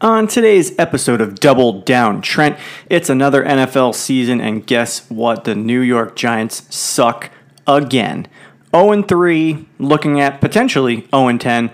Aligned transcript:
On 0.00 0.28
today's 0.28 0.78
episode 0.78 1.20
of 1.20 1.40
Double 1.40 1.80
Down 1.80 2.22
Trent, 2.22 2.56
it's 2.88 3.10
another 3.10 3.42
NFL 3.42 3.96
season, 3.96 4.40
and 4.40 4.64
guess 4.64 5.10
what? 5.10 5.42
The 5.42 5.56
New 5.56 5.80
York 5.80 6.14
Giants 6.14 6.72
suck 6.72 7.30
again. 7.66 8.28
0 8.72 9.02
3, 9.02 9.66
looking 9.80 10.20
at 10.20 10.40
potentially 10.40 11.08
0 11.12 11.38
10. 11.38 11.72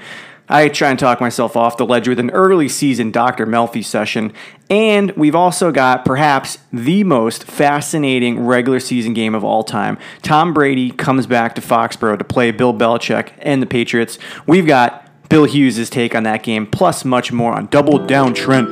I 0.49 0.69
try 0.69 0.89
and 0.89 0.99
talk 0.99 1.21
myself 1.21 1.55
off 1.55 1.77
the 1.77 1.85
ledge 1.85 2.09
with 2.09 2.19
an 2.19 2.31
early 2.31 2.67
season 2.67 3.11
Dr. 3.11 3.45
Melfi 3.45 3.85
session, 3.85 4.33
and 4.71 5.11
we've 5.19 5.35
also 5.35 5.71
got 5.71 6.07
perhaps 6.07 6.57
the 6.73 7.05
most 7.05 7.45
fascinating 7.45 8.47
regular 8.47 8.81
season 8.81 9.13
game 9.13 9.35
of 9.35 9.45
all 9.45 9.65
time. 9.65 9.99
Tom 10.23 10.55
Brady 10.55 10.91
comes 10.91 11.27
back 11.27 11.55
to 11.57 11.61
Foxborough 11.61 12.19
to 12.19 12.25
play 12.25 12.53
Bill 12.53 12.73
Belichick 12.73 13.33
and 13.41 13.61
the 13.61 13.67
Patriots. 13.67 14.19
We've 14.47 14.67
got 14.67 15.04
Bill 15.35 15.47
Hughes' 15.47 15.91
take 15.91 16.15
on 16.15 16.23
that 16.23 16.45
game, 16.45 16.65
plus 16.65 17.05
much 17.05 17.33
more 17.33 17.55
on 17.55 17.67
Double 17.67 17.99
Down 17.99 18.35
Trent. 18.35 18.71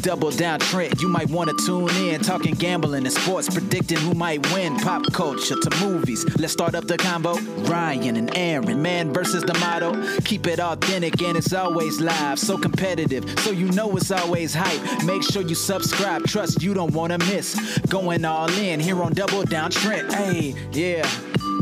Double 0.00 0.30
down 0.30 0.58
Trent, 0.58 0.98
you 1.02 1.10
might 1.10 1.28
want 1.28 1.50
to 1.50 1.66
tune 1.66 1.94
in. 2.08 2.22
Talking 2.22 2.54
gambling 2.54 3.04
and 3.04 3.12
sports, 3.12 3.52
predicting 3.52 3.98
who 3.98 4.14
might 4.14 4.50
win. 4.50 4.76
Pop 4.78 5.02
culture 5.12 5.56
to 5.60 5.84
movies. 5.84 6.24
Let's 6.38 6.54
start 6.54 6.74
up 6.74 6.86
the 6.86 6.96
combo. 6.96 7.34
Ryan 7.68 8.16
and 8.16 8.34
Aaron, 8.34 8.80
man 8.80 9.12
versus 9.12 9.42
the 9.42 9.52
motto. 9.58 9.92
Keep 10.22 10.46
it 10.46 10.58
authentic 10.58 11.20
and 11.20 11.36
it's 11.36 11.52
always 11.52 12.00
live. 12.00 12.38
So 12.38 12.56
competitive, 12.56 13.38
so 13.40 13.50
you 13.50 13.70
know 13.72 13.94
it's 13.98 14.10
always 14.10 14.54
hype. 14.54 15.04
Make 15.04 15.22
sure 15.22 15.42
you 15.42 15.54
subscribe, 15.54 16.24
trust 16.24 16.62
you 16.62 16.72
don't 16.72 16.94
want 16.94 17.12
to 17.12 17.18
miss. 17.18 17.78
Going 17.90 18.24
all 18.24 18.50
in 18.52 18.80
here 18.80 19.02
on 19.02 19.12
Double 19.12 19.42
Down 19.42 19.70
Trent. 19.70 20.10
Hey, 20.10 20.54
yeah, 20.72 21.06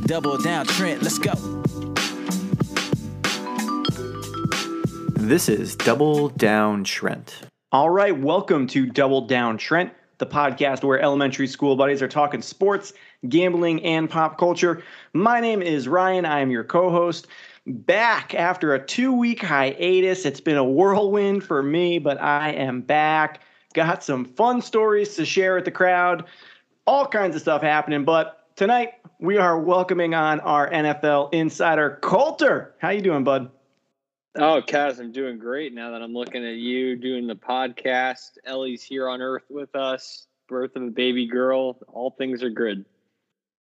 Double 0.07 0.39
Down 0.39 0.67
Trent, 0.67 1.03
let's 1.03 1.19
go. 1.19 1.92
This 5.23 5.49
is 5.49 5.77
Double 5.77 6.31
Down 6.31 6.83
Trent. 6.83 7.43
All 7.71 7.91
right, 7.91 8.19
welcome 8.19 8.67
to 8.67 8.87
Double 8.87 9.21
Down 9.21 9.57
Trent, 9.57 9.93
the 10.19 10.27
podcast 10.27 10.83
where 10.83 10.99
elementary 11.01 11.47
school 11.47 11.77
buddies 11.77 12.03
are 12.03 12.09
talking 12.09 12.43
sports, 12.43 12.93
gambling, 13.29 13.85
and 13.85 14.11
pop 14.11 14.37
culture. 14.37 14.83
My 15.13 15.39
name 15.39 15.63
is 15.63 15.87
Ryan. 15.87 16.25
I 16.25 16.41
am 16.41 16.51
your 16.51 16.65
co 16.65 16.91
host. 16.91 17.29
Back 17.69 18.35
after 18.35 18.75
a 18.75 18.85
two 18.85 19.13
week 19.13 19.41
hiatus. 19.41 20.27
It's 20.27 20.41
been 20.41 20.57
a 20.57 20.65
whirlwind 20.65 21.45
for 21.45 21.63
me, 21.63 22.01
but 22.01 22.21
I 22.21 22.51
am 22.51 22.81
back. 22.81 23.43
Got 23.75 24.03
some 24.03 24.25
fun 24.25 24.61
stories 24.61 25.15
to 25.15 25.25
share 25.25 25.55
with 25.55 25.67
the 25.67 25.71
crowd, 25.71 26.25
all 26.85 27.07
kinds 27.07 27.37
of 27.37 27.43
stuff 27.43 27.63
happening. 27.63 28.05
But 28.05 28.45
tonight, 28.57 28.95
we 29.21 29.39
are 29.39 29.57
welcoming 29.57 30.15
on 30.15 30.41
our 30.41 30.69
NFL 30.69 31.33
insider, 31.33 32.01
Colter. 32.03 32.75
How 32.81 32.89
you 32.89 33.03
doing, 33.03 33.23
bud? 33.23 33.53
Oh, 34.35 34.63
Kaz, 34.67 34.99
I'm 34.99 35.13
doing 35.13 35.39
great 35.39 35.75
now 35.75 35.91
that 35.91 36.01
I'm 36.01 36.15
looking 36.15 36.43
at 36.43 36.55
you 36.55 36.97
doing 36.97 37.27
the 37.27 37.37
podcast. 37.37 38.39
Ellie's 38.47 38.83
here 38.83 39.07
on 39.07 39.21
Earth 39.21 39.45
with 39.51 39.77
us. 39.77 40.27
Birth 40.49 40.75
of 40.75 40.85
a 40.85 40.91
baby 40.91 41.27
girl. 41.27 41.79
All 41.89 42.13
things 42.13 42.43
are 42.43 42.51
good. 42.51 42.87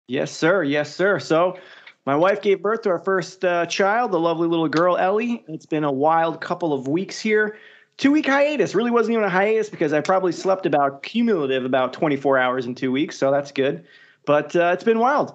Yes, 0.06 0.30
sir. 0.30 0.62
Yes, 0.62 0.94
sir. 0.94 1.18
So, 1.18 1.58
my 2.06 2.14
wife 2.14 2.40
gave 2.40 2.62
birth 2.62 2.82
to 2.82 2.90
our 2.90 3.00
first 3.00 3.44
uh, 3.44 3.66
child, 3.66 4.12
the 4.12 4.20
lovely 4.20 4.46
little 4.46 4.68
girl 4.68 4.96
Ellie. 4.96 5.44
It's 5.48 5.66
been 5.66 5.84
a 5.84 5.92
wild 5.92 6.40
couple 6.40 6.72
of 6.72 6.86
weeks 6.86 7.20
here. 7.20 7.58
Two 7.96 8.12
week 8.12 8.26
hiatus. 8.26 8.74
Really 8.74 8.90
wasn't 8.92 9.14
even 9.14 9.24
a 9.24 9.30
hiatus 9.30 9.68
because 9.68 9.92
I 9.92 10.00
probably 10.00 10.32
slept 10.32 10.66
about 10.66 11.02
cumulative 11.02 11.64
about 11.64 11.92
24 11.92 12.38
hours 12.38 12.66
in 12.66 12.76
two 12.76 12.92
weeks, 12.92 13.18
so 13.18 13.32
that's 13.32 13.50
good. 13.52 13.84
But 14.24 14.54
uh, 14.54 14.70
it's 14.72 14.84
been 14.84 15.00
wild. 15.00 15.34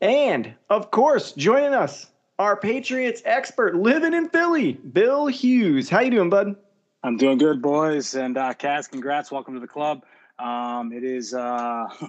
And 0.00 0.54
of 0.70 0.90
course, 0.90 1.32
joining 1.32 1.72
us 1.72 2.10
our 2.38 2.56
Patriots 2.56 3.22
expert 3.24 3.76
living 3.76 4.12
in 4.12 4.28
Philly, 4.28 4.74
Bill 4.74 5.26
Hughes. 5.26 5.88
How 5.88 6.00
you 6.00 6.10
doing, 6.10 6.30
bud? 6.30 6.56
I'm 7.02 7.16
doing 7.16 7.38
good, 7.38 7.62
boys. 7.62 8.14
And 8.14 8.36
uh, 8.36 8.52
Kaz, 8.54 8.90
congrats. 8.90 9.30
Welcome 9.30 9.54
to 9.54 9.60
the 9.60 9.66
club. 9.66 10.04
Um, 10.38 10.92
it 10.92 11.02
is 11.02 11.32
uh, 11.32 11.86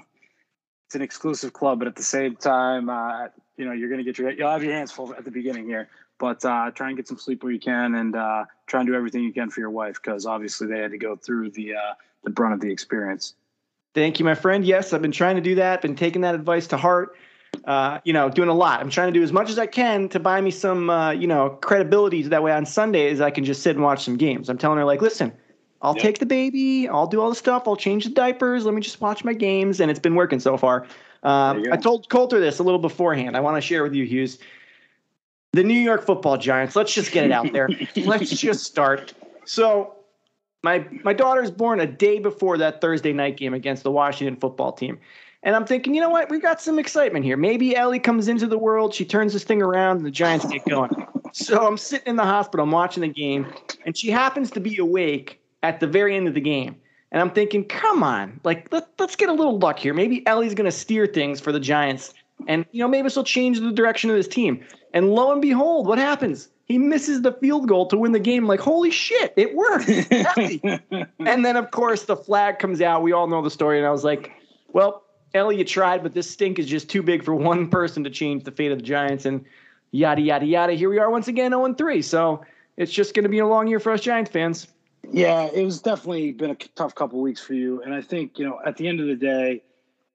it's 0.86 0.96
an 0.96 1.02
exclusive 1.02 1.54
club, 1.54 1.80
but 1.80 1.88
at 1.88 1.96
the 1.96 2.04
same 2.04 2.36
time, 2.36 2.90
uh, 2.90 3.28
you 3.56 3.66
know, 3.66 3.72
you're 3.72 3.90
gonna 3.90 4.04
get 4.04 4.18
your 4.18 4.32
you'll 4.32 4.50
have 4.50 4.64
your 4.64 4.74
hands 4.74 4.92
full 4.92 5.14
at 5.14 5.24
the 5.24 5.32
beginning 5.32 5.66
here. 5.66 5.90
But 6.20 6.44
uh, 6.44 6.72
try 6.72 6.88
and 6.88 6.98
get 6.98 7.08
some 7.08 7.20
sleep 7.20 7.44
where 7.44 7.52
you 7.52 7.60
can, 7.60 7.96
and 7.96 8.16
uh, 8.16 8.46
try 8.66 8.82
and 8.82 8.88
do 8.88 8.96
everything 8.96 9.24
you 9.24 9.32
can 9.32 9.50
for 9.50 9.60
your 9.60 9.70
wife, 9.70 9.96
because 10.02 10.26
obviously 10.26 10.68
they 10.68 10.80
had 10.80 10.92
to 10.92 10.98
go 10.98 11.16
through 11.16 11.52
the 11.52 11.76
uh, 11.76 11.94
the 12.24 12.32
brunt 12.32 12.54
of 12.54 12.60
the 12.60 12.72
experience. 12.72 13.36
Thank 13.94 14.20
you, 14.20 14.26
my 14.26 14.36
friend. 14.36 14.66
Yes, 14.66 14.94
I've 14.94 15.02
been 15.02 15.12
trying 15.12 15.36
to 15.36 15.42
do 15.42 15.56
that. 15.56 15.82
Been 15.82 15.96
taking 15.96 16.22
that 16.22 16.36
advice 16.36 16.68
to 16.68 16.78
heart 16.78 17.16
uh, 17.68 18.00
you 18.06 18.14
know, 18.14 18.30
doing 18.30 18.48
a 18.48 18.54
lot. 18.54 18.80
I'm 18.80 18.90
trying 18.90 19.14
to 19.14 19.20
do 19.20 19.22
as 19.22 19.34
much 19.34 19.50
as 19.50 19.60
I 19.60 19.68
can 19.68 20.08
to 20.10 20.20
buy 20.20 20.40
me 20.40 20.52
some, 20.52 20.90
uh, 20.90 21.12
you 21.12 21.28
know, 21.28 21.50
credibility. 21.62 22.24
So 22.24 22.30
that 22.30 22.42
way 22.42 22.54
on 22.54 22.66
Sundays 22.66 23.20
I 23.20 23.30
can 23.30 23.44
just 23.44 23.62
sit 23.62 23.76
and 23.76 23.84
watch 23.84 24.06
some 24.06 24.16
games. 24.16 24.50
I'm 24.50 24.58
telling 24.58 24.78
her 24.78 24.86
like, 24.86 25.02
listen, 25.02 25.34
I'll 25.82 25.94
yep. 25.94 26.02
take 26.02 26.20
the 26.20 26.26
baby, 26.26 26.88
I'll 26.88 27.08
do 27.08 27.22
all 27.22 27.30
the 27.30 27.36
stuff, 27.36 27.64
I'll 27.68 27.76
change 27.76 28.06
the 28.06 28.10
diapers. 28.10 28.66
Let 28.66 28.74
me 28.74 28.82
just 28.82 29.02
watch 29.02 29.24
my 29.24 29.34
games, 29.34 29.80
and 29.80 29.92
it's 29.92 30.00
been 30.00 30.16
working 30.16 30.40
so 30.40 30.58
far. 30.58 30.88
Um, 31.24 31.66
I 31.72 31.78
told 31.78 32.10
Colter 32.10 32.40
this 32.40 32.60
a 32.60 32.64
little 32.64 32.80
beforehand. 32.80 33.36
I 33.36 33.42
want 33.42 33.58
to 33.58 33.62
share 33.62 33.84
with 33.84 33.94
you, 33.94 34.06
Hughes. 34.06 34.40
The 35.52 35.64
New 35.64 35.80
York 35.80 36.06
Football 36.06 36.38
Giants. 36.38 36.76
Let's 36.76 36.94
just 36.94 37.12
get 37.12 37.26
it 37.26 37.32
out 37.32 37.52
there. 37.52 37.70
let's 37.98 38.30
just 38.30 38.64
start. 38.64 39.14
So 39.46 39.96
my 40.64 40.88
my 41.04 41.14
daughter's 41.14 41.52
born 41.52 41.80
a 41.80 41.88
day 41.88 42.20
before 42.20 42.58
that 42.60 42.80
Thursday 42.80 43.14
night 43.14 43.38
game 43.38 43.54
against 43.54 43.84
the 43.84 43.92
Washington 43.92 44.36
football 44.38 44.72
team. 44.72 45.00
And 45.44 45.56
I'm 45.56 45.66
thinking, 45.66 45.94
you 45.94 46.02
know 46.02 46.10
what? 46.10 46.30
We've 46.30 46.42
got 46.42 46.62
some 46.62 46.80
excitement 46.80 47.24
here. 47.24 47.38
Maybe 47.38 47.76
Ellie 47.76 48.00
comes 48.00 48.28
into 48.28 48.48
the 48.48 48.58
world, 48.58 48.94
she 48.94 49.06
turns 49.06 49.34
this 49.34 49.44
thing 49.44 49.62
around, 49.62 49.98
and 49.98 50.06
the 50.06 50.12
Giants 50.12 50.46
get 50.46 50.66
going. 50.66 50.92
so 51.32 51.66
I'm 51.66 51.78
sitting 51.78 52.08
in 52.08 52.16
the 52.16 52.24
hospital, 52.24 52.64
I'm 52.64 52.72
watching 52.72 53.02
the 53.02 53.08
game, 53.08 53.48
and 53.86 53.96
she 53.96 54.10
happens 54.10 54.52
to 54.52 54.60
be 54.60 54.78
awake 54.78 55.40
at 55.64 55.80
the 55.80 55.88
very 55.88 56.16
end 56.16 56.28
of 56.28 56.34
the 56.34 56.42
game. 56.42 56.76
And 57.12 57.22
I'm 57.22 57.32
thinking, 57.32 57.64
come 57.66 58.04
on, 58.04 58.40
like 58.44 58.72
let, 58.72 58.90
let's 59.00 59.16
get 59.16 59.30
a 59.30 59.34
little 59.34 59.58
luck 59.58 59.80
here. 59.80 59.94
Maybe 59.94 60.26
Ellie's 60.28 60.54
going 60.54 60.66
to 60.66 60.72
steer 60.72 61.08
things 61.08 61.40
for 61.40 61.52
the 61.52 61.60
Giants, 61.60 62.14
and 62.48 62.66
you 62.72 62.82
know 62.82 62.88
maybe 62.88 63.04
this 63.04 63.16
will 63.16 63.24
change 63.24 63.60
the 63.60 63.72
direction 63.72 64.10
of 64.10 64.16
this 64.16 64.28
team. 64.28 64.66
And 64.94 65.12
lo 65.12 65.32
and 65.32 65.42
behold, 65.42 65.88
what 65.88 66.00
happens? 66.00 66.50
He 66.66 66.78
misses 66.78 67.22
the 67.22 67.32
field 67.34 67.70
goal 67.70 67.86
to 67.88 67.98
win 67.98 68.12
the 68.12 68.20
game. 68.20 68.46
Like 68.46 68.60
holy 68.60 68.92
shit, 68.92 69.34
it 69.38 69.56
worked! 69.56 69.88
and 71.20 71.46
then 71.46 71.56
of 71.56 71.72
course 71.72 72.04
the 72.04 72.18
flag 72.18 72.60
comes 72.60 72.82
out. 72.82 73.04
We 73.04 73.14
all 73.14 73.28
know 73.28 73.42
the 73.42 73.52
story, 73.52 73.78
and 73.78 73.88
I 73.88 73.92
was 73.92 74.04
like, 74.04 74.34
well, 74.74 75.04
Ellie, 75.38 75.58
you 75.58 75.64
tried, 75.64 76.04
but 76.04 76.14
this 76.14 76.30
stink 76.30 76.60
is 76.60 76.68
just 76.68 76.90
too 76.90 77.02
big 77.02 77.24
for 77.24 77.34
one 77.34 77.70
person 77.70 78.04
to 78.04 78.10
change 78.10 78.44
the 78.44 78.52
fate 78.52 78.72
of 78.72 78.80
the 78.80 78.84
Giants. 78.84 79.26
And 79.26 79.46
yada, 79.92 80.22
yada, 80.22 80.46
yada. 80.46 80.74
Here 80.74 80.90
we 80.90 81.00
are 81.00 81.10
once 81.10 81.28
again, 81.28 81.52
0 81.52 81.74
3. 81.74 82.02
So 82.02 82.44
it's 82.76 82.92
just 82.92 83.14
going 83.14 83.24
to 83.24 83.30
be 83.30 83.40
a 83.40 83.48
long 83.48 83.68
year 83.68 83.80
for 83.80 83.92
us 83.92 84.02
Giants 84.02 84.32
fans. 84.32 84.68
Yeah, 85.10 85.46
it 85.54 85.64
was 85.64 85.82
definitely 85.82 86.34
been 86.34 86.52
a 86.52 86.56
tough 86.56 86.94
couple 86.96 87.22
weeks 87.22 87.42
for 87.42 87.54
you. 87.54 87.82
And 87.82 87.94
I 87.94 88.02
think, 88.02 88.38
you 88.38 88.46
know, 88.46 88.60
at 88.66 88.76
the 88.76 88.88
end 88.88 89.00
of 89.00 89.08
the 89.08 89.16
day, 89.16 89.64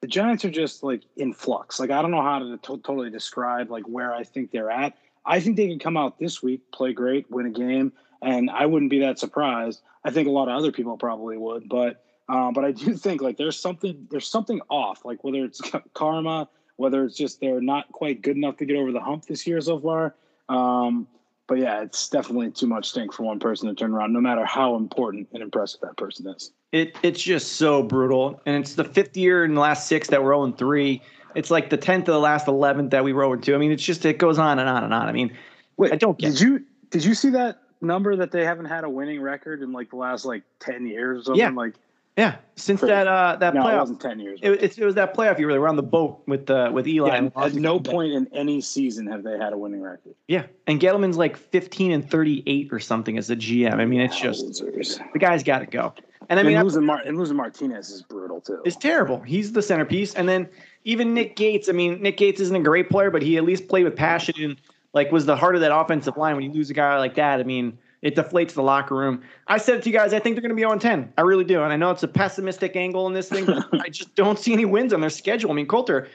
the 0.00 0.06
Giants 0.06 0.44
are 0.44 0.50
just 0.50 0.83
like 0.83 1.03
in 1.16 1.33
flux. 1.33 1.81
Like, 1.81 1.91
I 1.91 2.03
don't 2.03 2.10
know 2.10 2.22
how 2.22 2.41
to 2.41 2.59
to- 2.59 2.78
totally 2.78 3.09
describe 3.09 3.71
like 3.71 3.84
where 3.84 4.12
I 4.12 4.25
think 4.25 4.50
they're 4.50 4.71
at. 4.71 4.94
I 5.25 5.41
think 5.41 5.56
they 5.56 5.69
can 5.69 5.78
come 5.78 5.97
out 5.97 6.19
this 6.19 6.43
week, 6.43 6.60
play 6.72 6.93
great, 6.93 7.31
win 7.31 7.47
a 7.47 7.50
game, 7.50 7.93
and 8.21 8.50
I 8.50 8.66
wouldn't 8.66 8.91
be 8.91 8.99
that 9.00 9.19
surprised. 9.21 9.81
I 10.04 10.10
think 10.10 10.27
a 10.27 10.33
lot 10.33 10.49
of 10.49 10.56
other 10.56 10.72
people 10.72 10.97
probably 10.97 11.37
would, 11.37 11.69
but 11.69 12.04
um, 12.32 12.54
but 12.54 12.65
I 12.65 12.72
do 12.72 12.97
think 12.97 13.20
like 13.20 13.37
there's 13.37 13.59
something 13.59 14.09
there's 14.10 14.26
something 14.26 14.60
off, 14.69 15.04
like 15.04 15.22
whether 15.22 15.44
it's 15.44 15.60
karma, 15.94 16.48
whether 16.76 17.04
it's 17.04 17.16
just 17.16 17.41
they're 17.41 17.60
not 17.60 17.93
quite 17.93 18.22
good 18.22 18.37
enough 18.37 18.56
to 18.56 18.65
get 18.65 18.76
over 18.76 18.91
the 18.91 19.00
hump 19.00 19.26
this 19.26 19.47
year 19.47 19.60
so 19.60 19.78
far. 19.78 20.15
Um, 20.48 21.06
but 21.47 21.59
yeah, 21.59 21.82
it's 21.82 22.09
definitely 22.09 22.50
too 22.50 22.66
much 22.66 22.88
stink 22.88 23.12
for 23.12 23.25
one 23.25 23.38
person 23.38 23.69
to 23.69 23.75
turn 23.75 23.92
around, 23.92 24.12
no 24.15 24.21
matter 24.21 24.44
how 24.47 24.76
important 24.76 25.28
and 25.34 25.42
impressive 25.42 25.81
that 25.82 25.97
person 25.98 26.26
is. 26.28 26.50
It 26.72 26.97
it's 27.03 27.22
just 27.22 27.53
so 27.56 27.82
brutal, 27.82 28.41
and 28.47 28.56
it's 28.56 28.75
the 28.75 28.84
fifth 28.84 29.16
year 29.16 29.44
in 29.44 29.54
the 29.54 29.60
last 29.60 29.87
six 29.87 30.09
that 30.09 30.25
we're 30.25 30.34
0 30.34 30.53
3. 30.53 31.03
It's 31.34 31.50
like 31.50 31.69
the 31.69 31.76
tenth 31.76 32.09
of 32.09 32.15
the 32.15 32.21
last 32.21 32.48
eleventh 32.48 32.91
that 32.91 33.04
we 33.04 33.12
were 33.12 33.25
0 33.25 33.37
2. 33.37 33.54
I 33.54 33.59
mean, 33.59 33.72
it's 33.72 33.84
just 33.84 34.06
it 34.06 34.16
goes 34.16 34.38
on 34.38 34.59
and 34.59 34.69
on 34.69 34.84
and 34.84 34.94
on. 34.94 35.06
I 35.06 35.12
mean, 35.12 35.37
Wait, 35.76 35.92
I 35.92 35.97
don't 35.97 36.19
get. 36.19 36.32
Did 36.32 36.41
you 36.41 36.65
did 36.88 37.04
you 37.04 37.15
see 37.15 37.31
that 37.31 37.60
number 37.82 38.16
that 38.16 38.31
they 38.31 38.47
haven't 38.47 38.66
had 38.66 38.84
a 38.84 38.88
winning 38.88 39.21
record 39.21 39.60
in 39.60 39.72
like 39.72 39.91
the 39.91 39.97
last 39.97 40.25
like 40.25 40.44
ten 40.60 40.87
years 40.87 41.22
or 41.22 41.24
something? 41.24 41.41
Yeah. 41.41 41.51
Like 41.51 41.74
yeah, 42.16 42.36
since 42.56 42.80
Crazy. 42.80 42.91
that 42.91 43.06
uh 43.06 43.36
that 43.36 43.54
no, 43.54 43.62
playoff, 43.62 43.72
it 43.72 43.78
wasn't 43.78 44.00
ten 44.00 44.20
years. 44.20 44.38
It, 44.42 44.50
it, 44.62 44.78
it, 44.78 44.84
was 44.84 44.94
that 44.97 45.16
playoff 45.16 45.38
year 45.38 45.47
where 45.47 45.54
they 45.54 45.59
were 45.59 45.68
on 45.68 45.76
the 45.76 45.82
boat 45.82 46.22
with 46.26 46.50
uh 46.50 46.70
with 46.72 46.86
Eli. 46.86 47.09
Yeah, 47.09 47.30
at 47.36 47.54
no 47.54 47.80
point 47.80 48.12
in 48.12 48.28
any 48.34 48.60
season 48.60 49.06
have 49.06 49.22
they 49.22 49.38
had 49.38 49.54
a 49.54 49.59
winning 49.59 49.80
record. 49.80 50.14
Yeah, 50.28 50.44
and 50.66 50.78
Gettleman's 50.78 51.16
like 51.16 51.38
fifteen 51.38 51.91
and 51.91 52.09
thirty 52.09 52.42
eight 52.47 52.70
or 52.70 52.80
something 52.80 53.16
as 53.16 53.30
a 53.30 53.36
GM. 53.36 53.74
I 53.74 53.86
mean, 53.86 54.00
it's 54.00 54.18
just 54.18 54.44
Losers. 54.44 55.00
the 55.14 55.18
guy's 55.18 55.42
got 55.42 55.60
to 55.60 55.66
go. 55.66 55.94
And 56.28 56.38
I 56.38 56.42
mean, 56.42 56.56
and 56.56 56.64
losing, 56.64 56.84
Mar- 56.84 57.03
and 57.04 57.18
losing 57.18 57.36
Martinez 57.36 57.91
is 57.91 58.03
brutal 58.03 58.41
too. 58.41 58.60
It's 58.65 58.76
terrible. 58.76 59.20
He's 59.20 59.53
the 59.53 59.62
centerpiece, 59.62 60.15
and 60.15 60.28
then 60.28 60.48
even 60.84 61.15
Nick 61.15 61.36
Gates. 61.36 61.68
I 61.68 61.72
mean, 61.72 62.00
Nick 62.03 62.18
Gates 62.18 62.41
isn't 62.41 62.56
a 62.56 62.62
great 62.62 62.91
player, 62.91 63.10
but 63.10 63.22
he 63.22 63.38
at 63.38 63.44
least 63.44 63.68
played 63.68 63.84
with 63.84 63.97
passion 63.97 64.34
and 64.38 64.56
like 64.92 65.10
was 65.10 65.24
the 65.24 65.36
heart 65.36 65.54
of 65.54 65.62
that 65.62 65.74
offensive 65.74 66.16
line. 66.18 66.36
When 66.36 66.44
you 66.44 66.53
lose 66.53 66.68
a 66.68 66.74
guy 66.74 66.98
like 66.98 67.15
that, 67.15 67.41
I 67.41 67.42
mean 67.42 67.78
it 68.03 68.16
deflates 68.16 68.53
the 68.53 68.63
locker 68.63 68.97
room. 68.97 69.22
I 69.47 69.59
said 69.59 69.77
it 69.77 69.83
to 69.84 69.91
you 69.91 69.97
guys, 69.97 70.13
I 70.13 70.19
think 70.19 70.34
they're 70.34 70.43
going 70.43 70.51
to 70.51 70.57
be 70.57 70.63
0 70.63 70.77
10. 70.77 71.13
I 71.16 71.21
really 71.22 71.45
do. 71.45 71.63
And 71.63 71.72
I 71.72 71.77
know 71.77 71.91
it's 71.91 72.03
a 72.03 72.09
pessimistic 72.09 72.77
angle 72.77 73.07
in 73.07 73.15
this 73.15 73.28
thing, 73.28 73.47
but 73.47 73.66
I 73.81 73.89
just 73.89 74.15
don't 74.16 74.39
see 74.39 74.53
any 74.53 74.65
wins 74.65 74.93
on 74.93 75.01
their 75.01 75.10
schedule. 75.10 75.51
I 75.51 75.54
mean, 75.54 75.66
Coulter, 75.66 76.09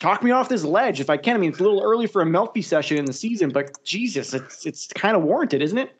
talk 0.00 0.22
me 0.22 0.30
off 0.30 0.48
this 0.48 0.64
ledge 0.64 1.00
if 1.00 1.10
I 1.10 1.18
can. 1.18 1.36
I 1.36 1.38
mean, 1.38 1.50
it's 1.50 1.60
a 1.60 1.62
little 1.62 1.82
early 1.82 2.06
for 2.06 2.22
a 2.22 2.26
Melfi 2.26 2.64
session 2.64 2.96
in 2.96 3.04
the 3.04 3.12
season, 3.12 3.50
but 3.50 3.82
Jesus, 3.84 4.32
it's 4.32 4.64
it's 4.64 4.86
kind 4.88 5.16
of 5.16 5.22
warranted, 5.22 5.60
isn't 5.62 5.78
it? 5.78 5.94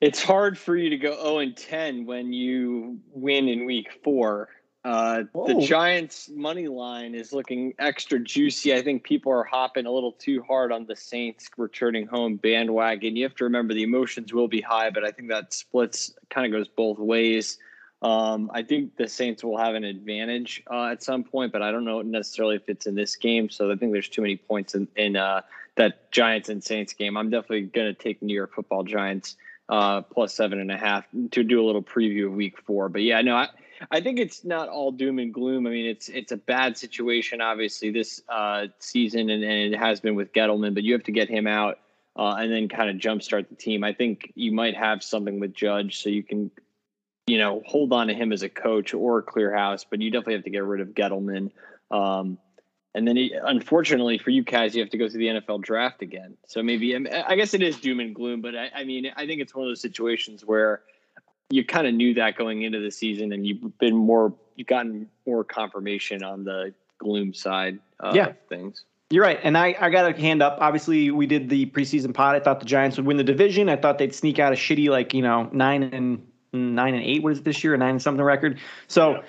It's 0.00 0.22
hard 0.22 0.56
for 0.56 0.76
you 0.76 0.90
to 0.90 0.96
go 0.96 1.16
0 1.16 1.38
and 1.38 1.56
10 1.56 2.06
when 2.06 2.32
you 2.32 3.00
win 3.12 3.48
in 3.48 3.64
week 3.64 3.88
four. 4.04 4.48
Uh, 4.84 5.24
the 5.46 5.60
Giants' 5.60 6.30
money 6.32 6.68
line 6.68 7.14
is 7.14 7.32
looking 7.32 7.74
extra 7.78 8.18
juicy. 8.18 8.72
I 8.72 8.80
think 8.80 9.02
people 9.02 9.32
are 9.32 9.44
hopping 9.44 9.86
a 9.86 9.90
little 9.90 10.12
too 10.12 10.42
hard 10.46 10.70
on 10.72 10.86
the 10.86 10.94
Saints 10.94 11.50
returning 11.56 12.06
home 12.06 12.36
bandwagon. 12.36 13.16
You 13.16 13.24
have 13.24 13.34
to 13.36 13.44
remember 13.44 13.74
the 13.74 13.82
emotions 13.82 14.32
will 14.32 14.48
be 14.48 14.60
high, 14.60 14.90
but 14.90 15.04
I 15.04 15.10
think 15.10 15.28
that 15.28 15.52
splits 15.52 16.14
kind 16.30 16.46
of 16.46 16.52
goes 16.58 16.68
both 16.68 16.98
ways. 16.98 17.58
Um, 18.00 18.50
I 18.54 18.62
think 18.62 18.96
the 18.96 19.08
Saints 19.08 19.42
will 19.42 19.58
have 19.58 19.74
an 19.74 19.82
advantage 19.82 20.62
uh, 20.70 20.86
at 20.86 21.02
some 21.02 21.24
point, 21.24 21.52
but 21.52 21.62
I 21.62 21.72
don't 21.72 21.84
know 21.84 22.00
necessarily 22.02 22.54
if 22.54 22.68
it's 22.68 22.86
in 22.86 22.94
this 22.94 23.16
game. 23.16 23.50
So 23.50 23.70
I 23.72 23.76
think 23.76 23.92
there's 23.92 24.08
too 24.08 24.22
many 24.22 24.36
points 24.36 24.76
in, 24.76 24.86
in 24.94 25.16
uh, 25.16 25.40
that 25.74 26.10
Giants 26.12 26.48
and 26.48 26.62
Saints 26.62 26.92
game. 26.92 27.16
I'm 27.16 27.30
definitely 27.30 27.62
going 27.62 27.88
to 27.88 27.94
take 27.94 28.22
New 28.22 28.34
York 28.34 28.54
Football 28.54 28.84
Giants 28.84 29.36
uh, 29.68 30.02
plus 30.02 30.34
seven 30.34 30.60
and 30.60 30.70
a 30.70 30.76
half 30.76 31.04
to 31.32 31.42
do 31.42 31.60
a 31.60 31.64
little 31.66 31.82
preview 31.82 32.26
of 32.26 32.34
Week 32.34 32.56
Four. 32.64 32.88
But 32.88 33.02
yeah, 33.02 33.20
no, 33.20 33.34
I, 33.34 33.48
I 33.90 34.00
think 34.00 34.18
it's 34.18 34.44
not 34.44 34.68
all 34.68 34.92
doom 34.92 35.18
and 35.18 35.32
gloom. 35.32 35.66
I 35.66 35.70
mean, 35.70 35.86
it's 35.86 36.08
it's 36.08 36.32
a 36.32 36.36
bad 36.36 36.76
situation, 36.76 37.40
obviously, 37.40 37.90
this 37.90 38.22
uh, 38.28 38.66
season, 38.78 39.30
and, 39.30 39.42
and, 39.42 39.74
it 39.74 39.78
has 39.78 40.00
been 40.00 40.14
with 40.14 40.32
Gettleman. 40.32 40.74
But 40.74 40.84
you 40.84 40.92
have 40.94 41.04
to 41.04 41.12
get 41.12 41.28
him 41.28 41.46
out 41.46 41.78
uh, 42.16 42.36
and 42.38 42.52
then 42.52 42.68
kind 42.68 42.90
of 42.90 42.96
jumpstart 42.96 43.48
the 43.48 43.54
team. 43.54 43.84
I 43.84 43.92
think 43.92 44.32
you 44.34 44.52
might 44.52 44.76
have 44.76 45.02
something 45.02 45.40
with 45.40 45.54
Judge, 45.54 46.02
so 46.02 46.08
you 46.08 46.22
can, 46.22 46.50
you 47.26 47.38
know, 47.38 47.62
hold 47.66 47.92
on 47.92 48.08
to 48.08 48.14
him 48.14 48.32
as 48.32 48.42
a 48.42 48.48
coach 48.48 48.94
or 48.94 49.22
clear 49.22 49.54
house. 49.54 49.84
But 49.88 50.00
you 50.00 50.10
definitely 50.10 50.34
have 50.34 50.44
to 50.44 50.50
get 50.50 50.64
rid 50.64 50.80
of 50.80 50.88
Gettleman. 50.88 51.50
Um, 51.90 52.38
and 52.94 53.06
then, 53.06 53.16
he, 53.16 53.32
unfortunately 53.32 54.18
for 54.18 54.30
you 54.30 54.42
guys, 54.42 54.74
you 54.74 54.82
have 54.82 54.90
to 54.90 54.98
go 54.98 55.08
through 55.08 55.20
the 55.20 55.40
NFL 55.40 55.62
draft 55.62 56.02
again. 56.02 56.36
So 56.46 56.62
maybe 56.62 56.96
I 56.96 57.36
guess 57.36 57.54
it 57.54 57.62
is 57.62 57.78
doom 57.78 58.00
and 58.00 58.14
gloom, 58.14 58.40
but 58.40 58.56
I, 58.56 58.70
I 58.74 58.84
mean, 58.84 59.12
I 59.14 59.26
think 59.26 59.40
it's 59.40 59.54
one 59.54 59.66
of 59.66 59.70
those 59.70 59.80
situations 59.80 60.44
where 60.44 60.82
you 61.50 61.64
kind 61.64 61.86
of 61.86 61.94
knew 61.94 62.14
that 62.14 62.36
going 62.36 62.62
into 62.62 62.80
the 62.80 62.90
season, 62.90 63.32
and 63.32 63.46
you've 63.46 63.78
been 63.78 63.96
more, 63.96 64.32
you've 64.56 64.66
gotten 64.66 65.08
more 65.26 65.44
confirmation 65.44 66.22
on 66.22 66.44
the 66.44 66.74
gloom 66.98 67.32
side 67.32 67.78
of 68.00 68.14
yeah. 68.14 68.32
things. 68.48 68.84
You're 69.10 69.24
right. 69.24 69.40
And 69.42 69.56
I, 69.56 69.74
I 69.80 69.88
got 69.88 70.10
a 70.10 70.20
hand 70.20 70.42
up. 70.42 70.58
Obviously, 70.60 71.10
we 71.10 71.26
did 71.26 71.48
the 71.48 71.64
preseason 71.66 72.12
pod. 72.12 72.36
I 72.36 72.40
thought 72.40 72.60
the 72.60 72.66
Giants 72.66 72.98
would 72.98 73.06
win 73.06 73.16
the 73.16 73.24
division. 73.24 73.70
I 73.70 73.76
thought 73.76 73.96
they'd 73.96 74.14
sneak 74.14 74.38
out 74.38 74.52
a 74.52 74.56
shitty, 74.56 74.90
like, 74.90 75.14
you 75.14 75.22
know, 75.22 75.48
nine 75.50 75.82
and 75.84 76.26
nine 76.52 76.94
and 76.94 77.02
eight. 77.02 77.22
What 77.22 77.32
is 77.32 77.38
it 77.38 77.44
this 77.44 77.64
year? 77.64 77.72
A 77.72 77.78
nine 77.78 77.92
and 77.92 78.02
something 78.02 78.22
record. 78.22 78.58
So, 78.86 79.12
yeah. 79.12 79.22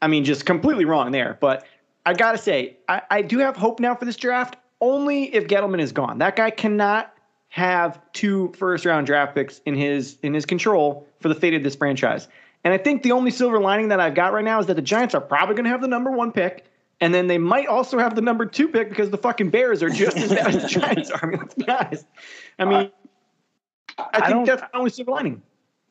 I 0.00 0.08
mean, 0.08 0.24
just 0.24 0.46
completely 0.46 0.86
wrong 0.86 1.10
there. 1.12 1.36
But 1.38 1.66
I 2.06 2.14
got 2.14 2.32
to 2.32 2.38
say, 2.38 2.78
I, 2.88 3.02
I 3.10 3.20
do 3.20 3.38
have 3.40 3.56
hope 3.56 3.78
now 3.78 3.94
for 3.94 4.06
this 4.06 4.16
draft 4.16 4.56
only 4.80 5.34
if 5.34 5.46
Gettleman 5.46 5.80
is 5.80 5.92
gone. 5.92 6.16
That 6.18 6.36
guy 6.36 6.50
cannot 6.50 7.12
have 7.50 8.00
two 8.12 8.52
first 8.56 8.86
round 8.86 9.06
draft 9.06 9.34
picks 9.34 9.58
in 9.66 9.74
his 9.74 10.16
in 10.22 10.32
his 10.32 10.46
control 10.46 11.06
for 11.20 11.28
the 11.28 11.34
fate 11.34 11.52
of 11.52 11.62
this 11.62 11.76
franchise. 11.76 12.28
And 12.64 12.72
I 12.72 12.78
think 12.78 13.02
the 13.02 13.12
only 13.12 13.30
silver 13.30 13.60
lining 13.60 13.88
that 13.88 14.00
I've 14.00 14.14
got 14.14 14.32
right 14.32 14.44
now 14.44 14.60
is 14.60 14.66
that 14.66 14.74
the 14.74 14.82
Giants 14.82 15.14
are 15.14 15.20
probably 15.20 15.54
going 15.54 15.64
to 15.64 15.70
have 15.70 15.80
the 15.80 15.88
number 15.88 16.10
one 16.10 16.30
pick, 16.30 16.66
and 17.00 17.12
then 17.12 17.26
they 17.26 17.38
might 17.38 17.66
also 17.66 17.98
have 17.98 18.14
the 18.14 18.20
number 18.20 18.46
two 18.46 18.68
pick 18.68 18.88
because 18.88 19.10
the 19.10 19.18
fucking 19.18 19.50
Bears 19.50 19.82
are 19.82 19.90
just 19.90 20.16
as 20.16 20.30
bad 20.30 20.54
as 20.54 20.62
the 20.62 20.68
Giants 20.80 21.10
are. 21.10 21.20
I 21.22 21.26
mean, 21.26 21.38
let's 21.38 21.54
be 21.54 21.68
honest. 21.68 22.06
I 22.58 22.64
mean, 22.64 22.90
I, 23.98 24.08
I 24.14 24.28
think 24.28 24.46
that's 24.46 24.62
the 24.62 24.76
only 24.76 24.90
silver 24.90 25.10
lining. 25.10 25.42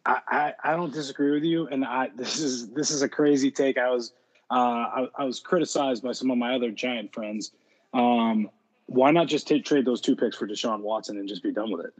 I, 0.05 0.19
I, 0.27 0.53
I 0.63 0.75
don't 0.77 0.93
disagree 0.93 1.31
with 1.31 1.43
you, 1.43 1.67
and 1.67 1.83
I 1.83 2.09
this 2.15 2.39
is 2.39 2.69
this 2.69 2.89
is 2.89 3.01
a 3.01 3.09
crazy 3.09 3.51
take. 3.51 3.77
I 3.77 3.89
was 3.89 4.13
uh, 4.49 4.53
I, 4.53 5.07
I 5.17 5.23
was 5.25 5.41
criticized 5.41 6.03
by 6.03 6.13
some 6.13 6.31
of 6.31 6.37
my 6.37 6.55
other 6.55 6.71
Giant 6.71 7.13
friends. 7.13 7.51
Um, 7.93 8.49
why 8.89 9.11
not 9.11 9.27
just 9.27 9.47
take, 9.47 9.65
trade 9.65 9.85
those 9.85 10.01
two 10.01 10.15
picks 10.15 10.35
for 10.35 10.47
Deshaun 10.47 10.81
Watson 10.81 11.17
and 11.17 11.27
just 11.27 11.43
be 11.43 11.51
done 11.51 11.71
with 11.71 11.85
it? 11.85 11.93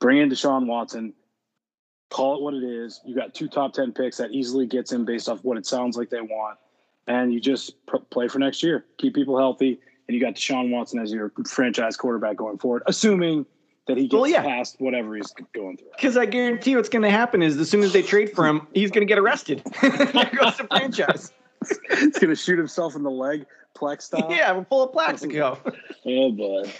Bring 0.00 0.18
in 0.18 0.30
Deshaun 0.30 0.66
Watson, 0.66 1.12
call 2.10 2.36
it 2.36 2.42
what 2.42 2.54
it 2.54 2.62
is. 2.62 3.00
You 3.04 3.14
got 3.14 3.34
two 3.34 3.48
top 3.48 3.72
10 3.72 3.92
picks 3.92 4.18
that 4.18 4.30
easily 4.30 4.66
gets 4.66 4.92
him 4.92 5.04
based 5.04 5.28
off 5.28 5.42
what 5.42 5.58
it 5.58 5.66
sounds 5.66 5.96
like 5.96 6.10
they 6.10 6.20
want. 6.20 6.58
And 7.08 7.32
you 7.32 7.40
just 7.40 7.84
pr- 7.86 7.96
play 8.10 8.28
for 8.28 8.38
next 8.38 8.62
year, 8.62 8.84
keep 8.98 9.14
people 9.14 9.36
healthy. 9.36 9.80
And 10.06 10.14
you 10.14 10.20
got 10.20 10.34
Deshaun 10.34 10.70
Watson 10.70 11.00
as 11.00 11.12
your 11.12 11.32
franchise 11.46 11.96
quarterback 11.96 12.36
going 12.36 12.58
forward, 12.58 12.82
assuming 12.86 13.44
that 13.88 13.96
he 13.96 14.04
gets 14.04 14.14
well, 14.14 14.26
yeah. 14.26 14.42
past 14.42 14.76
whatever 14.78 15.16
he's 15.16 15.32
going 15.54 15.76
through. 15.76 15.88
Because 15.96 16.16
I 16.16 16.26
guarantee 16.26 16.76
what's 16.76 16.88
going 16.88 17.02
to 17.02 17.10
happen 17.10 17.42
is 17.42 17.56
as 17.56 17.68
soon 17.68 17.82
as 17.82 17.92
they 17.92 18.02
trade 18.02 18.30
for 18.32 18.46
him, 18.46 18.66
he's 18.74 18.90
going 18.90 19.06
to 19.06 19.10
get 19.10 19.18
arrested. 19.18 19.62
there 19.82 20.30
goes 20.38 20.56
the 20.56 20.66
franchise. 20.70 21.32
he's 21.90 22.18
going 22.18 22.28
to 22.28 22.36
shoot 22.36 22.58
himself 22.58 22.94
in 22.94 23.02
the 23.02 23.10
leg 23.10 23.44
Plax 23.78 24.02
style? 24.02 24.28
Yeah, 24.30 24.52
we'll 24.52 24.64
pull 24.64 24.82
a 24.84 24.88
Plaxico. 24.88 25.58
oh 26.06 26.32
boy. 26.32 26.72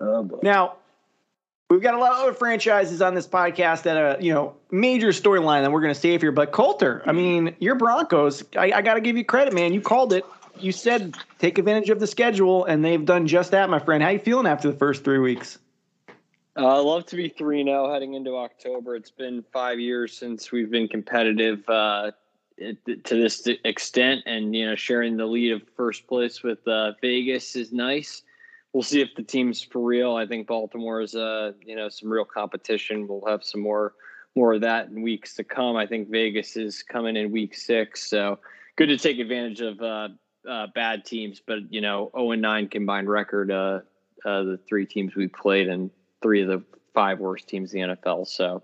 Oh 0.00 0.22
boy. 0.22 0.38
Now, 0.42 0.76
we've 1.70 1.82
got 1.82 1.94
a 1.94 1.98
lot 1.98 2.12
of 2.12 2.18
other 2.20 2.34
franchises 2.34 3.00
on 3.00 3.14
this 3.14 3.26
podcast 3.26 3.82
that 3.82 3.96
are, 3.96 4.20
you 4.20 4.32
know, 4.32 4.54
major 4.70 5.08
storyline 5.08 5.62
that 5.62 5.72
we're 5.72 5.80
going 5.80 5.94
to 5.94 5.98
save 5.98 6.20
here. 6.20 6.32
But 6.32 6.52
Colter, 6.52 7.02
I 7.06 7.12
mean, 7.12 7.56
your 7.60 7.74
Broncos, 7.76 8.44
I, 8.56 8.72
I 8.72 8.82
got 8.82 8.94
to 8.94 9.00
give 9.00 9.16
you 9.16 9.24
credit, 9.24 9.54
man. 9.54 9.72
You 9.72 9.80
called 9.80 10.12
it. 10.12 10.24
You 10.58 10.70
said 10.70 11.16
take 11.38 11.58
advantage 11.58 11.88
of 11.90 11.98
the 11.98 12.06
schedule, 12.06 12.64
and 12.66 12.84
they've 12.84 13.04
done 13.04 13.26
just 13.26 13.52
that, 13.52 13.70
my 13.70 13.78
friend. 13.78 14.02
How 14.02 14.10
you 14.10 14.18
feeling 14.18 14.46
after 14.46 14.70
the 14.70 14.76
first 14.76 15.02
three 15.02 15.18
weeks? 15.18 15.58
Uh, 16.54 16.66
I 16.66 16.80
love 16.80 17.06
to 17.06 17.16
be 17.16 17.30
3 17.30 17.64
0 17.64 17.90
heading 17.90 18.12
into 18.14 18.36
October. 18.36 18.94
It's 18.94 19.10
been 19.10 19.42
five 19.52 19.80
years 19.80 20.16
since 20.16 20.52
we've 20.52 20.70
been 20.70 20.86
competitive. 20.86 21.66
Uh, 21.66 22.12
to 23.04 23.14
this 23.14 23.46
extent, 23.64 24.22
and 24.26 24.54
you 24.54 24.68
know, 24.68 24.74
sharing 24.74 25.16
the 25.16 25.26
lead 25.26 25.52
of 25.52 25.62
first 25.76 26.06
place 26.06 26.42
with 26.42 26.66
uh, 26.66 26.92
Vegas 27.00 27.56
is 27.56 27.72
nice. 27.72 28.22
We'll 28.72 28.82
see 28.82 29.02
if 29.02 29.14
the 29.14 29.22
team's 29.22 29.62
for 29.62 29.80
real. 29.80 30.16
I 30.16 30.26
think 30.26 30.46
Baltimore 30.46 31.02
is, 31.02 31.14
uh, 31.14 31.52
you 31.64 31.76
know, 31.76 31.88
some 31.88 32.10
real 32.10 32.24
competition. 32.24 33.06
We'll 33.06 33.24
have 33.26 33.44
some 33.44 33.60
more 33.60 33.94
more 34.34 34.54
of 34.54 34.62
that 34.62 34.88
in 34.88 35.02
weeks 35.02 35.34
to 35.34 35.44
come. 35.44 35.76
I 35.76 35.86
think 35.86 36.08
Vegas 36.08 36.56
is 36.56 36.82
coming 36.82 37.16
in 37.16 37.30
week 37.30 37.54
six, 37.54 38.08
so 38.08 38.38
good 38.76 38.86
to 38.86 38.96
take 38.96 39.18
advantage 39.18 39.60
of 39.60 39.80
uh, 39.82 40.08
uh, 40.48 40.68
bad 40.74 41.04
teams. 41.04 41.40
But 41.44 41.72
you 41.72 41.80
know, 41.80 42.10
zero 42.14 42.26
oh 42.26 42.30
and 42.32 42.42
nine 42.42 42.68
combined 42.68 43.10
record. 43.10 43.50
Uh, 43.50 43.80
uh, 44.24 44.42
the 44.44 44.58
three 44.68 44.86
teams 44.86 45.16
we 45.16 45.26
played, 45.28 45.68
and 45.68 45.90
three 46.22 46.42
of 46.42 46.48
the 46.48 46.62
five 46.94 47.18
worst 47.18 47.48
teams 47.48 47.74
in 47.74 47.80
the 47.80 47.96
NFL. 47.96 48.26
So 48.28 48.62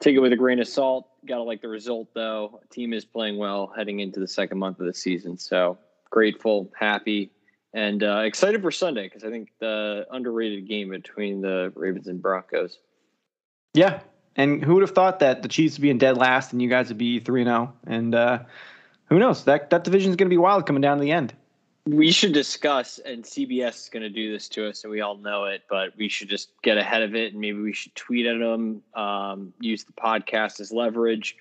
take 0.00 0.16
it 0.16 0.20
with 0.20 0.32
a 0.32 0.36
grain 0.36 0.60
of 0.60 0.68
salt. 0.68 1.08
Got 1.26 1.36
to 1.36 1.42
like 1.42 1.62
the 1.62 1.68
result 1.68 2.08
though. 2.14 2.60
Team 2.70 2.92
is 2.92 3.04
playing 3.04 3.38
well 3.38 3.72
heading 3.74 4.00
into 4.00 4.20
the 4.20 4.28
second 4.28 4.58
month 4.58 4.80
of 4.80 4.86
the 4.86 4.94
season. 4.94 5.38
So 5.38 5.78
grateful, 6.10 6.70
happy, 6.78 7.30
and 7.72 8.02
uh, 8.02 8.22
excited 8.24 8.62
for 8.62 8.70
Sunday 8.70 9.04
because 9.04 9.24
I 9.24 9.30
think 9.30 9.50
the 9.58 10.06
underrated 10.10 10.68
game 10.68 10.90
between 10.90 11.40
the 11.40 11.72
Ravens 11.74 12.08
and 12.08 12.20
Broncos. 12.20 12.78
Yeah, 13.72 14.00
and 14.36 14.62
who 14.62 14.74
would 14.74 14.82
have 14.82 14.92
thought 14.92 15.20
that 15.20 15.42
the 15.42 15.48
Chiefs 15.48 15.76
would 15.76 15.82
be 15.82 15.90
in 15.90 15.98
dead 15.98 16.16
last 16.16 16.52
and 16.52 16.60
you 16.60 16.68
guys 16.68 16.88
would 16.88 16.98
be 16.98 17.20
three 17.20 17.40
and 17.40 17.48
zero? 17.48 17.72
Oh? 17.74 17.92
And 17.92 18.14
uh, 18.14 18.38
who 19.06 19.18
knows? 19.18 19.44
That 19.44 19.70
that 19.70 19.84
division 19.84 20.10
is 20.10 20.16
going 20.16 20.28
to 20.28 20.34
be 20.34 20.38
wild 20.38 20.66
coming 20.66 20.82
down 20.82 20.98
to 20.98 21.02
the 21.02 21.12
end 21.12 21.34
we 21.86 22.10
should 22.10 22.32
discuss, 22.32 22.98
and 22.98 23.24
CBS 23.24 23.82
is 23.82 23.88
going 23.90 24.02
to 24.02 24.08
do 24.08 24.32
this 24.32 24.48
to 24.50 24.68
us, 24.68 24.84
and 24.84 24.90
we 24.90 25.02
all 25.02 25.18
know 25.18 25.44
it, 25.44 25.62
but 25.68 25.96
we 25.98 26.08
should 26.08 26.28
just 26.28 26.50
get 26.62 26.78
ahead 26.78 27.02
of 27.02 27.14
it, 27.14 27.32
and 27.32 27.40
maybe 27.40 27.60
we 27.60 27.74
should 27.74 27.94
tweet 27.94 28.26
at 28.26 28.38
them, 28.38 28.82
um, 28.94 29.52
use 29.60 29.84
the 29.84 29.92
podcast 29.92 30.60
as 30.60 30.72
leverage. 30.72 31.36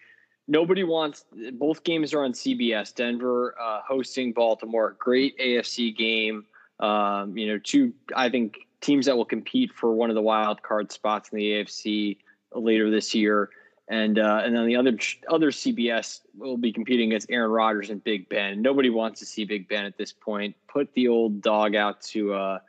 Nobody 0.47 0.83
wants. 0.83 1.23
Both 1.53 1.85
games 1.85 2.13
are 2.13 2.25
on 2.25 2.33
CBS. 2.33 2.93
Denver 2.93 3.55
uh, 3.61 3.79
hosting 3.87 4.33
Baltimore. 4.33 4.97
Great 4.99 5.39
AFC 5.39 5.95
game. 5.95 6.45
Um, 6.81 7.37
you 7.37 7.47
know, 7.47 7.59
two 7.59 7.93
I 8.13 8.27
think 8.27 8.57
teams 8.81 9.05
that 9.05 9.15
will 9.15 9.23
compete 9.23 9.71
for 9.73 9.93
one 9.93 10.09
of 10.09 10.15
the 10.15 10.21
wild 10.21 10.61
card 10.61 10.91
spots 10.91 11.29
in 11.29 11.37
the 11.37 11.51
AFC 11.51 12.17
later 12.53 12.91
this 12.91 13.15
year 13.15 13.49
and 13.87 14.17
uh, 14.17 14.41
and 14.43 14.55
then 14.55 14.65
the 14.65 14.75
other 14.75 14.97
other 15.29 15.51
CBS 15.51 16.21
will 16.37 16.57
be 16.57 16.71
competing 16.71 17.09
against 17.09 17.29
Aaron 17.29 17.51
Rodgers 17.51 17.89
and 17.89 18.03
Big 18.03 18.29
Ben. 18.29 18.61
Nobody 18.61 18.89
wants 18.89 19.19
to 19.19 19.25
see 19.25 19.45
Big 19.45 19.67
Ben 19.67 19.85
at 19.85 19.97
this 19.97 20.13
point. 20.13 20.55
Put 20.67 20.93
the 20.93 21.09
old 21.09 21.41
dog 21.41 21.75
out 21.75 22.01
to 22.01 22.33
uh, 22.33 22.59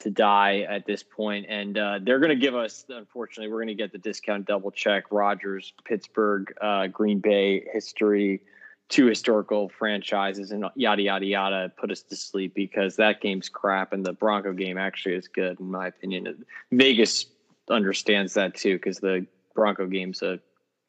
to 0.00 0.10
die 0.10 0.60
at 0.60 0.86
this 0.86 1.02
point, 1.02 1.46
and 1.48 1.76
uh, 1.76 1.98
they're 2.02 2.18
going 2.18 2.30
to 2.30 2.40
give 2.40 2.54
us. 2.54 2.86
Unfortunately, 2.88 3.52
we're 3.52 3.58
going 3.58 3.68
to 3.68 3.74
get 3.74 3.92
the 3.92 3.98
discount 3.98 4.46
double 4.46 4.70
check. 4.70 5.04
Rodgers, 5.10 5.74
Pittsburgh, 5.84 6.52
uh, 6.60 6.86
Green 6.86 7.18
Bay 7.18 7.66
history, 7.70 8.40
two 8.88 9.06
historical 9.06 9.68
franchises, 9.68 10.50
and 10.50 10.64
yada 10.76 11.02
yada 11.02 11.26
yada. 11.26 11.72
Put 11.76 11.90
us 11.90 12.02
to 12.04 12.16
sleep 12.16 12.54
because 12.54 12.96
that 12.96 13.20
game's 13.20 13.50
crap, 13.50 13.92
and 13.92 14.04
the 14.04 14.14
Bronco 14.14 14.54
game 14.54 14.78
actually 14.78 15.14
is 15.16 15.28
good 15.28 15.60
in 15.60 15.70
my 15.70 15.88
opinion. 15.88 16.44
Vegas 16.72 17.26
understands 17.68 18.34
that 18.34 18.54
too 18.54 18.76
because 18.76 18.98
the 18.98 19.26
Bronco 19.54 19.86
game's 19.86 20.22
a 20.22 20.40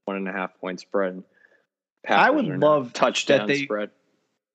one 0.05 0.17
and 0.17 0.27
a 0.27 0.31
half 0.31 0.57
point 0.59 0.79
spread. 0.79 1.23
Packers 2.03 2.27
I 2.27 2.29
would 2.29 2.59
love 2.59 2.93
touchdown 2.93 3.39
that 3.39 3.47
they, 3.47 3.63
spread. 3.63 3.89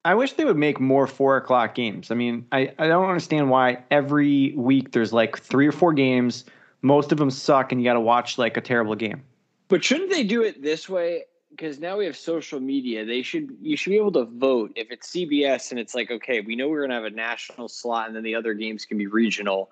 I 0.05 0.15
wish 0.15 0.33
they 0.33 0.45
would 0.45 0.57
make 0.57 0.81
more 0.81 1.07
four 1.07 1.37
o'clock 1.37 1.75
games. 1.75 2.11
I 2.11 2.15
mean, 2.15 2.47
I, 2.53 2.73
I 2.79 2.89
don't 2.89 3.09
understand 3.09 3.51
why 3.51 3.85
every 3.91 4.55
week 4.57 4.93
there's 4.93 5.13
like 5.13 5.39
three 5.39 5.67
or 5.67 5.73
four 5.73 5.93
games. 5.93 6.45
Most 6.83 7.13
of 7.13 7.19
them 7.19 7.31
suck, 7.31 7.73
and 7.73 7.81
you 7.81 7.85
got 7.85 7.95
to 7.95 8.01
watch 8.01 8.39
like 8.39 8.57
a 8.57 8.61
terrible 8.61 8.95
game. 8.95 9.23
But 9.69 9.85
shouldn't 9.85 10.11
they 10.11 10.25
do 10.25 10.43
it 10.43 10.63
this 10.63 10.89
way? 10.89 11.25
Because 11.51 11.81
now 11.81 11.99
we 11.99 12.07
have 12.07 12.17
social 12.17 12.61
media. 12.61 13.05
They 13.05 13.23
should 13.23 13.57
you 13.61 13.77
should 13.77 13.91
be 13.91 13.97
able 13.97 14.13
to 14.13 14.25
vote 14.25 14.73
if 14.77 14.91
it's 14.91 15.11
CBS 15.11 15.71
and 15.71 15.81
it's 15.81 15.95
like 15.95 16.11
okay, 16.11 16.41
we 16.41 16.57
know 16.57 16.69
we're 16.69 16.83
gonna 16.83 16.95
have 16.95 17.05
a 17.05 17.11
national 17.11 17.69
slot, 17.69 18.07
and 18.07 18.17
then 18.17 18.23
the 18.23 18.37
other 18.37 18.55
games 18.55 18.85
can 18.85 18.97
be 18.97 19.09
regional 19.09 19.71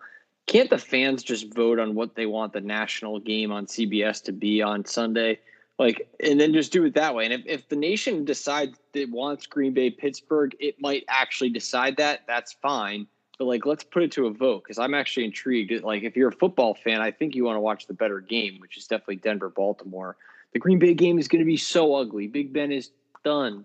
can't 0.48 0.70
the 0.70 0.78
fans 0.78 1.22
just 1.22 1.52
vote 1.54 1.78
on 1.78 1.94
what 1.94 2.14
they 2.16 2.24
want 2.24 2.54
the 2.54 2.62
national 2.62 3.20
game 3.20 3.52
on 3.52 3.66
CBS 3.66 4.24
to 4.24 4.32
be 4.32 4.62
on 4.62 4.84
Sunday? 4.86 5.38
Like, 5.78 6.08
and 6.18 6.40
then 6.40 6.52
just 6.52 6.72
do 6.72 6.84
it 6.84 6.94
that 6.94 7.14
way. 7.14 7.24
And 7.24 7.32
if, 7.32 7.42
if 7.46 7.68
the 7.68 7.76
nation 7.76 8.24
decides 8.24 8.78
it 8.94 9.10
wants 9.10 9.46
Green 9.46 9.72
Bay 9.72 9.90
Pittsburgh, 9.90 10.56
it 10.58 10.80
might 10.80 11.04
actually 11.08 11.50
decide 11.50 11.96
that. 11.98 12.22
That's 12.26 12.52
fine. 12.52 13.06
But 13.38 13.44
like, 13.44 13.64
let's 13.64 13.84
put 13.84 14.02
it 14.02 14.10
to 14.12 14.26
a 14.26 14.32
vote 14.32 14.64
because 14.64 14.78
I'm 14.78 14.94
actually 14.94 15.24
intrigued. 15.24 15.84
Like, 15.84 16.02
if 16.02 16.16
you're 16.16 16.30
a 16.30 16.32
football 16.32 16.74
fan, 16.74 17.00
I 17.00 17.12
think 17.12 17.36
you 17.36 17.44
want 17.44 17.56
to 17.56 17.60
watch 17.60 17.86
the 17.86 17.94
better 17.94 18.20
game, 18.20 18.58
which 18.58 18.76
is 18.76 18.88
definitely 18.88 19.16
Denver 19.16 19.48
Baltimore. 19.48 20.16
The 20.52 20.58
Green 20.58 20.80
Bay 20.80 20.94
game 20.94 21.18
is 21.18 21.28
going 21.28 21.40
to 21.40 21.46
be 21.46 21.56
so 21.56 21.94
ugly. 21.94 22.26
Big 22.26 22.52
Ben 22.52 22.72
is 22.72 22.90
done. 23.24 23.64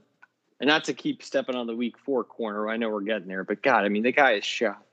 And 0.60 0.67
not 0.67 0.84
to 0.86 0.93
keep 0.93 1.24
stepping 1.24 1.55
on 1.55 1.65
the 1.65 1.75
week 1.75 1.98
four 1.98 2.24
corner. 2.24 2.70
I 2.70 2.77
know 2.77 2.89
we're 2.89 3.01
getting 3.01 3.27
there, 3.27 3.43
but 3.43 3.63
God, 3.63 3.86
I 3.86 3.89
mean, 3.89 4.03
the 4.03 4.12
guy 4.12 4.34
is 4.34 4.46
shot. 4.46 4.86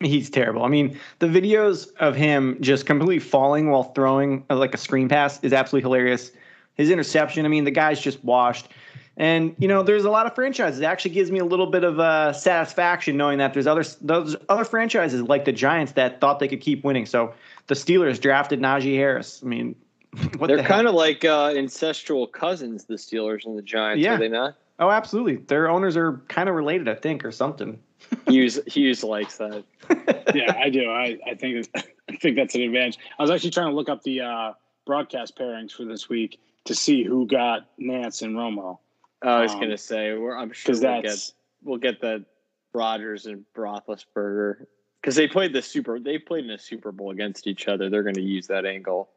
He's 0.00 0.28
terrible. 0.28 0.64
I 0.64 0.68
mean, 0.68 0.98
the 1.20 1.26
videos 1.26 1.92
of 1.96 2.16
him 2.16 2.58
just 2.60 2.84
completely 2.84 3.20
falling 3.20 3.70
while 3.70 3.84
throwing 3.84 4.44
uh, 4.50 4.56
like 4.56 4.74
a 4.74 4.78
screen 4.78 5.08
pass 5.08 5.42
is 5.42 5.52
absolutely 5.52 5.86
hilarious. 5.86 6.32
His 6.74 6.90
interception, 6.90 7.46
I 7.46 7.48
mean, 7.48 7.64
the 7.64 7.70
guy's 7.70 8.00
just 8.00 8.22
washed. 8.24 8.68
And 9.16 9.54
you 9.58 9.68
know, 9.68 9.82
there's 9.84 10.04
a 10.04 10.10
lot 10.10 10.26
of 10.26 10.34
franchises. 10.34 10.80
It 10.80 10.84
actually 10.84 11.12
gives 11.12 11.30
me 11.30 11.38
a 11.38 11.44
little 11.44 11.68
bit 11.68 11.84
of 11.84 12.00
uh, 12.00 12.32
satisfaction 12.32 13.16
knowing 13.16 13.38
that 13.38 13.54
there's 13.54 13.68
other 13.68 13.84
those 14.00 14.34
other 14.48 14.64
franchises 14.64 15.22
like 15.22 15.44
the 15.44 15.52
Giants 15.52 15.92
that 15.92 16.20
thought 16.20 16.40
they 16.40 16.48
could 16.48 16.60
keep 16.60 16.82
winning. 16.82 17.06
So 17.06 17.32
the 17.68 17.74
Steelers 17.74 18.20
drafted 18.20 18.60
Najee 18.60 18.96
Harris. 18.96 19.40
I 19.42 19.46
mean, 19.46 19.76
they're 20.40 20.56
the 20.56 20.64
kind 20.64 20.88
of 20.88 20.94
like 20.94 21.24
uh, 21.24 21.50
incestual 21.50 22.30
cousins, 22.30 22.84
the 22.84 22.94
Steelers 22.94 23.46
and 23.46 23.56
the 23.56 23.62
Giants. 23.62 24.02
Yeah. 24.02 24.16
Are 24.16 24.18
they 24.18 24.28
not? 24.28 24.56
Oh, 24.80 24.90
absolutely. 24.90 25.36
Their 25.36 25.70
owners 25.70 25.96
are 25.96 26.20
kind 26.26 26.48
of 26.48 26.56
related, 26.56 26.88
I 26.88 26.96
think, 26.96 27.24
or 27.24 27.30
something. 27.30 27.78
Hughes 28.28 28.60
Hughes 28.66 29.04
likes 29.04 29.38
that. 29.38 29.64
yeah, 30.34 30.56
I 30.58 30.70
do. 30.70 30.90
I, 30.90 31.18
I 31.26 31.34
think 31.34 31.68
I 32.08 32.16
think 32.16 32.36
that's 32.36 32.54
an 32.54 32.62
advantage. 32.62 32.98
I 33.18 33.22
was 33.22 33.30
actually 33.30 33.50
trying 33.50 33.70
to 33.70 33.74
look 33.74 33.88
up 33.88 34.02
the 34.02 34.20
uh, 34.20 34.52
broadcast 34.86 35.38
pairings 35.38 35.72
for 35.72 35.84
this 35.84 36.08
week 36.08 36.40
to 36.64 36.74
see 36.74 37.04
who 37.04 37.26
got 37.26 37.68
Nantz 37.78 38.22
and 38.22 38.34
Romo. 38.34 38.78
Oh, 39.22 39.28
I 39.28 39.42
was 39.42 39.52
um, 39.52 39.60
gonna 39.60 39.78
say, 39.78 40.12
I'm 40.12 40.52
sure 40.52 40.74
we'll 40.74 41.02
get 41.02 41.30
we'll 41.62 41.78
get 41.78 42.00
the 42.00 42.24
Rodgers 42.72 43.26
and 43.26 43.44
Roethlisberger 43.56 44.66
because 45.00 45.16
they 45.16 45.28
played 45.28 45.52
the 45.52 45.62
super. 45.62 45.98
They 45.98 46.18
played 46.18 46.44
in 46.44 46.50
a 46.50 46.58
Super 46.58 46.92
Bowl 46.92 47.10
against 47.10 47.46
each 47.46 47.68
other. 47.68 47.88
They're 47.88 48.02
going 48.02 48.14
to 48.14 48.22
use 48.22 48.46
that 48.48 48.66
angle, 48.66 49.10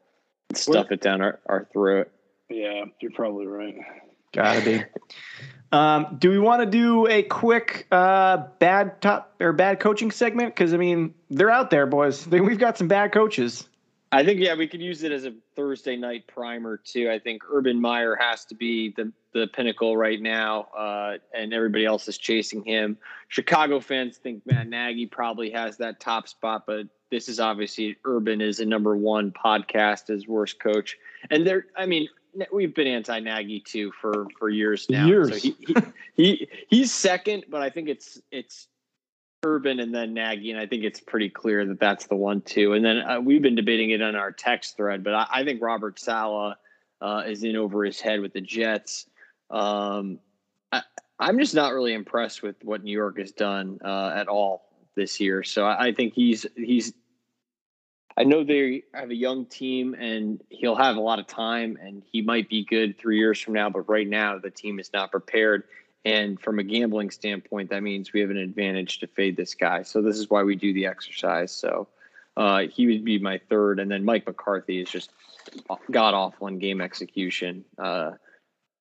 and 0.48 0.58
stuff 0.58 0.86
what? 0.86 0.92
it 0.92 1.00
down 1.00 1.20
our, 1.20 1.40
our 1.46 1.66
throat. 1.72 2.10
Yeah, 2.48 2.84
you're 3.00 3.10
probably 3.10 3.46
right. 3.46 3.76
Gotta 4.32 4.64
be. 4.64 4.84
Um, 5.70 6.16
do 6.18 6.30
we 6.30 6.38
want 6.38 6.62
to 6.62 6.66
do 6.66 7.06
a 7.08 7.22
quick 7.22 7.86
uh, 7.90 8.38
bad 8.58 9.00
top 9.02 9.34
or 9.40 9.52
bad 9.52 9.80
coaching 9.80 10.10
segment? 10.10 10.54
Because 10.54 10.72
I 10.72 10.78
mean, 10.78 11.14
they're 11.30 11.50
out 11.50 11.70
there, 11.70 11.86
boys. 11.86 12.26
We've 12.28 12.58
got 12.58 12.78
some 12.78 12.88
bad 12.88 13.12
coaches. 13.12 13.68
I 14.10 14.24
think 14.24 14.40
yeah, 14.40 14.54
we 14.54 14.66
could 14.66 14.80
use 14.80 15.02
it 15.02 15.12
as 15.12 15.26
a 15.26 15.34
Thursday 15.54 15.94
night 15.94 16.26
primer 16.26 16.78
too. 16.78 17.10
I 17.10 17.18
think 17.18 17.42
Urban 17.50 17.78
Meyer 17.78 18.16
has 18.16 18.46
to 18.46 18.54
be 18.54 18.94
the 18.96 19.12
the 19.34 19.46
pinnacle 19.48 19.96
right 19.96 20.20
now, 20.20 20.62
uh, 20.76 21.18
and 21.34 21.52
everybody 21.52 21.84
else 21.84 22.08
is 22.08 22.16
chasing 22.16 22.64
him. 22.64 22.96
Chicago 23.28 23.80
fans 23.80 24.16
think 24.16 24.46
Matt 24.46 24.68
Nagy 24.68 25.04
probably 25.06 25.50
has 25.50 25.76
that 25.76 26.00
top 26.00 26.26
spot, 26.26 26.64
but 26.66 26.86
this 27.10 27.28
is 27.28 27.38
obviously 27.38 27.96
Urban 28.04 28.40
is 28.40 28.60
a 28.60 28.64
number 28.64 28.96
one 28.96 29.30
podcast 29.30 30.08
as 30.08 30.26
worst 30.26 30.58
coach, 30.58 30.96
and 31.30 31.46
there. 31.46 31.66
I 31.76 31.84
mean, 31.84 32.08
we've 32.52 32.74
been 32.74 32.86
anti 32.86 33.20
Nagy 33.20 33.60
too 33.60 33.92
for 34.00 34.26
for 34.38 34.48
years 34.48 34.88
now. 34.88 35.06
Years. 35.06 35.30
So 35.30 35.36
he, 35.36 35.56
he, 35.60 35.74
he 36.16 36.48
he's 36.68 36.92
second, 36.92 37.44
but 37.48 37.62
I 37.62 37.70
think 37.70 37.88
it's 37.88 38.20
it's 38.30 38.68
Urban 39.44 39.80
and 39.80 39.94
then 39.94 40.14
Nagy, 40.14 40.50
and 40.50 40.60
I 40.60 40.66
think 40.66 40.84
it's 40.84 41.00
pretty 41.00 41.30
clear 41.30 41.64
that 41.66 41.78
that's 41.78 42.06
the 42.06 42.16
one 42.16 42.40
too. 42.40 42.72
And 42.72 42.84
then 42.84 42.98
uh, 42.98 43.20
we've 43.20 43.42
been 43.42 43.54
debating 43.54 43.90
it 43.90 44.02
on 44.02 44.16
our 44.16 44.32
text 44.32 44.76
thread, 44.76 45.04
but 45.04 45.14
I, 45.14 45.26
I 45.30 45.44
think 45.44 45.62
Robert 45.62 45.98
Saleh 45.98 46.56
uh, 47.00 47.22
is 47.26 47.44
in 47.44 47.56
over 47.56 47.84
his 47.84 48.00
head 48.00 48.20
with 48.20 48.32
the 48.32 48.40
Jets. 48.40 49.06
Um, 49.50 50.18
I, 50.72 50.82
am 51.20 51.38
just 51.38 51.54
not 51.54 51.72
really 51.72 51.94
impressed 51.94 52.42
with 52.42 52.56
what 52.64 52.82
New 52.82 52.92
York 52.92 53.18
has 53.18 53.32
done 53.32 53.78
uh, 53.84 54.12
at 54.14 54.28
all 54.28 54.68
this 54.96 55.20
year. 55.20 55.42
So 55.42 55.64
I, 55.64 55.86
I 55.86 55.94
think 55.94 56.14
he's 56.14 56.44
he's 56.56 56.92
I 58.18 58.24
know 58.24 58.42
they 58.42 58.82
have 58.92 59.10
a 59.10 59.14
young 59.14 59.46
team 59.46 59.94
and 59.94 60.42
he'll 60.50 60.74
have 60.74 60.96
a 60.96 61.00
lot 61.00 61.20
of 61.20 61.28
time 61.28 61.78
and 61.80 62.02
he 62.10 62.20
might 62.20 62.48
be 62.48 62.64
good 62.64 62.98
three 62.98 63.16
years 63.16 63.40
from 63.40 63.54
now, 63.54 63.70
but 63.70 63.88
right 63.88 64.08
now 64.08 64.38
the 64.38 64.50
team 64.50 64.80
is 64.80 64.92
not 64.92 65.12
prepared. 65.12 65.62
And 66.04 66.40
from 66.40 66.58
a 66.58 66.64
gambling 66.64 67.12
standpoint, 67.12 67.70
that 67.70 67.84
means 67.84 68.12
we 68.12 68.20
have 68.20 68.30
an 68.30 68.36
advantage 68.36 68.98
to 69.00 69.06
fade 69.06 69.36
this 69.36 69.54
guy. 69.54 69.82
So 69.82 70.02
this 70.02 70.18
is 70.18 70.28
why 70.28 70.42
we 70.42 70.56
do 70.56 70.72
the 70.72 70.86
exercise. 70.86 71.52
So 71.52 71.86
uh, 72.36 72.62
he 72.62 72.88
would 72.88 73.04
be 73.04 73.20
my 73.20 73.40
third. 73.48 73.78
And 73.78 73.88
then 73.88 74.04
Mike 74.04 74.26
McCarthy 74.26 74.80
is 74.80 74.90
just 74.90 75.12
god 75.88 76.14
awful 76.14 76.48
in 76.48 76.58
game 76.58 76.80
execution. 76.80 77.64
Uh, 77.78 78.12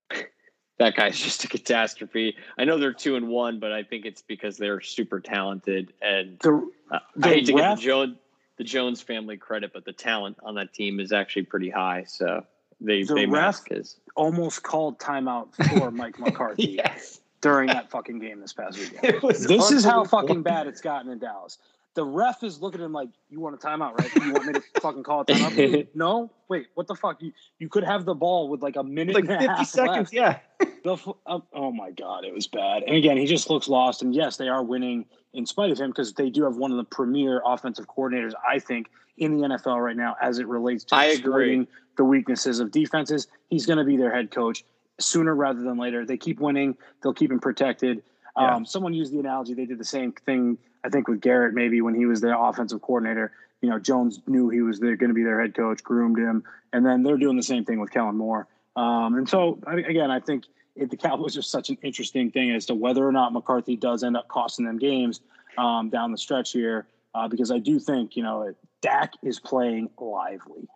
that 0.80 0.96
guy's 0.96 1.20
just 1.20 1.44
a 1.44 1.48
catastrophe. 1.48 2.36
I 2.58 2.66
know 2.66 2.80
they're 2.80 2.92
two 2.92 3.16
and 3.16 3.28
one, 3.28 3.60
but 3.60 3.72
I 3.72 3.84
think 3.84 4.06
it's 4.06 4.24
because 4.24 4.58
they're 4.58 4.82
super 4.82 5.20
talented. 5.20 5.94
And 6.02 6.40
the, 6.40 6.72
uh, 6.90 7.00
I 7.22 7.28
hate 7.28 7.46
to 7.48 7.54
ref, 7.54 7.62
get 7.64 7.76
the 7.78 7.82
Joe 7.84 8.16
the 8.58 8.64
Jones 8.64 9.02
family 9.02 9.38
credit, 9.38 9.72
but 9.74 9.86
the 9.86 9.94
talent 9.94 10.38
on 10.44 10.56
that 10.56 10.74
team 10.74 11.00
is 11.00 11.12
actually 11.12 11.44
pretty 11.44 11.70
high. 11.70 12.04
So 12.08 12.44
they 12.82 13.04
the 13.04 13.14
they 13.14 13.26
ref 13.26 13.66
his. 13.68 13.98
almost 14.16 14.64
called 14.64 15.00
timeout 15.00 15.54
for 15.70 15.92
Mike 15.92 16.20
McCarthy 16.20 16.78
yes. 16.84 17.22
during 17.42 17.68
that 17.68 17.90
fucking 17.90 18.20
game 18.20 18.42
this 18.42 18.54
past 18.54 18.78
weekend. 18.78 19.22
This 19.22 19.72
is 19.72 19.84
how 19.84 20.04
fucking 20.04 20.42
bad 20.42 20.68
it's 20.68 20.82
gotten 20.82 21.12
in 21.12 21.20
Dallas. 21.20 21.60
The 21.98 22.06
ref 22.06 22.44
is 22.44 22.62
looking 22.62 22.80
at 22.80 22.86
him 22.86 22.94
like, 22.94 23.10
"You 23.28 23.40
want 23.40 23.56
a 23.56 23.58
timeout, 23.58 23.98
right? 23.98 24.16
You 24.24 24.32
want 24.32 24.46
me 24.46 24.54
to 24.54 24.62
fucking 24.82 25.02
call 25.02 25.22
a 25.22 25.26
timeout? 25.26 25.88
no, 25.96 26.32
wait, 26.48 26.68
what 26.76 26.86
the 26.86 26.94
fuck? 26.94 27.20
You 27.24 27.32
you 27.58 27.70
could 27.70 27.84
have 27.84 28.06
the 28.06 28.14
ball 28.14 28.50
with 28.50 28.62
like 28.62 28.76
a 28.76 28.84
minute, 28.84 29.16
like 29.16 29.26
fifty 29.26 29.66
seconds, 29.66 30.14
left. 30.14 30.14
yeah. 30.14 30.38
The, 30.84 30.96
uh, 31.26 31.40
oh 31.54 31.72
my 31.72 31.92
god, 31.92 32.24
it 32.24 32.34
was 32.34 32.48
bad. 32.48 32.84
And 32.84 32.96
again, 32.96 33.18
he 33.18 33.26
just 33.26 33.50
looks 33.50 33.68
lost. 33.68 34.04
And 34.04 34.16
yes, 34.16 34.38
they 34.38 34.48
are 34.48 34.64
winning 34.64 35.06
in 35.34 35.46
spite 35.46 35.70
of 35.70 35.78
him 35.78 35.90
because 35.90 36.14
they 36.14 36.30
do 36.30 36.44
have 36.44 36.56
one 36.56 36.72
of 36.72 36.78
the 36.78 36.86
premier 36.86 37.42
offensive 37.46 37.88
coordinators, 37.88 38.32
I 38.48 38.60
think, 38.60 38.88
in 39.18 39.38
the 39.38 39.48
NFL 39.48 39.84
right 39.84 39.98
now 39.98 40.16
as 40.22 40.40
it 40.40 40.48
relates 40.48 40.86
to 40.86 40.96
I 40.96 41.06
exploiting 41.08 41.68
the 41.98 42.06
weaknesses 42.06 42.62
of 42.62 42.72
defenses. 42.72 43.28
He's 43.50 43.66
going 43.66 43.80
to 43.80 43.84
be 43.84 43.98
their 43.98 44.14
head 44.14 44.32
coach 44.32 44.64
sooner 44.98 45.36
rather 45.36 45.62
than 45.62 45.78
later. 45.78 46.06
They 46.06 46.16
keep 46.16 46.40
winning, 46.40 46.78
they'll 47.04 47.14
keep 47.14 47.32
him 47.32 47.40
protected. 47.40 48.02
Yeah. 48.38 48.56
Um, 48.56 48.66
someone 48.66 48.94
used 48.94 49.12
the 49.12 49.20
analogy 49.20 49.56
they 49.56 49.66
did 49.66 49.80
the 49.80 49.84
same 49.84 50.14
thing, 50.14 50.58
I 50.84 50.90
think, 50.90 51.08
with 51.08 51.22
Garrett 51.22 51.54
maybe 51.54 51.82
when 51.82 51.96
he 51.96 52.06
was 52.06 52.22
their 52.22 52.36
offensive 52.36 52.82
coordinator. 52.82 53.32
You 53.62 53.70
know, 53.70 53.80
Jones 53.80 54.22
knew 54.28 54.50
he 54.50 54.62
was 54.62 54.80
going 54.80 54.98
to 55.00 55.14
be 55.14 55.24
their 55.24 55.42
head 55.42 55.56
coach, 55.56 55.84
groomed 55.84 56.20
him, 56.20 56.44
and 56.74 56.86
then 56.86 57.04
they're 57.04 57.18
doing 57.18 57.38
the 57.38 57.44
same 57.44 57.66
thing 57.66 57.80
with 57.80 57.92
Kellen 57.92 58.16
Moore. 58.16 58.48
Um, 58.76 59.16
and 59.16 59.28
so, 59.28 59.60
again, 59.66 60.12
I 60.12 60.20
think 60.20 60.46
it, 60.76 60.92
the 60.92 60.98
Cowboys 60.98 61.38
are 61.38 61.42
such 61.42 61.70
an 61.70 61.78
interesting 61.82 62.32
thing 62.32 62.52
as 62.52 62.68
to 62.68 62.76
whether 62.76 63.06
or 63.06 63.12
not 63.12 63.34
McCarthy 63.34 63.76
does 63.76 64.04
end 64.04 64.16
up 64.16 64.28
costing 64.28 64.66
them 64.66 64.78
games 64.78 65.22
um, 65.58 65.90
down 65.90 66.12
the 66.12 66.18
stretch 66.18 66.52
here, 66.52 66.86
uh, 67.16 67.28
because 67.28 67.52
I 67.52 67.58
do 67.58 67.80
think 67.80 68.16
you 68.16 68.24
know 68.24 68.54
Dak 68.82 69.14
is 69.24 69.40
playing 69.40 69.90
lively. 70.00 70.68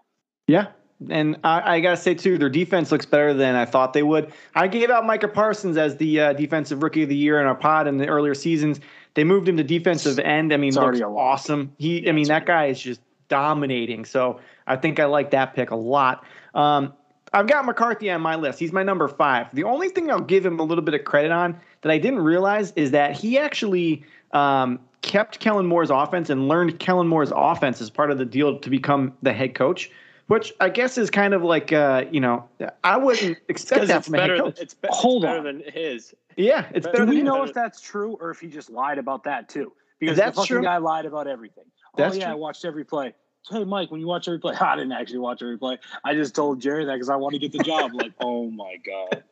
Yeah, 0.48 0.68
and 1.10 1.38
I, 1.44 1.76
I, 1.76 1.80
gotta 1.80 1.98
say 1.98 2.14
too, 2.14 2.38
their 2.38 2.50
defense 2.50 2.92
looks 2.92 3.06
better 3.06 3.34
than 3.34 3.56
I 3.56 3.66
thought 3.66 3.94
they 3.94 4.04
would. 4.04 4.34
I 4.56 4.68
gave 4.68 4.90
out 4.90 5.06
Micah 5.06 5.28
Parsons 5.28 5.78
as 5.78 5.98
the 5.98 6.20
uh, 6.20 6.34
defensive 6.34 6.84
rookie 6.84 7.04
of 7.04 7.10
the 7.10 7.16
year 7.16 7.40
in 7.40 7.48
our 7.48 7.56
pod 7.56 7.88
in 7.88 7.98
the 7.98 8.08
earlier 8.08 8.36
seasons. 8.36 8.80
They 9.14 9.24
moved 9.24 9.48
him 9.48 9.58
to 9.58 9.64
defensive 9.64 10.20
end. 10.20 10.54
I 10.54 10.58
mean, 10.58 10.74
looks 10.74 11.02
awesome. 11.02 11.74
He, 11.78 12.08
I 12.08 12.12
mean, 12.12 12.28
that 12.28 12.46
guy 12.46 12.68
is 12.68 12.82
just 12.82 13.02
dominating. 13.28 14.06
So 14.06 14.40
I 14.68 14.76
think 14.76 15.00
I 15.00 15.06
like 15.06 15.32
that 15.32 15.54
pick 15.54 15.72
a 15.72 15.76
lot. 15.76 16.24
Um, 16.54 16.94
I've 17.34 17.48
got 17.48 17.66
McCarthy 17.66 18.10
on 18.12 18.22
my 18.22 18.36
list. 18.36 18.60
He's 18.60 18.74
my 18.74 18.84
number 18.84 19.08
five. 19.08 19.48
The 19.54 19.64
only 19.64 19.90
thing 19.90 20.12
I'll 20.12 20.20
give 20.20 20.46
him 20.46 20.60
a 20.60 20.64
little 20.64 20.84
bit 20.84 20.94
of 20.94 21.06
credit 21.06 21.32
on 21.32 21.58
that 21.82 21.92
I 21.92 21.98
didn't 21.98 22.20
realize 22.20 22.74
is 22.76 22.92
that 22.92 23.14
he 23.14 23.38
actually 23.38 24.04
um, 24.34 24.80
kept 25.02 25.40
Kellen 25.40 25.66
Moore's 25.66 25.90
offense 25.90 26.30
and 26.30 26.48
learned 26.48 26.80
Kellen 26.80 27.08
Moore's 27.08 27.32
offense 27.34 27.82
as 27.82 27.90
part 27.90 28.12
of 28.12 28.18
the 28.18 28.26
deal 28.26 28.60
to 28.60 28.70
become 28.70 29.14
the 29.22 29.34
head 29.34 29.56
coach. 29.56 29.90
Which 30.28 30.54
I 30.62 30.70
guess 30.70 30.98
is 30.98 31.10
kind 31.10 31.34
of 31.34 31.44
like, 31.44 31.74
uh, 31.74 32.06
you 32.10 32.22
know, 32.22 32.48
I 32.86 32.96
wouldn't 32.96 33.38
expect 33.50 33.88
that 33.88 34.06
from 34.06 34.16
a 34.16 34.22
head 34.22 34.40
coach. 34.40 34.60
It's, 34.60 34.74
be- 34.74 34.88
Hold 34.90 35.24
better 35.24 35.40
on. 35.40 35.44
than 35.44 35.64
his. 35.74 36.14
Yeah, 36.38 36.68
it's 36.74 36.86
better. 36.86 37.06
Do 37.06 37.12
we 37.12 37.22
know 37.22 37.44
if 37.44 37.54
that's 37.54 37.82
true 37.82 38.18
or 38.20 38.32
if 38.32 38.40
he 38.40 38.48
just 38.48 38.70
lied 38.70 38.98
about 38.98 39.24
that 39.26 39.50
too? 39.50 39.74
Because 40.00 40.18
that's 40.18 40.36
the 40.36 40.42
fucking 40.42 40.56
true. 40.56 40.64
guy 40.64 40.78
lied 40.78 41.06
about 41.06 41.28
everything. 41.28 41.66
Oh, 41.68 41.90
that's 41.98 42.16
oh 42.16 42.20
yeah, 42.20 42.26
true. 42.26 42.34
I 42.34 42.36
watched 42.36 42.66
every 42.66 42.86
play 42.86 43.14
hey 43.50 43.64
Mike, 43.64 43.92
when 43.92 44.00
you 44.00 44.08
watch 44.08 44.28
every 44.28 44.40
play, 44.40 44.56
I 44.60 44.76
didn't 44.76 44.92
actually 44.92 45.20
watch 45.20 45.42
every 45.42 45.58
play. 45.58 45.78
I 46.04 46.14
just 46.14 46.36
told 46.36 46.62
Jerry 46.62 46.86
that 46.86 46.94
because 46.94 47.10
I 47.10 47.16
want 47.16 47.34
to 47.34 47.40
get 47.40 47.52
the 47.52 47.60
job. 47.60 47.92
like, 47.94 48.14
oh 48.20 48.50
my 48.50 48.78
god, 48.86 49.24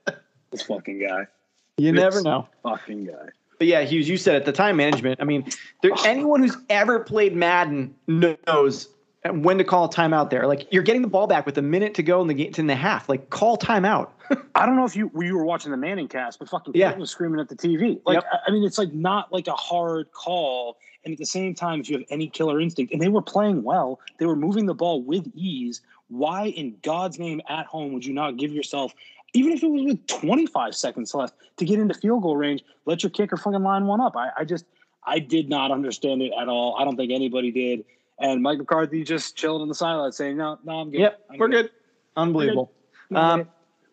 this 0.51 0.63
fucking 0.63 0.99
guy. 0.99 1.27
You 1.77 1.91
this 1.93 2.01
never 2.01 2.21
know, 2.21 2.47
fucking 2.63 3.05
guy. 3.05 3.29
But 3.57 3.67
yeah, 3.67 3.81
Hughes, 3.81 4.07
you 4.07 4.17
said 4.17 4.35
at 4.35 4.45
the 4.45 4.51
time 4.51 4.77
management. 4.77 5.19
I 5.21 5.25
mean, 5.25 5.45
there, 5.81 5.91
anyone 6.05 6.41
who's 6.41 6.57
ever 6.69 6.99
played 6.99 7.35
Madden 7.35 7.93
knows 8.07 8.89
when 9.25 9.57
to 9.57 9.63
call 9.63 9.85
a 9.85 9.89
timeout. 9.89 10.29
There, 10.29 10.47
like 10.47 10.67
you're 10.71 10.83
getting 10.83 11.01
the 11.01 11.07
ball 11.07 11.27
back 11.27 11.45
with 11.45 11.57
a 11.57 11.61
minute 11.61 11.93
to 11.95 12.03
go 12.03 12.21
in 12.21 12.27
the 12.27 12.33
game, 12.33 12.51
in 12.57 12.67
the 12.67 12.75
half. 12.75 13.09
Like 13.09 13.29
call 13.29 13.57
timeout. 13.57 14.09
I 14.55 14.65
don't 14.65 14.75
know 14.75 14.85
if 14.85 14.95
you 14.95 15.11
you 15.19 15.35
were 15.35 15.45
watching 15.45 15.71
the 15.71 15.77
Manning 15.77 16.07
cast, 16.07 16.39
but 16.39 16.49
fucking 16.49 16.73
yeah. 16.75 16.95
was 16.95 17.11
screaming 17.11 17.39
at 17.39 17.49
the 17.49 17.55
TV. 17.55 17.99
Like 18.05 18.15
yep. 18.15 18.25
I 18.47 18.51
mean, 18.51 18.63
it's 18.63 18.77
like 18.77 18.93
not 18.93 19.31
like 19.33 19.47
a 19.47 19.53
hard 19.53 20.11
call 20.11 20.77
And 21.03 21.13
at 21.13 21.17
the 21.17 21.25
same 21.25 21.53
time, 21.53 21.81
if 21.81 21.89
you 21.89 21.97
have 21.97 22.05
any 22.09 22.27
killer 22.27 22.59
instinct, 22.59 22.93
and 22.93 23.01
they 23.01 23.09
were 23.09 23.21
playing 23.21 23.63
well, 23.63 23.99
they 24.17 24.25
were 24.25 24.35
moving 24.35 24.65
the 24.65 24.73
ball 24.73 25.01
with 25.01 25.27
ease. 25.35 25.81
Why 26.07 26.47
in 26.47 26.75
God's 26.81 27.19
name 27.19 27.41
at 27.49 27.65
home 27.65 27.93
would 27.93 28.05
you 28.05 28.13
not 28.13 28.37
give 28.37 28.51
yourself, 28.51 28.93
even 29.33 29.51
if 29.51 29.61
it 29.61 29.69
was 29.69 29.83
with 29.83 30.07
25 30.07 30.75
seconds 30.75 31.13
left 31.13 31.35
to 31.57 31.65
get 31.65 31.79
into 31.79 31.93
field 31.93 32.23
goal 32.23 32.35
range, 32.35 32.63
let 32.85 33.03
your 33.03 33.11
kicker 33.11 33.37
fucking 33.37 33.61
line 33.61 33.85
one 33.85 34.01
up? 34.01 34.15
I, 34.15 34.29
I 34.37 34.43
just, 34.43 34.65
I 35.03 35.19
did 35.19 35.49
not 35.49 35.71
understand 35.71 36.21
it 36.21 36.31
at 36.39 36.47
all. 36.47 36.75
I 36.79 36.83
don't 36.83 36.97
think 36.97 37.11
anybody 37.11 37.51
did. 37.51 37.85
And 38.19 38.41
Mike 38.41 38.57
McCarthy 38.57 39.03
just 39.03 39.35
chilling 39.35 39.61
on 39.61 39.67
the 39.67 39.75
sideline 39.75 40.11
saying, 40.11 40.37
no, 40.37 40.59
no, 40.63 40.79
I'm 40.81 40.91
good. 40.91 40.99
Yep, 40.99 41.19
I'm 41.31 41.37
we're 41.39 41.47
good. 41.47 41.69
Unbelievable. 42.17 42.71
Good. 43.09 43.17
Um, 43.17 43.47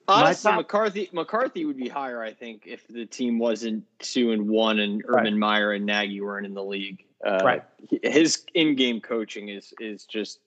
Honestly, 0.09 0.51
top- 0.51 0.59
McCarthy 0.59 1.11
McCarthy 1.13 1.65
would 1.65 1.77
be 1.77 1.89
higher, 1.89 2.23
I 2.23 2.33
think, 2.33 2.63
if 2.67 2.87
the 2.87 3.07
team 3.07 3.39
wasn't 3.39 3.85
two 3.99 4.31
and 4.31 4.49
one 4.49 4.79
and 4.79 5.03
Urban 5.07 5.25
Right. 5.25 5.35
Meyer 5.35 5.73
and 5.73 5.85
Nagy 5.85 6.21
weren't 6.21 6.47
in 6.47 6.55
the 6.55 6.63
league. 6.63 7.05
Uh, 7.27 7.41
Right. 7.45 7.63
His 8.03 8.45
in-game 8.55 9.01
coaching 9.01 9.49
is 9.49 9.75
is 9.81 10.05
just 10.05 10.39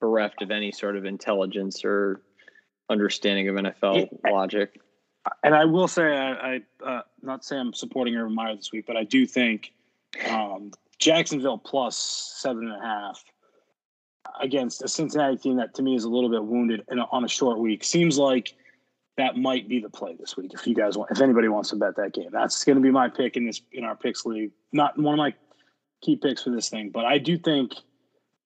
bereft 0.00 0.42
of 0.42 0.52
any 0.52 0.70
sort 0.70 0.96
of 0.96 1.04
intelligence 1.04 1.84
or 1.84 2.22
understanding 2.88 3.48
of 3.48 3.56
NFL 3.56 4.08
logic. 4.30 4.80
and 5.42 5.54
I 5.54 5.64
will 5.64 5.88
say, 5.88 6.16
I, 6.16 6.32
I 6.54 6.60
uh, 6.84 7.02
not 7.22 7.44
say 7.44 7.56
I'm 7.56 7.72
supporting 7.74 8.14
Urban 8.14 8.34
Meyer 8.34 8.54
this 8.54 8.70
week, 8.72 8.86
but 8.86 8.96
I 8.96 9.02
do 9.02 9.26
think 9.26 9.72
um, 10.26 10.72
Jacksonville 10.98 11.58
plus 11.58 11.96
seven 11.96 12.68
and 12.68 12.82
a 12.82 12.86
half 12.86 13.24
against 14.40 14.82
a 14.82 14.88
Cincinnati 14.88 15.36
team 15.36 15.56
that 15.56 15.74
to 15.74 15.82
me 15.82 15.94
is 15.94 16.04
a 16.04 16.08
little 16.08 16.30
bit 16.30 16.44
wounded 16.44 16.84
in 16.90 16.98
a, 16.98 17.06
on 17.10 17.24
a 17.24 17.28
short 17.28 17.58
week 17.58 17.84
seems 17.84 18.18
like 18.18 18.54
that 19.16 19.36
might 19.36 19.68
be 19.68 19.80
the 19.80 19.90
play 19.90 20.16
this 20.18 20.36
week. 20.36 20.52
If 20.54 20.66
you 20.66 20.74
guys 20.74 20.96
want, 20.96 21.10
if 21.10 21.20
anybody 21.20 21.48
wants 21.48 21.70
to 21.70 21.76
bet 21.76 21.96
that 21.96 22.14
game, 22.14 22.28
that's 22.32 22.64
going 22.64 22.76
to 22.76 22.82
be 22.82 22.90
my 22.90 23.08
pick 23.08 23.36
in 23.36 23.46
this 23.46 23.60
in 23.72 23.84
our 23.84 23.96
picks 23.96 24.24
league. 24.24 24.52
Not 24.72 24.98
one 24.98 25.14
of 25.14 25.18
my 25.18 25.34
key 26.02 26.16
picks 26.16 26.42
for 26.42 26.50
this 26.50 26.68
thing, 26.68 26.90
but 26.90 27.04
I 27.04 27.18
do 27.18 27.36
think 27.36 27.72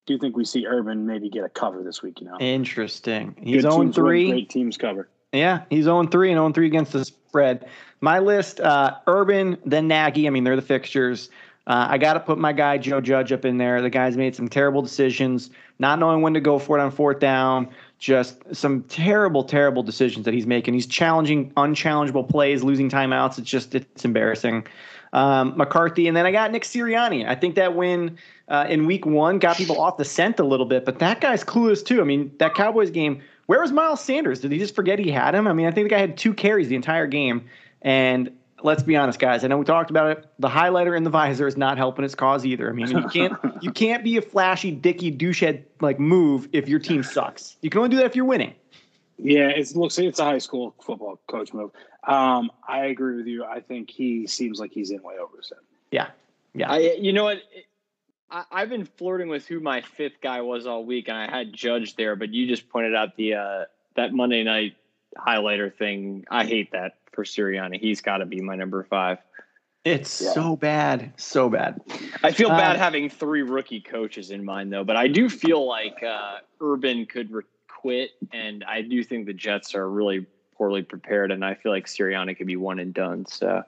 do 0.07 0.19
think 0.19 0.37
we 0.37 0.45
see 0.45 0.67
Urban 0.67 1.07
maybe 1.07 1.29
get 1.29 1.45
a 1.45 1.49
cover 1.49 1.83
this 1.83 2.03
week. 2.03 2.21
You 2.21 2.29
know, 2.29 2.39
Interesting. 2.41 3.37
He's 3.39 3.63
Good 3.63 3.71
0 3.71 3.79
win, 3.79 3.93
3. 3.93 4.31
Great 4.31 4.51
teams 4.51 4.77
cover. 4.77 5.09
Yeah, 5.33 5.63
he's 5.71 5.85
0 5.85 6.07
3 6.07 6.31
and 6.33 6.39
0 6.39 6.53
3 6.53 6.67
against 6.67 6.93
the 6.93 7.05
spread. 7.05 7.69
My 8.01 8.19
list 8.19 8.61
uh, 8.61 8.97
Urban, 9.07 9.59
then 9.65 9.89
Nagy. 9.89 10.27
I 10.27 10.31
mean, 10.31 10.45
they're 10.45 10.57
the 10.57 10.63
fixtures. 10.63 11.31
Uh, 11.67 11.87
I 11.91 11.99
got 11.99 12.15
to 12.15 12.21
put 12.21 12.39
my 12.39 12.53
guy 12.53 12.77
Joe 12.77 13.01
Judge 13.01 13.31
up 13.31 13.45
in 13.45 13.59
there. 13.59 13.81
The 13.81 13.91
guy's 13.91 14.17
made 14.17 14.35
some 14.35 14.49
terrible 14.49 14.83
decisions, 14.83 15.51
not 15.79 15.99
knowing 16.01 16.21
when 16.21 16.35
to 16.35 16.41
go 16.41 16.59
for 16.59 16.77
it 16.77 16.83
on 16.83 16.91
fourth 16.91 17.21
down. 17.21 17.69
Just 18.01 18.43
some 18.53 18.83
terrible, 18.85 19.45
terrible 19.45 19.85
decisions 19.85 20.25
that 20.25 20.35
he's 20.35 20.47
making. 20.47 20.75
He's 20.75 20.87
challenging 20.87 21.53
unchallengeable 21.53 22.29
plays, 22.29 22.65
losing 22.65 22.91
timeouts. 22.91 23.39
It's 23.39 23.49
just 23.49 23.77
it's 23.77 24.05
embarrassing. 24.05 24.67
Um, 25.13 25.57
McCarthy, 25.57 26.09
and 26.09 26.17
then 26.17 26.25
I 26.25 26.33
got 26.33 26.51
Nick 26.51 26.65
Sirianni. 26.65 27.29
I 27.29 27.35
think 27.35 27.55
that 27.57 27.77
win 27.77 28.19
uh, 28.49 28.67
in 28.69 28.87
Week 28.87 29.07
One 29.07 29.39
got 29.39 29.57
people 29.57 29.81
off 29.81 29.99
the 29.99 30.07
scent 30.07 30.41
a 30.41 30.45
little 30.45 30.67
bit, 30.67 30.85
but 30.85 30.99
that 31.01 31.21
guy's 31.21 31.45
clueless 31.45 31.85
too. 31.85 32.01
I 32.01 32.05
mean, 32.05 32.35
that 32.39 32.55
Cowboys 32.55 32.91
game. 32.91 33.23
Where 33.47 33.61
was 33.61 33.73
Miles 33.73 34.03
Sanders? 34.03 34.41
Did 34.41 34.53
he 34.53 34.59
just 34.59 34.75
forget 34.75 34.99
he 34.99 35.11
had 35.11 35.35
him? 35.35 35.47
I 35.47 35.53
mean, 35.53 35.67
I 35.67 35.71
think 35.71 35.85
the 35.85 35.91
guy 35.91 35.99
had 35.99 36.17
two 36.17 36.33
carries 36.33 36.69
the 36.69 36.77
entire 36.77 37.07
game. 37.07 37.45
And 37.83 38.31
let's 38.65 38.83
be 38.83 38.97
honest, 38.97 39.19
guys. 39.19 39.45
I 39.45 39.49
know 39.49 39.59
we 39.59 39.65
talked 39.65 39.91
about 39.91 40.17
it. 40.17 40.27
The 40.39 40.49
highlighter 40.49 40.97
in 40.97 41.05
the 41.05 41.11
visor 41.11 41.47
is 41.47 41.57
not 41.57 41.77
helping 41.77 42.05
its 42.05 42.15
cause 42.15 42.45
either. 42.45 42.69
I 42.69 42.73
mean, 42.73 42.89
you 42.89 43.09
can't 43.09 43.39
you 43.63 43.71
can't 43.71 44.05
be 44.05 44.17
a 44.17 44.23
flashy, 44.23 44.71
dicky, 44.71 45.17
douchehead 45.17 45.65
like 45.81 45.99
move 45.99 46.49
if 46.53 46.69
your 46.69 46.79
team 46.79 47.03
sucks. 47.03 47.57
You 47.63 47.71
can 47.71 47.79
only 47.79 47.91
do 47.91 47.97
that 47.97 48.07
if 48.07 48.17
you're 48.17 48.25
winning. 48.25 48.55
Yeah, 49.19 49.49
it 49.49 49.75
looks 49.77 49.99
it's 49.99 50.19
a 50.19 50.25
high 50.25 50.39
school 50.39 50.75
football 50.81 51.21
coach 51.29 51.53
move. 51.53 51.71
Um, 52.07 52.51
I 52.67 52.87
agree 52.87 53.17
with 53.17 53.27
you. 53.27 53.45
I 53.45 53.61
think 53.61 53.91
he 53.91 54.27
seems 54.27 54.59
like 54.59 54.73
he's 54.73 54.91
in 54.91 55.03
way 55.03 55.15
over 55.19 55.37
his 55.37 55.51
head. 55.51 55.59
Yeah, 55.91 56.09
yeah. 56.55 56.73
I, 56.73 56.79
you 56.99 57.13
know 57.13 57.25
what? 57.25 57.39
I, 58.31 58.45
I've 58.51 58.69
been 58.69 58.85
flirting 58.85 59.29
with 59.29 59.47
who 59.47 59.61
my 59.61 59.83
fifth 59.83 60.21
guy 60.21 60.41
was 60.41 60.67
all 60.67 60.85
week, 60.85 61.09
and 61.09 61.17
I 61.17 61.31
had 61.31 61.53
Judge 61.53 61.95
there, 61.97 62.17
but 62.17 62.33
you 62.35 62.49
just 62.49 62.69
pointed 62.69 62.95
out 62.95 63.17
the 63.17 63.35
uh, 63.35 63.65
that 63.95 64.13
Monday 64.13 64.43
night 64.43 64.75
highlighter 65.17 65.73
thing. 65.73 66.25
I 66.31 66.45
hate 66.45 66.73
that 66.73 66.97
for 67.13 67.25
Sirianni. 67.25 67.79
He's 67.81 68.01
got 68.01 68.19
to 68.19 68.27
be 68.27 68.41
my 68.41 68.57
number 68.57 68.83
five. 68.85 69.19
it's 69.85 70.21
Yeah. 70.23 70.31
so 70.33 70.55
bad, 70.57 71.13
so 71.17 71.49
bad. 71.49 71.81
I 72.23 72.31
feel 72.31 72.51
bad 72.51 72.77
Uh, 72.77 72.79
having 72.79 73.09
three 73.11 73.43
rookie 73.43 73.81
coaches 73.81 74.31
in 74.31 74.45
mind, 74.45 74.73
though, 74.73 74.85
but 74.85 74.97
I 74.97 75.09
do 75.09 75.29
feel 75.29 75.67
like 75.67 76.01
uh, 76.05 76.39
Urban 76.61 77.05
could 77.07 77.33
re- 77.33 77.43
quit, 77.69 78.11
and 78.33 78.63
I 78.63 78.83
do 78.83 79.03
think 79.03 79.27
the 79.27 79.33
Jets 79.33 79.75
are 79.75 79.91
really 79.91 80.25
poorly 80.55 80.83
prepared, 80.83 81.33
and 81.33 81.45
I 81.45 81.55
feel 81.55 81.73
like 81.73 81.87
Sirianni 81.87 82.37
could 82.37 82.47
be 82.47 82.55
one 82.55 82.79
and 82.79 82.95
done. 82.95 83.27
So 83.27 83.65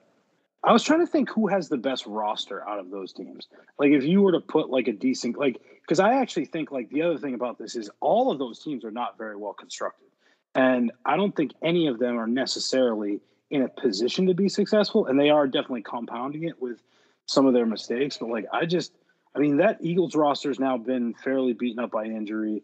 I 0.63 0.73
was 0.73 0.85
trying 0.85 1.01
to 1.01 1.07
think 1.07 1.31
who 1.31 1.49
has 1.49 1.69
the 1.69 1.77
best 1.79 2.07
roster 2.07 2.67
out 2.69 2.79
of 2.79 2.91
those 2.91 3.13
teams. 3.13 3.49
Like 3.81 3.91
if 3.91 4.05
you 4.05 4.23
were 4.23 4.33
to 4.33 4.41
put 4.41 4.71
like 4.71 4.87
a 4.87 4.93
decent 4.93 5.37
like 5.37 5.61
because 5.83 5.99
I 5.99 6.15
actually 6.15 6.45
think 6.47 6.71
like 6.71 6.89
the 6.91 7.03
other 7.03 7.19
thing 7.19 7.35
about 7.35 7.59
this 7.59 7.75
is 7.75 7.91
all 8.01 8.31
of 8.31 8.39
those 8.39 8.61
teams 8.61 8.85
are 8.85 8.93
not 8.93 9.19
very 9.19 9.35
well 9.37 9.53
constructed. 9.53 10.07
And 10.55 10.93
I 11.05 11.17
don't 11.17 11.35
think 11.35 11.51
any 11.61 11.89
of 11.89 11.99
them 11.99 12.17
are 12.19 12.29
necessarily 12.29 13.21
in 13.51 13.63
a 13.63 13.69
position 13.69 14.27
to 14.27 14.35
be 14.35 14.49
successful. 14.49 15.07
And 15.07 15.19
they 15.19 15.31
are 15.31 15.47
definitely 15.47 15.83
compounding 15.83 16.45
it 16.45 16.61
with 16.61 16.83
some 17.27 17.47
of 17.47 17.55
their 17.55 17.67
mistakes. 17.67 18.17
But 18.19 18.29
like 18.29 18.47
I 18.53 18.67
just 18.67 18.93
I 19.35 19.39
mean 19.39 19.59
that 19.59 19.79
Eagles 19.81 20.15
roster 20.15 20.49
has 20.49 20.59
now 20.59 20.77
been 20.77 21.15
fairly 21.15 21.53
beaten 21.53 21.83
up 21.83 21.91
by 21.91 22.05
injury 22.05 22.63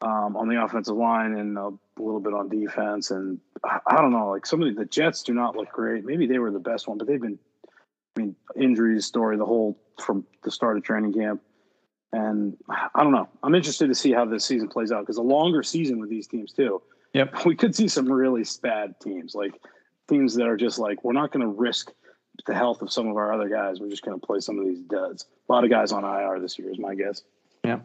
um, 0.00 0.36
on 0.36 0.48
the 0.48 0.62
offensive 0.62 0.96
line 0.96 1.34
and 1.36 1.58
a 1.58 1.70
little 1.98 2.20
bit 2.20 2.32
on 2.32 2.48
defense. 2.48 3.10
And 3.10 3.40
I, 3.64 3.78
I 3.86 3.96
don't 4.00 4.12
know, 4.12 4.30
like 4.30 4.46
some 4.46 4.62
of 4.62 4.68
the, 4.68 4.80
the 4.80 4.84
Jets 4.84 5.22
do 5.22 5.34
not 5.34 5.56
look 5.56 5.70
great. 5.72 6.04
Maybe 6.04 6.26
they 6.26 6.38
were 6.38 6.50
the 6.50 6.60
best 6.60 6.86
one, 6.86 6.98
but 6.98 7.06
they've 7.06 7.20
been, 7.20 7.38
I 8.16 8.20
mean, 8.20 8.36
injuries 8.56 9.06
story 9.06 9.36
the 9.36 9.46
whole 9.46 9.78
from 10.00 10.24
the 10.44 10.50
start 10.50 10.76
of 10.76 10.84
training 10.84 11.14
camp. 11.14 11.42
And 12.12 12.56
I 12.70 13.02
don't 13.02 13.12
know. 13.12 13.28
I'm 13.42 13.54
interested 13.54 13.88
to 13.88 13.94
see 13.94 14.12
how 14.12 14.24
this 14.24 14.44
season 14.44 14.68
plays 14.68 14.92
out 14.92 15.00
because 15.00 15.18
a 15.18 15.22
longer 15.22 15.62
season 15.62 15.98
with 15.98 16.08
these 16.08 16.26
teams 16.26 16.52
too. 16.52 16.80
Yep. 17.14 17.34
We 17.44 17.56
could 17.56 17.74
see 17.74 17.88
some 17.88 18.10
really 18.10 18.44
bad 18.62 18.98
teams, 19.00 19.34
like 19.34 19.52
teams 20.08 20.34
that 20.34 20.46
are 20.48 20.56
just 20.56 20.78
like 20.78 21.04
we're 21.04 21.12
not 21.12 21.32
going 21.32 21.42
to 21.42 21.48
risk 21.48 21.92
the 22.46 22.54
health 22.54 22.82
of 22.82 22.92
some 22.92 23.08
of 23.08 23.16
our 23.16 23.32
other 23.32 23.48
guys. 23.48 23.80
We're 23.80 23.90
just 23.90 24.04
going 24.04 24.18
to 24.18 24.24
play 24.24 24.40
some 24.40 24.58
of 24.58 24.66
these 24.66 24.80
duds. 24.80 25.26
A 25.48 25.52
lot 25.52 25.64
of 25.64 25.70
guys 25.70 25.92
on 25.92 26.04
IR 26.04 26.40
this 26.40 26.58
year 26.58 26.70
is 26.70 26.78
my 26.78 26.94
guess. 26.94 27.22
Yeah. 27.64 27.80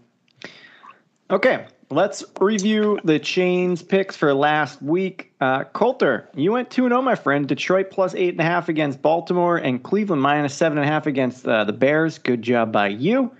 Okay, 1.29 1.65
let's 1.89 2.23
review 2.39 2.99
the 3.03 3.17
chains 3.17 3.81
picks 3.81 4.15
for 4.15 4.33
last 4.33 4.81
week. 4.81 5.33
Uh, 5.41 5.63
Coulter, 5.63 6.29
you 6.35 6.51
went 6.51 6.69
2 6.69 6.89
0, 6.89 7.01
my 7.01 7.15
friend. 7.15 7.47
Detroit 7.47 7.89
plus 7.89 8.13
8.5 8.13 8.67
against 8.67 9.01
Baltimore, 9.01 9.57
and 9.57 9.81
Cleveland 9.81 10.21
minus 10.21 10.55
7.5 10.57 11.05
against 11.07 11.47
uh, 11.47 11.63
the 11.63 11.73
Bears. 11.73 12.19
Good 12.19 12.41
job 12.41 12.71
by 12.71 12.89
you. 12.89 13.31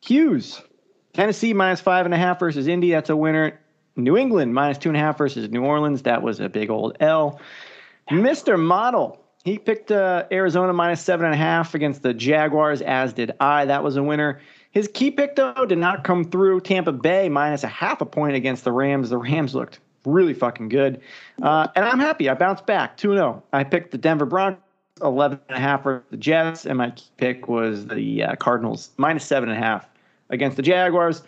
Hughes, 0.00 0.62
Tennessee 1.12 1.52
minus 1.52 1.82
5.5 1.82 2.38
versus 2.38 2.68
Indy. 2.68 2.92
That's 2.92 3.10
a 3.10 3.16
winner. 3.16 3.58
New 3.96 4.16
England 4.16 4.54
minus 4.54 4.78
2.5 4.78 5.18
versus 5.18 5.50
New 5.50 5.64
Orleans. 5.64 6.02
That 6.02 6.22
was 6.22 6.40
a 6.40 6.48
big 6.48 6.70
old 6.70 6.96
L. 7.00 7.40
Mr. 8.10 8.58
Model, 8.58 9.20
he 9.44 9.56
picked 9.58 9.92
uh, 9.92 10.24
Arizona 10.32 10.72
minus 10.72 11.02
7.5 11.04 11.74
against 11.74 12.02
the 12.02 12.12
Jaguars, 12.12 12.82
as 12.82 13.12
did 13.12 13.32
I. 13.40 13.64
That 13.64 13.84
was 13.84 13.96
a 13.96 14.02
winner. 14.02 14.40
His 14.72 14.88
key 14.92 15.10
pick, 15.10 15.36
though, 15.36 15.64
did 15.66 15.78
not 15.78 16.04
come 16.04 16.24
through. 16.24 16.60
Tampa 16.60 16.92
Bay 16.92 17.28
minus 17.28 17.64
a 17.64 17.68
half 17.68 18.00
a 18.00 18.06
point 18.06 18.34
against 18.34 18.64
the 18.64 18.72
Rams. 18.72 19.10
The 19.10 19.18
Rams 19.18 19.54
looked 19.54 19.78
really 20.04 20.34
fucking 20.34 20.68
good. 20.68 21.00
Uh, 21.40 21.68
and 21.76 21.84
I'm 21.84 22.00
happy. 22.00 22.28
I 22.28 22.34
bounced 22.34 22.66
back 22.66 22.96
2 22.96 23.14
0. 23.14 23.42
I 23.52 23.64
picked 23.64 23.92
the 23.92 23.98
Denver 23.98 24.26
Broncos, 24.26 24.60
11.5 25.00 25.82
for 25.82 26.04
the 26.10 26.16
Jets, 26.16 26.66
and 26.66 26.78
my 26.78 26.90
key 26.90 27.06
pick 27.16 27.48
was 27.48 27.86
the 27.86 28.24
uh, 28.24 28.36
Cardinals, 28.36 28.90
minus 28.96 29.26
7.5 29.26 29.84
against 30.30 30.56
the 30.56 30.62
Jaguars. 30.62 31.22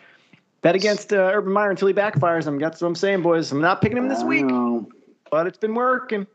Bet 0.63 0.75
against 0.77 1.13
uh, 1.13 1.31
Urban 1.35 1.53
Meyer 1.53 1.71
until 1.71 1.89
he 1.89 1.95
backfires. 1.95 2.47
I'm, 2.47 2.59
that's 2.59 2.81
what 2.81 2.89
I'm 2.89 2.95
saying, 2.95 3.23
boys. 3.23 3.51
I'm 3.51 3.61
not 3.61 3.83
picking 3.83 3.99
him 3.99 4.09
this 4.09 4.23
week, 4.23 4.47
but 5.31 5.47
it's 5.47 5.59
been 5.59 5.75
working. 5.75 6.27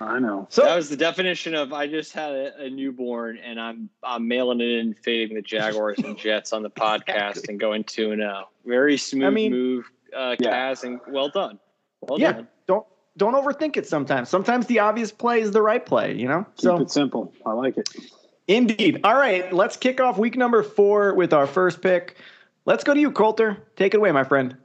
I 0.00 0.18
know. 0.18 0.46
So 0.50 0.62
that 0.64 0.76
was 0.76 0.88
the 0.88 0.96
definition 0.96 1.54
of 1.54 1.72
I 1.72 1.86
just 1.86 2.12
had 2.12 2.32
a, 2.32 2.64
a 2.64 2.70
newborn 2.70 3.38
and 3.38 3.60
I'm 3.60 3.88
I'm 4.02 4.26
mailing 4.28 4.60
it 4.60 4.68
in, 4.70 4.94
fading 4.94 5.36
the 5.36 5.42
Jaguars 5.42 5.98
and 5.98 6.16
Jets 6.16 6.52
on 6.52 6.62
the 6.62 6.70
podcast 6.70 7.48
and 7.48 7.58
going 7.60 7.84
two 7.84 8.12
and 8.12 8.20
zero. 8.20 8.48
Very 8.64 8.96
smooth 8.96 9.32
mean- 9.34 9.52
move, 9.52 9.90
uh, 10.16 10.36
Yeah. 10.38 10.72
Kaz, 10.72 10.84
and 10.84 11.00
well 11.08 11.28
done. 11.28 11.58
Well 12.00 12.18
yeah, 12.20 12.32
done. 12.32 12.48
don't 12.66 12.86
don't 13.16 13.34
overthink 13.34 13.76
it. 13.76 13.86
Sometimes, 13.86 14.28
sometimes 14.28 14.66
the 14.66 14.78
obvious 14.78 15.12
play 15.12 15.40
is 15.40 15.50
the 15.50 15.60
right 15.62 15.84
play. 15.84 16.14
You 16.14 16.28
know. 16.28 16.44
Keep 16.56 16.60
So 16.62 16.76
it 16.80 16.90
simple. 16.90 17.32
I 17.44 17.52
like 17.52 17.76
it. 17.76 17.88
indeed. 18.48 19.00
All 19.04 19.16
right, 19.16 19.52
let's 19.52 19.76
kick 19.76 20.00
off 20.00 20.16
week 20.18 20.36
number 20.36 20.62
four 20.62 21.14
with 21.14 21.32
our 21.32 21.46
first 21.46 21.82
pick. 21.82 22.16
Let's 22.66 22.84
go 22.84 22.94
to 22.94 23.00
you, 23.00 23.10
Coulter. 23.10 23.56
Take 23.76 23.94
it 23.94 23.98
away, 23.98 24.12
my 24.12 24.24
friend. 24.24 24.56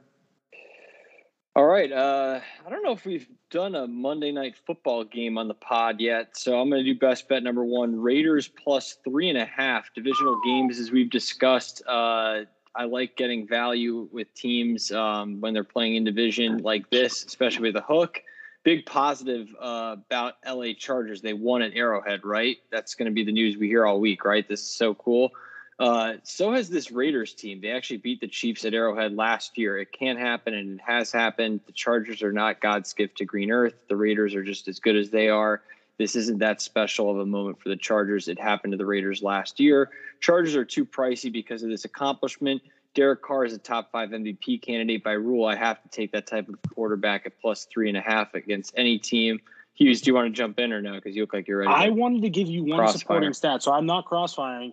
All 1.54 1.64
right. 1.66 1.90
Uh, 1.90 2.40
I 2.66 2.70
don't 2.70 2.82
know 2.82 2.92
if 2.92 3.04
we've 3.06 3.26
done 3.50 3.74
a 3.74 3.86
Monday 3.86 4.32
night 4.32 4.56
football 4.66 5.04
game 5.04 5.38
on 5.38 5.48
the 5.48 5.54
pod 5.54 6.00
yet, 6.00 6.36
so 6.36 6.60
I'm 6.60 6.68
going 6.70 6.84
to 6.84 6.92
do 6.92 6.98
best 6.98 7.28
bet 7.28 7.42
number 7.42 7.64
one: 7.64 8.00
Raiders 8.00 8.48
plus 8.48 8.98
three 9.04 9.28
and 9.28 9.38
a 9.38 9.44
half. 9.44 9.92
Divisional 9.94 10.40
games, 10.44 10.78
as 10.78 10.90
we've 10.90 11.10
discussed. 11.10 11.82
Uh, 11.86 12.42
I 12.74 12.84
like 12.84 13.16
getting 13.16 13.46
value 13.46 14.08
with 14.12 14.32
teams 14.34 14.92
um, 14.92 15.40
when 15.40 15.54
they're 15.54 15.64
playing 15.64 15.96
in 15.96 16.04
division 16.04 16.58
like 16.58 16.90
this, 16.90 17.24
especially 17.24 17.68
with 17.68 17.76
a 17.76 17.86
hook. 17.86 18.22
Big 18.64 18.84
positive 18.84 19.48
uh, 19.60 19.96
about 19.96 20.34
LA 20.46 20.72
Chargers. 20.76 21.22
They 21.22 21.32
won 21.32 21.62
at 21.62 21.72
Arrowhead, 21.74 22.24
right? 22.24 22.56
That's 22.70 22.94
going 22.94 23.06
to 23.06 23.14
be 23.14 23.24
the 23.24 23.32
news 23.32 23.56
we 23.56 23.68
hear 23.68 23.86
all 23.86 24.00
week, 24.00 24.24
right? 24.24 24.46
This 24.46 24.60
is 24.60 24.68
so 24.68 24.94
cool. 24.94 25.30
Uh, 25.78 26.14
so 26.22 26.52
has 26.52 26.70
this 26.70 26.90
Raiders 26.90 27.34
team. 27.34 27.60
They 27.60 27.70
actually 27.70 27.98
beat 27.98 28.20
the 28.20 28.28
Chiefs 28.28 28.64
at 28.64 28.72
Arrowhead 28.72 29.14
last 29.14 29.58
year. 29.58 29.78
It 29.78 29.92
can't 29.92 30.18
happen, 30.18 30.54
and 30.54 30.78
it 30.78 30.82
has 30.86 31.12
happened. 31.12 31.60
The 31.66 31.72
Chargers 31.72 32.22
are 32.22 32.32
not 32.32 32.60
God's 32.60 32.92
gift 32.94 33.18
to 33.18 33.24
green 33.26 33.50
earth. 33.50 33.74
The 33.88 33.96
Raiders 33.96 34.34
are 34.34 34.42
just 34.42 34.68
as 34.68 34.80
good 34.80 34.96
as 34.96 35.10
they 35.10 35.28
are. 35.28 35.60
This 35.98 36.16
isn't 36.16 36.38
that 36.38 36.62
special 36.62 37.10
of 37.10 37.18
a 37.18 37.26
moment 37.26 37.60
for 37.60 37.68
the 37.68 37.76
Chargers. 37.76 38.28
It 38.28 38.38
happened 38.38 38.72
to 38.72 38.76
the 38.76 38.86
Raiders 38.86 39.22
last 39.22 39.60
year. 39.60 39.90
Chargers 40.20 40.56
are 40.56 40.64
too 40.64 40.84
pricey 40.84 41.30
because 41.30 41.62
of 41.62 41.68
this 41.68 41.84
accomplishment. 41.84 42.62
Derek 42.94 43.20
Carr 43.20 43.44
is 43.44 43.52
a 43.52 43.58
top 43.58 43.92
five 43.92 44.10
MVP 44.10 44.62
candidate 44.62 45.04
by 45.04 45.12
rule. 45.12 45.44
I 45.44 45.56
have 45.56 45.82
to 45.82 45.88
take 45.90 46.12
that 46.12 46.26
type 46.26 46.48
of 46.48 46.56
quarterback 46.74 47.26
at 47.26 47.38
plus 47.38 47.66
three 47.70 47.88
and 47.88 47.98
a 47.98 48.00
half 48.00 48.34
against 48.34 48.72
any 48.76 48.98
team. 48.98 49.40
Hughes, 49.74 50.00
do 50.00 50.10
you 50.10 50.14
want 50.14 50.26
to 50.26 50.32
jump 50.32 50.58
in 50.58 50.72
or 50.72 50.80
no? 50.80 50.94
Because 50.94 51.14
you 51.14 51.22
look 51.22 51.34
like 51.34 51.46
you're 51.46 51.58
ready. 51.58 51.70
I 51.70 51.90
wanted 51.90 52.22
to 52.22 52.30
give 52.30 52.48
you 52.48 52.64
one 52.64 52.78
crossfire. 52.78 52.98
supporting 52.98 53.32
stat, 53.34 53.62
so 53.62 53.72
I'm 53.72 53.84
not 53.84 54.06
crossfiring. 54.06 54.72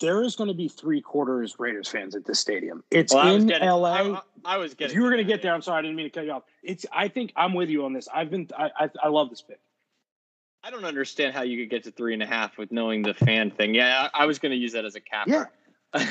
There 0.00 0.22
is 0.22 0.36
going 0.36 0.48
to 0.48 0.54
be 0.54 0.68
three 0.68 1.00
quarters 1.00 1.56
Raiders 1.58 1.88
fans 1.88 2.14
at 2.14 2.24
this 2.24 2.38
stadium. 2.38 2.84
It's 2.90 3.14
well, 3.14 3.34
in 3.34 3.46
getting, 3.46 3.68
LA. 3.68 3.92
I, 3.92 4.20
I, 4.44 4.56
was 4.58 4.74
getting. 4.74 4.90
If 4.90 4.96
you 4.96 5.02
were 5.02 5.10
going 5.10 5.24
to 5.24 5.30
get 5.32 5.40
there, 5.40 5.54
I'm 5.54 5.62
sorry, 5.62 5.78
I 5.78 5.82
didn't 5.82 5.96
mean 5.96 6.06
to 6.06 6.10
cut 6.10 6.24
you 6.26 6.32
off. 6.32 6.42
It's. 6.62 6.84
I 6.92 7.08
think 7.08 7.32
I'm 7.34 7.54
with 7.54 7.70
you 7.70 7.84
on 7.84 7.92
this. 7.92 8.08
I've 8.12 8.30
been. 8.30 8.48
I. 8.56 8.70
I, 8.78 8.90
I 9.04 9.08
love 9.08 9.30
this 9.30 9.42
pick. 9.42 9.60
I 10.62 10.70
don't 10.70 10.84
understand 10.84 11.32
how 11.32 11.42
you 11.42 11.58
could 11.58 11.70
get 11.70 11.84
to 11.84 11.92
three 11.92 12.12
and 12.12 12.22
a 12.22 12.26
half 12.26 12.58
with 12.58 12.72
knowing 12.72 13.02
the 13.02 13.14
fan 13.14 13.50
thing. 13.50 13.74
Yeah, 13.74 14.08
I, 14.12 14.22
I 14.22 14.26
was 14.26 14.38
going 14.38 14.50
to 14.50 14.58
use 14.58 14.72
that 14.72 14.84
as 14.84 14.96
a 14.96 15.00
cap. 15.00 15.28
Yeah. 15.28 15.44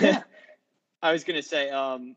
yeah. 0.02 0.24
I 1.02 1.12
was 1.12 1.24
going 1.24 1.36
to 1.36 1.48
say, 1.48 1.70
um, 1.70 2.16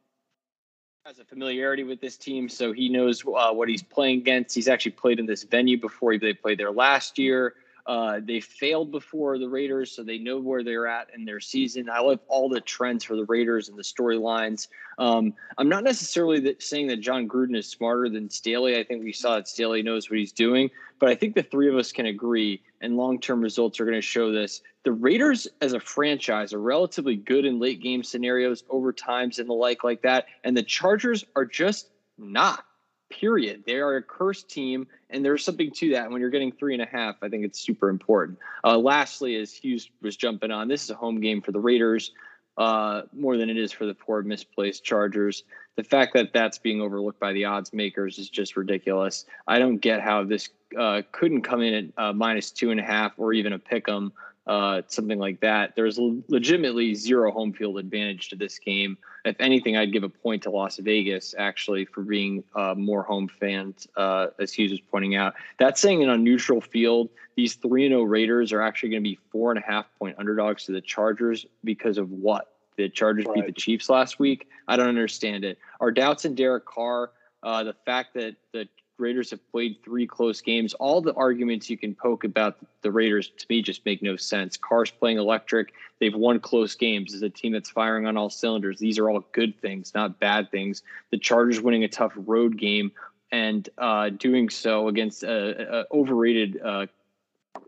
has 1.05 1.19
a 1.19 1.25
familiarity 1.25 1.85
with 1.85 2.01
this 2.01 2.17
team, 2.17 2.49
so 2.49 2.73
he 2.73 2.89
knows 2.89 3.25
uh, 3.25 3.53
what 3.53 3.69
he's 3.69 3.83
playing 3.83 4.19
against. 4.21 4.55
He's 4.55 4.69
actually 4.69 4.93
played 4.93 5.19
in 5.19 5.27
this 5.27 5.43
venue 5.43 5.81
before. 5.81 6.17
They 6.19 6.35
played 6.35 6.59
there 6.59 6.71
last 6.71 7.19
year. 7.19 7.55
Uh, 7.89 8.21
they 8.23 8.39
failed 8.39 8.93
before 8.93 9.39
the 9.39 9.49
Raiders, 9.49 9.91
so 9.91 10.03
they 10.03 10.19
know 10.19 10.39
where 10.39 10.63
they're 10.63 10.87
at 10.87 11.09
in 11.15 11.25
their 11.25 11.41
season. 11.41 11.89
I 11.89 12.01
love 12.01 12.21
all 12.29 12.51
the 12.51 12.61
trends 12.61 13.03
for 13.03 13.17
the 13.17 13.25
Raiders 13.25 13.71
and 13.71 13.79
the 13.79 13.83
storylines. 13.83 14.69
Um, 14.99 15.33
I'm 15.57 15.71
not 15.71 15.85
necessarily 15.85 16.39
that 16.41 16.63
saying 16.63 16.89
that 16.89 17.01
Jon 17.01 17.27
Gruden 17.27 17.57
is 17.57 17.67
smarter 17.67 18.11
than 18.11 18.29
Staley. 18.29 18.79
I 18.79 18.85
think 18.85 19.03
we 19.03 19.15
saw 19.15 19.37
that 19.37 19.49
Staley 19.49 19.83
knows 19.83 20.11
what 20.11 20.19
he's 20.19 20.33
doing, 20.33 20.71
but 20.99 21.09
I 21.09 21.15
think 21.15 21.35
the 21.35 21.43
three 21.43 21.67
of 21.71 21.77
us 21.77 21.91
can 21.91 22.05
agree, 22.05 22.61
and 22.83 22.99
long 22.99 23.19
term 23.21 23.41
results 23.41 23.81
are 23.81 23.87
going 23.87 23.95
to 23.95 24.03
show 24.03 24.33
this. 24.33 24.61
The 24.85 24.93
Raiders, 24.93 25.49
as 25.63 25.73
a 25.73 25.81
franchise, 25.81 26.53
are 26.53 26.61
relatively 26.61 27.17
good 27.17 27.47
in 27.47 27.59
late 27.59 27.81
game 27.81 28.05
scenarios, 28.05 28.65
overtimes, 28.65 29.39
and 29.39 29.49
the 29.49 29.55
like, 29.55 29.83
like 29.83 30.03
that. 30.03 30.27
And 30.45 30.55
the 30.55 30.63
Chargers 30.63 31.25
are 31.37 31.47
just 31.47 31.89
not 32.19 32.67
period. 33.11 33.65
They 33.67 33.77
are 33.77 33.97
a 33.97 34.03
cursed 34.03 34.51
team, 34.51 34.87
and 35.11 35.25
there's 35.25 35.45
something 35.45 35.71
to 35.73 35.91
that. 35.91 36.11
When 36.11 36.21
you're 36.21 36.31
getting 36.31 36.53
three 36.53 36.75
and 36.75 36.83
a 36.83 36.87
half, 36.87 37.17
I 37.23 37.29
think 37.29 37.45
it's 37.45 37.61
super 37.61 37.89
important. 37.89 38.39
Uh, 38.65 38.79
lastly, 38.79 39.37
as 39.37 39.53
Hughes 39.53 39.91
was 40.03 40.17
jumping 40.17 40.51
on, 40.51 40.69
this 40.69 40.85
is 40.85 40.91
a 40.91 40.95
home 40.95 41.21
game 41.21 41.41
for 41.43 41.53
the 41.53 41.61
Raiders 41.61 42.13
uh, 42.59 43.03
more 43.13 43.37
than 43.37 43.49
it 43.49 43.57
is 43.57 43.73
for 43.73 43.87
the 43.87 43.95
poor 43.95 44.23
misplaced 44.23 44.85
Chargers. 44.85 45.45
The 45.77 45.85
fact 45.85 46.13
that 46.15 46.33
that's 46.33 46.59
being 46.59 46.81
overlooked 46.81 47.21
by 47.21 47.33
the 47.33 47.45
odds 47.45 47.73
makers 47.73 48.19
is 48.19 48.29
just 48.29 48.57
ridiculous. 48.57 49.25
I 49.47 49.61
don't 49.61 49.79
get 49.79 50.01
how 50.01 50.25
this 50.25 50.49
uh, 50.77 51.03
couldn't 51.13 51.43
come 51.43 51.63
in 51.63 51.75
at 51.75 52.05
uh, 52.05 52.13
minus 52.13 52.51
two 52.51 52.73
and 52.73 52.81
a 52.81 52.83
half 52.83 53.13
or 53.17 53.33
even 53.33 53.53
a 53.53 53.59
pick 53.59 53.89
'em 53.89 54.13
uh, 54.49 54.81
something 54.89 55.19
like 55.19 55.41
that. 55.41 55.75
There's 55.77 55.99
legitimately 55.99 56.95
zero 56.95 57.31
home 57.31 57.53
field 57.53 57.79
advantage 57.79 58.31
to 58.31 58.37
this 58.37 58.59
game. 58.59 58.97
If 59.25 59.37
anything, 59.41 59.77
I'd 59.77 59.93
give 59.93 60.05
a 60.05 60.09
point 60.09 60.43
to 60.45 60.51
Las 60.51 60.79
Vegas 60.79 61.35
actually 61.37 61.85
for 61.85 62.03
being 62.03 62.43
uh, 62.55 62.75
more 62.75 63.03
home 63.03 63.29
fans, 63.29 63.87
uh, 63.97 64.29
as 64.41 64.53
Hughes 64.53 64.71
was 64.71 64.81
pointing 64.81 65.17
out. 65.17 65.35
That's 65.59 65.81
saying 65.81 66.01
in 66.01 66.09
a 66.09 66.17
neutral 66.17 66.63
field, 66.63 67.11
these 67.37 67.57
three 67.57 67.85
and 67.85 67.93
zero 67.93 68.01
oh 68.01 68.05
Raiders 68.05 68.53
are 68.53 68.63
actually 68.63 68.89
going 68.89 69.03
to 69.05 69.11
be 69.11 69.19
four 69.31 69.51
and 69.53 69.63
a 69.63 69.67
half 69.67 69.87
point 69.99 70.17
underdogs 70.19 70.65
to 70.65 70.73
the 70.73 70.81
Chargers 70.81 71.45
because 71.63 71.99
of 71.99 72.11
what 72.11 72.55
the 72.77 72.89
Chargers 72.89 73.27
right. 73.27 73.35
beat 73.35 73.47
the 73.47 73.53
Chiefs 73.53 73.91
last 73.91 74.19
week. 74.19 74.49
I 74.67 74.77
don't 74.77 74.89
understand 74.89 75.45
it. 75.45 75.59
Our 75.81 75.91
doubts 75.91 76.25
in 76.25 76.35
Derek 76.35 76.65
Carr. 76.65 77.11
Uh, 77.41 77.63
the 77.63 77.75
fact 77.85 78.15
that 78.15 78.35
the 78.53 78.69
Raiders 78.99 79.31
have 79.31 79.51
played 79.51 79.77
three 79.85 80.07
close 80.07 80.41
games. 80.41 80.75
All 80.75 81.01
the 81.01 81.15
arguments 81.15 81.71
you 81.71 81.79
can 81.79 81.95
poke 81.95 82.25
about 82.25 82.57
the 82.83 82.91
Raiders 82.91 83.31
to 83.37 83.47
me 83.49 83.63
just 83.63 83.85
make 83.87 84.03
no 84.03 84.17
sense. 84.17 84.57
Carr's 84.57 84.91
playing 84.91 85.19
electric. 85.19 85.73
They've 86.01 86.15
won 86.15 86.41
close 86.41 86.75
games. 86.75 87.15
As 87.15 87.23
a 87.23 87.31
team 87.31 87.53
that's 87.53 87.71
firing 87.71 88.07
on 88.07 88.17
all 88.17 88.31
cylinders, 88.31 88.79
these 88.79 88.99
are 88.99 89.09
all 89.09 89.25
good 89.33 89.61
things, 89.61 89.93
not 89.95 90.19
bad 90.21 90.51
things. 90.51 90.83
The 91.11 91.19
Chargers 91.19 91.61
winning 91.61 91.85
a 91.85 91.89
tough 91.89 92.13
road 92.17 92.57
game 92.57 92.93
and 93.31 93.69
uh, 93.79 94.11
doing 94.11 94.49
so 94.49 94.89
against 94.89 95.23
a, 95.23 95.81
a 95.81 95.85
overrated 95.93 96.61
uh, 96.63 96.87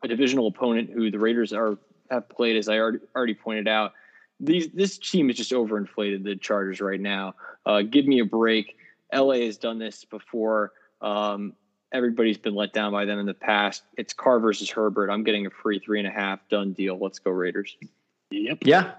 a 0.03 0.09
divisional 0.09 0.47
opponent 0.47 0.91
who 0.91 1.11
the 1.11 1.19
Raiders 1.19 1.53
are 1.53 1.79
have 2.11 2.29
played, 2.29 2.57
as 2.57 2.69
I 2.69 2.79
already, 2.79 2.99
already 3.15 3.35
pointed 3.35 3.69
out. 3.69 3.93
These 4.41 4.71
this 4.71 4.99
team 4.99 5.31
is 5.31 5.37
just 5.37 5.53
overinflated. 5.53 6.25
The 6.25 6.37
Chargers 6.37 6.81
right 6.81 7.01
now. 7.01 7.35
Uh, 7.67 7.83
give 7.83 8.07
me 8.07 8.21
a 8.21 8.25
break. 8.25 8.77
LA 9.13 9.41
has 9.41 9.57
done 9.57 9.79
this 9.79 10.05
before. 10.05 10.73
Um, 11.01 11.55
everybody's 11.93 12.39
been 12.39 12.55
let 12.55 12.73
down 12.73 12.93
by 12.93 13.05
them 13.05 13.19
in 13.19 13.27
the 13.27 13.35
past. 13.35 13.83
It's 13.97 14.13
Carr 14.13 14.41
versus 14.41 14.71
Herbert. 14.71 15.11
I'm 15.11 15.25
getting 15.25 15.47
a 15.47 15.51
free 15.51 15.79
three 15.79 15.99
and 15.99 16.09
a 16.09 16.11
half 16.11 16.41
done 16.49 16.73
deal. 16.73 16.99
Let's 16.99 17.19
go 17.19 17.31
Raiders. 17.31 17.77
Yep. 18.31 18.59
Yeah. 18.63 18.93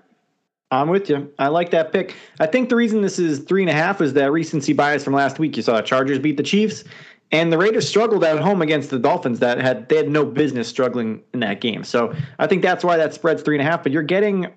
I'm 0.71 0.87
with 0.87 1.09
you. 1.09 1.31
I 1.37 1.49
like 1.49 1.71
that 1.71 1.91
pick. 1.91 2.15
I 2.39 2.47
think 2.47 2.69
the 2.69 2.77
reason 2.77 3.01
this 3.01 3.19
is 3.19 3.39
three 3.39 3.61
and 3.61 3.69
a 3.69 3.73
half 3.73 3.99
is 3.99 4.13
that 4.13 4.31
recency 4.31 4.71
bias 4.71 5.03
from 5.03 5.13
last 5.13 5.37
week. 5.37 5.57
You 5.57 5.63
saw 5.63 5.75
the 5.75 5.81
Chargers 5.81 6.17
beat 6.17 6.37
the 6.37 6.43
Chiefs, 6.43 6.85
and 7.33 7.51
the 7.51 7.57
Raiders 7.57 7.87
struggled 7.87 8.23
at 8.23 8.39
home 8.39 8.61
against 8.61 8.89
the 8.89 8.97
Dolphins. 8.97 9.39
That 9.39 9.59
had 9.59 9.89
they 9.89 9.97
had 9.97 10.09
no 10.09 10.23
business 10.23 10.69
struggling 10.69 11.21
in 11.33 11.41
that 11.41 11.59
game. 11.59 11.83
So 11.83 12.15
I 12.39 12.47
think 12.47 12.61
that's 12.61 12.85
why 12.85 12.95
that 12.95 13.13
spread's 13.13 13.41
three 13.41 13.57
and 13.57 13.67
a 13.67 13.69
half. 13.69 13.83
But 13.83 13.91
you're 13.91 14.01
getting, 14.01 14.47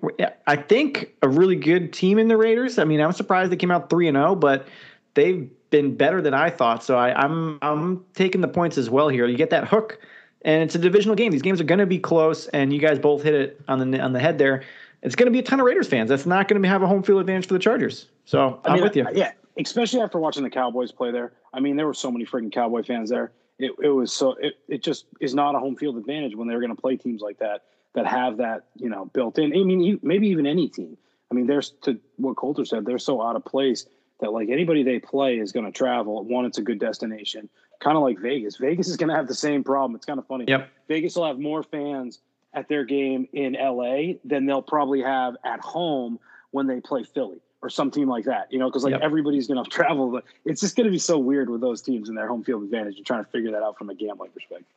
I 0.47 0.55
think, 0.55 1.13
a 1.21 1.27
really 1.27 1.57
good 1.57 1.91
team 1.91 2.17
in 2.17 2.29
the 2.29 2.37
Raiders. 2.37 2.79
I 2.79 2.85
mean, 2.85 3.01
I'm 3.01 3.11
surprised 3.11 3.51
they 3.51 3.57
came 3.57 3.71
out 3.71 3.89
three 3.89 4.07
and 4.07 4.15
zero, 4.15 4.35
but 4.35 4.69
they've 5.15 5.49
been 5.69 5.95
better 5.95 6.21
than 6.21 6.33
I 6.33 6.49
thought. 6.49 6.83
So 6.83 6.97
I, 6.97 7.13
I'm 7.13 7.59
I'm 7.61 8.05
taking 8.13 8.41
the 8.41 8.47
points 8.47 8.77
as 8.77 8.89
well 8.89 9.09
here. 9.09 9.27
You 9.27 9.37
get 9.37 9.49
that 9.49 9.67
hook, 9.67 9.99
and 10.43 10.63
it's 10.63 10.75
a 10.75 10.79
divisional 10.79 11.15
game. 11.15 11.31
These 11.31 11.41
games 11.41 11.59
are 11.59 11.65
going 11.65 11.79
to 11.79 11.85
be 11.85 11.99
close, 11.99 12.47
and 12.47 12.71
you 12.71 12.79
guys 12.79 12.99
both 12.99 13.23
hit 13.23 13.33
it 13.33 13.61
on 13.67 13.91
the 13.91 13.99
on 13.99 14.13
the 14.13 14.19
head 14.19 14.37
there. 14.37 14.63
It's 15.01 15.15
going 15.15 15.27
to 15.27 15.31
be 15.31 15.39
a 15.39 15.43
ton 15.43 15.59
of 15.59 15.65
Raiders 15.65 15.87
fans. 15.87 16.09
That's 16.09 16.25
not 16.25 16.47
going 16.47 16.61
to 16.61 16.67
have 16.67 16.81
a 16.81 16.87
home 16.87 17.03
field 17.03 17.19
advantage 17.19 17.47
for 17.47 17.53
the 17.53 17.59
Chargers. 17.59 18.07
So 18.25 18.59
I'm 18.65 18.71
I 18.71 18.73
mean, 18.75 18.83
with 18.83 18.95
you. 18.95 19.05
Uh, 19.05 19.11
yeah, 19.13 19.31
especially 19.57 20.01
after 20.01 20.17
watching 20.17 20.43
the 20.43 20.49
Cowboys 20.49 20.91
play 20.91 21.11
there. 21.11 21.33
I 21.53 21.59
mean, 21.59 21.75
there 21.75 21.85
were 21.85 21.93
so 21.93 22.11
many 22.11 22.25
freaking 22.25 22.51
Cowboy 22.51 22.83
fans 22.83 23.09
there. 23.09 23.31
It, 23.59 23.71
it 23.81 23.89
was 23.89 24.11
so 24.11 24.33
it, 24.33 24.55
it 24.67 24.83
just 24.83 25.05
is 25.21 25.33
not 25.33 25.55
a 25.55 25.59
home 25.59 25.75
field 25.75 25.97
advantage 25.97 26.35
when 26.35 26.47
they're 26.47 26.59
going 26.59 26.75
to 26.75 26.81
play 26.81 26.97
teams 26.97 27.21
like 27.21 27.39
that 27.39 27.63
that 27.93 28.05
have 28.05 28.37
that 28.37 28.65
you 28.75 28.89
know 28.89 29.05
built 29.05 29.37
in. 29.37 29.45
I 29.45 29.63
mean, 29.63 29.99
maybe 30.03 30.27
even 30.27 30.45
any 30.45 30.67
team. 30.67 30.97
I 31.31 31.35
mean, 31.35 31.47
there's 31.47 31.71
to 31.83 31.99
what 32.17 32.35
Colter 32.35 32.65
said. 32.65 32.85
They're 32.85 32.99
so 32.99 33.21
out 33.21 33.35
of 33.35 33.45
place 33.45 33.85
that 34.19 34.31
like 34.31 34.49
anybody 34.49 34.83
they 34.83 34.99
play 34.99 35.37
is 35.39 35.51
going 35.51 35.65
to 35.65 35.71
travel. 35.71 36.23
One, 36.23 36.45
it's 36.45 36.57
a 36.57 36.61
good 36.61 36.79
destination, 36.79 37.49
kind 37.79 37.97
of 37.97 38.03
like 38.03 38.19
Vegas. 38.19 38.57
Vegas 38.57 38.87
is 38.87 38.97
going 38.97 39.09
to 39.09 39.15
have 39.15 39.27
the 39.27 39.35
same 39.35 39.63
problem. 39.63 39.95
It's 39.95 40.05
kind 40.05 40.19
of 40.19 40.27
funny. 40.27 40.45
Yep. 40.47 40.69
Vegas 40.87 41.15
will 41.15 41.27
have 41.27 41.39
more 41.39 41.63
fans 41.63 42.19
at 42.53 42.69
their 42.69 42.85
game 42.85 43.27
in 43.33 43.53
LA 43.53 44.13
than 44.23 44.45
they'll 44.45 44.61
probably 44.61 45.01
have 45.01 45.35
at 45.43 45.59
home 45.59 46.19
when 46.51 46.67
they 46.67 46.79
play 46.79 47.03
Philly 47.03 47.41
or 47.61 47.69
some 47.69 47.91
team 47.91 48.07
like 48.07 48.25
that. 48.25 48.51
You 48.51 48.59
know, 48.59 48.69
because 48.69 48.83
like 48.83 48.91
yep. 48.91 49.01
everybody's 49.01 49.47
going 49.47 49.63
to 49.63 49.69
travel. 49.69 50.11
But 50.11 50.23
it's 50.45 50.61
just 50.61 50.75
going 50.75 50.85
to 50.85 50.91
be 50.91 50.99
so 50.99 51.17
weird 51.17 51.49
with 51.49 51.61
those 51.61 51.81
teams 51.81 52.07
and 52.07 52.17
their 52.17 52.27
home 52.27 52.43
field 52.43 52.63
advantage 52.63 52.97
and 52.97 53.05
trying 53.05 53.25
to 53.25 53.29
figure 53.31 53.51
that 53.51 53.63
out 53.63 53.77
from 53.77 53.89
a 53.89 53.95
gambling 53.95 54.31
perspective. 54.31 54.67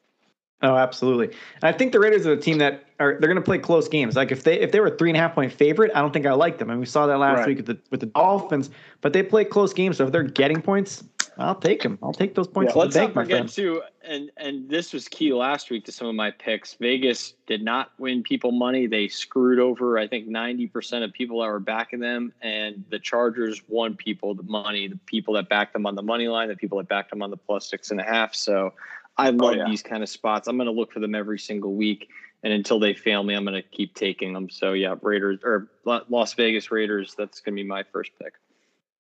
Oh, 0.61 0.75
absolutely. 0.77 1.37
I 1.63 1.71
think 1.73 1.93
the 1.93 2.01
Raiders 2.01 2.27
are 2.27 2.33
a 2.33 2.37
team 2.37 2.59
that 2.59 2.85
are 2.99 3.17
they're 3.21 3.29
going 3.29 3.37
to 3.37 3.43
play 3.43 3.59
close 3.59 3.89
games. 3.89 4.17
Like 4.17 4.33
if 4.33 4.43
they 4.43 4.59
if 4.59 4.73
they 4.73 4.81
were 4.81 4.89
a 4.89 4.97
three 4.97 5.11
and 5.11 5.17
a 5.17 5.21
half 5.21 5.35
point 5.35 5.53
favorite, 5.53 5.93
I 5.95 6.01
don't 6.01 6.13
think 6.13 6.27
I 6.27 6.33
like 6.33 6.59
them. 6.59 6.71
And 6.71 6.81
we 6.81 6.87
saw 6.87 7.07
that 7.07 7.19
last 7.19 7.39
right. 7.39 7.47
week 7.47 7.57
with 7.59 7.67
the 7.67 7.79
with 7.91 8.01
the 8.01 8.07
Dolphins. 8.07 8.71
But 9.01 9.13
they 9.13 9.23
play 9.23 9.45
close 9.45 9.73
games, 9.73 9.99
so 9.99 10.07
if 10.07 10.13
they're 10.13 10.25
getting 10.25 10.61
points, 10.61 11.05
I'll 11.39 11.55
take 11.55 11.83
them. 11.83 11.97
I'll 12.03 12.13
take 12.13 12.35
those 12.35 12.49
points. 12.49 12.75
Yeah, 12.75 12.81
let's 12.81 12.97
bank, 12.97 13.15
not 13.15 13.23
forget 13.23 13.49
too, 13.49 13.83
and 14.05 14.33
and 14.37 14.69
this 14.69 14.93
was 14.93 15.07
key 15.07 15.33
last 15.33 15.71
week 15.71 15.85
to 15.85 15.93
some 15.93 16.09
of 16.09 16.17
my 16.17 16.33
picks. 16.33 16.75
Vegas 16.75 17.35
did 17.47 17.63
not 17.63 17.93
win 17.99 18.25
people 18.25 18.51
money. 18.51 18.89
They 18.89 19.07
screwed 19.07 19.61
over 19.61 19.97
I 19.97 20.09
think 20.09 20.27
ninety 20.27 20.67
percent 20.67 21.05
of 21.05 21.13
people 21.13 21.41
that 21.41 21.47
were 21.47 21.61
backing 21.61 22.01
them, 22.01 22.33
and 22.43 22.85
the 22.91 22.99
Chargers 22.99 23.63
won 23.69 23.95
people 23.95 24.35
the 24.35 24.43
money. 24.43 24.89
The 24.89 24.99
people 25.07 25.35
that 25.35 25.49
backed 25.49 25.75
them 25.75 25.87
on 25.87 25.95
the 25.95 26.03
money 26.03 26.27
line, 26.27 26.49
the 26.49 26.57
people 26.57 26.79
that 26.79 26.89
backed 26.89 27.11
them 27.11 27.23
on 27.23 27.31
the 27.31 27.37
plus 27.37 27.71
six 27.71 27.93
and 27.93 28.01
a 28.01 28.05
half. 28.05 28.35
So 28.35 28.75
I 29.19 29.29
oh, 29.29 29.33
love 29.33 29.55
oh, 29.55 29.57
yeah. 29.57 29.69
these 29.69 29.83
kind 29.83 30.03
of 30.03 30.09
spots. 30.09 30.49
I'm 30.49 30.57
going 30.57 30.67
to 30.67 30.73
look 30.73 30.93
for 30.93 31.01
them 31.01 31.15
every 31.15 31.39
single 31.39 31.75
week, 31.75 32.09
and 32.43 32.53
until 32.53 32.79
they 32.79 32.95
fail 32.95 33.23
me, 33.25 33.35
I'm 33.35 33.45
going 33.45 33.61
to 33.61 33.69
keep 33.69 33.95
taking 33.95 34.33
them. 34.33 34.49
So 34.49 34.73
yeah, 34.73 34.95
Raiders 35.03 35.41
or 35.43 35.69
Las 35.85 36.35
Vegas 36.35 36.71
Raiders. 36.71 37.15
That's 37.19 37.41
going 37.41 37.57
to 37.57 37.63
be 37.63 37.69
my 37.69 37.83
first 37.83 38.13
pick. 38.23 38.35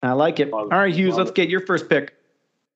I 0.01 0.13
like 0.13 0.39
it. 0.39 0.53
All 0.53 0.67
right, 0.67 0.93
Hughes, 0.93 1.15
let's 1.15 1.31
get 1.31 1.49
your 1.49 1.61
first 1.61 1.89
pick. 1.89 2.13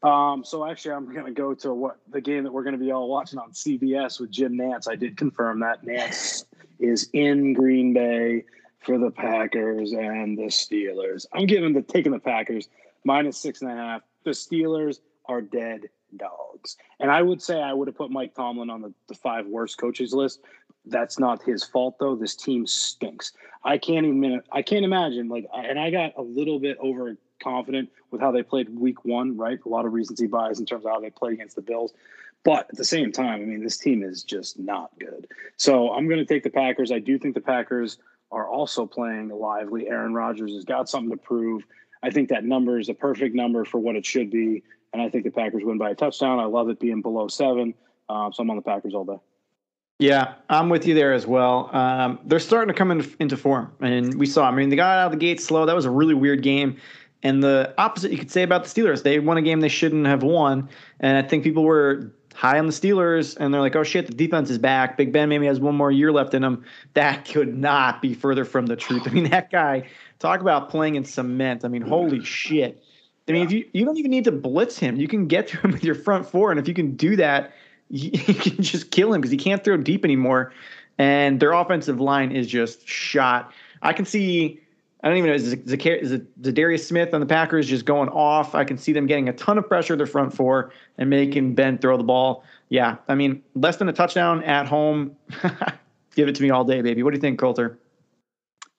Um, 0.02 0.44
so 0.46 0.66
actually, 0.66 0.94
I'm 0.94 1.12
going 1.12 1.26
to 1.26 1.32
go 1.32 1.54
to 1.56 1.74
what 1.74 1.98
the 2.10 2.22
game 2.22 2.44
that 2.44 2.52
we're 2.52 2.64
going 2.64 2.78
to 2.78 2.84
be 2.84 2.92
all 2.92 3.10
watching 3.10 3.38
on 3.38 3.52
CBS 3.52 4.20
with 4.20 4.32
Jim 4.32 4.54
Nantz. 4.54 4.90
I 4.90 4.96
did 4.96 5.18
confirm 5.18 5.60
that 5.60 5.86
Nantz 5.86 6.46
is 6.80 7.10
in 7.14 7.54
Green 7.54 7.94
Bay 7.94 8.46
for 8.80 8.98
the 8.98 9.12
Packers 9.12 9.92
and 9.92 10.38
the 10.38 10.44
Steelers. 10.44 11.26
I'm 11.34 11.46
giving 11.46 11.74
the 11.74 11.82
taking 11.82 12.14
the 12.14 12.20
Packers 12.20 12.70
minus 13.04 13.38
six 13.38 13.62
and 13.62 13.72
a 13.72 13.76
half. 13.76 14.02
The 14.24 14.32
Steelers 14.32 15.00
are 15.26 15.42
dead 15.42 15.90
dogs. 16.18 16.78
And 17.00 17.12
I 17.12 17.22
would 17.22 17.42
say 17.42 17.62
I 17.62 17.74
would 17.74 17.88
have 17.88 17.96
put 17.96 18.12
Mike 18.12 18.34
Tomlin 18.36 18.70
on 18.70 18.82
the, 18.82 18.94
the 19.08 19.16
five 19.16 19.48
worst 19.48 19.78
coaches 19.78 20.14
list. 20.14 20.42
That's 20.86 21.20
not 21.20 21.44
his 21.44 21.64
fault 21.64 21.98
though. 22.00 22.16
This 22.16 22.36
team 22.36 22.66
stinks. 22.66 23.34
I 23.64 23.78
can't 23.78 24.06
even. 24.06 24.42
I 24.52 24.62
can't 24.62 24.86
imagine 24.86 25.30
like. 25.30 25.48
And 25.54 25.80
I 25.80 25.92
got 25.92 26.14
a 26.18 26.22
little 26.22 26.60
bit 26.60 26.78
overconfident 26.80 27.90
with 28.12 28.22
how 28.22 28.32
they 28.32 28.44
played 28.44 28.70
Week 28.70 29.04
One. 29.06 29.38
Right, 29.38 29.60
a 29.64 29.70
lot 29.70 29.86
of 29.86 29.94
recency 29.94 30.28
bias 30.28 30.60
in 30.60 30.66
terms 30.66 30.86
of 30.86 30.92
how 30.92 31.00
they 31.00 31.10
played 31.10 31.34
against 31.34 31.56
the 31.56 31.62
Bills. 31.62 31.94
But 32.44 32.68
at 32.70 32.78
the 32.78 32.86
same 32.86 33.12
time, 33.12 33.42
I 33.42 33.46
mean, 33.46 33.64
this 33.64 33.78
team 33.78 34.02
is 34.02 34.24
just 34.24 34.58
not 34.58 34.92
good. 34.98 35.28
So 35.58 35.92
I'm 35.92 36.08
going 36.08 36.20
to 36.20 36.26
take 36.26 36.44
the 36.44 36.50
Packers. 36.50 36.92
I 36.92 37.00
do 37.00 37.20
think 37.20 37.36
the 37.36 37.42
Packers 37.42 37.98
are 38.32 38.48
also 38.48 38.86
playing 38.86 39.30
lively. 39.30 39.90
Aaron 39.90 40.14
Rodgers 40.14 40.54
has 40.54 40.64
got 40.64 40.88
something 40.88 41.12
to 41.12 41.18
prove. 41.18 41.66
I 42.02 42.12
think 42.12 42.30
that 42.30 42.46
number 42.46 42.80
is 42.80 42.88
a 42.88 42.94
perfect 42.94 43.36
number 43.36 43.66
for 43.66 43.80
what 43.80 43.96
it 43.96 44.06
should 44.06 44.32
be. 44.32 44.64
And 44.94 45.02
I 45.02 45.10
think 45.10 45.24
the 45.24 45.32
Packers 45.32 45.64
win 45.64 45.78
by 45.78 45.92
a 45.92 45.96
touchdown. 45.96 46.40
I 46.40 46.46
love 46.46 46.70
it 46.70 46.80
being 46.80 47.02
below 47.02 47.28
seven. 47.28 47.74
Uh, 48.10 48.32
so 48.32 48.42
I'm 48.42 48.50
on 48.50 48.56
the 48.56 48.62
Packers 48.62 48.94
all 48.96 49.06
day. 49.06 49.20
Yeah, 50.00 50.36
I'm 50.50 50.70
with 50.70 50.88
you 50.88 50.96
there 50.96 51.14
as 51.14 51.28
well. 51.28 51.70
Um, 51.76 52.20
they're 52.24 52.40
starting 52.40 52.74
to 52.74 52.78
come 52.78 52.90
in, 52.90 53.06
into 53.20 53.36
form, 53.36 53.74
and 53.82 54.16
we 54.16 54.26
saw. 54.26 54.48
I 54.48 54.52
mean, 54.52 54.70
they 54.70 54.78
got 54.78 54.98
out 54.98 55.08
of 55.08 55.12
the 55.12 55.18
gate 55.18 55.42
slow. 55.42 55.66
That 55.66 55.76
was 55.76 55.86
a 55.86 55.92
really 55.92 56.14
weird 56.14 56.42
game. 56.42 56.78
And 57.22 57.44
the 57.44 57.74
opposite 57.78 58.12
you 58.12 58.18
could 58.18 58.32
say 58.32 58.44
about 58.44 58.64
the 58.64 58.70
Steelers. 58.70 59.04
They 59.04 59.20
won 59.20 59.36
a 59.36 59.42
game 59.42 59.60
they 59.60 59.68
shouldn't 59.68 60.08
have 60.08 60.24
won, 60.24 60.70
and 61.02 61.18
I 61.18 61.28
think 61.28 61.44
people 61.44 61.64
were 61.64 62.14
high 62.34 62.58
on 62.58 62.66
the 62.66 62.72
Steelers, 62.72 63.36
and 63.38 63.54
they're 63.54 63.60
like, 63.60 63.76
"Oh 63.76 63.84
shit, 63.84 64.08
the 64.08 64.14
defense 64.14 64.50
is 64.50 64.58
back. 64.58 64.96
Big 64.96 65.12
Ben 65.12 65.28
maybe 65.28 65.46
has 65.48 65.60
one 65.60 65.76
more 65.76 65.92
year 65.92 66.14
left 66.14 66.34
in 66.34 66.46
him." 66.46 66.64
That 66.94 67.28
could 67.28 67.58
not 67.58 68.02
be 68.02 68.14
further 68.14 68.46
from 68.46 68.68
the 68.68 68.78
truth. 68.78 69.06
I 69.06 69.12
mean, 69.12 69.30
that 69.32 69.52
guy. 69.52 69.84
Talk 70.20 70.40
about 70.40 70.70
playing 70.70 70.96
in 70.96 71.04
cement. 71.04 71.66
I 71.66 71.68
mean, 71.68 71.82
holy 71.82 72.24
shit. 72.24 72.84
I 73.30 73.32
mean, 73.32 73.42
yeah. 73.42 73.46
if 73.46 73.52
you 73.52 73.70
you 73.74 73.86
don't 73.86 73.98
even 73.98 74.12
need 74.12 74.26
to 74.26 74.32
blitz 74.32 74.78
him, 74.78 74.98
you 74.98 75.08
can 75.08 75.28
get 75.28 75.48
to 75.50 75.58
him 75.58 75.72
with 75.72 75.84
your 75.84 75.96
front 75.96 76.28
four, 76.28 76.52
and 76.52 76.60
if 76.60 76.68
you 76.68 76.74
can 76.74 76.96
do 76.96 77.16
that 77.16 77.54
you 77.90 78.12
can 78.36 78.62
just 78.62 78.92
kill 78.92 79.14
him 79.14 79.20
because 79.20 79.32
he 79.32 79.38
can't 79.38 79.64
throw 79.64 79.76
deep 79.76 80.06
anymore. 80.06 80.54
And 81.00 81.40
their 81.40 81.54
offensive 81.54 82.00
line 82.00 82.32
is 82.32 82.46
just 82.46 82.88
shot. 82.88 83.52
I 83.82 83.94
can 83.94 84.06
see. 84.06 84.60
I 85.04 85.08
don't 85.08 85.18
even 85.18 85.30
know. 85.30 85.36
Is, 85.36 85.54
is 85.54 86.12
it 86.12 86.42
Za'Darius 86.42 86.86
Smith 86.86 87.14
on 87.14 87.22
the 87.22 87.26
Packers 87.26 87.68
just 87.68 87.86
going 87.86 88.10
off? 88.10 88.54
I 88.54 88.64
can 88.64 88.78
see 88.78 88.92
them 88.92 89.08
getting 89.08 89.30
a 89.30 89.34
ton 89.34 89.58
of 89.58 89.68
pressure 89.68 89.96
their 89.96 90.06
front 90.06 90.34
four 90.34 90.72
and 90.98 91.10
making 91.10 91.56
Ben 91.56 91.78
throw 91.78 91.98
the 91.98 92.04
ball. 92.04 92.44
Yeah, 92.68 92.98
I 93.08 93.16
mean, 93.16 93.42
less 93.56 93.78
than 93.78 93.90
a 93.90 93.94
touchdown 93.94 94.44
at 94.44 94.68
home. 94.68 95.16
Give 96.16 96.28
it 96.28 96.36
to 96.36 96.44
me 96.44 96.50
all 96.50 96.66
day, 96.66 96.82
baby. 96.82 97.02
What 97.02 97.12
do 97.12 97.18
you 97.18 97.22
think, 97.22 97.40
Colter? 97.40 97.80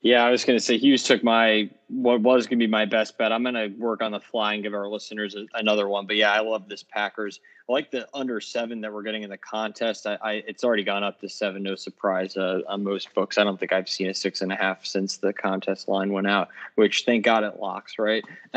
Yeah, 0.03 0.25
I 0.25 0.31
was 0.31 0.45
going 0.45 0.59
to 0.59 0.65
say 0.65 0.77
Hughes 0.77 1.03
took 1.03 1.25
my 1.25 1.71
what 1.91 2.23
was 2.23 2.47
going 2.47 2.59
to 2.59 2.67
be 2.67 2.71
my 2.71 2.85
best 2.85 3.19
bet. 3.19 3.33
I'm 3.33 3.43
going 3.43 3.55
to 3.55 3.69
work 3.79 4.03
on 4.03 4.13
the 4.13 4.21
fly 4.21 4.55
and 4.55 4.63
give 4.63 4.75
our 4.75 4.89
listeners 4.89 5.35
a, 5.35 5.47
another 5.55 5.89
one. 5.89 6.07
But 6.07 6.17
yeah, 6.17 6.33
I 6.33 6.41
love 6.41 6.69
this 6.69 6.83
Packers. 6.83 7.41
I 7.69 7.73
like 7.73 7.91
the 7.91 8.09
under 8.15 8.41
seven 8.41 8.81
that 8.83 8.93
we're 8.93 9.03
getting 9.03 9.23
in 9.23 9.31
the 9.31 9.39
contest. 9.39 10.07
I, 10.07 10.19
I 10.23 10.33
it's 10.47 10.63
already 10.65 10.85
gone 10.85 11.03
up 11.03 11.21
to 11.21 11.29
seven. 11.29 11.63
No 11.63 11.75
surprise 11.75 12.37
uh, 12.37 12.61
on 12.69 12.85
most 12.85 13.13
books. 13.15 13.39
I 13.39 13.45
don't 13.45 13.59
think 13.59 13.73
I've 13.73 13.89
seen 13.89 14.09
a 14.09 14.15
six 14.15 14.41
and 14.41 14.53
a 14.53 14.57
half 14.57 14.85
since 14.85 15.17
the 15.17 15.33
contest 15.33 15.89
line 15.89 16.13
went 16.13 16.27
out. 16.27 16.49
Which 16.77 17.05
thank 17.05 17.25
God 17.25 17.45
it 17.45 17.59
locks 17.59 17.99
right. 17.99 18.25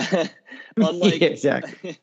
Unlike 0.78 1.22
yeah, 1.22 1.28
exactly 1.28 1.98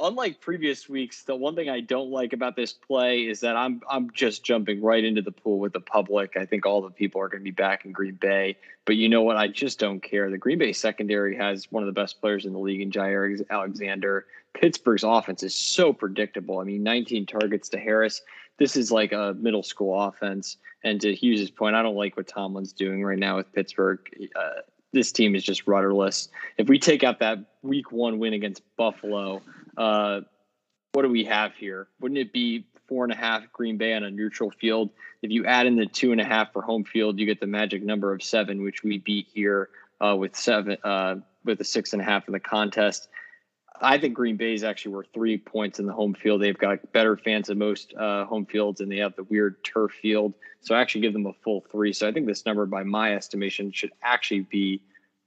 unlike 0.00 0.40
previous 0.40 0.88
weeks, 0.88 1.22
the 1.22 1.36
one 1.36 1.54
thing 1.54 1.68
I 1.68 1.80
don't 1.80 2.10
like 2.10 2.32
about 2.32 2.56
this 2.56 2.72
play 2.72 3.20
is 3.20 3.40
that 3.40 3.56
I'm 3.56 3.80
I'm 3.88 4.10
just 4.12 4.44
jumping 4.44 4.82
right 4.82 5.04
into 5.04 5.22
the 5.22 5.32
pool 5.32 5.58
with 5.58 5.72
the 5.72 5.80
public. 5.80 6.36
I 6.36 6.46
think 6.46 6.66
all 6.66 6.82
the 6.82 6.90
people 6.90 7.20
are 7.20 7.28
going 7.28 7.40
to 7.40 7.44
be 7.44 7.50
back 7.50 7.84
in 7.84 7.92
Green 7.92 8.14
Bay, 8.14 8.56
but 8.84 8.96
you 8.96 9.08
know 9.08 9.22
what? 9.22 9.36
I 9.36 9.48
just 9.48 9.78
don't 9.78 10.00
care. 10.00 10.30
The 10.30 10.38
Green 10.38 10.58
Bay 10.58 10.72
secondary 10.72 11.36
has 11.36 11.70
one 11.70 11.82
of 11.82 11.86
the 11.86 12.00
best 12.00 12.20
players 12.20 12.44
in 12.44 12.52
the 12.52 12.58
league 12.58 12.80
in 12.80 12.90
Jaire 12.90 13.40
Alexander. 13.50 14.26
Pittsburgh's 14.54 15.04
offense 15.04 15.42
is 15.42 15.54
so 15.54 15.92
predictable. 15.92 16.60
I 16.60 16.64
mean, 16.64 16.82
19 16.82 17.26
targets 17.26 17.68
to 17.70 17.78
Harris. 17.78 18.22
This 18.58 18.76
is 18.76 18.90
like 18.90 19.12
a 19.12 19.34
middle 19.38 19.62
school 19.62 20.00
offense. 20.00 20.56
And 20.82 21.00
to 21.02 21.14
Hughes' 21.14 21.50
point, 21.50 21.76
I 21.76 21.82
don't 21.82 21.96
like 21.96 22.16
what 22.16 22.26
Tomlin's 22.26 22.72
doing 22.72 23.04
right 23.04 23.18
now 23.18 23.36
with 23.36 23.52
Pittsburgh. 23.52 23.98
Uh, 24.34 24.62
this 24.92 25.12
team 25.12 25.34
is 25.34 25.44
just 25.44 25.66
rudderless. 25.66 26.28
If 26.56 26.68
we 26.68 26.78
take 26.78 27.04
out 27.04 27.18
that 27.18 27.38
week 27.62 27.92
one 27.92 28.18
win 28.18 28.32
against 28.32 28.62
Buffalo, 28.76 29.42
uh, 29.76 30.20
what 30.92 31.02
do 31.02 31.10
we 31.10 31.24
have 31.24 31.54
here? 31.54 31.88
Wouldn't 32.00 32.18
it 32.18 32.32
be 32.32 32.66
four 32.88 33.04
and 33.04 33.12
a 33.12 33.16
half 33.16 33.52
Green 33.52 33.76
Bay 33.76 33.92
on 33.92 34.04
a 34.04 34.10
neutral 34.10 34.50
field? 34.50 34.90
If 35.22 35.30
you 35.30 35.44
add 35.44 35.66
in 35.66 35.76
the 35.76 35.86
two 35.86 36.12
and 36.12 36.20
a 36.20 36.24
half 36.24 36.52
for 36.52 36.62
home 36.62 36.84
field, 36.84 37.18
you 37.18 37.26
get 37.26 37.40
the 37.40 37.46
magic 37.46 37.82
number 37.82 38.12
of 38.12 38.22
seven, 38.22 38.62
which 38.62 38.82
we 38.82 38.98
beat 38.98 39.26
here 39.32 39.68
uh, 40.00 40.16
with 40.16 40.34
seven 40.36 40.78
uh, 40.84 41.16
with 41.44 41.60
a 41.60 41.64
six 41.64 41.92
and 41.92 42.02
a 42.02 42.04
half 42.04 42.26
in 42.28 42.32
the 42.32 42.40
contest. 42.40 43.08
I 43.80 43.98
think 43.98 44.14
Green 44.14 44.36
Bay 44.36 44.54
is 44.54 44.64
actually 44.64 44.94
worth 44.94 45.08
three 45.12 45.36
points 45.36 45.78
in 45.78 45.86
the 45.86 45.92
home 45.92 46.14
field. 46.14 46.40
They've 46.40 46.56
got 46.56 46.92
better 46.92 47.16
fans 47.16 47.48
than 47.48 47.58
most 47.58 47.94
uh, 47.94 48.24
home 48.24 48.46
fields, 48.46 48.80
and 48.80 48.90
they 48.90 48.96
have 48.98 49.14
the 49.16 49.24
weird 49.24 49.62
turf 49.64 49.92
field. 50.00 50.34
So 50.60 50.74
I 50.74 50.80
actually 50.80 51.02
give 51.02 51.12
them 51.12 51.26
a 51.26 51.32
full 51.44 51.64
three. 51.70 51.92
So 51.92 52.08
I 52.08 52.12
think 52.12 52.26
this 52.26 52.46
number, 52.46 52.66
by 52.66 52.82
my 52.82 53.14
estimation, 53.14 53.72
should 53.72 53.92
actually 54.02 54.40
be 54.40 54.80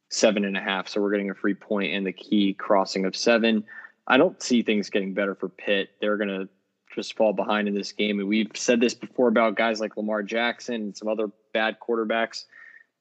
seven 0.10 0.46
and 0.46 0.58
a 0.58 0.62
half. 0.62 0.88
So 0.88 1.02
we're 1.02 1.12
getting 1.12 1.30
a 1.30 1.36
free 1.36 1.54
point 1.54 1.94
and 1.94 2.06
the 2.06 2.12
key 2.12 2.54
crossing 2.54 3.06
of 3.06 3.16
seven. 3.16 3.64
I 4.10 4.17
don't 4.17 4.41
see 4.41 4.63
things 4.63 4.89
getting 4.89 5.13
better 5.13 5.36
for 5.36 5.48
Pitt. 5.48 5.91
They're 6.02 6.17
going 6.17 6.30
to 6.30 6.50
just 6.93 7.15
fall 7.15 7.34
behind 7.34 7.67
in 7.67 7.76
this 7.76 7.91
game. 7.91 8.19
And 8.19 8.28
we've 8.28 8.52
said 8.56 8.82
this 8.82 8.95
before 8.95 9.28
about 9.28 9.56
guys 9.56 9.80
like 9.80 9.95
Lamar 9.95 10.24
Jackson 10.24 10.76
and 10.76 10.98
some 10.98 11.08
other 11.08 11.30
bad 11.54 11.78
quarterbacks. 11.80 12.45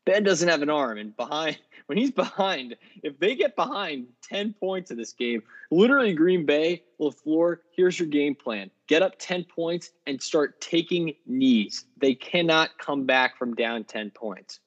Ben 0.05 0.23
doesn't 0.23 0.49
have 0.49 0.63
an 0.63 0.71
arm, 0.71 0.97
and 0.97 1.15
behind 1.17 1.59
when 1.87 1.99
he's 1.99 2.11
behind, 2.11 2.77
if 3.03 3.19
they 3.19 3.35
get 3.35 3.57
behind 3.57 4.07
10 4.23 4.55
points 4.55 4.91
in 4.91 4.97
this 4.97 5.13
game, 5.13 5.43
literally 5.71 6.13
Green 6.13 6.47
Bay, 6.47 6.83
LaFleur, 7.01 7.59
here's 7.75 7.99
your 7.99 8.09
game 8.09 8.35
plan. 8.35 8.71
Get 8.87 9.03
up 9.03 9.15
10 9.19 9.45
points 9.45 9.91
and 10.07 10.23
start 10.23 10.61
taking 10.61 11.15
knees. 11.27 11.85
They 11.99 12.15
cannot 12.15 12.71
come 12.79 13.05
back 13.05 13.39
from 13.39 13.55
down 13.55 13.85
10 13.85 14.11
points. 14.11 14.61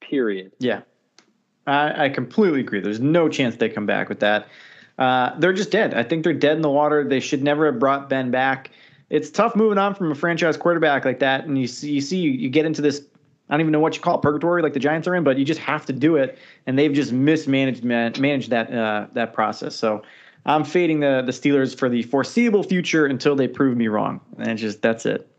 Period. 0.00 0.52
Yeah. 0.58 0.82
I, 1.66 2.06
I 2.06 2.08
completely 2.08 2.60
agree. 2.60 2.80
There's 2.80 3.00
no 3.00 3.28
chance 3.28 3.56
they 3.56 3.68
come 3.68 3.86
back 3.86 4.08
with 4.08 4.20
that. 4.20 4.48
Uh, 4.98 5.38
they're 5.38 5.52
just 5.52 5.70
dead. 5.70 5.94
I 5.94 6.02
think 6.02 6.24
they're 6.24 6.32
dead 6.32 6.56
in 6.56 6.62
the 6.62 6.70
water. 6.70 7.04
They 7.04 7.20
should 7.20 7.42
never 7.42 7.66
have 7.66 7.78
brought 7.78 8.08
Ben 8.08 8.30
back. 8.30 8.70
It's 9.10 9.30
tough 9.30 9.54
moving 9.56 9.78
on 9.78 9.94
from 9.94 10.10
a 10.10 10.14
franchise 10.14 10.56
quarterback 10.56 11.04
like 11.04 11.20
that, 11.20 11.44
and 11.44 11.58
you 11.58 11.66
see, 11.66 11.92
you 11.92 12.00
see, 12.00 12.18
you 12.18 12.48
get 12.50 12.66
into 12.66 12.82
this. 12.82 13.02
I 13.48 13.54
don't 13.54 13.60
even 13.60 13.72
know 13.72 13.80
what 13.80 13.96
you 13.96 14.02
call 14.02 14.16
it, 14.16 14.22
purgatory, 14.22 14.60
like 14.60 14.74
the 14.74 14.80
Giants 14.80 15.08
are 15.08 15.14
in, 15.14 15.24
but 15.24 15.38
you 15.38 15.44
just 15.44 15.60
have 15.60 15.86
to 15.86 15.92
do 15.94 16.16
it, 16.16 16.36
and 16.66 16.78
they've 16.78 16.92
just 16.92 17.12
mismanaged 17.12 17.84
managed 17.84 18.50
that 18.50 18.72
uh, 18.72 19.06
that 19.14 19.32
process. 19.32 19.74
So 19.74 20.02
I'm 20.44 20.64
fading 20.64 21.00
the 21.00 21.22
the 21.24 21.32
Steelers 21.32 21.78
for 21.78 21.88
the 21.88 22.02
foreseeable 22.02 22.62
future 22.62 23.06
until 23.06 23.36
they 23.36 23.48
prove 23.48 23.76
me 23.76 23.88
wrong, 23.88 24.20
and 24.38 24.58
just 24.58 24.82
that's 24.82 25.06
it. 25.06 25.30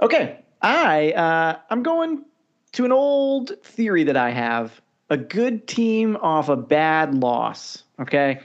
Okay, 0.00 0.38
I 0.62 1.12
uh, 1.12 1.58
I'm 1.68 1.82
going 1.82 2.24
to 2.72 2.84
an 2.86 2.92
old 2.92 3.52
theory 3.62 4.04
that 4.04 4.16
I 4.16 4.30
have: 4.30 4.80
a 5.10 5.18
good 5.18 5.66
team 5.66 6.16
off 6.22 6.48
a 6.48 6.56
bad 6.56 7.14
loss. 7.14 7.82
Okay. 8.00 8.40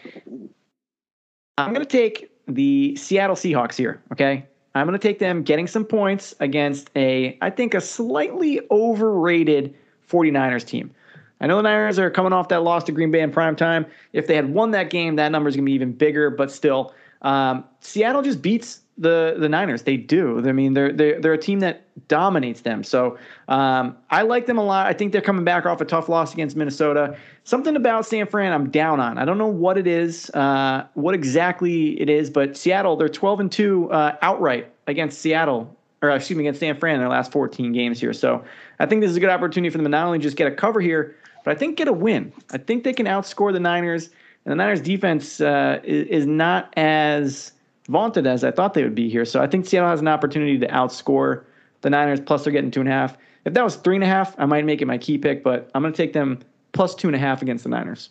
I'm 1.58 1.74
going 1.74 1.86
to 1.86 1.92
take 1.92 2.32
the 2.48 2.96
Seattle 2.96 3.36
Seahawks 3.36 3.76
here. 3.76 4.02
Okay. 4.12 4.46
I'm 4.76 4.86
going 4.86 5.00
to 5.00 5.08
take 5.08 5.20
them 5.20 5.42
getting 5.42 5.68
some 5.68 5.86
points 5.86 6.36
against 6.42 6.90
a, 6.96 7.38
I 7.42 7.50
think, 7.50 7.74
a 7.74 7.82
slightly 7.82 8.60
overrated 8.70 9.74
49ers 10.10 10.66
team. 10.66 10.94
I 11.40 11.48
know 11.48 11.58
the 11.58 11.64
Niners 11.64 11.98
are 12.00 12.10
coming 12.10 12.34
off 12.34 12.50
that 12.50 12.64
loss 12.64 12.84
to 12.86 12.92
Green 12.92 13.12
Bay 13.12 13.22
in 13.22 13.32
prime 13.32 13.56
time. 13.56 13.86
If 14.14 14.28
they 14.28 14.36
had 14.36 14.54
won 14.54 14.72
that 14.72 14.90
game, 14.90 15.16
that 15.16 15.32
number 15.32 15.50
is 15.50 15.56
going 15.56 15.66
to 15.66 15.70
be 15.70 15.74
even 15.74 15.94
bigger, 15.94 16.30
but 16.30 16.52
still, 16.52 16.94
um, 17.22 17.64
Seattle 17.80 18.22
just 18.22 18.42
beats 18.42 18.82
the 18.98 19.36
the 19.38 19.50
Niners. 19.50 19.84
They 19.84 19.98
do. 19.98 20.40
I 20.48 20.52
mean, 20.52 20.74
they're 20.74 20.92
they're 20.92 21.20
they're 21.20 21.34
a 21.34 21.38
team 21.38 21.60
that 21.60 21.82
dominates 22.08 22.62
them. 22.62 22.84
So 22.84 23.18
um, 23.48 23.98
I 24.10 24.22
like 24.22 24.46
them 24.46 24.58
a 24.58 24.64
lot. 24.64 24.88
I 24.88 24.94
think 24.94 25.12
they're 25.12 25.22
coming 25.22 25.44
back 25.44 25.66
off 25.66 25.82
a 25.82 25.86
tough 25.86 26.10
loss 26.10 26.34
against 26.34 26.56
Minnesota. 26.56 27.18
Something 27.44 27.76
about 27.76 28.06
San 28.06 28.28
Fran 28.28 28.54
I'm 28.54 28.70
down 28.70 29.00
on. 29.00 29.18
I 29.18 29.26
don't 29.26 29.38
know 29.38 29.48
what 29.48 29.78
it 29.78 29.88
is, 29.88 30.30
uh, 30.32 30.86
what 30.94 31.14
exactly 31.16 32.00
it 32.00 32.10
is, 32.10 32.30
but 32.30 32.58
Seattle 32.58 32.96
they're 32.96 33.10
12 33.10 33.40
and 33.40 33.52
two 33.52 33.92
uh, 33.92 34.18
outright 34.22 34.72
against 34.88 35.20
Seattle 35.20 35.76
or 36.02 36.10
excuse 36.12 36.38
me 36.38 36.44
against 36.44 36.60
San 36.60 36.78
Fran 36.78 36.96
in 36.96 37.02
their 37.02 37.10
last 37.10 37.32
14 37.32 37.72
games 37.74 38.00
here. 38.00 38.14
So 38.14 38.44
I 38.80 38.86
think 38.86 39.02
this 39.02 39.12
is 39.12 39.18
a 39.18 39.20
good 39.20 39.30
opportunity 39.30 39.70
for 39.70 39.78
them 39.78 39.86
to 39.86 39.90
not 39.90 40.06
only 40.06 40.20
just 40.20 40.38
get 40.38 40.48
a 40.48 40.56
cover 40.56 40.80
here, 40.80 41.16
but 41.44 41.56
I 41.56 41.60
think 41.60 41.78
get 41.78 41.88
a 41.88 41.94
win. 41.94 42.32
I 42.52 42.58
think 42.58 42.84
they 42.84 42.94
can 42.94 43.06
outscore 43.06 43.52
the 43.54 43.60
Niners. 43.60 44.10
And 44.46 44.52
the 44.52 44.56
Niners 44.56 44.82
defense 44.82 45.42
uh, 45.42 45.80
is, 45.84 46.08
is 46.08 46.26
not 46.26 46.74
as 46.78 47.52
vaunted 47.88 48.28
as 48.28 48.44
I 48.44 48.52
thought 48.52 48.74
they 48.74 48.84
would 48.84 48.96
be 48.96 49.10
here. 49.10 49.26
So 49.26 49.42
I 49.42 49.48
think 49.48 49.66
Seattle 49.66 49.90
has 49.90 50.02
an 50.02 50.08
opportunity 50.08 50.58
to 50.60 50.68
outscore 50.68 51.44
the 51.82 51.90
Niners. 51.90 52.20
Plus, 52.20 52.44
they're 52.44 52.54
getting 52.54 52.72
two 52.72 52.80
and 52.80 52.90
a 52.90 52.92
half. 52.92 53.18
If 53.46 53.54
that 53.54 53.64
was 53.64 53.76
three 53.76 53.96
and 53.96 54.04
a 54.04 54.08
half, 54.08 54.36
I 54.40 54.46
might 54.46 54.66
make 54.66 54.82
it 54.82 54.86
my 54.86 54.98
key 54.98 55.18
pick, 55.18 55.44
but 55.44 55.70
I'm 55.76 55.82
going 55.82 55.94
to 55.94 55.98
take 55.98 56.14
them 56.14 56.40
plus 56.74 56.96
two 56.96 57.08
and 57.08 57.16
a 57.16 57.20
half 57.20 57.42
against 57.42 57.64
the 57.64 57.70
Niners. 57.70 58.10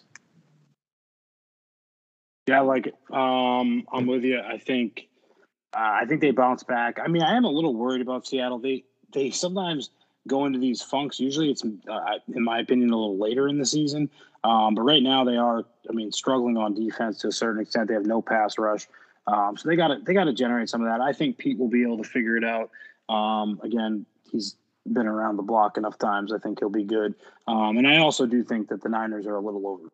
Yeah, 2.47 2.59
I 2.59 2.63
like 2.63 2.87
it. 2.87 2.95
Um, 3.11 3.87
I'm 3.93 4.07
with 4.07 4.23
you. 4.23 4.41
I 4.41 4.59
think 4.59 5.09
uh, 5.75 5.99
I 6.03 6.05
think 6.07 6.21
they 6.21 6.31
bounce 6.31 6.63
back. 6.63 6.99
I 7.03 7.09
mean, 7.09 7.23
I 7.23 7.37
am 7.37 7.45
a 7.45 7.51
little 7.51 7.75
worried 7.75 8.03
about 8.03 8.27
Seattle. 8.27 8.59
They 8.59 8.85
they 9.13 9.31
sometimes 9.31 9.91
go 10.29 10.45
into 10.45 10.59
these 10.59 10.83
funks. 10.83 11.19
Usually, 11.19 11.51
it's 11.51 11.65
uh, 11.65 12.19
in 12.35 12.45
my 12.45 12.59
opinion 12.59 12.91
a 12.91 12.97
little 12.97 13.19
later 13.19 13.49
in 13.49 13.59
the 13.59 13.67
season. 13.67 14.11
Um, 14.45 14.75
but 14.75 14.83
right 14.83 15.03
now, 15.03 15.25
they 15.25 15.37
are. 15.37 15.65
I 15.89 15.93
mean, 15.93 16.13
struggling 16.13 16.59
on 16.59 16.75
defense 16.75 17.19
to 17.21 17.29
a 17.29 17.33
certain 17.33 17.63
extent. 17.63 17.89
They 17.89 17.95
have 17.95 18.07
no 18.07 18.21
pass 18.21 18.59
rush. 18.59 18.87
Um, 19.27 19.57
so 19.57 19.69
they 19.69 19.77
got 19.77 19.89
to 19.89 19.99
they 20.05 20.15
got 20.15 20.25
to 20.25 20.33
generate 20.33 20.69
some 20.69 20.83
of 20.83 20.89
that. 20.89 21.01
I 21.01 21.13
think 21.13 21.39
Pete 21.39 21.59
will 21.59 21.69
be 21.69 21.83
able 21.83 21.99
to 21.99 22.05
figure 22.05 22.37
it 22.37 22.45
out. 22.45 22.71
Um, 23.09 23.61
again, 23.63 24.07
he's 24.31 24.57
been 24.93 25.07
around 25.07 25.37
the 25.37 25.43
block 25.43 25.77
enough 25.77 25.99
times. 25.99 26.33
I 26.33 26.39
think 26.39 26.59
he'll 26.59 26.69
be 26.69 26.85
good. 26.85 27.15
Um, 27.47 27.79
and 27.79 27.89
I 27.89 27.99
also 27.99 28.27
do 28.27 28.43
think 28.43 28.69
that 28.69 28.83
the 28.83 28.89
Niners 28.89 29.27
are 29.27 29.37
a 29.37 29.41
little 29.41 29.67
over. 29.67 29.89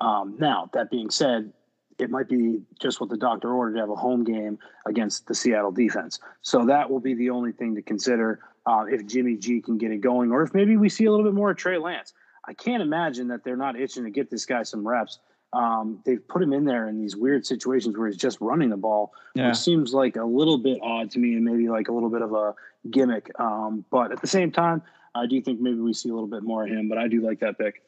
Um, 0.00 0.36
now, 0.38 0.70
that 0.72 0.90
being 0.90 1.10
said, 1.10 1.52
it 1.98 2.10
might 2.10 2.28
be 2.28 2.62
just 2.80 3.00
what 3.00 3.10
the 3.10 3.16
doctor 3.16 3.52
ordered 3.52 3.74
to 3.74 3.80
have 3.80 3.90
a 3.90 3.94
home 3.94 4.24
game 4.24 4.58
against 4.86 5.26
the 5.26 5.34
Seattle 5.34 5.70
defense. 5.70 6.18
So 6.42 6.66
that 6.66 6.90
will 6.90 7.00
be 7.00 7.14
the 7.14 7.30
only 7.30 7.52
thing 7.52 7.74
to 7.76 7.82
consider 7.82 8.40
uh, 8.66 8.84
if 8.88 9.06
Jimmy 9.06 9.36
G 9.36 9.60
can 9.60 9.78
get 9.78 9.92
it 9.92 10.00
going, 10.00 10.32
or 10.32 10.42
if 10.42 10.54
maybe 10.54 10.76
we 10.76 10.88
see 10.88 11.04
a 11.04 11.10
little 11.10 11.24
bit 11.24 11.34
more 11.34 11.50
of 11.50 11.56
Trey 11.56 11.78
Lance. 11.78 12.14
I 12.46 12.54
can't 12.54 12.82
imagine 12.82 13.28
that 13.28 13.44
they're 13.44 13.56
not 13.56 13.78
itching 13.78 14.04
to 14.04 14.10
get 14.10 14.30
this 14.30 14.44
guy 14.44 14.62
some 14.64 14.86
reps. 14.86 15.18
Um, 15.54 16.00
they've 16.04 16.26
put 16.26 16.42
him 16.42 16.52
in 16.52 16.64
there 16.64 16.88
in 16.88 17.00
these 17.00 17.16
weird 17.16 17.46
situations 17.46 17.96
where 17.96 18.08
he's 18.08 18.16
just 18.16 18.40
running 18.40 18.70
the 18.70 18.76
ball, 18.76 19.12
yeah. 19.34 19.48
which 19.48 19.56
seems 19.56 19.94
like 19.94 20.16
a 20.16 20.24
little 20.24 20.58
bit 20.58 20.78
odd 20.82 21.10
to 21.12 21.18
me 21.18 21.34
and 21.34 21.44
maybe 21.44 21.68
like 21.68 21.88
a 21.88 21.92
little 21.92 22.10
bit 22.10 22.22
of 22.22 22.32
a 22.34 22.54
gimmick. 22.90 23.30
Um, 23.38 23.84
but 23.90 24.12
at 24.12 24.20
the 24.20 24.26
same 24.26 24.50
time, 24.50 24.82
I 25.14 25.26
do 25.26 25.40
think 25.40 25.60
maybe 25.60 25.78
we 25.78 25.92
see 25.94 26.08
a 26.08 26.12
little 26.12 26.28
bit 26.28 26.42
more 26.42 26.64
of 26.64 26.70
him, 26.70 26.88
but 26.88 26.98
I 26.98 27.08
do 27.08 27.20
like 27.20 27.40
that 27.40 27.56
pick. 27.56 27.82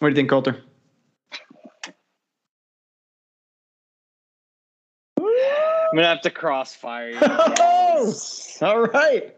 What 0.00 0.08
do 0.08 0.12
you 0.12 0.16
think, 0.16 0.30
Colter? 0.30 0.58
I'm 5.16 5.98
gonna 5.98 6.08
have 6.08 6.22
to 6.22 6.30
crossfire 6.30 7.10
you. 7.10 7.18
oh, 7.22 8.12
all 8.62 8.82
right. 8.82 9.36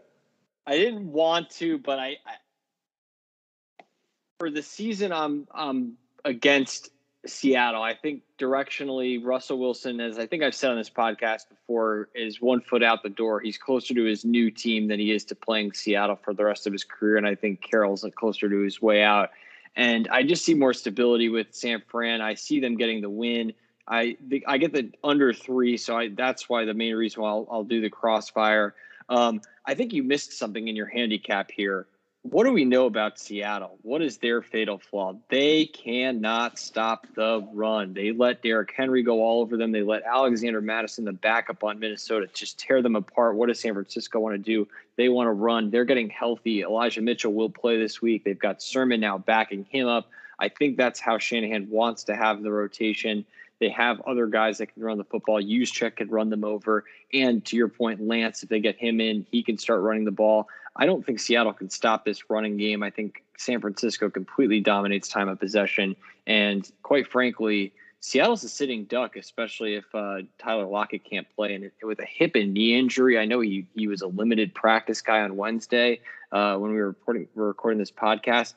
I 0.66 0.76
didn't 0.76 1.12
want 1.12 1.50
to, 1.50 1.76
but 1.76 1.98
I, 1.98 2.16
I 2.26 2.36
for 4.38 4.50
the 4.50 4.62
season, 4.62 5.12
I'm 5.12 5.46
I'm 5.54 5.98
against 6.24 6.90
Seattle. 7.28 7.82
I 7.82 7.94
think 7.94 8.22
directionally, 8.38 9.22
Russell 9.22 9.58
Wilson, 9.58 10.00
as 10.00 10.18
I 10.18 10.26
think 10.26 10.42
I've 10.42 10.54
said 10.54 10.70
on 10.70 10.76
this 10.76 10.90
podcast 10.90 11.48
before, 11.48 12.08
is 12.14 12.40
one 12.40 12.60
foot 12.60 12.82
out 12.82 13.02
the 13.02 13.08
door. 13.08 13.40
He's 13.40 13.58
closer 13.58 13.94
to 13.94 14.04
his 14.04 14.24
new 14.24 14.50
team 14.50 14.88
than 14.88 15.00
he 15.00 15.12
is 15.12 15.24
to 15.26 15.34
playing 15.34 15.72
Seattle 15.72 16.16
for 16.16 16.34
the 16.34 16.44
rest 16.44 16.66
of 16.66 16.72
his 16.72 16.84
career, 16.84 17.16
and 17.16 17.26
I 17.26 17.34
think 17.34 17.60
Carroll's 17.60 18.04
closer 18.16 18.48
to 18.48 18.60
his 18.60 18.80
way 18.80 19.02
out. 19.02 19.30
And 19.76 20.08
I 20.08 20.22
just 20.22 20.44
see 20.44 20.54
more 20.54 20.72
stability 20.72 21.28
with 21.28 21.48
San 21.50 21.82
Fran. 21.88 22.20
I 22.20 22.34
see 22.34 22.60
them 22.60 22.76
getting 22.76 23.02
the 23.02 23.10
win. 23.10 23.52
I 23.86 24.16
I 24.46 24.58
get 24.58 24.72
the 24.72 24.90
under 25.04 25.32
three, 25.32 25.76
so 25.76 25.96
I, 25.96 26.08
that's 26.08 26.48
why 26.48 26.64
the 26.64 26.74
main 26.74 26.94
reason 26.94 27.22
why 27.22 27.30
I'll, 27.30 27.46
I'll 27.50 27.64
do 27.64 27.80
the 27.80 27.90
crossfire. 27.90 28.74
Um, 29.08 29.40
I 29.64 29.74
think 29.74 29.92
you 29.92 30.02
missed 30.02 30.32
something 30.32 30.66
in 30.66 30.74
your 30.74 30.86
handicap 30.86 31.50
here 31.50 31.86
what 32.30 32.44
do 32.44 32.52
we 32.52 32.64
know 32.64 32.86
about 32.86 33.18
Seattle? 33.18 33.78
What 33.82 34.02
is 34.02 34.18
their 34.18 34.42
fatal 34.42 34.78
flaw? 34.78 35.14
They 35.28 35.66
cannot 35.66 36.58
stop 36.58 37.06
the 37.14 37.46
run. 37.52 37.94
They 37.94 38.12
let 38.12 38.42
Derrick 38.42 38.72
Henry 38.76 39.02
go 39.02 39.22
all 39.22 39.40
over 39.40 39.56
them. 39.56 39.72
They 39.72 39.82
let 39.82 40.02
Alexander 40.04 40.60
Mattison, 40.60 41.04
the 41.04 41.12
backup 41.12 41.62
on 41.64 41.78
Minnesota, 41.78 42.28
just 42.32 42.58
tear 42.58 42.82
them 42.82 42.96
apart. 42.96 43.36
What 43.36 43.48
does 43.48 43.60
San 43.60 43.74
Francisco 43.74 44.20
want 44.20 44.34
to 44.34 44.38
do? 44.38 44.68
They 44.96 45.08
want 45.08 45.28
to 45.28 45.32
run. 45.32 45.70
They're 45.70 45.84
getting 45.84 46.10
healthy. 46.10 46.62
Elijah 46.62 47.00
Mitchell 47.00 47.32
will 47.32 47.50
play 47.50 47.78
this 47.78 48.02
week. 48.02 48.24
They've 48.24 48.38
got 48.38 48.62
Sermon 48.62 49.00
now 49.00 49.18
backing 49.18 49.64
him 49.70 49.86
up. 49.86 50.08
I 50.38 50.48
think 50.48 50.76
that's 50.76 51.00
how 51.00 51.18
Shanahan 51.18 51.70
wants 51.70 52.04
to 52.04 52.16
have 52.16 52.42
the 52.42 52.52
rotation. 52.52 53.24
They 53.58 53.70
have 53.70 54.00
other 54.02 54.26
guys 54.26 54.58
that 54.58 54.74
can 54.74 54.82
run 54.82 54.98
the 54.98 55.04
football. 55.04 55.40
Juszczyk 55.40 55.96
could 55.96 56.10
run 56.10 56.28
them 56.28 56.44
over. 56.44 56.84
And 57.12 57.44
to 57.46 57.56
your 57.56 57.68
point, 57.68 58.06
Lance, 58.06 58.42
if 58.42 58.48
they 58.48 58.60
get 58.60 58.76
him 58.76 59.00
in, 59.00 59.26
he 59.30 59.42
can 59.42 59.56
start 59.56 59.80
running 59.80 60.04
the 60.04 60.10
ball. 60.10 60.48
I 60.76 60.86
don't 60.86 61.04
think 61.04 61.18
Seattle 61.18 61.52
can 61.52 61.70
stop 61.70 62.04
this 62.04 62.28
running 62.28 62.56
game. 62.56 62.82
I 62.82 62.90
think 62.90 63.22
San 63.38 63.60
Francisco 63.60 64.10
completely 64.10 64.60
dominates 64.60 65.08
time 65.08 65.28
of 65.28 65.40
possession. 65.40 65.96
And 66.26 66.70
quite 66.82 67.10
frankly, 67.10 67.72
Seattle's 68.00 68.44
a 68.44 68.48
sitting 68.48 68.84
duck, 68.84 69.16
especially 69.16 69.74
if 69.74 69.84
uh, 69.94 70.18
Tyler 70.38 70.66
Lockett 70.66 71.04
can't 71.04 71.26
play. 71.34 71.54
And 71.54 71.70
with 71.82 71.98
a 71.98 72.04
hip 72.04 72.34
and 72.34 72.52
knee 72.52 72.78
injury, 72.78 73.18
I 73.18 73.24
know 73.24 73.40
he 73.40 73.66
he 73.74 73.88
was 73.88 74.02
a 74.02 74.06
limited 74.06 74.54
practice 74.54 75.00
guy 75.00 75.22
on 75.22 75.36
Wednesday 75.36 76.00
uh, 76.30 76.56
when 76.56 76.70
we 76.70 76.76
were 76.76 76.88
reporting 76.88 77.26
we 77.34 77.40
were 77.40 77.48
recording 77.48 77.78
this 77.78 77.90
podcast. 77.90 78.54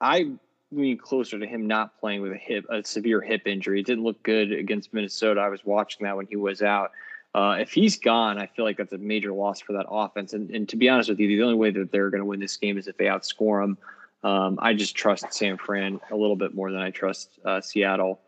I 0.00 0.30
lean 0.72 0.98
closer 0.98 1.38
to 1.38 1.46
him 1.46 1.66
not 1.66 1.98
playing 2.00 2.22
with 2.22 2.32
a 2.32 2.36
hip 2.36 2.64
a 2.70 2.84
severe 2.84 3.20
hip 3.20 3.42
injury. 3.46 3.80
It 3.80 3.86
didn't 3.86 4.04
look 4.04 4.22
good 4.22 4.52
against 4.52 4.94
Minnesota. 4.94 5.40
I 5.40 5.48
was 5.48 5.64
watching 5.64 6.04
that 6.04 6.16
when 6.16 6.26
he 6.26 6.36
was 6.36 6.62
out. 6.62 6.92
Uh, 7.36 7.58
if 7.60 7.70
he's 7.70 7.98
gone, 7.98 8.38
I 8.38 8.46
feel 8.46 8.64
like 8.64 8.78
that's 8.78 8.94
a 8.94 8.98
major 8.98 9.30
loss 9.30 9.60
for 9.60 9.74
that 9.74 9.84
offense. 9.90 10.32
And, 10.32 10.48
and 10.50 10.66
to 10.70 10.76
be 10.76 10.88
honest 10.88 11.10
with 11.10 11.20
you, 11.20 11.28
the 11.28 11.42
only 11.42 11.54
way 11.54 11.70
that 11.70 11.92
they're 11.92 12.08
going 12.08 12.22
to 12.22 12.24
win 12.24 12.40
this 12.40 12.56
game 12.56 12.78
is 12.78 12.88
if 12.88 12.96
they 12.96 13.04
outscore 13.04 13.62
them. 13.62 13.76
Um, 14.24 14.58
I 14.62 14.72
just 14.72 14.96
trust 14.96 15.30
San 15.34 15.58
Fran 15.58 16.00
a 16.10 16.16
little 16.16 16.34
bit 16.34 16.54
more 16.54 16.72
than 16.72 16.80
I 16.80 16.90
trust 16.90 17.38
uh, 17.44 17.60
Seattle. 17.60 18.20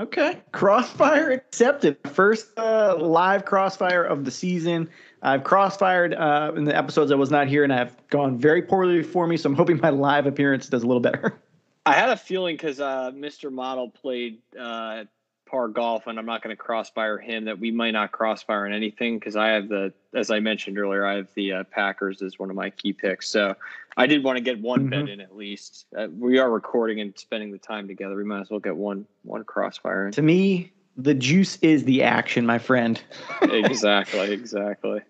Okay, 0.00 0.40
crossfire 0.52 1.32
accepted. 1.32 1.96
First 2.12 2.56
uh, 2.56 2.96
live 2.98 3.44
crossfire 3.44 4.04
of 4.04 4.24
the 4.24 4.30
season. 4.30 4.88
I've 5.22 5.42
crossfired 5.42 6.18
uh, 6.18 6.54
in 6.54 6.64
the 6.64 6.76
episodes 6.76 7.10
I 7.10 7.16
was 7.16 7.32
not 7.32 7.48
here, 7.48 7.64
and 7.64 7.72
I've 7.72 7.96
gone 8.08 8.38
very 8.38 8.62
poorly 8.62 9.02
for 9.02 9.26
me. 9.26 9.36
So 9.36 9.50
I'm 9.50 9.56
hoping 9.56 9.80
my 9.80 9.90
live 9.90 10.26
appearance 10.26 10.68
does 10.68 10.84
a 10.84 10.86
little 10.86 11.00
better. 11.00 11.36
I 11.86 11.94
had 11.94 12.10
a 12.10 12.16
feeling 12.16 12.54
because 12.54 12.78
uh, 12.78 13.10
Mr. 13.12 13.50
Model 13.50 13.90
played 13.90 14.38
uh, 14.58 15.04
par 15.52 15.68
golf, 15.68 16.06
and 16.08 16.18
I'm 16.18 16.26
not 16.26 16.42
going 16.42 16.56
to 16.56 16.60
crossfire 16.60 17.18
him. 17.18 17.44
That 17.44 17.60
we 17.60 17.70
might 17.70 17.92
not 17.92 18.10
crossfire 18.10 18.66
in 18.66 18.72
anything 18.72 19.18
because 19.18 19.36
I 19.36 19.48
have 19.48 19.68
the, 19.68 19.92
as 20.14 20.30
I 20.30 20.40
mentioned 20.40 20.78
earlier, 20.78 21.06
I 21.06 21.16
have 21.16 21.28
the 21.34 21.52
uh, 21.52 21.64
Packers 21.64 22.22
as 22.22 22.38
one 22.38 22.50
of 22.50 22.56
my 22.56 22.70
key 22.70 22.92
picks. 22.92 23.28
So 23.28 23.54
I 23.96 24.06
did 24.06 24.24
want 24.24 24.38
to 24.38 24.42
get 24.42 24.60
one 24.60 24.80
mm-hmm. 24.80 24.88
bet 24.88 25.08
in 25.10 25.20
at 25.20 25.36
least. 25.36 25.86
Uh, 25.96 26.08
we 26.18 26.38
are 26.38 26.50
recording 26.50 27.00
and 27.00 27.16
spending 27.16 27.52
the 27.52 27.58
time 27.58 27.86
together. 27.86 28.16
We 28.16 28.24
might 28.24 28.40
as 28.40 28.50
well 28.50 28.60
get 28.60 28.76
one 28.76 29.06
one 29.22 29.44
crossfire. 29.44 30.06
In. 30.06 30.12
To 30.12 30.22
me, 30.22 30.72
the 30.96 31.14
juice 31.14 31.56
is 31.58 31.84
the 31.84 32.02
action, 32.02 32.46
my 32.46 32.58
friend. 32.58 33.00
exactly, 33.42 34.32
exactly. 34.32 35.00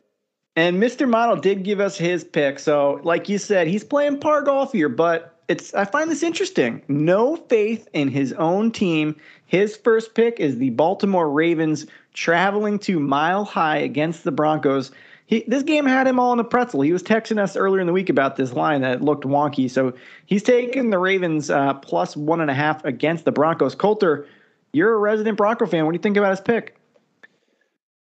And 0.54 0.82
Mr. 0.82 1.08
Model 1.08 1.36
did 1.36 1.62
give 1.62 1.80
us 1.80 1.96
his 1.96 2.24
pick. 2.24 2.58
So, 2.58 3.00
like 3.04 3.28
you 3.28 3.38
said, 3.38 3.68
he's 3.68 3.84
playing 3.84 4.20
par 4.20 4.42
golf 4.42 4.72
here, 4.72 4.90
but 4.90 5.31
it's 5.48 5.74
I 5.74 5.84
find 5.84 6.10
this 6.10 6.22
interesting. 6.22 6.82
No 6.88 7.36
faith 7.36 7.88
in 7.92 8.08
his 8.08 8.32
own 8.34 8.70
team. 8.70 9.16
His 9.46 9.76
first 9.76 10.14
pick 10.14 10.40
is 10.40 10.58
the 10.58 10.70
Baltimore 10.70 11.30
Ravens 11.30 11.86
traveling 12.14 12.78
to 12.80 12.98
Mile 12.98 13.44
High 13.44 13.78
against 13.78 14.24
the 14.24 14.32
Broncos. 14.32 14.90
He, 15.26 15.44
this 15.46 15.62
game 15.62 15.86
had 15.86 16.06
him 16.06 16.18
all 16.18 16.32
in 16.32 16.38
a 16.40 16.44
pretzel. 16.44 16.82
He 16.82 16.92
was 16.92 17.02
texting 17.02 17.38
us 17.38 17.56
earlier 17.56 17.80
in 17.80 17.86
the 17.86 17.92
week 17.92 18.10
about 18.10 18.36
this 18.36 18.52
line 18.52 18.82
that 18.82 19.02
looked 19.02 19.24
wonky. 19.24 19.70
So 19.70 19.94
he's 20.26 20.42
taking 20.42 20.90
the 20.90 20.98
Ravens 20.98 21.48
uh, 21.48 21.74
plus 21.74 22.16
one 22.16 22.40
and 22.40 22.50
a 22.50 22.54
half 22.54 22.84
against 22.84 23.24
the 23.24 23.32
Broncos. 23.32 23.74
Colter, 23.74 24.26
you're 24.72 24.94
a 24.94 24.98
resident 24.98 25.38
Bronco 25.38 25.66
fan. 25.66 25.86
What 25.86 25.92
do 25.92 25.96
you 25.96 26.02
think 26.02 26.16
about 26.16 26.30
his 26.30 26.40
pick? 26.40 26.76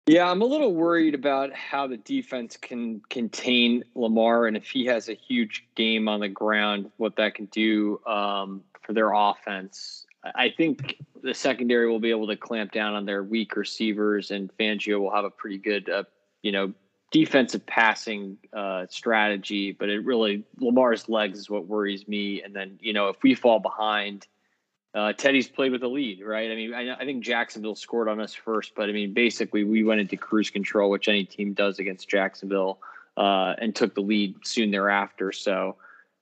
Yeah, 0.07 0.31
I'm 0.31 0.43
a 0.43 0.45
little 0.45 0.75
worried 0.75 1.15
about 1.15 1.55
how 1.55 1.87
the 1.87 1.97
defense 1.97 2.59
can 2.59 3.01
contain 3.09 3.85
Lamar, 3.95 4.47
and 4.47 4.55
if 4.55 4.69
he 4.69 4.85
has 4.85 5.09
a 5.09 5.15
huge 5.15 5.67
game 5.77 6.09
on 6.09 6.21
the 6.21 6.29
ground, 6.29 6.91
what 6.99 7.17
that 7.17 7.35
can 7.35 7.47
do 7.47 8.05
um, 8.07 8.63
for 8.83 8.93
their 8.93 9.13
offense. 9.15 10.05
I 10.35 10.53
think 10.55 10.97
the 11.23 11.33
secondary 11.33 11.89
will 11.89 12.01
be 12.01 12.11
able 12.11 12.27
to 12.27 12.37
clamp 12.37 12.73
down 12.73 12.95
on 12.95 13.07
their 13.07 13.23
weak 13.23 13.57
receivers, 13.57 14.31
and 14.31 14.51
Fangio 14.59 15.01
will 15.01 15.11
have 15.11 15.25
a 15.25 15.31
pretty 15.31 15.59
good, 15.59 15.89
uh, 15.89 16.05
you 16.43 16.53
know, 16.53 16.75
defensive 17.11 17.65
passing 17.65 18.37
uh, 18.53 18.87
strategy. 18.91 19.73
But 19.73 19.89
it 19.89 20.05
really 20.05 20.45
Lamar's 20.59 21.09
legs 21.09 21.39
is 21.39 21.49
what 21.49 21.67
worries 21.67 22.07
me. 22.07 22.43
And 22.43 22.55
then 22.55 22.79
you 22.81 22.93
know, 22.93 23.09
if 23.09 23.23
we 23.23 23.35
fall 23.35 23.59
behind 23.59 24.27
uh, 24.95 25.13
Teddy's 25.13 25.49
played 25.49 25.73
with 25.73 25.83
a 25.83 25.89
lead, 25.89 26.23
right? 26.25 26.51
I 26.51 26.55
mean, 26.55 26.73
I, 26.73 26.95
I, 26.95 27.05
think 27.05 27.25
Jacksonville 27.25 27.75
scored 27.75 28.09
on 28.09 28.21
us 28.21 28.33
first, 28.33 28.75
but 28.77 28.89
I 28.89 28.93
mean, 28.93 29.13
basically, 29.13 29.65
we 29.65 29.83
went 29.83 30.01
into 30.01 30.17
cruise 30.17 30.51
control, 30.51 30.89
which 30.89 31.09
any 31.09 31.25
team 31.25 31.53
does 31.53 31.81
against 31.81 32.09
Jacksonville, 32.09 32.79
uh, 33.17 33.55
and 33.59 33.75
took 33.75 33.95
the 33.95 34.01
lead 34.01 34.37
soon 34.47 34.71
thereafter. 34.71 35.33
So, 35.33 35.77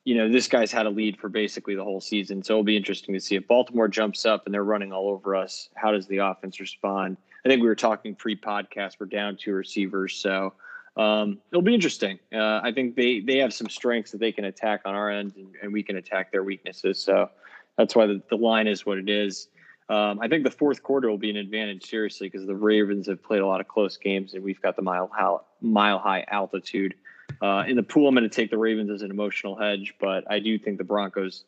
you 0.05 0.17
know, 0.17 0.33
this 0.33 0.49
guy's 0.49 0.73
had 0.73 0.87
a 0.87 0.91
lead 0.91 1.19
for 1.19 1.29
basically 1.29 1.75
the 1.75 1.85
whole 1.85 2.01
season. 2.01 2.43
So 2.43 2.55
it'll 2.55 2.65
be 2.65 2.77
interesting 2.77 3.13
to 3.15 3.21
see 3.21 3.37
if 3.37 3.47
Baltimore 3.47 3.89
jumps 3.89 4.25
up 4.25 4.47
and 4.47 4.55
they're 4.55 4.65
running 4.65 4.91
all 4.91 5.09
over 5.09 5.37
us. 5.37 5.69
How 5.75 5.93
does 5.93 6.07
the 6.07 6.19
offense 6.19 6.59
respond? 6.59 7.19
I 7.45 7.49
think 7.49 7.61
we 7.61 7.69
were 7.69 7.75
talking 7.75 8.15
pre-podcast. 8.15 8.95
We're 8.99 9.07
down 9.07 9.37
two 9.37 9.53
receivers, 9.53 10.15
so 10.15 10.55
um, 10.97 11.39
it'll 11.51 11.61
be 11.61 11.75
interesting. 11.75 12.19
Uh, 12.33 12.61
I 12.63 12.73
think 12.73 12.97
they 12.97 13.21
they 13.21 13.37
have 13.39 13.53
some 13.53 13.69
strengths 13.69 14.13
that 14.13 14.19
they 14.19 14.33
can 14.33 14.47
attack 14.47 14.83
on 14.87 14.95
our 14.95 15.11
end, 15.11 15.35
and, 15.37 15.49
and 15.63 15.73
we 15.73 15.83
can 15.83 15.97
attack 15.97 16.33
their 16.33 16.45
weaknesses. 16.45 17.03
So 17.03 17.29
that's 17.77 17.95
why 17.95 18.07
the, 18.07 18.23
the 18.31 18.37
line 18.37 18.67
is 18.67 18.85
what 18.85 18.99
it 18.99 19.09
is. 19.09 19.49
Um, 19.89 20.21
I 20.21 20.29
think 20.29 20.45
the 20.45 20.51
fourth 20.51 20.83
quarter 20.83 21.11
will 21.11 21.19
be 21.19 21.31
an 21.31 21.37
advantage, 21.37 21.89
seriously, 21.89 22.29
because 22.29 22.47
the 22.47 22.55
Ravens 22.55 23.09
have 23.09 23.23
played 23.23 23.41
a 23.41 23.47
lot 23.47 23.61
of 23.61 23.69
close 23.69 23.97
games, 23.97 24.35
and 24.35 24.43
we've 24.43 24.61
got 24.61 24.77
the 24.77 24.83
mile 24.83 25.11
high, 25.13 25.37
mile 25.61 25.99
high 25.99 26.25
altitude. 26.29 26.95
Uh, 27.41 27.65
in 27.67 27.77
the 27.77 27.83
pool, 27.83 28.09
I'm 28.09 28.15
going 28.15 28.29
to 28.29 28.35
take 28.35 28.51
the 28.51 28.59
Ravens 28.59 28.91
as 28.91 29.03
an 29.03 29.11
emotional 29.11 29.57
hedge, 29.57 29.95
but 30.01 30.31
I 30.31 30.39
do 30.39 30.59
think 30.59 30.79
the 30.79 30.85
Broncos 30.85 31.45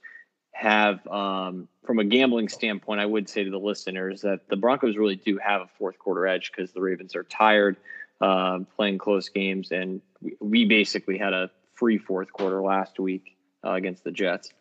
have, 0.53 1.07
um, 1.09 1.69
from 1.85 1.99
a 1.99 2.05
gambling 2.05 2.49
standpoint, 2.49 3.01
I 3.01 3.07
would 3.07 3.29
say 3.29 3.45
to 3.45 3.51
the 3.51 3.59
listeners 3.59 4.23
that 4.23 4.49
the 4.49 4.57
Broncos 4.57 4.97
really 4.97 5.17
do 5.17 5.39
have 5.39 5.63
a 5.63 5.69
fourth 5.79 5.99
quarter 5.99 6.27
edge 6.27 6.53
because 6.55 6.73
the 6.73 6.81
Ravens 6.81 7.17
are 7.17 7.25
tired 7.25 7.77
uh, 8.21 8.61
playing 8.77 8.99
close 8.99 9.29
games, 9.29 9.73
and 9.73 10.01
we, 10.21 10.37
we, 10.41 10.65
basically 10.65 11.19
had 11.19 11.33
a 11.33 11.51
free 11.75 11.99
fourth 11.99 12.33
quarter 12.33 12.63
last 12.63 12.99
week 12.99 13.37
uh, 13.65 13.73
against 13.73 14.05
the 14.05 14.13
Jets. 14.13 14.53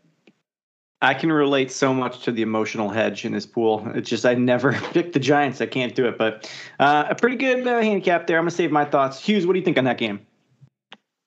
I 1.04 1.14
can 1.14 1.32
relate 1.34 1.70
so 1.70 1.94
much 1.94 2.24
to 2.24 2.32
the 2.32 2.42
emotional 2.42 2.90
hedge 2.90 3.26
in 3.26 3.34
this 3.34 3.46
pool. 3.46 3.86
It's 3.94 4.10
just 4.10 4.26
I 4.26 4.36
never 4.36 4.72
pick 4.94 5.12
the 5.12 5.20
Giants. 5.20 5.60
I 5.60 5.66
can't 5.66 5.94
do 5.94 6.08
it, 6.08 6.18
but 6.18 6.50
uh, 6.80 7.06
a 7.10 7.16
pretty 7.16 7.36
good 7.36 7.68
uh, 7.68 7.82
handicap 7.82 8.26
there. 8.26 8.38
I'm 8.38 8.44
gonna 8.44 8.52
save 8.52 8.72
my 8.72 8.86
thoughts. 8.86 9.20
Hughes, 9.20 9.46
what 9.46 9.54
do 9.54 9.60
you 9.60 9.66
think 9.66 9.78
on 9.78 9.84
that 9.84 9.98
game? 9.98 10.26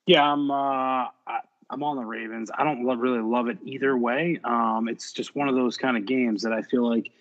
Yeah, 0.07 0.25
I'm. 0.25 0.51
Uh, 0.51 0.55
I, 1.27 1.41
am 1.71 1.83
on 1.83 1.97
the 1.97 2.05
Ravens. 2.05 2.51
I 2.57 2.65
don't 2.65 2.85
love, 2.85 3.01
really 3.01 3.21
love 3.21 3.49
it 3.49 3.59
either 3.65 3.99
way. 3.99 4.41
Um, 4.45 4.89
it's 4.89 5.13
just 5.13 5.37
one 5.37 5.49
of 5.49 5.55
those 5.55 5.77
kind 5.77 5.99
of 5.99 6.07
games 6.07 6.43
that 6.43 6.55
I 6.55 6.63
feel 6.63 6.89
like 6.89 7.13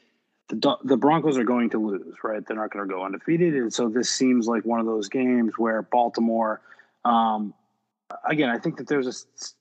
the 0.48 0.78
the 0.86 0.96
Broncos 0.96 1.38
are 1.38 1.44
going 1.44 1.70
to 1.72 1.78
lose. 1.78 2.16
Right, 2.24 2.46
they're 2.48 2.56
not 2.56 2.72
going 2.72 2.88
to 2.88 2.94
go 2.94 3.04
undefeated, 3.04 3.54
and 3.56 3.74
so 3.74 3.90
this 3.90 4.10
seems 4.10 4.48
like 4.48 4.64
one 4.64 4.80
of 4.80 4.86
those 4.86 5.10
games 5.10 5.54
where 5.58 5.82
Baltimore. 5.82 6.62
Um, 7.04 7.54
again, 8.30 8.50
I 8.50 8.58
think 8.58 8.78
that 8.78 8.88
there's 8.88 9.08
a 9.08 9.14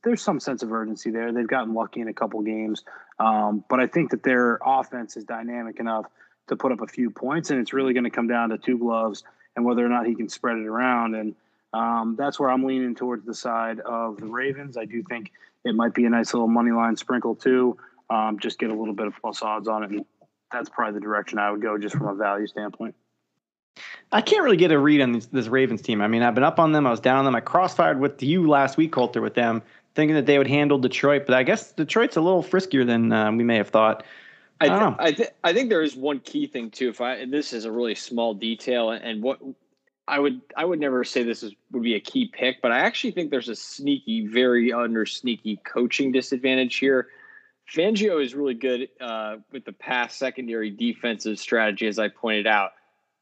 there's 0.03 0.23
some 0.23 0.41
sense 0.41 0.63
of 0.63 0.73
urgency 0.73 1.11
there. 1.11 1.33
They've 1.33 1.47
gotten 1.47 1.75
lucky 1.75 2.01
in 2.01 2.09
a 2.09 2.15
couple 2.15 2.41
games, 2.43 2.85
um, 3.19 3.65
but 3.69 3.81
I 3.81 3.87
think 3.87 4.11
that 4.11 4.23
their 4.23 4.59
offense 4.65 5.17
is 5.17 5.25
dynamic 5.25 5.81
enough 5.81 6.07
to 6.49 6.57
put 6.57 6.73
up 6.73 6.81
a 6.81 6.87
few 6.87 7.11
points, 7.11 7.51
and 7.51 7.61
it's 7.61 7.73
really 7.73 7.95
going 7.95 8.05
to 8.05 8.11
come 8.11 8.29
down 8.29 8.51
to 8.51 8.59
two 8.59 8.79
gloves 8.79 9.25
and 9.57 9.65
whether 9.65 9.85
or 9.85 9.89
not 9.89 10.07
he 10.07 10.15
can 10.15 10.29
spread 10.29 10.59
it 10.59 10.67
around. 10.67 11.15
And 11.15 11.35
um, 11.73 12.17
that's 12.19 12.39
where 12.39 12.51
I'm 12.51 12.65
leaning 12.65 12.95
towards 12.95 13.25
the 13.25 13.35
side 13.35 13.81
of 13.81 14.19
the 14.19 14.27
Ravens. 14.27 14.77
I 14.77 14.85
do 14.85 15.03
think 15.03 15.33
it 15.65 15.75
might 15.75 15.95
be 15.95 16.05
a 16.05 16.11
nice 16.11 16.35
little 16.35 16.49
money 16.49 16.73
line 16.73 16.97
sprinkle 16.97 17.35
too. 17.35 17.79
Um, 18.11 18.39
just 18.39 18.59
get 18.59 18.71
a 18.71 18.75
little 18.75 18.95
bit 18.95 19.07
of 19.07 19.15
plus 19.21 19.43
odds 19.43 19.69
on 19.69 19.85
it, 19.85 19.91
and 19.91 20.05
that's 20.53 20.69
probably 20.69 20.95
the 20.95 21.05
direction 21.05 21.39
I 21.39 21.51
would 21.51 21.63
go 21.63 21.79
just 21.79 21.97
from 21.97 22.09
a 22.09 22.15
value 22.15 22.47
standpoint. 22.47 22.95
I 24.15 24.21
can't 24.21 24.45
really 24.45 24.57
get 24.57 24.71
a 24.71 24.79
read 24.79 25.01
on 25.01 25.13
this, 25.13 25.27
this, 25.27 25.49
Ravens 25.49 25.83
team. 25.83 26.01
I 26.01 26.07
mean, 26.07 26.23
I've 26.23 26.35
been 26.35 26.45
up 26.45 26.61
on 26.61 26.71
them. 26.71 26.87
I 26.87 26.91
was 26.91 27.01
down 27.01 27.19
on 27.19 27.25
them. 27.25 27.35
I 27.35 27.41
crossfired 27.41 27.99
with 27.99 28.23
you 28.23 28.49
last 28.49 28.77
week, 28.77 28.93
Colter, 28.93 29.21
with 29.21 29.35
them, 29.35 29.61
thinking 29.97 30.15
that 30.15 30.27
they 30.27 30.39
would 30.39 30.47
handle 30.47 30.79
Detroit. 30.79 31.25
But 31.27 31.35
I 31.35 31.43
guess 31.43 31.73
Detroit's 31.73 32.17
a 32.17 32.21
little 32.21 32.45
friskier 32.45 32.87
than 32.87 33.13
uh, 33.13 33.33
we 33.33 33.43
may 33.43 33.57
have 33.57 33.71
thought. 33.71 34.05
I, 34.61 34.69
th- 34.69 34.81
I, 34.81 34.95
I, 34.99 35.13
th- 35.13 35.31
I 35.43 35.53
think 35.53 35.69
there 35.69 35.83
is 35.83 35.97
one 35.97 36.21
key 36.21 36.47
thing 36.47 36.71
too. 36.71 36.89
If 36.89 37.01
I 37.01 37.25
this 37.27 37.53
is 37.53 37.65
a 37.65 37.73
really 37.73 37.97
small 37.97 38.35
detail, 38.35 38.91
and 38.91 39.21
what 39.21 39.41
I 40.07 40.21
would 40.21 40.41
I 40.57 40.65
would 40.65 40.79
never 40.79 41.03
say 41.03 41.25
this 41.25 41.43
is 41.43 41.53
would 41.73 41.83
be 41.83 41.97
a 41.97 42.01
key 42.01 42.31
pick, 42.33 42.63
but 42.63 42.71
I 42.71 42.79
actually 42.79 43.11
think 43.11 43.33
there's 43.33 43.49
a 43.49 43.57
sneaky, 43.57 44.29
very 44.29 44.73
under 44.73 45.07
sneaky 45.07 45.61
coaching 45.65 46.13
disadvantage 46.13 46.77
here. 46.77 47.09
Fangio 47.75 48.23
is 48.23 48.35
really 48.35 48.55
good 48.55 48.91
uh, 49.01 49.39
with 49.51 49.65
the 49.65 49.73
pass 49.73 50.15
secondary 50.15 50.71
defensive 50.71 51.41
strategy, 51.41 51.89
as 51.89 51.99
I 51.99 52.09
pointed 52.09 52.47
out 52.47 52.73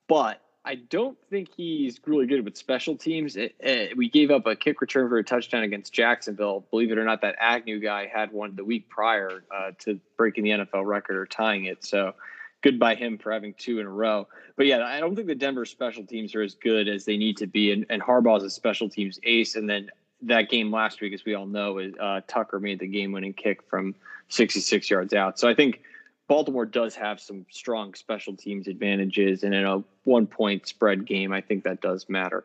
but 0.09 0.40
I 0.64 0.76
don't 0.76 1.18
think 1.28 1.48
he's 1.57 2.00
really 2.07 2.26
good 2.26 2.44
with 2.44 2.57
special 2.57 2.96
teams. 2.96 3.36
It, 3.36 3.55
it, 3.59 3.96
we 3.96 4.09
gave 4.09 4.30
up 4.30 4.46
a 4.46 4.55
kick 4.55 4.80
return 4.80 5.09
for 5.09 5.18
a 5.18 5.24
touchdown 5.24 5.64
against 5.64 5.92
Jacksonville. 5.92 6.64
Believe 6.70 6.92
it 6.92 6.98
or 6.98 7.05
not, 7.05 7.22
that 7.22 7.34
Agnew 7.40 7.80
guy 7.80 8.07
had 8.07 8.32
one 8.32 8.55
the 8.55 8.64
week 8.64 8.88
prior 8.88 9.42
uh, 9.55 9.72
to 9.80 9.98
breaking 10.16 10.44
the 10.44 10.50
NFL 10.50 10.86
record 10.86 11.16
or 11.16 11.26
tying 11.26 11.64
it. 11.64 11.84
So 11.84 12.14
good 12.62 12.78
by 12.78 12.94
him 12.94 13.18
for 13.18 13.32
having 13.32 13.55
two 13.55 13.80
in 13.80 13.86
a 13.86 13.90
row. 13.90 14.28
But 14.57 14.66
yeah, 14.66 14.84
I 14.84 15.00
don't 15.00 15.16
think 15.16 15.26
the 15.26 15.34
Denver 15.34 15.66
special 15.66 16.07
teams 16.07 16.34
are 16.36 16.42
as 16.42 16.55
good 16.55 16.86
as 16.86 17.05
they 17.05 17.16
need 17.16 17.38
to 17.38 17.48
be. 17.48 17.72
And, 17.72 17.84
and 17.90 18.00
Harbaugh's 18.00 18.44
a 18.44 18.50
special 18.50 18.88
teams 18.88 19.18
ace. 19.24 19.57
And 19.57 19.68
then 19.68 19.90
that 20.22 20.48
game 20.48 20.70
last 20.70 21.00
week, 21.00 21.12
as 21.12 21.24
we 21.24 21.34
all 21.34 21.46
know, 21.46 21.78
is 21.78 21.92
uh, 22.00 22.20
Tucker 22.28 22.61
made 22.61 22.78
the 22.78 22.86
game 22.86 23.11
winning 23.11 23.32
kick 23.32 23.62
from 23.68 23.96
66 24.28 24.88
yards 24.88 25.12
out. 25.12 25.40
So 25.40 25.48
I 25.48 25.55
think 25.55 25.82
Baltimore 26.28 26.66
does 26.66 26.94
have 26.94 27.20
some 27.20 27.44
strong 27.50 27.94
special 27.94 28.34
teams 28.36 28.68
advantages, 28.68 29.42
and 29.42 29.54
in 29.54 29.64
a 29.64 29.82
one 30.04 30.26
point 30.26 30.66
spread 30.66 31.06
game, 31.06 31.32
I 31.32 31.40
think 31.40 31.64
that 31.64 31.80
does 31.80 32.08
matter. 32.08 32.44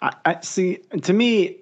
I, 0.00 0.12
I 0.24 0.40
see. 0.40 0.78
To 1.02 1.12
me, 1.12 1.58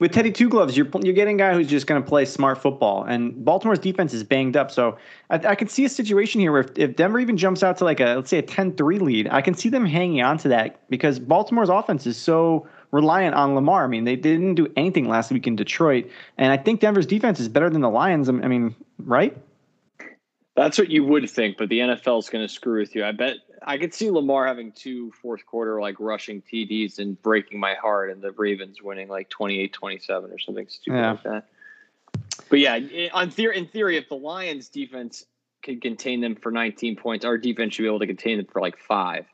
with 0.00 0.12
Teddy 0.12 0.32
Two 0.32 0.48
Gloves, 0.48 0.76
you're 0.76 0.88
you're 1.02 1.14
getting 1.14 1.36
a 1.36 1.38
guy 1.38 1.54
who's 1.54 1.68
just 1.68 1.86
going 1.86 2.02
to 2.02 2.08
play 2.08 2.24
smart 2.24 2.60
football, 2.60 3.04
and 3.04 3.44
Baltimore's 3.44 3.78
defense 3.78 4.14
is 4.14 4.24
banged 4.24 4.56
up. 4.56 4.70
So 4.70 4.96
I, 5.28 5.36
I 5.36 5.54
can 5.54 5.68
see 5.68 5.84
a 5.84 5.88
situation 5.88 6.40
here 6.40 6.52
where 6.52 6.62
if, 6.62 6.70
if, 6.76 6.96
Denver 6.96 7.20
even 7.20 7.36
jumps 7.36 7.62
out 7.62 7.76
to 7.78 7.84
like 7.84 8.00
a 8.00 8.14
let's 8.14 8.30
say 8.30 8.38
a 8.38 8.42
10-3 8.42 9.00
lead, 9.00 9.28
I 9.30 9.42
can 9.42 9.54
see 9.54 9.68
them 9.68 9.84
hanging 9.84 10.22
on 10.22 10.38
to 10.38 10.48
that 10.48 10.88
because 10.88 11.18
Baltimore's 11.18 11.68
offense 11.68 12.06
is 12.06 12.16
so 12.16 12.66
reliant 12.92 13.34
on 13.34 13.54
Lamar. 13.54 13.84
I 13.84 13.88
mean, 13.88 14.04
they 14.04 14.16
didn't 14.16 14.54
do 14.54 14.66
anything 14.74 15.06
last 15.06 15.30
week 15.30 15.46
in 15.46 15.54
Detroit, 15.54 16.10
and 16.38 16.50
I 16.50 16.56
think 16.56 16.80
Denver's 16.80 17.06
defense 17.06 17.38
is 17.38 17.48
better 17.48 17.68
than 17.68 17.82
the 17.82 17.90
Lions. 17.90 18.28
I 18.28 18.32
mean, 18.32 18.74
right? 18.98 19.36
That's 20.60 20.76
what 20.76 20.90
you 20.90 21.04
would 21.04 21.30
think, 21.30 21.56
but 21.56 21.70
the 21.70 21.78
NFL 21.78 22.18
is 22.18 22.28
going 22.28 22.46
to 22.46 22.52
screw 22.52 22.80
with 22.80 22.94
you. 22.94 23.02
I 23.02 23.12
bet 23.12 23.36
I 23.62 23.78
could 23.78 23.94
see 23.94 24.10
Lamar 24.10 24.46
having 24.46 24.72
two 24.72 25.10
fourth 25.12 25.46
quarter 25.46 25.80
like 25.80 25.96
rushing 25.98 26.42
TDs 26.42 26.98
and 26.98 27.20
breaking 27.22 27.58
my 27.58 27.72
heart, 27.72 28.10
and 28.10 28.20
the 28.20 28.32
Ravens 28.32 28.82
winning 28.82 29.08
like 29.08 29.30
28 29.30 29.72
27 29.72 30.30
or 30.30 30.38
something 30.38 30.68
stupid 30.68 30.98
yeah. 30.98 31.10
like 31.12 31.22
that. 31.22 31.44
But 32.50 32.58
yeah, 32.58 32.78
on 33.14 33.30
theory, 33.30 33.56
in 33.56 33.68
theory, 33.68 33.96
if 33.96 34.10
the 34.10 34.16
Lions 34.16 34.68
defense 34.68 35.24
could 35.62 35.80
contain 35.80 36.20
them 36.20 36.36
for 36.36 36.52
19 36.52 36.96
points, 36.96 37.24
our 37.24 37.38
defense 37.38 37.72
should 37.72 37.84
be 37.84 37.88
able 37.88 38.00
to 38.00 38.06
contain 38.06 38.36
them 38.36 38.46
for 38.52 38.60
like 38.60 38.76
five. 38.76 39.24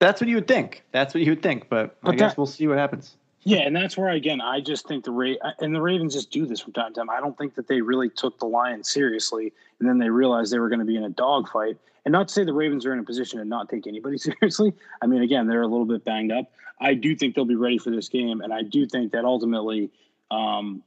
That's 0.00 0.22
what 0.22 0.28
you 0.28 0.36
would 0.36 0.48
think. 0.48 0.84
That's 0.90 1.12
what 1.12 1.22
you 1.22 1.32
would 1.32 1.42
think, 1.42 1.68
but, 1.68 2.00
but 2.00 2.14
I 2.14 2.16
guess 2.16 2.34
we'll 2.34 2.46
see 2.46 2.66
what 2.66 2.78
happens. 2.78 3.14
Yeah, 3.48 3.60
and 3.60 3.74
that's 3.74 3.96
where 3.96 4.10
again 4.10 4.42
I 4.42 4.60
just 4.60 4.86
think 4.86 5.04
the 5.04 5.10
Ra- 5.10 5.52
and 5.58 5.74
the 5.74 5.80
Ravens 5.80 6.12
just 6.12 6.30
do 6.30 6.44
this 6.44 6.60
from 6.60 6.74
time 6.74 6.92
to 6.92 7.00
time. 7.00 7.08
I 7.08 7.18
don't 7.18 7.36
think 7.38 7.54
that 7.54 7.66
they 7.66 7.80
really 7.80 8.10
took 8.10 8.38
the 8.38 8.44
Lions 8.44 8.90
seriously, 8.90 9.54
and 9.80 9.88
then 9.88 9.96
they 9.96 10.10
realized 10.10 10.52
they 10.52 10.58
were 10.58 10.68
going 10.68 10.80
to 10.80 10.84
be 10.84 10.96
in 10.96 11.04
a 11.04 11.08
dogfight. 11.08 11.78
And 12.04 12.12
not 12.12 12.28
to 12.28 12.34
say 12.34 12.44
the 12.44 12.52
Ravens 12.52 12.84
are 12.84 12.92
in 12.92 12.98
a 12.98 13.04
position 13.04 13.38
to 13.38 13.46
not 13.46 13.70
take 13.70 13.86
anybody 13.86 14.18
seriously. 14.18 14.74
I 15.00 15.06
mean, 15.06 15.22
again, 15.22 15.46
they're 15.46 15.62
a 15.62 15.66
little 15.66 15.86
bit 15.86 16.04
banged 16.04 16.30
up. 16.30 16.52
I 16.78 16.92
do 16.92 17.16
think 17.16 17.34
they'll 17.34 17.46
be 17.46 17.54
ready 17.54 17.78
for 17.78 17.88
this 17.88 18.10
game, 18.10 18.42
and 18.42 18.52
I 18.52 18.60
do 18.60 18.86
think 18.86 19.12
that 19.12 19.24
ultimately, 19.24 19.88
um, 20.30 20.82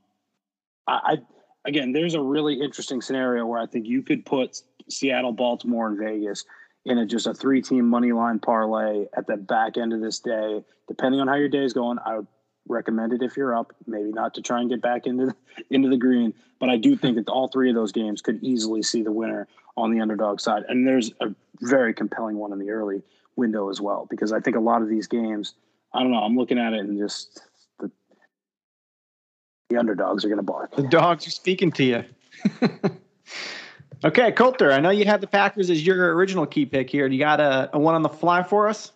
I, 0.86 1.00
I 1.04 1.18
again, 1.66 1.94
there's 1.94 2.14
a 2.14 2.22
really 2.22 2.62
interesting 2.62 3.02
scenario 3.02 3.44
where 3.44 3.60
I 3.60 3.66
think 3.66 3.88
you 3.88 4.04
could 4.04 4.24
put 4.24 4.62
Seattle, 4.88 5.32
Baltimore, 5.32 5.88
and 5.88 5.98
Vegas 5.98 6.46
in 6.86 7.00
a 7.00 7.08
just 7.08 7.26
a 7.26 7.34
three 7.34 7.64
team 7.64 7.90
money 7.90 8.12
line 8.12 8.38
parlay 8.38 9.08
at 9.18 9.26
the 9.26 9.36
back 9.36 9.78
end 9.78 9.94
of 9.94 10.00
this 10.00 10.20
day. 10.20 10.64
Depending 10.88 11.22
on 11.22 11.28
how 11.28 11.36
your 11.36 11.50
day 11.50 11.64
is 11.64 11.74
going, 11.74 11.98
I 12.06 12.18
would 12.18 12.28
recommend 12.68 13.14
it 13.14 13.22
if 13.22 13.38
you're 13.38 13.56
up. 13.56 13.74
Maybe 13.88 14.12
not 14.12 14.34
to 14.36 14.42
try 14.42 14.62
and 14.62 14.70
get 14.70 14.82
back 14.82 15.06
into 15.06 15.28
the, 15.28 15.36
into 15.70 15.90
the 15.90 15.98
green, 15.98 16.34
but 16.60 16.70
I 16.70 16.78
do 16.78 16.96
think 16.96 17.18
that 17.18 17.30
all 17.30 17.48
three 17.48 17.70
of 17.70 17.76
those 17.76 17.92
games 17.92 18.22
could 18.22 18.44
easily 18.44 18.84
see 18.84 19.02
the 19.02 19.12
winner 19.12 19.48
on 19.78 19.92
the 19.92 20.02
underdog 20.02 20.40
side. 20.40 20.64
And 20.68 20.88
there's 20.88 21.12
a 21.22 21.34
very 21.62 21.94
compelling 21.94 22.38
one 22.38 22.52
in 22.52 22.60
the 22.60 22.72
early 22.72 23.02
window 23.36 23.70
as 23.70 23.80
well, 23.80 24.08
because 24.10 24.32
I 24.32 24.40
think 24.40 24.56
a 24.56 24.60
lot 24.60 24.82
of 24.82 24.90
these 24.90 25.08
games, 25.08 25.54
I 25.94 26.02
don't 26.02 26.12
know, 26.12 26.20
I'm 26.20 26.36
looking 26.36 26.60
at 26.60 26.74
it 26.74 26.80
and 26.80 26.98
just 26.98 27.42
the 27.80 27.90
the 29.70 29.78
underdogs 29.78 30.26
are 30.26 30.28
going 30.28 30.38
to 30.38 30.44
bark. 30.44 30.76
The 30.76 30.84
dogs 30.84 31.28
are 31.28 31.32
speaking 31.32 31.72
to 31.74 31.84
you. 31.84 32.04
okay, 34.04 34.32
Coulter, 34.34 34.72
I 34.72 34.80
know 34.80 34.90
you 34.90 35.06
had 35.06 35.22
the 35.22 35.28
Packers 35.28 35.70
as 35.70 35.86
your 35.86 36.14
original 36.16 36.46
key 36.46 36.66
pick 36.66 36.90
here. 36.90 37.08
Do 37.08 37.16
you 37.16 37.22
got 37.22 37.40
a, 37.40 37.70
a 37.74 37.80
one 37.80 37.96
on 37.96 38.02
the 38.02 38.10
fly 38.10 38.44
for 38.44 38.68
us? 38.68 38.92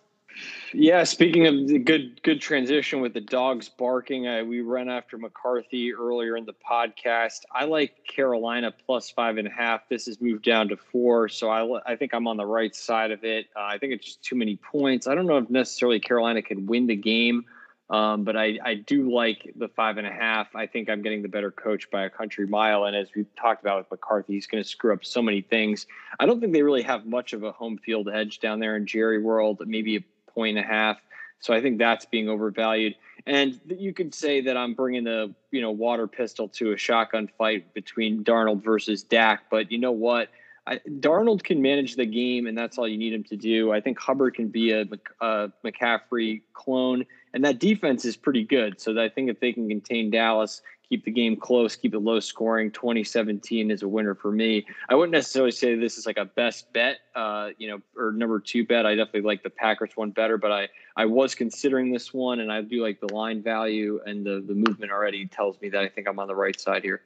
Yeah, 0.72 1.04
speaking 1.04 1.46
of 1.46 1.68
the 1.68 1.78
good 1.78 2.22
good 2.22 2.40
transition 2.40 3.00
with 3.00 3.14
the 3.14 3.20
dogs 3.20 3.68
barking, 3.68 4.28
I, 4.28 4.42
we 4.42 4.60
ran 4.60 4.88
after 4.88 5.16
McCarthy 5.16 5.94
earlier 5.94 6.36
in 6.36 6.44
the 6.44 6.54
podcast. 6.54 7.42
I 7.52 7.64
like 7.64 8.04
Carolina 8.06 8.72
plus 8.86 9.10
five 9.10 9.38
and 9.38 9.48
a 9.48 9.50
half. 9.50 9.88
This 9.88 10.06
has 10.06 10.20
moved 10.20 10.44
down 10.44 10.68
to 10.68 10.76
four, 10.76 11.28
so 11.28 11.48
I, 11.50 11.92
I 11.92 11.96
think 11.96 12.12
I'm 12.12 12.26
on 12.28 12.36
the 12.36 12.46
right 12.46 12.74
side 12.74 13.10
of 13.10 13.24
it. 13.24 13.46
Uh, 13.56 13.62
I 13.62 13.78
think 13.78 13.92
it's 13.92 14.04
just 14.04 14.22
too 14.22 14.36
many 14.36 14.56
points. 14.56 15.06
I 15.06 15.14
don't 15.14 15.26
know 15.26 15.38
if 15.38 15.48
necessarily 15.48 16.00
Carolina 16.00 16.42
could 16.42 16.68
win 16.68 16.86
the 16.86 16.96
game, 16.96 17.44
um, 17.88 18.24
but 18.24 18.36
I, 18.36 18.58
I 18.64 18.74
do 18.74 19.10
like 19.14 19.52
the 19.56 19.68
five 19.68 19.96
and 19.96 20.06
a 20.06 20.12
half. 20.12 20.54
I 20.56 20.66
think 20.66 20.90
I'm 20.90 21.02
getting 21.02 21.22
the 21.22 21.28
better 21.28 21.52
coach 21.52 21.88
by 21.90 22.04
a 22.04 22.10
country 22.10 22.46
mile. 22.46 22.84
And 22.84 22.96
as 22.96 23.08
we've 23.14 23.32
talked 23.36 23.62
about 23.62 23.78
with 23.78 23.90
McCarthy, 23.92 24.34
he's 24.34 24.46
going 24.46 24.62
to 24.62 24.68
screw 24.68 24.92
up 24.92 25.04
so 25.04 25.22
many 25.22 25.40
things. 25.40 25.86
I 26.18 26.26
don't 26.26 26.40
think 26.40 26.52
they 26.52 26.62
really 26.62 26.82
have 26.82 27.06
much 27.06 27.32
of 27.32 27.44
a 27.44 27.52
home 27.52 27.78
field 27.78 28.08
edge 28.12 28.40
down 28.40 28.58
there 28.58 28.76
in 28.76 28.86
Jerry 28.86 29.22
World. 29.22 29.62
Maybe 29.64 30.04
point 30.36 30.56
and 30.56 30.64
a 30.64 30.68
half. 30.68 30.98
So 31.40 31.52
I 31.52 31.60
think 31.60 31.78
that's 31.78 32.06
being 32.06 32.28
overvalued. 32.28 32.94
And 33.26 33.60
you 33.68 33.92
could 33.92 34.14
say 34.14 34.40
that 34.42 34.56
I'm 34.56 34.74
bringing 34.74 35.04
the 35.04 35.34
you 35.50 35.60
know 35.60 35.72
water 35.72 36.06
pistol 36.06 36.48
to 36.50 36.72
a 36.72 36.76
shotgun 36.76 37.28
fight 37.38 37.74
between 37.74 38.22
Darnold 38.22 38.62
versus 38.62 39.02
Dak. 39.02 39.44
But 39.50 39.72
you 39.72 39.78
know 39.78 39.92
what? 39.92 40.28
I, 40.68 40.80
Darnold 40.98 41.44
can 41.44 41.62
manage 41.62 41.94
the 41.94 42.06
game, 42.06 42.46
and 42.46 42.58
that's 42.58 42.76
all 42.76 42.88
you 42.88 42.98
need 42.98 43.12
him 43.12 43.24
to 43.24 43.36
do. 43.36 43.72
I 43.72 43.80
think 43.80 43.98
Hubbard 43.98 44.34
can 44.34 44.48
be 44.48 44.72
a, 44.72 44.84
a 45.20 45.52
McCaffrey 45.64 46.42
clone, 46.54 47.06
and 47.34 47.44
that 47.44 47.60
defense 47.60 48.04
is 48.04 48.16
pretty 48.16 48.44
good. 48.44 48.80
So 48.80 49.00
I 49.00 49.08
think 49.08 49.30
if 49.30 49.38
they 49.38 49.52
can 49.52 49.68
contain 49.68 50.10
Dallas, 50.10 50.62
keep 50.88 51.04
the 51.04 51.10
game 51.10 51.36
close, 51.36 51.74
keep 51.76 51.94
it 51.94 51.98
low 51.98 52.20
scoring. 52.20 52.70
2017 52.70 53.70
is 53.70 53.82
a 53.82 53.88
winner 53.88 54.14
for 54.14 54.30
me. 54.30 54.66
I 54.88 54.94
wouldn't 54.94 55.12
necessarily 55.12 55.50
say 55.50 55.74
this 55.74 55.98
is 55.98 56.06
like 56.06 56.16
a 56.16 56.24
best 56.24 56.72
bet, 56.72 56.98
uh, 57.14 57.50
you 57.58 57.68
know, 57.68 57.80
or 57.96 58.12
number 58.12 58.38
two 58.40 58.64
bet. 58.64 58.86
I 58.86 58.94
definitely 58.94 59.22
like 59.22 59.42
the 59.42 59.50
Packers 59.50 59.90
one 59.96 60.10
better, 60.10 60.38
but 60.38 60.52
I 60.52 60.68
I 60.96 61.06
was 61.06 61.34
considering 61.34 61.92
this 61.92 62.14
one, 62.14 62.40
and 62.40 62.52
I 62.52 62.62
do 62.62 62.82
like 62.82 63.00
the 63.00 63.12
line 63.12 63.42
value 63.42 64.00
and 64.06 64.24
the 64.24 64.44
the 64.46 64.54
movement 64.54 64.92
already 64.92 65.26
tells 65.26 65.60
me 65.60 65.68
that 65.70 65.82
I 65.82 65.88
think 65.88 66.08
I'm 66.08 66.18
on 66.18 66.28
the 66.28 66.36
right 66.36 66.58
side 66.58 66.82
here. 66.82 67.02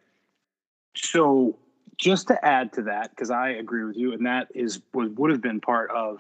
So 0.97 1.59
just 1.97 2.29
to 2.29 2.45
add 2.45 2.73
to 2.75 2.83
that, 2.83 3.11
because 3.11 3.31
I 3.31 3.51
agree 3.51 3.85
with 3.85 3.97
you, 3.97 4.13
and 4.13 4.27
that 4.27 4.49
is 4.55 4.81
would 4.93 5.17
would 5.19 5.31
have 5.31 5.43
been 5.43 5.61
part 5.61 5.91
of 5.91 6.19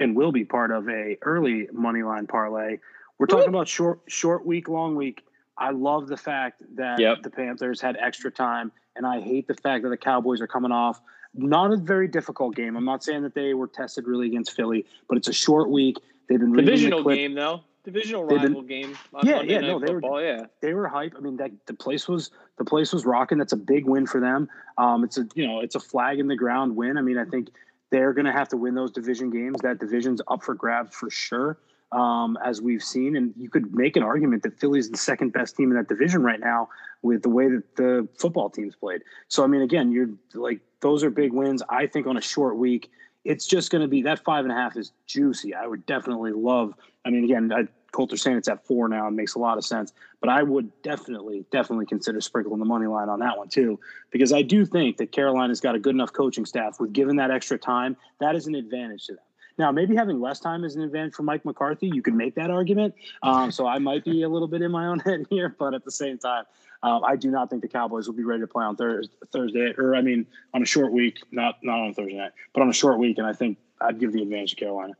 and 0.00 0.16
will 0.16 0.32
be 0.32 0.44
part 0.44 0.70
of 0.70 0.88
a 0.88 1.16
early 1.22 1.68
money 1.72 2.02
line 2.02 2.26
parlay. 2.26 2.78
We're 3.18 3.26
talking 3.26 3.48
about 3.48 3.68
short 3.68 4.00
short 4.08 4.44
week, 4.44 4.68
long 4.68 4.96
week 4.96 5.22
I 5.56 5.70
love 5.70 6.08
the 6.08 6.16
fact 6.16 6.62
that 6.76 6.98
Yep. 6.98 7.22
the 7.22 7.30
Panthers 7.30 7.80
had 7.80 7.96
extra 8.00 8.30
time, 8.30 8.72
and 8.96 9.06
I 9.06 9.20
hate 9.20 9.46
the 9.46 9.54
fact 9.54 9.84
that 9.84 9.90
the 9.90 9.96
Cowboys 9.96 10.40
are 10.40 10.46
coming 10.46 10.72
off 10.72 11.00
not 11.36 11.72
a 11.72 11.76
very 11.76 12.06
difficult 12.06 12.54
game. 12.54 12.76
I'm 12.76 12.84
not 12.84 13.02
saying 13.02 13.22
that 13.22 13.34
they 13.34 13.54
were 13.54 13.66
tested 13.66 14.06
really 14.06 14.28
against 14.28 14.52
Philly, 14.52 14.86
but 15.08 15.18
it's 15.18 15.26
a 15.26 15.32
short 15.32 15.68
week. 15.68 15.96
They've 16.28 16.38
been 16.38 16.52
reading 16.52 16.64
the 16.66 16.70
Divisional 16.70 17.02
game 17.04 17.34
though. 17.34 17.62
Divisional 17.82 18.26
They've 18.28 18.40
been- 18.40 18.52
rival 18.52 18.62
game. 18.62 18.90
Yeah, 19.24 19.34
Monday 19.34 19.52
yeah, 19.52 19.60
no, 19.60 19.78
they 19.80 19.92
were- 19.92 20.22
yeah. 20.22 20.46
they 20.60 20.72
were 20.74 20.86
hype. 20.86 21.14
I 21.16 21.20
mean, 21.20 21.36
that 21.38 21.50
the 21.66 21.74
place 21.74 22.08
was 22.08 22.30
the 22.56 22.64
place 22.64 22.92
was 22.92 23.04
rocking. 23.04 23.36
That's 23.38 23.52
a 23.52 23.56
big 23.56 23.84
win 23.86 24.06
for 24.06 24.20
them. 24.20 24.48
Um, 24.78 25.02
it's 25.04 25.18
a 25.18 25.26
you 25.34 25.44
know 25.46 25.58
it's 25.60 25.74
a 25.74 25.80
flag 25.80 26.20
in 26.20 26.28
the 26.28 26.36
ground 26.36 26.76
win. 26.76 26.96
I 26.96 27.02
mean, 27.02 27.18
I 27.18 27.24
think 27.24 27.48
they're 27.90 28.12
going 28.12 28.24
to 28.26 28.32
have 28.32 28.48
to 28.50 28.56
win 28.56 28.74
those 28.76 28.90
division 28.92 29.30
games. 29.30 29.56
That 29.62 29.78
division's 29.80 30.22
up 30.28 30.42
for 30.44 30.54
grabs 30.54 30.94
for 30.94 31.10
sure, 31.10 31.58
um, 31.94 32.36
as 32.44 32.60
we've 32.60 32.82
seen. 32.82 33.16
And 33.16 33.32
you 33.36 33.48
could 33.48 33.74
make 33.74 33.96
an 33.96 34.02
argument 34.02 34.42
that 34.42 34.58
Philly's 34.58 34.90
the 34.90 34.98
second 34.98 35.32
best 35.32 35.56
team 35.56 35.70
in 35.70 35.76
that 35.76 35.88
division 35.88 36.22
right 36.22 36.40
now 36.40 36.68
with 37.02 37.22
the 37.22 37.28
way 37.28 37.48
that 37.48 37.76
the 37.76 38.08
football 38.18 38.50
teams 38.50 38.74
played. 38.74 39.02
So 39.28 39.44
I 39.44 39.46
mean, 39.46 39.62
again, 39.62 39.92
you're 39.92 40.10
like 40.34 40.60
those 40.80 41.04
are 41.04 41.10
big 41.10 41.32
wins. 41.32 41.62
I 41.68 41.86
think 41.86 42.06
on 42.06 42.16
a 42.16 42.20
short 42.20 42.56
week, 42.56 42.90
it's 43.24 43.46
just 43.46 43.70
going 43.70 43.82
to 43.82 43.88
be 43.88 44.02
that 44.02 44.22
five 44.24 44.44
and 44.44 44.52
a 44.52 44.56
half 44.56 44.76
is 44.76 44.92
juicy. 45.06 45.54
I 45.54 45.66
would 45.66 45.86
definitely 45.86 46.32
love. 46.32 46.74
I 47.06 47.10
mean, 47.10 47.24
again, 47.24 47.52
I, 47.52 47.68
Coulter's 47.92 48.22
saying 48.22 48.36
it's 48.36 48.48
at 48.48 48.66
four 48.66 48.88
now. 48.88 49.06
It 49.06 49.12
makes 49.12 49.34
a 49.34 49.38
lot 49.38 49.56
of 49.56 49.64
sense. 49.64 49.92
But 50.20 50.28
I 50.28 50.42
would 50.42 50.70
definitely, 50.82 51.44
definitely 51.50 51.86
consider 51.86 52.20
sprinkling 52.20 52.58
the 52.58 52.64
money 52.64 52.86
line 52.86 53.08
on 53.08 53.20
that 53.20 53.38
one 53.38 53.48
too, 53.48 53.78
because 54.10 54.32
I 54.32 54.42
do 54.42 54.66
think 54.66 54.96
that 54.96 55.12
Carolina's 55.12 55.60
got 55.60 55.74
a 55.74 55.78
good 55.78 55.94
enough 55.94 56.12
coaching 56.12 56.44
staff 56.44 56.80
with 56.80 56.92
given 56.92 57.16
that 57.16 57.30
extra 57.30 57.56
time. 57.56 57.96
That 58.20 58.34
is 58.34 58.46
an 58.46 58.54
advantage 58.54 59.06
to 59.06 59.12
them. 59.12 59.24
Now, 59.56 59.70
maybe 59.70 59.94
having 59.94 60.20
less 60.20 60.40
time 60.40 60.64
is 60.64 60.74
an 60.74 60.82
advantage 60.82 61.14
for 61.14 61.22
Mike 61.22 61.44
McCarthy. 61.44 61.88
You 61.88 62.02
could 62.02 62.14
make 62.14 62.34
that 62.34 62.50
argument. 62.50 62.94
Um, 63.22 63.52
so 63.52 63.66
I 63.66 63.78
might 63.78 64.04
be 64.04 64.22
a 64.22 64.28
little 64.28 64.48
bit 64.48 64.62
in 64.62 64.72
my 64.72 64.86
own 64.86 64.98
head 65.04 65.26
here, 65.30 65.54
but 65.58 65.74
at 65.74 65.84
the 65.84 65.90
same 65.90 66.18
time, 66.18 66.44
um, 66.82 67.02
I 67.04 67.16
do 67.16 67.30
not 67.30 67.50
think 67.50 67.62
the 67.62 67.68
Cowboys 67.68 68.06
will 68.06 68.14
be 68.14 68.24
ready 68.24 68.42
to 68.42 68.46
play 68.46 68.64
on 68.64 68.76
Thurs 68.76 69.08
Thursday, 69.32 69.72
or 69.78 69.94
I 69.94 70.02
mean, 70.02 70.26
on 70.52 70.62
a 70.62 70.66
short 70.66 70.92
week, 70.92 71.18
not 71.30 71.56
not 71.62 71.80
on 71.80 71.94
Thursday 71.94 72.16
night, 72.16 72.32
but 72.52 72.60
on 72.60 72.68
a 72.68 72.74
short 72.74 72.98
week. 72.98 73.16
And 73.16 73.26
I 73.26 73.32
think 73.32 73.56
I'd 73.80 73.98
give 73.98 74.12
the 74.12 74.22
advantage 74.22 74.50
to 74.50 74.56
Carolina. 74.56 74.94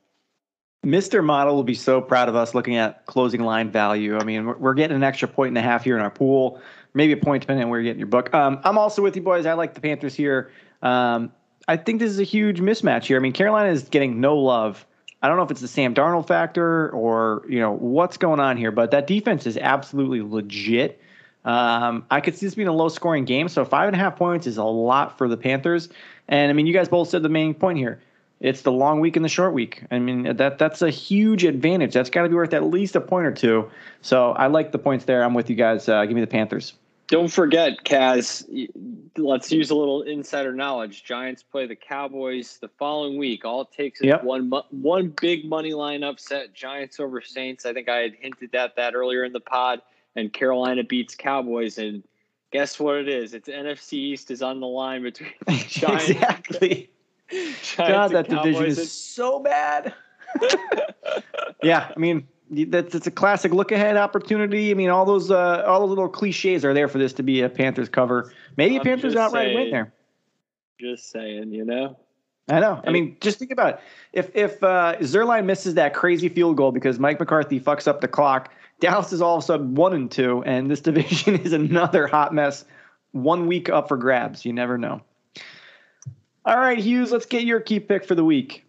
Mr. 0.84 1.24
Model 1.24 1.56
will 1.56 1.64
be 1.64 1.74
so 1.74 2.00
proud 2.00 2.28
of 2.28 2.36
us 2.36 2.54
looking 2.54 2.76
at 2.76 3.06
closing 3.06 3.42
line 3.42 3.70
value. 3.70 4.18
I 4.18 4.24
mean, 4.24 4.46
we're, 4.46 4.56
we're 4.56 4.74
getting 4.74 4.96
an 4.96 5.02
extra 5.02 5.26
point 5.26 5.48
and 5.48 5.58
a 5.58 5.62
half 5.62 5.84
here 5.84 5.96
in 5.96 6.02
our 6.02 6.10
pool, 6.10 6.60
maybe 6.92 7.12
a 7.12 7.16
point 7.16 7.42
depending 7.42 7.64
on 7.64 7.70
where 7.70 7.80
you're 7.80 7.84
getting 7.84 8.00
your 8.00 8.06
book. 8.06 8.32
Um, 8.34 8.60
I'm 8.64 8.78
also 8.78 9.02
with 9.02 9.16
you 9.16 9.22
boys. 9.22 9.46
I 9.46 9.54
like 9.54 9.74
the 9.74 9.80
Panthers 9.80 10.14
here. 10.14 10.52
Um, 10.82 11.32
I 11.66 11.76
think 11.76 12.00
this 12.00 12.10
is 12.10 12.20
a 12.20 12.24
huge 12.24 12.60
mismatch 12.60 13.04
here. 13.04 13.16
I 13.16 13.20
mean, 13.20 13.32
Carolina 13.32 13.70
is 13.70 13.84
getting 13.84 14.20
no 14.20 14.36
love. 14.36 14.84
I 15.22 15.28
don't 15.28 15.38
know 15.38 15.42
if 15.44 15.50
it's 15.50 15.62
the 15.62 15.68
Sam 15.68 15.94
Darnold 15.94 16.28
factor 16.28 16.90
or 16.90 17.46
you 17.48 17.58
know 17.58 17.72
what's 17.72 18.18
going 18.18 18.40
on 18.40 18.56
here, 18.56 18.70
but 18.70 18.90
that 18.90 19.06
defense 19.06 19.46
is 19.46 19.56
absolutely 19.56 20.20
legit. 20.20 21.00
Um, 21.44 22.04
I 22.10 22.20
could 22.20 22.36
see 22.36 22.46
this 22.46 22.54
being 22.54 22.68
a 22.68 22.72
low 22.72 22.88
scoring 22.88 23.24
game, 23.24 23.48
so 23.48 23.64
five 23.64 23.88
and 23.88 23.96
a 23.96 23.98
half 23.98 24.16
points 24.16 24.46
is 24.46 24.58
a 24.58 24.64
lot 24.64 25.16
for 25.16 25.28
the 25.28 25.36
Panthers. 25.36 25.88
And 26.28 26.50
I 26.50 26.52
mean, 26.52 26.66
you 26.66 26.74
guys 26.74 26.88
both 26.88 27.08
said 27.08 27.22
the 27.22 27.28
main 27.28 27.54
point 27.54 27.78
here. 27.78 28.00
It's 28.40 28.62
the 28.62 28.72
long 28.72 29.00
week 29.00 29.16
and 29.16 29.24
the 29.24 29.30
short 29.30 29.54
week. 29.54 29.84
I 29.90 29.98
mean, 29.98 30.36
that 30.36 30.58
that's 30.58 30.82
a 30.82 30.90
huge 30.90 31.44
advantage. 31.44 31.94
That's 31.94 32.10
got 32.10 32.24
to 32.24 32.28
be 32.28 32.34
worth 32.34 32.52
at 32.52 32.64
least 32.64 32.94
a 32.96 33.00
point 33.00 33.26
or 33.26 33.32
two. 33.32 33.70
So 34.02 34.32
I 34.32 34.48
like 34.48 34.72
the 34.72 34.78
points 34.78 35.06
there. 35.06 35.24
I'm 35.24 35.32
with 35.32 35.48
you 35.48 35.56
guys. 35.56 35.88
Uh, 35.88 36.04
give 36.04 36.14
me 36.14 36.20
the 36.20 36.26
Panthers. 36.26 36.74
Don't 37.14 37.28
forget, 37.28 37.84
Kaz. 37.84 38.44
Let's 39.16 39.52
use 39.52 39.70
a 39.70 39.74
little 39.76 40.02
insider 40.02 40.52
knowledge. 40.52 41.04
Giants 41.04 41.44
play 41.44 41.64
the 41.64 41.76
Cowboys 41.76 42.58
the 42.60 42.66
following 42.66 43.16
week. 43.18 43.44
All 43.44 43.60
it 43.60 43.68
takes 43.70 44.00
is 44.00 44.06
Yep. 44.06 44.24
one 44.24 44.50
one 44.70 45.14
big 45.20 45.44
money 45.44 45.74
line 45.74 46.02
upset. 46.02 46.52
Giants 46.54 46.98
over 46.98 47.20
Saints. 47.20 47.66
I 47.66 47.72
think 47.72 47.88
I 47.88 47.98
had 47.98 48.14
hinted 48.16 48.52
at 48.56 48.74
that 48.74 48.96
earlier 48.96 49.22
in 49.22 49.32
the 49.32 49.38
pod. 49.38 49.80
And 50.16 50.32
Carolina 50.32 50.82
beats 50.82 51.14
Cowboys. 51.14 51.78
And 51.78 52.02
guess 52.52 52.80
what 52.80 52.96
it 52.96 53.08
is? 53.08 53.32
It's 53.32 53.48
NFC 53.48 53.92
East 53.92 54.32
is 54.32 54.42
on 54.42 54.58
the 54.58 54.66
line 54.66 55.04
between 55.04 55.30
Giants. 55.68 56.10
exactly. 56.10 56.90
Giants 57.30 57.76
God, 57.76 58.06
and 58.06 58.14
that 58.16 58.28
division 58.28 58.54
Cowboys. 58.54 58.78
is 58.78 58.90
so 58.90 59.38
bad. 59.38 59.94
yeah, 61.62 61.92
I 61.94 61.98
mean 61.98 62.26
that's 62.64 62.94
it's 62.94 63.06
a 63.06 63.10
classic 63.10 63.52
look 63.52 63.72
ahead 63.72 63.96
opportunity. 63.96 64.70
I 64.70 64.74
mean 64.74 64.90
all 64.90 65.04
those 65.04 65.30
uh, 65.30 65.64
all 65.66 65.80
those 65.80 65.88
little 65.88 66.08
cliches 66.08 66.64
are 66.64 66.72
there 66.72 66.88
for 66.88 66.98
this 66.98 67.12
to 67.14 67.22
be 67.22 67.40
a 67.40 67.48
Panthers 67.48 67.88
cover. 67.88 68.32
Maybe 68.56 68.76
a 68.76 68.80
Panthers 68.80 69.16
outright 69.16 69.54
win 69.54 69.70
there. 69.70 69.92
Just 70.80 71.10
saying, 71.10 71.52
you 71.52 71.64
know. 71.64 71.96
I 72.48 72.60
know. 72.60 72.82
I 72.86 72.90
mean, 72.90 73.16
just 73.20 73.38
think 73.38 73.50
about 73.50 73.74
it. 73.74 73.80
If 74.12 74.36
if 74.36 74.62
uh, 74.62 74.96
Zuerlein 75.00 75.46
misses 75.46 75.74
that 75.74 75.94
crazy 75.94 76.28
field 76.28 76.56
goal 76.56 76.72
because 76.72 76.98
Mike 76.98 77.18
McCarthy 77.18 77.58
fucks 77.58 77.88
up 77.88 78.00
the 78.00 78.08
clock, 78.08 78.52
Dallas 78.80 79.12
is 79.12 79.22
all 79.22 79.38
of 79.38 79.42
a 79.42 79.46
sudden 79.46 79.74
one 79.74 79.94
and 79.94 80.10
two, 80.10 80.42
and 80.44 80.70
this 80.70 80.80
division 80.82 81.36
is 81.36 81.52
another 81.52 82.06
hot 82.06 82.34
mess. 82.34 82.64
One 83.12 83.46
week 83.46 83.68
up 83.68 83.88
for 83.88 83.96
grabs. 83.96 84.44
You 84.44 84.52
never 84.52 84.76
know. 84.76 85.00
All 86.44 86.58
right, 86.58 86.78
Hughes. 86.78 87.12
Let's 87.12 87.26
get 87.26 87.44
your 87.44 87.60
key 87.60 87.80
pick 87.80 88.04
for 88.04 88.14
the 88.14 88.24
week. 88.24 88.63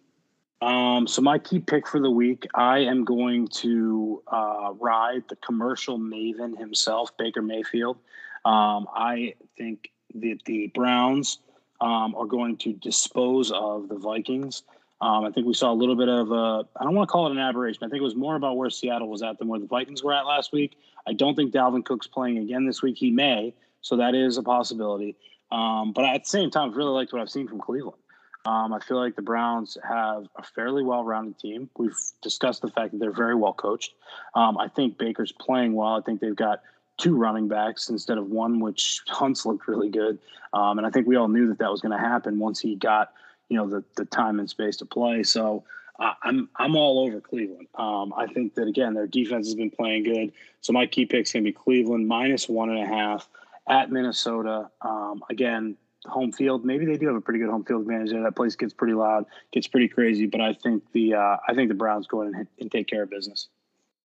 Um, 0.61 1.07
so 1.07 1.21
my 1.21 1.37
key 1.37 1.59
pick 1.59 1.87
for 1.87 1.99
the 1.99 2.09
week, 2.09 2.47
I 2.55 2.79
am 2.79 3.03
going 3.03 3.47
to 3.49 4.23
uh, 4.27 4.73
ride 4.79 5.23
the 5.27 5.35
commercial 5.37 5.99
maven 5.99 6.57
himself, 6.57 7.15
Baker 7.17 7.41
Mayfield. 7.41 7.97
Um, 8.45 8.87
I 8.95 9.35
think 9.57 9.91
that 10.15 10.39
the 10.45 10.71
Browns 10.73 11.39
um, 11.81 12.15
are 12.15 12.25
going 12.25 12.57
to 12.57 12.73
dispose 12.73 13.51
of 13.51 13.89
the 13.89 13.95
Vikings. 13.95 14.63
Um, 15.01 15.25
I 15.25 15.31
think 15.31 15.45
we 15.45 15.53
saw 15.53 15.71
a 15.71 15.75
little 15.75 15.95
bit 15.95 16.07
of 16.07 16.31
a, 16.31 16.65
I 16.79 16.83
don't 16.83 16.95
want 16.95 17.09
to 17.09 17.11
call 17.11 17.27
it 17.27 17.31
an 17.31 17.39
aberration. 17.39 17.83
I 17.83 17.89
think 17.89 17.99
it 17.99 18.03
was 18.03 18.15
more 18.15 18.35
about 18.35 18.55
where 18.55 18.69
Seattle 18.69 19.09
was 19.09 19.21
at 19.21 19.37
than 19.39 19.49
where 19.49 19.59
the 19.59 19.67
Vikings 19.67 20.03
were 20.03 20.13
at 20.13 20.25
last 20.25 20.53
week. 20.53 20.77
I 21.05 21.13
don't 21.13 21.35
think 21.35 21.53
Dalvin 21.53 21.83
Cook's 21.83 22.07
playing 22.07 22.37
again 22.37 22.65
this 22.65 22.81
week. 22.81 22.97
He 22.97 23.11
may, 23.11 23.53
so 23.81 23.97
that 23.97 24.15
is 24.15 24.37
a 24.37 24.43
possibility. 24.43 25.17
Um, 25.51 25.91
but 25.91 26.05
at 26.05 26.23
the 26.23 26.29
same 26.29 26.49
time, 26.49 26.69
I've 26.69 26.77
really 26.77 26.91
liked 26.91 27.11
what 27.11 27.21
I've 27.21 27.29
seen 27.29 27.47
from 27.47 27.59
Cleveland. 27.59 27.97
Um, 28.45 28.73
I 28.73 28.79
feel 28.79 28.97
like 28.97 29.15
the 29.15 29.21
Browns 29.21 29.77
have 29.87 30.27
a 30.35 30.43
fairly 30.43 30.83
well-rounded 30.83 31.39
team. 31.39 31.69
We've 31.77 31.97
discussed 32.21 32.61
the 32.61 32.69
fact 32.69 32.91
that 32.91 32.99
they're 32.99 33.11
very 33.11 33.35
well 33.35 33.53
coached. 33.53 33.93
Um, 34.35 34.57
I 34.57 34.67
think 34.67 34.97
Baker's 34.97 35.31
playing 35.31 35.73
well. 35.73 35.95
I 35.95 36.01
think 36.01 36.21
they've 36.21 36.35
got 36.35 36.61
two 36.97 37.15
running 37.15 37.47
backs 37.47 37.89
instead 37.89 38.17
of 38.17 38.29
one, 38.29 38.59
which 38.59 39.01
Hunt's 39.07 39.45
looked 39.45 39.67
really 39.67 39.89
good. 39.89 40.19
Um, 40.53 40.77
and 40.77 40.85
I 40.85 40.91
think 40.91 41.07
we 41.07 41.15
all 41.15 41.27
knew 41.27 41.47
that 41.47 41.57
that 41.59 41.71
was 41.71 41.81
going 41.81 41.91
to 41.91 41.97
happen 41.97 42.39
once 42.39 42.59
he 42.59 42.75
got, 42.75 43.11
you 43.49 43.57
know, 43.57 43.67
the 43.67 43.83
the 43.95 44.05
time 44.05 44.39
and 44.39 44.49
space 44.49 44.77
to 44.77 44.85
play. 44.85 45.23
So 45.23 45.63
uh, 45.99 46.13
I'm 46.23 46.49
I'm 46.55 46.75
all 46.75 47.05
over 47.05 47.19
Cleveland. 47.19 47.67
Um, 47.75 48.13
I 48.15 48.27
think 48.27 48.55
that 48.55 48.67
again 48.67 48.93
their 48.93 49.07
defense 49.07 49.47
has 49.47 49.55
been 49.55 49.71
playing 49.71 50.03
good. 50.03 50.31
So 50.61 50.71
my 50.71 50.85
key 50.85 51.05
pick's 51.05 51.33
going 51.33 51.43
to 51.43 51.49
be 51.49 51.53
Cleveland 51.53 52.07
minus 52.07 52.47
one 52.47 52.69
and 52.69 52.79
a 52.79 52.85
half 52.85 53.27
at 53.67 53.91
Minnesota. 53.91 54.69
Um, 54.81 55.23
again, 55.29 55.77
home 56.05 56.31
field. 56.31 56.65
Maybe 56.65 56.85
they 56.85 56.97
do 56.97 57.07
have 57.07 57.15
a 57.15 57.21
pretty 57.21 57.39
good 57.39 57.49
home 57.49 57.63
field 57.63 57.81
advantage 57.81 58.11
there. 58.11 58.23
That 58.23 58.35
place 58.35 58.55
gets 58.55 58.73
pretty 58.73 58.93
loud, 58.93 59.25
gets 59.51 59.67
pretty 59.67 59.87
crazy. 59.87 60.25
But 60.25 60.41
I 60.41 60.53
think 60.53 60.83
the 60.93 61.15
uh, 61.15 61.37
I 61.47 61.53
think 61.53 61.69
the 61.69 61.75
Browns 61.75 62.07
go 62.07 62.21
in 62.21 62.35
and, 62.35 62.47
and 62.59 62.71
take 62.71 62.87
care 62.87 63.03
of 63.03 63.09
business. 63.09 63.47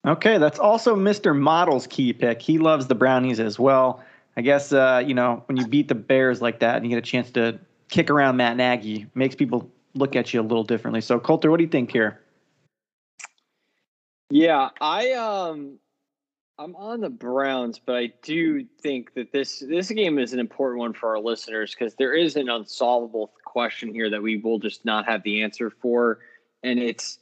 Okay, 0.07 0.39
that's 0.39 0.59
also 0.59 0.97
Mr. 0.97 1.39
Model's 1.39 1.87
key 1.87 2.13
pick. 2.13 2.41
He 2.41 2.59
loves 2.59 2.87
the 2.87 2.95
Brownies 2.95 3.39
as 3.39 3.59
well. 3.59 4.03
I 4.37 4.41
guess 4.41 4.73
uh, 4.73 5.03
you 5.05 5.15
know 5.15 5.43
when 5.47 5.57
you 5.57 5.67
beat 5.67 5.89
the 5.89 5.95
Bears 5.95 6.41
like 6.41 6.61
that 6.61 6.77
and 6.77 6.85
you 6.85 6.91
get 6.91 6.99
a 6.99 7.03
chance 7.03 7.31
to 7.33 7.59
kick 7.89 8.11
around 8.11 8.37
Matt 8.37 8.57
Nagy, 8.57 9.07
makes 9.15 9.35
people 9.35 9.71
look 9.95 10.17
at 10.17 10.33
you 10.33 10.41
a 10.41 10.43
little 10.43 10.65
differently. 10.65 11.01
So, 11.01 11.19
Coulter, 11.19 11.51
what 11.51 11.59
do 11.59 11.65
you 11.65 11.71
think 11.71 11.91
here? 11.91 12.21
Yeah, 14.31 14.71
I 14.81 15.13
um 15.13 15.79
I'm 16.61 16.77
on 16.77 17.01
the 17.01 17.09
Browns, 17.09 17.79
but 17.79 17.97
I 17.97 18.13
do 18.21 18.67
think 18.83 19.15
that 19.15 19.33
this 19.33 19.61
this 19.61 19.91
game 19.91 20.19
is 20.19 20.35
an 20.35 20.41
important 20.41 20.81
one 20.81 20.93
for 20.93 21.17
our 21.17 21.19
listeners 21.19 21.75
because 21.75 21.95
there 21.95 22.13
is 22.13 22.37
an 22.37 22.51
unsolvable 22.51 23.33
question 23.47 23.95
here 23.95 24.11
that 24.11 24.23
we 24.23 24.37
will 24.37 24.59
just 24.59 24.85
not 24.85 25.07
have 25.07 25.23
the 25.23 25.43
answer 25.43 25.71
for, 25.71 26.19
and 26.63 26.79
it's 26.79 27.19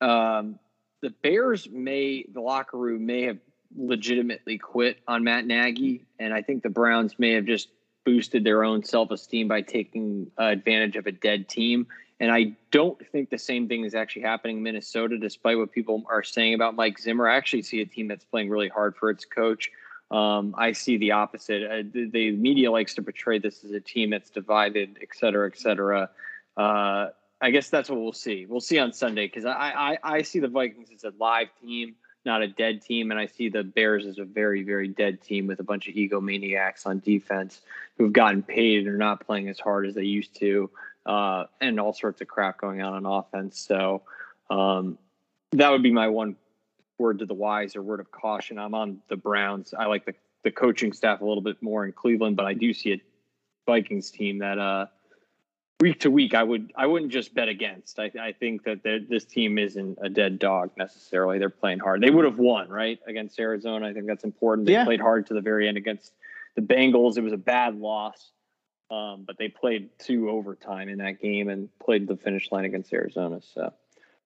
um, 0.00 0.58
the 1.00 1.10
Bears 1.10 1.68
may 1.70 2.24
the 2.24 2.40
locker 2.40 2.76
room 2.76 3.06
may 3.06 3.22
have 3.22 3.38
legitimately 3.76 4.58
quit 4.58 4.98
on 5.06 5.22
Matt 5.22 5.46
Nagy, 5.46 6.04
and 6.18 6.34
I 6.34 6.42
think 6.42 6.64
the 6.64 6.68
Browns 6.68 7.20
may 7.20 7.34
have 7.34 7.44
just 7.44 7.68
boosted 8.04 8.42
their 8.42 8.64
own 8.64 8.82
self 8.82 9.12
esteem 9.12 9.46
by 9.46 9.60
taking 9.60 10.32
uh, 10.36 10.46
advantage 10.46 10.96
of 10.96 11.06
a 11.06 11.12
dead 11.12 11.48
team. 11.48 11.86
And 12.18 12.32
I 12.32 12.56
don't 12.70 12.98
think 13.08 13.28
the 13.28 13.38
same 13.38 13.68
thing 13.68 13.84
is 13.84 13.94
actually 13.94 14.22
happening 14.22 14.58
in 14.58 14.62
Minnesota, 14.62 15.18
despite 15.18 15.58
what 15.58 15.70
people 15.70 16.02
are 16.08 16.22
saying 16.22 16.54
about 16.54 16.74
Mike 16.74 16.98
Zimmer. 16.98 17.28
I 17.28 17.36
actually 17.36 17.62
see 17.62 17.82
a 17.82 17.86
team 17.86 18.08
that's 18.08 18.24
playing 18.24 18.48
really 18.48 18.68
hard 18.68 18.96
for 18.96 19.10
its 19.10 19.26
coach. 19.26 19.70
Um, 20.10 20.54
I 20.56 20.72
see 20.72 20.96
the 20.96 21.10
opposite. 21.10 21.62
Uh, 21.64 21.82
the, 21.92 22.08
the 22.08 22.30
media 22.30 22.70
likes 22.70 22.94
to 22.94 23.02
portray 23.02 23.38
this 23.38 23.64
as 23.64 23.72
a 23.72 23.80
team 23.80 24.10
that's 24.10 24.30
divided, 24.30 24.98
et 25.02 25.08
cetera, 25.14 25.46
et 25.46 25.58
cetera. 25.58 26.08
Uh, 26.56 27.08
I 27.42 27.50
guess 27.50 27.68
that's 27.68 27.90
what 27.90 28.00
we'll 28.00 28.12
see. 28.12 28.46
We'll 28.46 28.60
see 28.60 28.78
on 28.78 28.92
Sunday 28.94 29.26
because 29.26 29.44
I, 29.44 29.50
I, 29.52 29.98
I 30.02 30.22
see 30.22 30.38
the 30.38 30.48
Vikings 30.48 30.88
as 30.94 31.04
a 31.04 31.12
live 31.18 31.48
team, 31.60 31.96
not 32.24 32.40
a 32.40 32.48
dead 32.48 32.80
team, 32.80 33.10
and 33.10 33.20
I 33.20 33.26
see 33.26 33.50
the 33.50 33.62
Bears 33.62 34.06
as 34.06 34.18
a 34.18 34.24
very, 34.24 34.62
very 34.62 34.88
dead 34.88 35.20
team 35.20 35.48
with 35.48 35.60
a 35.60 35.64
bunch 35.64 35.86
of 35.86 35.94
egomaniacs 35.94 36.86
on 36.86 37.00
defense 37.00 37.60
who've 37.98 38.12
gotten 38.12 38.42
paid 38.42 38.78
and 38.78 38.88
are 38.88 38.96
not 38.96 39.26
playing 39.26 39.50
as 39.50 39.58
hard 39.58 39.86
as 39.86 39.94
they 39.94 40.04
used 40.04 40.34
to 40.36 40.70
uh, 41.06 41.44
and 41.60 41.80
all 41.80 41.92
sorts 41.92 42.20
of 42.20 42.28
crap 42.28 42.60
going 42.60 42.82
on 42.82 42.92
on 42.92 43.06
offense. 43.06 43.58
So 43.58 44.02
um, 44.50 44.98
that 45.52 45.70
would 45.70 45.82
be 45.82 45.92
my 45.92 46.08
one 46.08 46.36
word 46.98 47.20
to 47.20 47.26
the 47.26 47.34
wise 47.34 47.76
or 47.76 47.82
word 47.82 48.00
of 48.00 48.10
caution. 48.10 48.58
I'm 48.58 48.74
on 48.74 48.98
the 49.08 49.16
Browns. 49.16 49.72
I 49.72 49.86
like 49.86 50.04
the 50.04 50.14
the 50.42 50.50
coaching 50.52 50.92
staff 50.92 51.22
a 51.22 51.24
little 51.24 51.42
bit 51.42 51.60
more 51.60 51.84
in 51.84 51.92
Cleveland, 51.92 52.36
but 52.36 52.46
I 52.46 52.54
do 52.54 52.72
see 52.72 52.92
a 52.92 53.00
Vikings 53.66 54.12
team 54.12 54.38
that 54.38 54.58
uh, 54.58 54.86
week 55.80 56.00
to 56.00 56.10
week 56.10 56.34
I 56.34 56.42
would 56.42 56.72
I 56.76 56.86
wouldn't 56.86 57.10
just 57.10 57.34
bet 57.34 57.48
against. 57.48 57.98
I, 57.98 58.12
I 58.20 58.32
think 58.32 58.64
that 58.64 58.82
this 58.82 59.24
team 59.24 59.58
isn't 59.58 59.98
a 60.00 60.08
dead 60.08 60.38
dog 60.38 60.70
necessarily. 60.76 61.38
They're 61.38 61.50
playing 61.50 61.80
hard. 61.80 62.00
They 62.00 62.10
would 62.10 62.24
have 62.24 62.38
won 62.38 62.68
right 62.68 62.98
against 63.06 63.38
Arizona. 63.40 63.88
I 63.88 63.92
think 63.92 64.06
that's 64.06 64.24
important. 64.24 64.66
They 64.66 64.74
yeah. 64.74 64.84
played 64.84 65.00
hard 65.00 65.26
to 65.28 65.34
the 65.34 65.40
very 65.40 65.68
end 65.68 65.76
against 65.76 66.12
the 66.54 66.62
Bengals. 66.62 67.16
It 67.16 67.22
was 67.22 67.32
a 67.32 67.38
bad 67.38 67.78
loss. 67.78 68.30
Um, 68.90 69.24
but 69.26 69.36
they 69.38 69.48
played 69.48 69.90
two 69.98 70.30
overtime 70.30 70.88
in 70.88 70.98
that 70.98 71.20
game 71.20 71.48
and 71.48 71.68
played 71.80 72.06
the 72.06 72.16
finish 72.16 72.52
line 72.52 72.64
against 72.64 72.92
Arizona. 72.92 73.40
So, 73.54 73.72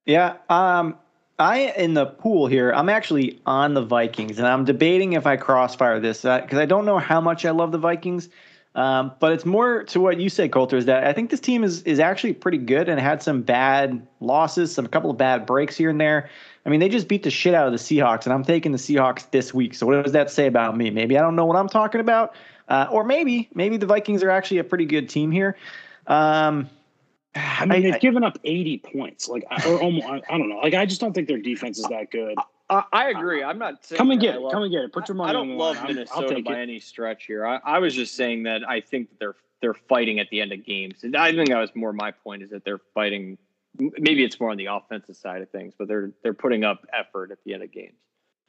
yeah, 0.04 0.36
um, 0.50 0.96
I 1.38 1.72
in 1.76 1.94
the 1.94 2.06
pool 2.06 2.46
here. 2.46 2.70
I'm 2.70 2.90
actually 2.90 3.40
on 3.46 3.72
the 3.72 3.82
Vikings, 3.82 4.38
and 4.38 4.46
I'm 4.46 4.66
debating 4.66 5.14
if 5.14 5.26
I 5.26 5.36
crossfire 5.36 5.98
this 5.98 6.18
because 6.22 6.58
uh, 6.58 6.61
I 6.61 6.66
don't 6.66 6.84
know 6.84 6.98
how 6.98 7.20
much 7.20 7.46
I 7.46 7.50
love 7.50 7.72
the 7.72 7.78
Vikings. 7.78 8.28
Um, 8.74 9.12
but 9.18 9.32
it's 9.32 9.44
more 9.44 9.82
to 9.84 10.00
what 10.00 10.20
you 10.20 10.28
said, 10.28 10.52
Colter, 10.52 10.76
is 10.76 10.84
that 10.84 11.04
I 11.04 11.12
think 11.12 11.30
this 11.30 11.40
team 11.40 11.64
is 11.64 11.82
is 11.82 11.98
actually 11.98 12.34
pretty 12.34 12.58
good 12.58 12.88
and 12.88 13.00
had 13.00 13.22
some 13.22 13.42
bad 13.42 14.06
losses, 14.20 14.72
some 14.72 14.86
couple 14.86 15.11
of 15.11 15.16
bad 15.16 15.44
breaks 15.44 15.76
here 15.76 15.90
and 15.90 16.00
there. 16.00 16.28
I 16.64 16.68
mean, 16.68 16.78
they 16.78 16.88
just 16.88 17.08
beat 17.08 17.22
the 17.22 17.30
shit 17.30 17.54
out 17.54 17.66
of 17.66 17.72
the 17.72 17.78
Seahawks, 17.78 18.24
and 18.24 18.32
I'm 18.32 18.44
taking 18.44 18.70
the 18.70 18.78
Seahawks 18.78 19.28
this 19.30 19.52
week. 19.52 19.74
So 19.74 19.86
what 19.86 20.04
does 20.04 20.12
that 20.12 20.30
say 20.30 20.46
about 20.46 20.76
me? 20.76 20.90
Maybe 20.90 21.18
I 21.18 21.22
don't 21.22 21.34
know 21.34 21.46
what 21.46 21.56
I'm 21.56 21.68
talking 21.68 22.00
about, 22.00 22.34
uh, 22.70 22.86
or 22.90 23.04
maybe 23.04 23.50
maybe 23.52 23.76
the 23.76 23.86
Vikings 23.86 24.22
are 24.22 24.30
actually 24.30 24.58
a 24.58 24.64
pretty 24.64 24.86
good 24.86 25.08
team 25.08 25.30
here. 25.30 25.56
Um, 26.06 26.70
I 27.34 27.66
mean, 27.66 27.72
I, 27.72 27.80
they've 27.82 27.94
I, 27.94 27.98
given 27.98 28.24
up 28.24 28.38
80 28.42 28.78
points. 28.78 29.28
Like, 29.28 29.44
or 29.66 29.80
almost, 29.80 30.06
I, 30.06 30.22
I, 30.28 30.38
don't 30.38 30.48
know. 30.48 30.58
Like, 30.58 30.74
I 30.74 30.86
just 30.86 31.00
don't 31.00 31.12
think 31.12 31.28
their 31.28 31.38
defense 31.38 31.78
is 31.78 31.86
that 31.86 32.10
good. 32.10 32.36
I, 32.68 32.84
I 32.92 33.10
agree. 33.10 33.42
I'm 33.42 33.58
not 33.58 33.86
come 33.94 34.10
and 34.10 34.20
get 34.20 34.36
it. 34.36 34.40
Love, 34.40 34.52
come 34.52 34.62
and 34.62 34.72
get 34.72 34.82
it. 34.82 34.92
Put 34.92 35.08
your 35.08 35.16
money. 35.16 35.30
On. 35.30 35.36
I 35.36 35.38
don't 35.38 35.58
love 35.58 35.76
line. 35.76 35.88
Minnesota 35.88 36.42
by 36.44 36.54
it. 36.54 36.62
any 36.62 36.80
stretch 36.80 37.26
here. 37.26 37.44
I, 37.46 37.78
was 37.78 37.94
just 37.94 38.14
saying 38.14 38.44
that 38.44 38.62
I 38.68 38.80
think 38.80 39.10
that 39.10 39.18
they're 39.18 39.36
they're 39.60 39.74
fighting 39.74 40.20
at 40.20 40.30
the 40.30 40.40
end 40.40 40.52
of 40.52 40.64
games, 40.64 41.02
and 41.02 41.16
I 41.16 41.32
think 41.32 41.48
that 41.48 41.58
was 41.58 41.70
more 41.74 41.92
my 41.92 42.12
point 42.12 42.42
is 42.42 42.50
that 42.50 42.64
they're 42.64 42.80
fighting. 42.94 43.36
Maybe 43.78 44.24
it's 44.24 44.40
more 44.40 44.50
on 44.50 44.56
the 44.56 44.66
offensive 44.66 45.16
side 45.16 45.42
of 45.42 45.50
things, 45.50 45.74
but 45.76 45.88
they're 45.88 46.12
they're 46.22 46.34
putting 46.34 46.64
up 46.64 46.86
effort 46.92 47.30
at 47.30 47.38
the 47.44 47.54
end 47.54 47.62
of 47.62 47.72
games. 47.72 47.98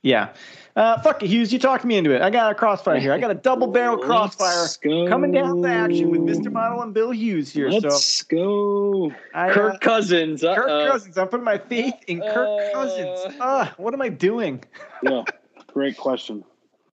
Yeah. 0.03 0.33
Uh, 0.75 0.99
fuck 1.01 1.21
it, 1.21 1.27
Hughes. 1.27 1.51
You 1.51 1.59
talked 1.59 1.83
me 1.83 1.97
into 1.97 2.11
it. 2.11 2.21
I 2.21 2.29
got 2.29 2.51
a 2.51 2.55
crossfire 2.55 2.99
here. 2.99 3.11
I 3.13 3.19
got 3.19 3.29
a 3.29 3.35
double 3.35 3.67
barrel 3.67 3.97
crossfire 4.05 4.67
coming 5.09 5.31
down 5.31 5.61
the 5.61 5.69
action 5.69 6.09
with 6.09 6.21
Mr. 6.21 6.51
Model 6.51 6.81
and 6.81 6.93
Bill 6.93 7.11
Hughes 7.11 7.51
here. 7.51 7.69
Let's 7.69 8.03
so 8.05 8.25
go. 8.29 9.13
I, 9.33 9.51
Kirk 9.51 9.75
uh, 9.75 9.77
Cousins. 9.79 10.43
Uh-oh. 10.43 10.55
Kirk 10.55 10.91
Cousins. 10.91 11.17
I'm 11.17 11.27
putting 11.27 11.43
my 11.43 11.57
faith 11.57 11.95
in 12.07 12.21
Kirk 12.21 12.73
Cousins. 12.73 13.35
Uh, 13.39 13.67
what 13.77 13.93
am 13.93 14.01
I 14.01 14.09
doing? 14.09 14.63
yeah. 15.03 15.23
Great 15.67 15.97
question. 15.97 16.43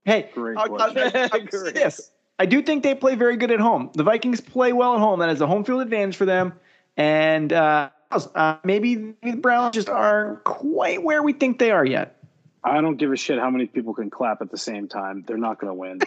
Hey, 0.04 0.30
great 0.34 0.56
question. 0.56 1.12
Yes. 1.74 2.10
I 2.40 2.46
do 2.46 2.62
think 2.62 2.82
they 2.82 2.94
play 2.94 3.14
very 3.16 3.36
good 3.36 3.50
at 3.50 3.58
home. 3.58 3.90
The 3.94 4.04
Vikings 4.04 4.40
play 4.40 4.72
well 4.72 4.94
at 4.94 5.00
home. 5.00 5.18
That 5.20 5.28
is 5.30 5.40
a 5.40 5.46
home 5.46 5.64
field 5.64 5.82
advantage 5.82 6.16
for 6.16 6.24
them. 6.24 6.52
And 6.96 7.52
uh, 7.52 7.90
uh, 8.12 8.56
maybe 8.64 9.14
the 9.22 9.32
Browns 9.32 9.74
just 9.74 9.88
aren't 9.88 10.44
quite 10.44 11.02
where 11.02 11.22
we 11.22 11.32
think 11.32 11.58
they 11.58 11.70
are 11.70 11.84
yet. 11.84 12.17
I 12.68 12.80
don't 12.80 12.96
give 12.96 13.12
a 13.12 13.16
shit 13.16 13.38
how 13.38 13.50
many 13.50 13.66
people 13.66 13.94
can 13.94 14.10
clap 14.10 14.40
at 14.42 14.50
the 14.50 14.58
same 14.58 14.88
time. 14.88 15.24
They're 15.26 15.36
not 15.36 15.60
going 15.60 15.70
to 15.70 15.74
win. 15.74 16.00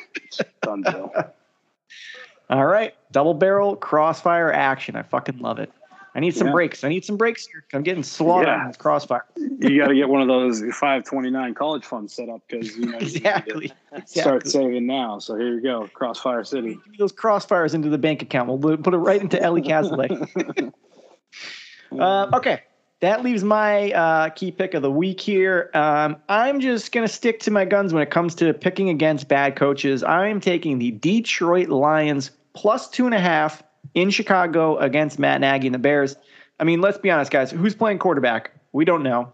done 0.61 0.81
deal. 0.81 1.11
All 2.49 2.65
right, 2.65 2.93
double 3.11 3.33
barrel 3.33 3.77
crossfire 3.77 4.51
action. 4.51 4.95
I 4.95 5.03
fucking 5.03 5.39
love 5.39 5.59
it. 5.59 5.71
I 6.13 6.19
need 6.19 6.35
some 6.35 6.47
yeah. 6.47 6.53
breaks. 6.53 6.83
I 6.83 6.89
need 6.89 7.05
some 7.05 7.15
breaks 7.15 7.47
here. 7.47 7.63
I'm 7.73 7.83
getting 7.83 8.03
slaughtered 8.03 8.47
yeah. 8.47 8.67
with 8.67 8.77
crossfire. 8.77 9.25
You 9.37 9.79
got 9.79 9.87
to 9.87 9.95
get 9.95 10.09
one 10.09 10.21
of 10.21 10.27
those 10.27 10.59
529 10.59 11.53
college 11.53 11.85
funds 11.85 12.13
set 12.13 12.27
up 12.27 12.41
because 12.47 12.75
you 12.75 12.87
know 12.87 12.97
exactly. 12.97 13.71
You 13.95 14.01
start 14.05 14.45
saving 14.45 14.85
now. 14.85 15.19
So 15.19 15.37
here 15.37 15.53
you 15.53 15.61
go, 15.61 15.87
Crossfire 15.93 16.43
City. 16.43 16.75
Give 16.75 16.87
me 16.87 16.97
those 16.97 17.13
crossfires 17.13 17.73
into 17.73 17.87
the 17.87 17.97
bank 17.97 18.21
account. 18.21 18.49
We'll 18.49 18.77
put 18.77 18.93
it 18.93 18.97
right 18.97 19.21
into 19.21 19.41
Ellie 19.41 19.61
Cazalet. 19.61 20.73
uh, 21.97 22.29
okay, 22.33 22.63
that 23.01 23.23
leaves 23.23 23.43
my 23.43 23.91
uh, 23.91 24.29
key 24.29 24.51
pick 24.51 24.73
of 24.73 24.83
the 24.83 24.91
week 24.91 25.19
here. 25.19 25.69
Um, 25.73 26.17
I'm 26.29 26.59
just 26.59 26.91
going 26.91 27.05
to 27.05 27.11
stick 27.11 27.39
to 27.41 27.51
my 27.51 27.65
guns 27.65 27.93
when 27.93 28.03
it 28.03 28.11
comes 28.11 28.35
to 28.35 28.53
picking 28.53 28.89
against 28.89 29.27
bad 29.27 29.55
coaches. 29.55 30.03
I'm 30.03 30.39
taking 30.39 30.77
the 30.77 30.91
Detroit 30.91 31.69
Lions 31.69 32.31
plus 32.53 32.89
two 32.89 33.05
and 33.05 33.15
a 33.15 33.19
half 33.19 33.63
in 33.95 34.11
Chicago 34.11 34.77
against 34.77 35.17
Matt 35.17 35.41
Nagy 35.41 35.67
and 35.67 35.73
the 35.73 35.79
Bears. 35.79 36.15
I 36.59 36.63
mean, 36.63 36.79
let's 36.79 36.99
be 36.99 37.09
honest, 37.09 37.31
guys. 37.31 37.49
Who's 37.49 37.73
playing 37.73 37.97
quarterback? 37.97 38.51
We 38.71 38.85
don't 38.85 39.01
know. 39.01 39.33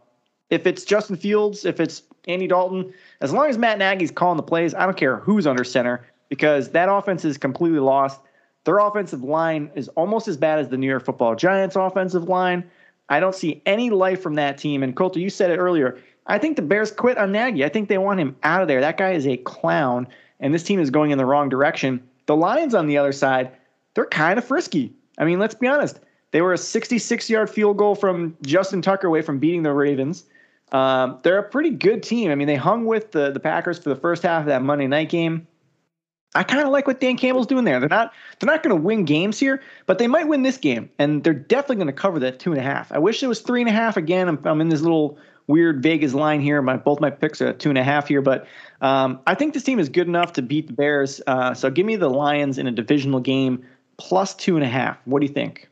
If 0.49 0.65
it's 0.65 0.85
Justin 0.85 1.17
Fields, 1.17 1.65
if 1.65 1.81
it's 1.81 2.03
Andy 2.25 2.47
Dalton, 2.47 2.93
as 3.19 3.33
long 3.33 3.49
as 3.49 3.57
Matt 3.57 3.79
Nagy's 3.79 4.11
calling 4.11 4.37
the 4.37 4.43
plays, 4.43 4.73
I 4.73 4.85
don't 4.85 4.95
care 4.95 5.17
who's 5.17 5.45
under 5.45 5.65
center 5.65 6.07
because 6.29 6.69
that 6.69 6.89
offense 6.89 7.25
is 7.25 7.37
completely 7.37 7.79
lost. 7.79 8.21
Their 8.63 8.79
offensive 8.79 9.23
line 9.23 9.71
is 9.75 9.89
almost 9.89 10.29
as 10.29 10.37
bad 10.37 10.59
as 10.59 10.69
the 10.69 10.77
New 10.77 10.87
York 10.87 11.03
Football 11.03 11.35
Giants 11.35 11.75
offensive 11.75 12.29
line. 12.29 12.69
I 13.09 13.19
don't 13.19 13.35
see 13.35 13.61
any 13.65 13.89
life 13.89 14.21
from 14.21 14.35
that 14.35 14.57
team. 14.57 14.83
And 14.83 14.95
Colter, 14.95 15.19
you 15.19 15.29
said 15.29 15.51
it 15.51 15.57
earlier. 15.57 15.97
I 16.27 16.37
think 16.37 16.55
the 16.55 16.61
Bears 16.61 16.91
quit 16.91 17.17
on 17.17 17.31
Nagy. 17.31 17.63
I 17.63 17.69
think 17.69 17.87
they 17.87 17.97
want 17.97 18.19
him 18.19 18.35
out 18.43 18.61
of 18.61 18.67
there. 18.67 18.81
That 18.81 18.97
guy 18.97 19.11
is 19.11 19.25
a 19.25 19.37
clown, 19.37 20.07
and 20.39 20.53
this 20.53 20.63
team 20.63 20.79
is 20.79 20.89
going 20.89 21.11
in 21.11 21.17
the 21.17 21.25
wrong 21.25 21.47
direction. 21.47 22.03
The 22.25 22.35
Lions, 22.35 22.75
on 22.75 22.87
the 22.87 22.97
other 22.97 23.13
side, 23.13 23.51
they're 23.93 24.05
kind 24.05 24.37
of 24.37 24.45
frisky. 24.45 24.93
I 25.17 25.25
mean, 25.25 25.39
let's 25.39 25.55
be 25.55 25.67
honest. 25.67 25.99
They 26.31 26.41
were 26.41 26.53
a 26.53 26.57
66 26.57 27.29
yard 27.29 27.49
field 27.49 27.77
goal 27.77 27.95
from 27.95 28.35
Justin 28.41 28.81
Tucker 28.81 29.07
away 29.07 29.21
from 29.21 29.39
beating 29.39 29.63
the 29.63 29.71
Ravens. 29.71 30.25
Um, 30.73 31.19
they're 31.23 31.39
a 31.39 31.49
pretty 31.49 31.69
good 31.69 32.03
team. 32.03 32.29
I 32.29 32.35
mean, 32.35 32.47
they 32.47 32.55
hung 32.55 32.85
with 32.85 33.11
the, 33.13 33.31
the 33.31 33.39
Packers 33.39 33.79
for 33.79 33.89
the 33.89 33.95
first 33.95 34.23
half 34.23 34.41
of 34.41 34.47
that 34.47 34.61
Monday 34.61 34.87
night 34.87 35.09
game. 35.09 35.47
I 36.35 36.43
kind 36.43 36.63
of 36.63 36.69
like 36.69 36.87
what 36.87 36.99
Dan 36.99 37.17
Campbell's 37.17 37.47
doing 37.47 37.65
there. 37.65 37.79
They're 37.79 37.89
not 37.89 38.13
they're 38.39 38.51
not 38.51 38.61
going 38.61 38.75
to 38.75 38.81
win 38.81 39.05
games 39.05 39.39
here, 39.39 39.61
but 39.85 39.97
they 39.97 40.07
might 40.07 40.27
win 40.27 40.43
this 40.43 40.57
game, 40.57 40.89
and 40.99 41.23
they're 41.23 41.33
definitely 41.33 41.77
going 41.77 41.87
to 41.87 41.93
cover 41.93 42.19
that 42.19 42.39
two 42.39 42.51
and 42.51 42.59
a 42.59 42.63
half. 42.63 42.91
I 42.91 42.99
wish 42.99 43.23
it 43.23 43.27
was 43.27 43.41
three 43.41 43.61
and 43.61 43.69
a 43.69 43.73
half. 43.73 43.97
Again, 43.97 44.27
I'm, 44.27 44.39
I'm 44.45 44.61
in 44.61 44.69
this 44.69 44.81
little 44.81 45.17
weird 45.47 45.81
Vegas 45.81 46.13
line 46.13 46.41
here. 46.41 46.61
My 46.61 46.77
both 46.77 46.99
my 46.99 47.09
picks 47.09 47.41
are 47.41 47.53
two 47.53 47.69
and 47.69 47.77
a 47.77 47.83
half 47.83 48.07
here, 48.07 48.21
but 48.21 48.45
um, 48.81 49.19
I 49.25 49.35
think 49.35 49.53
this 49.53 49.63
team 49.63 49.79
is 49.79 49.89
good 49.89 50.07
enough 50.07 50.33
to 50.33 50.41
beat 50.41 50.67
the 50.67 50.73
Bears. 50.73 51.21
Uh, 51.25 51.53
so 51.53 51.69
give 51.69 51.85
me 51.85 51.95
the 51.95 52.09
Lions 52.09 52.57
in 52.57 52.67
a 52.67 52.71
divisional 52.71 53.19
game 53.19 53.65
plus 53.97 54.35
two 54.35 54.55
and 54.55 54.63
a 54.63 54.69
half. 54.69 54.97
What 55.05 55.21
do 55.21 55.25
you 55.25 55.33
think? 55.33 55.69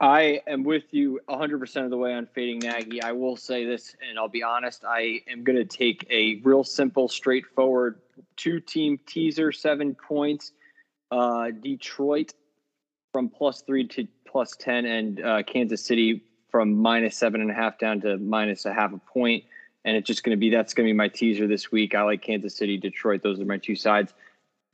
I 0.00 0.40
am 0.48 0.64
with 0.64 0.82
you 0.90 1.20
100% 1.28 1.84
of 1.84 1.90
the 1.90 1.96
way 1.96 2.12
on 2.12 2.26
fading 2.26 2.58
Nagy. 2.58 3.00
I 3.00 3.12
will 3.12 3.36
say 3.36 3.64
this, 3.64 3.94
and 4.06 4.18
I'll 4.18 4.28
be 4.28 4.42
honest, 4.42 4.84
I 4.84 5.20
am 5.30 5.44
going 5.44 5.56
to 5.56 5.64
take 5.64 6.04
a 6.10 6.40
real 6.42 6.64
simple, 6.64 7.06
straightforward 7.06 8.00
two 8.36 8.60
team 8.60 8.98
teaser, 9.06 9.52
seven 9.52 9.94
points. 9.94 10.52
Uh, 11.10 11.50
Detroit 11.50 12.32
from 13.12 13.28
plus 13.28 13.62
three 13.62 13.86
to 13.88 14.08
plus 14.26 14.56
10, 14.56 14.86
and 14.86 15.24
uh, 15.24 15.42
Kansas 15.42 15.84
City 15.84 16.22
from 16.50 16.74
minus 16.74 17.16
seven 17.16 17.40
and 17.40 17.50
a 17.50 17.54
half 17.54 17.78
down 17.78 18.00
to 18.00 18.16
minus 18.18 18.64
a 18.64 18.72
half 18.72 18.92
a 18.92 18.98
point. 18.98 19.44
And 19.84 19.96
it's 19.96 20.06
just 20.06 20.22
going 20.22 20.36
to 20.36 20.40
be 20.40 20.50
that's 20.50 20.74
going 20.74 20.86
to 20.86 20.92
be 20.92 20.96
my 20.96 21.08
teaser 21.08 21.46
this 21.46 21.72
week. 21.72 21.94
I 21.94 22.02
like 22.02 22.22
Kansas 22.22 22.56
City, 22.56 22.76
Detroit. 22.76 23.22
Those 23.22 23.40
are 23.40 23.44
my 23.44 23.58
two 23.58 23.74
sides. 23.74 24.14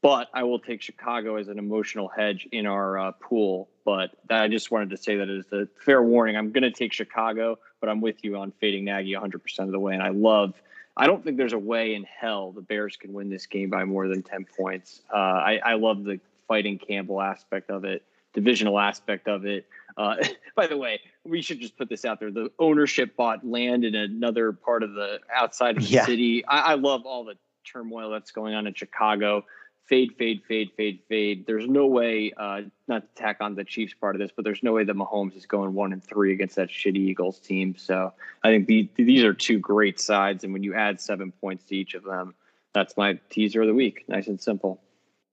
But 0.00 0.28
I 0.32 0.44
will 0.44 0.60
take 0.60 0.80
Chicago 0.80 1.36
as 1.36 1.48
an 1.48 1.58
emotional 1.58 2.08
hedge 2.08 2.46
in 2.52 2.66
our 2.66 2.98
uh, 2.98 3.12
pool. 3.12 3.68
But 3.84 4.10
that, 4.28 4.42
I 4.42 4.48
just 4.48 4.70
wanted 4.70 4.90
to 4.90 4.96
say 4.96 5.16
that 5.16 5.28
as 5.28 5.50
a 5.50 5.66
fair 5.84 6.02
warning. 6.02 6.36
I'm 6.36 6.52
going 6.52 6.62
to 6.62 6.70
take 6.70 6.92
Chicago, 6.92 7.58
but 7.80 7.88
I'm 7.88 8.00
with 8.00 8.22
you 8.22 8.36
on 8.36 8.52
fading 8.60 8.84
Nagy 8.84 9.14
100% 9.14 9.58
of 9.60 9.72
the 9.72 9.80
way. 9.80 9.94
And 9.94 10.02
I 10.02 10.10
love 10.10 10.54
I 10.98 11.06
don't 11.06 11.22
think 11.22 11.36
there's 11.36 11.52
a 11.52 11.58
way 11.58 11.94
in 11.94 12.04
hell 12.04 12.52
the 12.52 12.60
Bears 12.60 12.96
can 12.96 13.12
win 13.12 13.30
this 13.30 13.46
game 13.46 13.70
by 13.70 13.84
more 13.84 14.08
than 14.08 14.22
10 14.22 14.46
points. 14.56 15.00
Uh, 15.12 15.16
I, 15.16 15.60
I, 15.64 15.74
love 15.74 16.02
the 16.04 16.18
fighting 16.48 16.78
Campbell 16.78 17.22
aspect 17.22 17.70
of 17.70 17.84
it, 17.84 18.02
divisional 18.34 18.78
aspect 18.80 19.28
of 19.28 19.46
it. 19.46 19.66
Uh, 19.96 20.16
by 20.56 20.66
the 20.66 20.76
way, 20.76 21.00
we 21.24 21.40
should 21.40 21.60
just 21.60 21.78
put 21.78 21.88
this 21.88 22.04
out 22.04 22.18
there. 22.18 22.32
The 22.32 22.50
ownership 22.58 23.16
bought 23.16 23.46
land 23.46 23.84
in 23.84 23.94
another 23.94 24.52
part 24.52 24.82
of 24.82 24.94
the 24.94 25.20
outside 25.32 25.76
of 25.76 25.84
the 25.84 25.88
yeah. 25.88 26.04
city. 26.04 26.44
I, 26.46 26.72
I 26.72 26.74
love 26.74 27.06
all 27.06 27.24
the 27.24 27.36
turmoil 27.64 28.10
that's 28.10 28.32
going 28.32 28.54
on 28.54 28.66
in 28.66 28.74
Chicago 28.74 29.44
fade, 29.88 30.14
fade, 30.18 30.42
fade, 30.46 30.70
fade, 30.76 31.00
fade. 31.08 31.46
There's 31.46 31.66
no 31.66 31.86
way, 31.86 32.32
uh, 32.36 32.62
not 32.86 33.02
to 33.02 33.22
tack 33.22 33.38
on 33.40 33.54
the 33.54 33.64
Chiefs 33.64 33.94
part 33.94 34.14
of 34.14 34.20
this, 34.20 34.30
but 34.34 34.44
there's 34.44 34.62
no 34.62 34.72
way 34.72 34.84
that 34.84 34.94
Mahomes 34.94 35.36
is 35.36 35.46
going 35.46 35.72
one 35.74 35.92
and 35.92 36.04
three 36.04 36.32
against 36.32 36.56
that 36.56 36.68
shitty 36.68 36.96
Eagles 36.96 37.38
team. 37.40 37.74
So 37.76 38.12
I 38.44 38.48
think 38.48 38.66
the, 38.66 38.88
these 38.96 39.24
are 39.24 39.32
two 39.32 39.58
great 39.58 39.98
sides, 39.98 40.44
and 40.44 40.52
when 40.52 40.62
you 40.62 40.74
add 40.74 41.00
seven 41.00 41.32
points 41.32 41.64
to 41.64 41.76
each 41.76 41.94
of 41.94 42.04
them, 42.04 42.34
that's 42.74 42.96
my 42.96 43.18
teaser 43.30 43.62
of 43.62 43.68
the 43.68 43.74
week. 43.74 44.04
Nice 44.08 44.26
and 44.28 44.40
simple. 44.40 44.80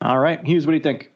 All 0.02 0.20
right, 0.20 0.44
Hughes, 0.46 0.66
what 0.66 0.72
do 0.72 0.78
you 0.78 0.84
think? 0.84 1.12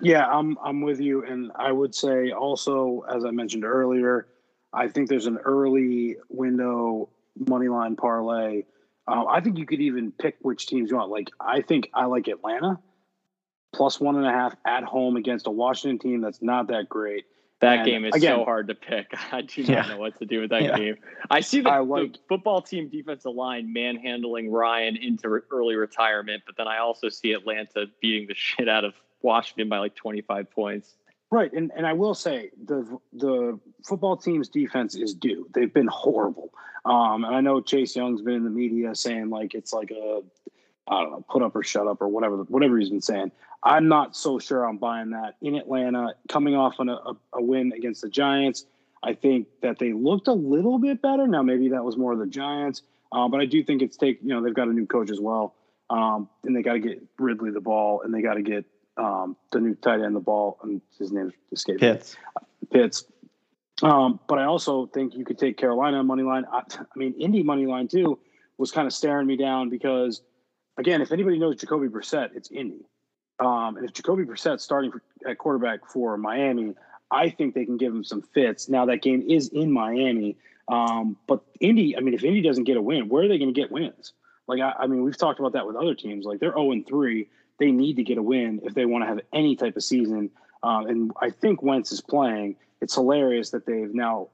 Yeah, 0.00 0.26
I'm 0.26 0.56
I'm 0.62 0.80
with 0.80 1.00
you, 1.00 1.24
and 1.24 1.50
I 1.56 1.72
would 1.72 1.92
say 1.92 2.30
also, 2.30 3.04
as 3.12 3.24
I 3.24 3.30
mentioned 3.30 3.64
earlier, 3.64 4.28
I 4.72 4.86
think 4.86 5.08
there's 5.08 5.26
an 5.26 5.38
early 5.38 6.16
window 6.28 7.08
money 7.48 7.68
line 7.68 7.96
parlay 7.96 8.62
um, 9.08 9.26
I 9.28 9.40
think 9.40 9.58
you 9.58 9.66
could 9.66 9.80
even 9.80 10.12
pick 10.12 10.36
which 10.42 10.66
teams 10.66 10.90
you 10.90 10.96
want. 10.96 11.10
Like, 11.10 11.30
I 11.40 11.62
think 11.62 11.90
I 11.94 12.04
like 12.04 12.28
Atlanta 12.28 12.78
plus 13.74 14.00
one 14.00 14.16
and 14.16 14.26
a 14.26 14.30
half 14.30 14.54
at 14.66 14.84
home 14.84 15.16
against 15.16 15.46
a 15.46 15.50
Washington 15.50 15.98
team 15.98 16.20
that's 16.20 16.42
not 16.42 16.68
that 16.68 16.88
great. 16.88 17.24
That 17.60 17.78
and 17.78 17.86
game 17.86 18.04
is 18.04 18.14
again, 18.14 18.36
so 18.36 18.44
hard 18.44 18.68
to 18.68 18.74
pick. 18.74 19.12
I 19.32 19.40
do 19.40 19.62
not 19.62 19.68
yeah. 19.68 19.82
know 19.88 19.98
what 19.98 20.18
to 20.18 20.26
do 20.26 20.42
with 20.42 20.50
that 20.50 20.62
yeah. 20.62 20.76
game. 20.76 20.96
I 21.30 21.40
see 21.40 21.60
the, 21.60 21.82
like, 21.82 22.12
the, 22.12 22.18
football 22.28 22.62
team 22.62 22.88
defensive 22.88 23.34
line 23.34 23.72
manhandling 23.72 24.52
Ryan 24.52 24.96
into 24.96 25.28
re- 25.28 25.40
early 25.50 25.74
retirement, 25.74 26.44
but 26.46 26.56
then 26.56 26.68
I 26.68 26.78
also 26.78 27.08
see 27.08 27.32
Atlanta 27.32 27.86
beating 28.00 28.28
the 28.28 28.34
shit 28.34 28.68
out 28.68 28.84
of 28.84 28.94
Washington 29.22 29.68
by 29.68 29.78
like 29.78 29.96
25 29.96 30.50
points. 30.50 30.94
Right, 31.30 31.52
and 31.52 31.70
and 31.76 31.86
I 31.86 31.92
will 31.92 32.14
say 32.14 32.50
the 32.64 32.98
the 33.12 33.58
football 33.86 34.16
team's 34.16 34.48
defense 34.48 34.94
is 34.94 35.12
due. 35.14 35.46
They've 35.54 35.72
been 35.72 35.88
horrible. 35.88 36.52
Um, 36.86 37.24
and 37.24 37.34
I 37.34 37.40
know 37.42 37.60
Chase 37.60 37.94
Young's 37.94 38.22
been 38.22 38.34
in 38.34 38.44
the 38.44 38.50
media 38.50 38.94
saying 38.94 39.28
like 39.28 39.54
it's 39.54 39.72
like 39.72 39.90
a 39.90 40.22
I 40.86 41.02
don't 41.02 41.10
know, 41.10 41.24
put 41.28 41.42
up 41.42 41.54
or 41.54 41.62
shut 41.62 41.86
up 41.86 42.00
or 42.00 42.08
whatever 42.08 42.36
whatever 42.44 42.78
he's 42.78 42.88
been 42.88 43.02
saying. 43.02 43.32
I'm 43.62 43.88
not 43.88 44.16
so 44.16 44.38
sure 44.38 44.64
I'm 44.64 44.78
buying 44.78 45.10
that 45.10 45.34
in 45.42 45.56
Atlanta, 45.56 46.14
coming 46.28 46.54
off 46.54 46.76
on 46.78 46.88
a, 46.88 46.94
a, 46.94 47.16
a, 47.34 47.42
win 47.42 47.72
against 47.72 48.02
the 48.02 48.08
Giants. 48.08 48.64
I 49.02 49.14
think 49.14 49.48
that 49.62 49.78
they 49.78 49.92
looked 49.92 50.28
a 50.28 50.32
little 50.32 50.78
bit 50.78 51.02
better. 51.02 51.26
Now 51.26 51.42
maybe 51.42 51.70
that 51.70 51.84
was 51.84 51.96
more 51.96 52.12
of 52.12 52.20
the 52.20 52.26
Giants, 52.26 52.82
uh, 53.12 53.28
but 53.28 53.40
I 53.40 53.44
do 53.44 53.62
think 53.62 53.82
it's 53.82 53.98
take 53.98 54.20
you 54.22 54.28
know 54.28 54.42
they've 54.42 54.54
got 54.54 54.68
a 54.68 54.72
new 54.72 54.86
coach 54.86 55.10
as 55.10 55.20
well, 55.20 55.54
um, 55.90 56.30
and 56.44 56.56
they 56.56 56.62
got 56.62 56.74
to 56.74 56.80
get 56.80 57.02
Ridley 57.18 57.50
the 57.50 57.60
ball, 57.60 58.00
and 58.02 58.14
they 58.14 58.22
got 58.22 58.34
to 58.34 58.42
get 58.42 58.64
um, 58.98 59.36
the 59.52 59.60
new 59.60 59.74
tight 59.74 60.00
end 60.00 60.14
the 60.14 60.20
ball, 60.20 60.58
and 60.62 60.80
his 60.98 61.12
name 61.12 61.32
escaped 61.52 61.80
Pitts. 61.80 62.16
Pitts. 62.70 63.04
Um, 63.82 64.18
but 64.28 64.38
I 64.38 64.44
also 64.44 64.86
think 64.86 65.14
you 65.14 65.24
could 65.24 65.38
take 65.38 65.56
Carolina 65.56 66.02
money 66.02 66.24
line. 66.24 66.44
I, 66.52 66.62
I 66.78 66.98
mean, 66.98 67.14
Indy 67.18 67.42
money 67.42 67.66
line 67.66 67.88
too 67.88 68.18
was 68.58 68.72
kind 68.72 68.86
of 68.86 68.92
staring 68.92 69.26
me 69.26 69.36
down 69.36 69.70
because, 69.70 70.22
again, 70.78 71.00
if 71.00 71.12
anybody 71.12 71.38
knows 71.38 71.56
Jacoby 71.56 71.86
Brissett, 71.86 72.30
it's 72.34 72.50
Indy. 72.50 72.84
Um, 73.38 73.76
and 73.76 73.84
if 73.84 73.92
Jacoby 73.92 74.24
Brissett 74.24 74.60
starting 74.60 74.90
for, 74.90 75.02
at 75.28 75.38
quarterback 75.38 75.88
for 75.88 76.16
Miami, 76.16 76.74
I 77.10 77.30
think 77.30 77.54
they 77.54 77.64
can 77.64 77.76
give 77.76 77.94
him 77.94 78.02
some 78.02 78.20
fits. 78.20 78.68
Now 78.68 78.84
that 78.86 79.00
game 79.00 79.24
is 79.28 79.48
in 79.48 79.70
Miami, 79.70 80.36
um, 80.66 81.16
but 81.26 81.42
Indy. 81.60 81.96
I 81.96 82.00
mean, 82.00 82.14
if 82.14 82.24
Indy 82.24 82.42
doesn't 82.42 82.64
get 82.64 82.76
a 82.76 82.82
win, 82.82 83.08
where 83.08 83.24
are 83.24 83.28
they 83.28 83.38
going 83.38 83.54
to 83.54 83.58
get 83.58 83.70
wins? 83.70 84.12
Like 84.48 84.60
I, 84.60 84.72
I, 84.80 84.86
mean, 84.86 85.02
we've 85.04 85.16
talked 85.16 85.38
about 85.38 85.52
that 85.52 85.66
with 85.66 85.76
other 85.76 85.94
teams. 85.94 86.24
Like 86.26 86.40
they're 86.40 86.50
zero 86.50 86.68
oh 86.68 86.72
and 86.72 86.86
three. 86.86 87.28
They 87.58 87.70
need 87.70 87.96
to 87.96 88.02
get 88.02 88.18
a 88.18 88.22
win 88.22 88.60
if 88.64 88.74
they 88.74 88.86
want 88.86 89.02
to 89.02 89.08
have 89.08 89.20
any 89.32 89.56
type 89.56 89.76
of 89.76 89.82
season. 89.82 90.30
Um, 90.62 90.86
and 90.86 91.12
I 91.20 91.30
think 91.30 91.62
Wentz 91.62 91.92
is 91.92 92.00
playing. 92.00 92.56
It's 92.80 92.94
hilarious 92.94 93.50
that 93.50 93.66
they've 93.66 93.92
now 93.92 94.28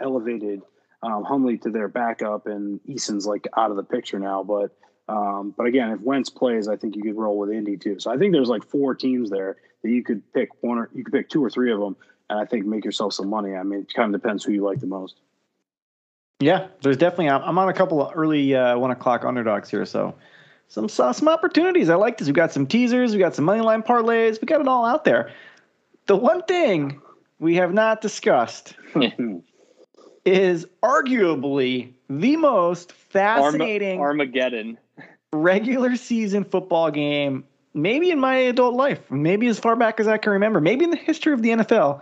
elevated 0.00 0.62
um, 1.02 1.24
Hundley 1.24 1.58
to 1.58 1.70
their 1.70 1.88
backup, 1.88 2.46
and 2.46 2.80
Eason's 2.86 3.26
like 3.26 3.46
out 3.56 3.70
of 3.70 3.76
the 3.76 3.82
picture 3.82 4.18
now. 4.18 4.42
But 4.42 4.76
um, 5.08 5.54
but 5.56 5.66
again, 5.66 5.90
if 5.90 6.00
Wentz 6.00 6.30
plays, 6.30 6.66
I 6.66 6.76
think 6.76 6.96
you 6.96 7.02
could 7.02 7.16
roll 7.16 7.38
with 7.38 7.50
Indy 7.50 7.76
too. 7.76 8.00
So 8.00 8.10
I 8.10 8.16
think 8.16 8.32
there's 8.32 8.48
like 8.48 8.64
four 8.64 8.94
teams 8.94 9.30
there 9.30 9.56
that 9.82 9.90
you 9.90 10.02
could 10.02 10.22
pick 10.32 10.48
one 10.62 10.78
or 10.78 10.88
you 10.94 11.04
could 11.04 11.12
pick 11.12 11.28
two 11.28 11.44
or 11.44 11.50
three 11.50 11.72
of 11.72 11.78
them, 11.78 11.96
and 12.30 12.40
I 12.40 12.46
think 12.46 12.64
make 12.64 12.84
yourself 12.84 13.12
some 13.12 13.28
money. 13.28 13.54
I 13.54 13.62
mean, 13.62 13.80
it 13.80 13.92
kind 13.92 14.14
of 14.14 14.20
depends 14.20 14.44
who 14.44 14.52
you 14.52 14.64
like 14.64 14.80
the 14.80 14.86
most. 14.86 15.16
Yeah, 16.40 16.68
there's 16.82 16.96
definitely. 16.96 17.30
I'm 17.30 17.58
on 17.58 17.68
a 17.68 17.74
couple 17.74 18.02
of 18.02 18.12
early 18.16 18.54
uh, 18.54 18.76
one 18.78 18.90
o'clock 18.90 19.24
underdogs 19.24 19.70
here, 19.70 19.84
so 19.84 20.14
some 20.68 20.88
saw 20.88 21.12
some 21.12 21.28
opportunities. 21.28 21.88
I 21.88 21.94
like 21.94 22.18
this. 22.18 22.28
We 22.28 22.34
got 22.34 22.52
some 22.52 22.66
teasers, 22.66 23.12
we 23.12 23.18
got 23.18 23.34
some 23.34 23.44
money 23.44 23.60
line 23.60 23.82
parlays, 23.82 24.40
we 24.40 24.46
got 24.46 24.60
it 24.60 24.68
all 24.68 24.84
out 24.84 25.04
there. 25.04 25.32
The 26.06 26.16
one 26.16 26.42
thing 26.42 27.00
we 27.38 27.56
have 27.56 27.72
not 27.72 28.00
discussed 28.00 28.74
is 30.24 30.66
arguably 30.82 31.92
the 32.08 32.36
most 32.36 32.92
fascinating 32.92 34.00
Armageddon 34.00 34.78
regular 35.32 35.96
season 35.96 36.44
football 36.44 36.90
game, 36.90 37.44
maybe 37.74 38.10
in 38.10 38.18
my 38.18 38.36
adult 38.36 38.74
life, 38.74 39.10
maybe 39.10 39.46
as 39.48 39.58
far 39.58 39.76
back 39.76 40.00
as 40.00 40.06
I 40.06 40.16
can 40.18 40.32
remember, 40.32 40.60
maybe 40.60 40.84
in 40.84 40.90
the 40.90 40.96
history 40.96 41.32
of 41.32 41.42
the 41.42 41.50
NFL. 41.50 42.00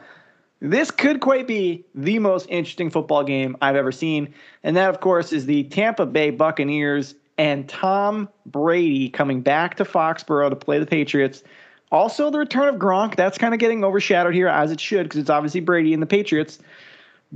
This 0.61 0.93
could 0.93 1.21
quite 1.21 1.49
be 1.49 1.85
the 1.95 2.21
most 2.21 2.47
interesting 2.49 2.89
football 2.89 3.25
game 3.25 3.57
I've 3.61 3.75
ever 3.75 3.91
seen. 3.91 4.33
And 4.63 4.77
that, 4.77 4.91
of 4.91 5.01
course, 5.01 5.33
is 5.33 5.47
the 5.47 5.65
Tampa 5.65 6.07
Bay 6.07 6.31
Buccaneers 6.31 7.17
and 7.43 7.68
Tom 7.68 8.28
Brady 8.47 9.09
coming 9.09 9.40
back 9.40 9.74
to 9.74 9.84
Foxborough 9.84 10.51
to 10.51 10.55
play 10.55 10.78
the 10.78 10.86
Patriots. 10.86 11.43
Also, 11.90 12.30
the 12.30 12.38
return 12.38 12.68
of 12.68 12.76
Gronk. 12.76 13.16
That's 13.16 13.36
kind 13.36 13.53
of 13.53 13.59
getting 13.59 13.82
overshadowed 13.82 14.32
here, 14.32 14.47
as 14.47 14.70
it 14.70 14.78
should, 14.78 15.03
because 15.03 15.18
it's 15.18 15.28
obviously 15.28 15.61
Brady 15.61 15.93
and 15.93 16.01
the 16.01 16.07
Patriots. 16.07 16.61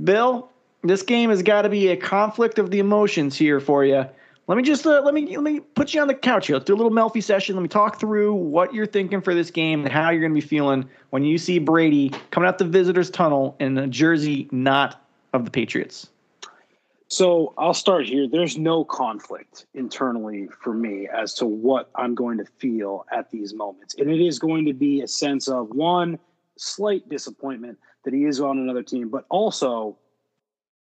Bill, 0.01 0.49
this 0.81 1.03
game 1.03 1.29
has 1.29 1.43
got 1.43 1.63
to 1.63 1.69
be 1.69 1.89
a 1.89 1.97
conflict 1.97 2.57
of 2.57 2.71
the 2.71 2.79
emotions 2.79 3.37
here 3.37 3.59
for 3.59 3.83
you. 3.83 4.05
Let 4.47 4.55
me 4.55 4.63
just 4.63 4.85
uh, 4.85 5.01
let 5.01 5.13
me 5.13 5.35
let 5.35 5.43
me 5.43 5.59
put 5.59 5.93
you 5.93 5.99
on 5.99 6.07
the 6.07 6.15
couch 6.15 6.47
here. 6.47 6.55
Let's 6.55 6.65
do 6.65 6.73
a 6.73 6.77
little 6.77 6.89
Melfi 6.89 7.21
session. 7.21 7.57
Let 7.57 7.61
me 7.61 7.67
talk 7.67 7.99
through 7.99 8.33
what 8.33 8.73
you're 8.73 8.85
thinking 8.85 9.19
for 9.19 9.35
this 9.35 9.51
game 9.51 9.83
and 9.83 9.91
how 9.91 10.09
you're 10.09 10.21
going 10.21 10.31
to 10.33 10.41
be 10.41 10.47
feeling 10.47 10.87
when 11.09 11.25
you 11.25 11.37
see 11.37 11.59
Brady 11.59 12.13
coming 12.31 12.47
out 12.47 12.59
the 12.59 12.63
visitors' 12.63 13.09
tunnel 13.09 13.57
in 13.59 13.77
a 13.77 13.87
jersey 13.87 14.47
not 14.53 15.05
of 15.33 15.43
the 15.43 15.51
Patriots. 15.51 16.07
So 17.09 17.53
I'll 17.57 17.73
start 17.73 18.05
here. 18.05 18.27
There's 18.27 18.57
no 18.57 18.83
conflict 18.83 19.65
internally 19.73 20.49
for 20.61 20.73
me 20.73 21.07
as 21.07 21.33
to 21.35 21.45
what 21.45 21.89
I'm 21.95 22.15
going 22.15 22.37
to 22.39 22.45
feel 22.45 23.05
at 23.11 23.31
these 23.31 23.53
moments, 23.53 23.95
and 23.95 24.09
it 24.09 24.19
is 24.19 24.39
going 24.39 24.65
to 24.65 24.73
be 24.73 25.01
a 25.01 25.07
sense 25.07 25.47
of 25.47 25.69
one 25.69 26.19
slight 26.57 27.07
disappointment 27.07 27.77
that 28.03 28.13
he 28.13 28.25
is 28.25 28.41
on 28.41 28.57
another 28.57 28.83
team, 28.83 29.09
but 29.09 29.25
also 29.29 29.97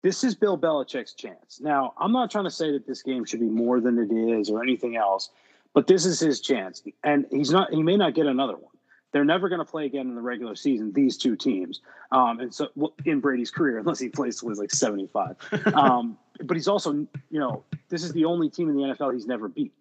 this 0.02 0.24
is 0.24 0.34
Bill 0.34 0.58
Belichick's 0.58 1.12
chance. 1.12 1.60
Now, 1.60 1.92
I'm 1.98 2.12
not 2.12 2.30
trying 2.30 2.44
to 2.44 2.50
say 2.50 2.72
that 2.72 2.86
this 2.86 3.02
game 3.02 3.24
should 3.24 3.40
be 3.40 3.46
more 3.46 3.80
than 3.80 3.98
it 3.98 4.12
is 4.12 4.48
or 4.48 4.62
anything 4.62 4.96
else, 4.96 5.30
but 5.74 5.86
this 5.86 6.06
is 6.06 6.18
his 6.18 6.40
chance. 6.40 6.82
And 7.04 7.26
he's 7.30 7.50
not 7.50 7.72
he 7.72 7.82
may 7.82 7.96
not 7.96 8.14
get 8.14 8.26
another 8.26 8.54
one. 8.54 8.69
They're 9.12 9.24
never 9.24 9.48
going 9.48 9.58
to 9.58 9.64
play 9.64 9.86
again 9.86 10.08
in 10.08 10.14
the 10.14 10.20
regular 10.20 10.54
season, 10.54 10.92
these 10.92 11.16
two 11.16 11.36
teams. 11.36 11.80
Um, 12.12 12.40
and 12.40 12.54
so 12.54 12.68
in 13.04 13.20
Brady's 13.20 13.50
career, 13.50 13.78
unless 13.80 13.98
he 13.98 14.08
plays 14.08 14.40
till 14.40 14.48
he's 14.48 14.58
like 14.58 14.70
75. 14.70 15.36
Um, 15.74 16.18
but 16.42 16.56
he's 16.56 16.68
also, 16.68 16.92
you 16.92 17.38
know, 17.38 17.64
this 17.88 18.02
is 18.02 18.12
the 18.12 18.24
only 18.24 18.48
team 18.48 18.70
in 18.70 18.76
the 18.76 18.82
NFL 18.82 19.12
he's 19.12 19.26
never 19.26 19.48
beat. 19.48 19.72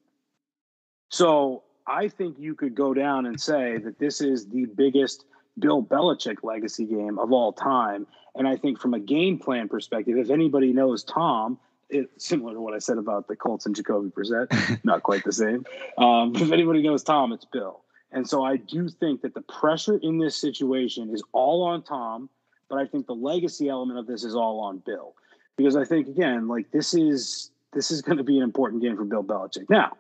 So 1.10 1.64
I 1.88 2.08
think 2.08 2.38
you 2.38 2.54
could 2.54 2.76
go 2.76 2.94
down 2.94 3.26
and 3.26 3.40
say 3.40 3.78
that 3.78 3.98
this 3.98 4.22
is 4.22 4.48
the 4.48 4.66
biggest 4.66 5.26
Bill 5.58 5.84
Belichick 5.84 6.44
legacy 6.44 6.86
game 6.86 7.18
of 7.18 7.32
all 7.32 7.54
time. 7.54 8.08
And 8.36 8.48
I 8.48 8.56
think 8.58 8.80
from 8.80 8.94
a 8.94 9.00
game 9.00 9.40
plan 9.40 9.68
perspective, 9.68 10.18
if 10.18 10.30
anybody 10.30 10.74
knows 10.74 11.04
Tom, 11.04 11.58
it's 11.90 12.26
similar 12.26 12.54
to 12.54 12.62
what 12.62 12.74
I 12.74 12.80
said 12.80 12.98
about 12.98 13.28
the 13.28 13.36
Colts 13.36 13.66
and 13.66 13.76
Jacoby 13.76 14.10
Brissett, 14.10 14.80
not 14.84 15.04
quite 15.04 15.24
the 15.24 15.34
same. 15.34 15.66
Um, 15.98 16.36
if 16.36 16.52
anybody 16.52 16.82
knows 16.84 17.04
Tom, 17.04 17.34
it's 17.34 17.46
Bill. 17.46 17.82
And 18.12 18.28
so 18.28 18.44
I 18.44 18.58
do 18.58 18.90
think 18.90 19.22
that 19.22 19.34
the 19.34 19.42
pressure 19.42 19.98
in 20.02 20.18
this 20.18 20.36
situation 20.36 21.10
is 21.14 21.24
all 21.32 21.64
on 21.64 21.84
Tom, 21.84 22.30
but 22.70 22.80
I 22.80 22.86
think 22.86 23.08
the 23.08 23.14
legacy 23.14 23.70
element 23.70 24.00
of 24.00 24.08
this 24.08 24.24
is 24.24 24.36
all 24.36 24.60
on 24.60 24.80
Bill. 24.80 25.16
Because 25.58 25.76
I 25.76 25.84
think 25.86 26.08
again, 26.08 26.48
like 26.48 26.72
this 26.72 26.94
is 26.94 27.52
this 27.74 27.92
is 27.92 28.02
going 28.02 28.18
to 28.18 28.24
be 28.24 28.38
an 28.38 28.44
important 28.44 28.82
game 28.82 28.96
for 28.96 29.06
Bill 29.06 29.24
Belichick. 29.24 29.70
Now, 29.70 29.96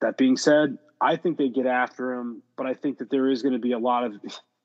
that 0.00 0.18
being 0.18 0.36
said, 0.36 0.78
I 1.00 1.16
think 1.16 1.38
they 1.38 1.48
get 1.48 1.66
after 1.66 2.12
him, 2.12 2.42
but 2.56 2.66
I 2.66 2.74
think 2.74 2.98
that 2.98 3.10
there 3.10 3.30
is 3.30 3.42
going 3.42 3.54
to 3.54 3.58
be 3.58 3.72
a 3.72 3.78
lot 3.78 4.04
of 4.04 4.14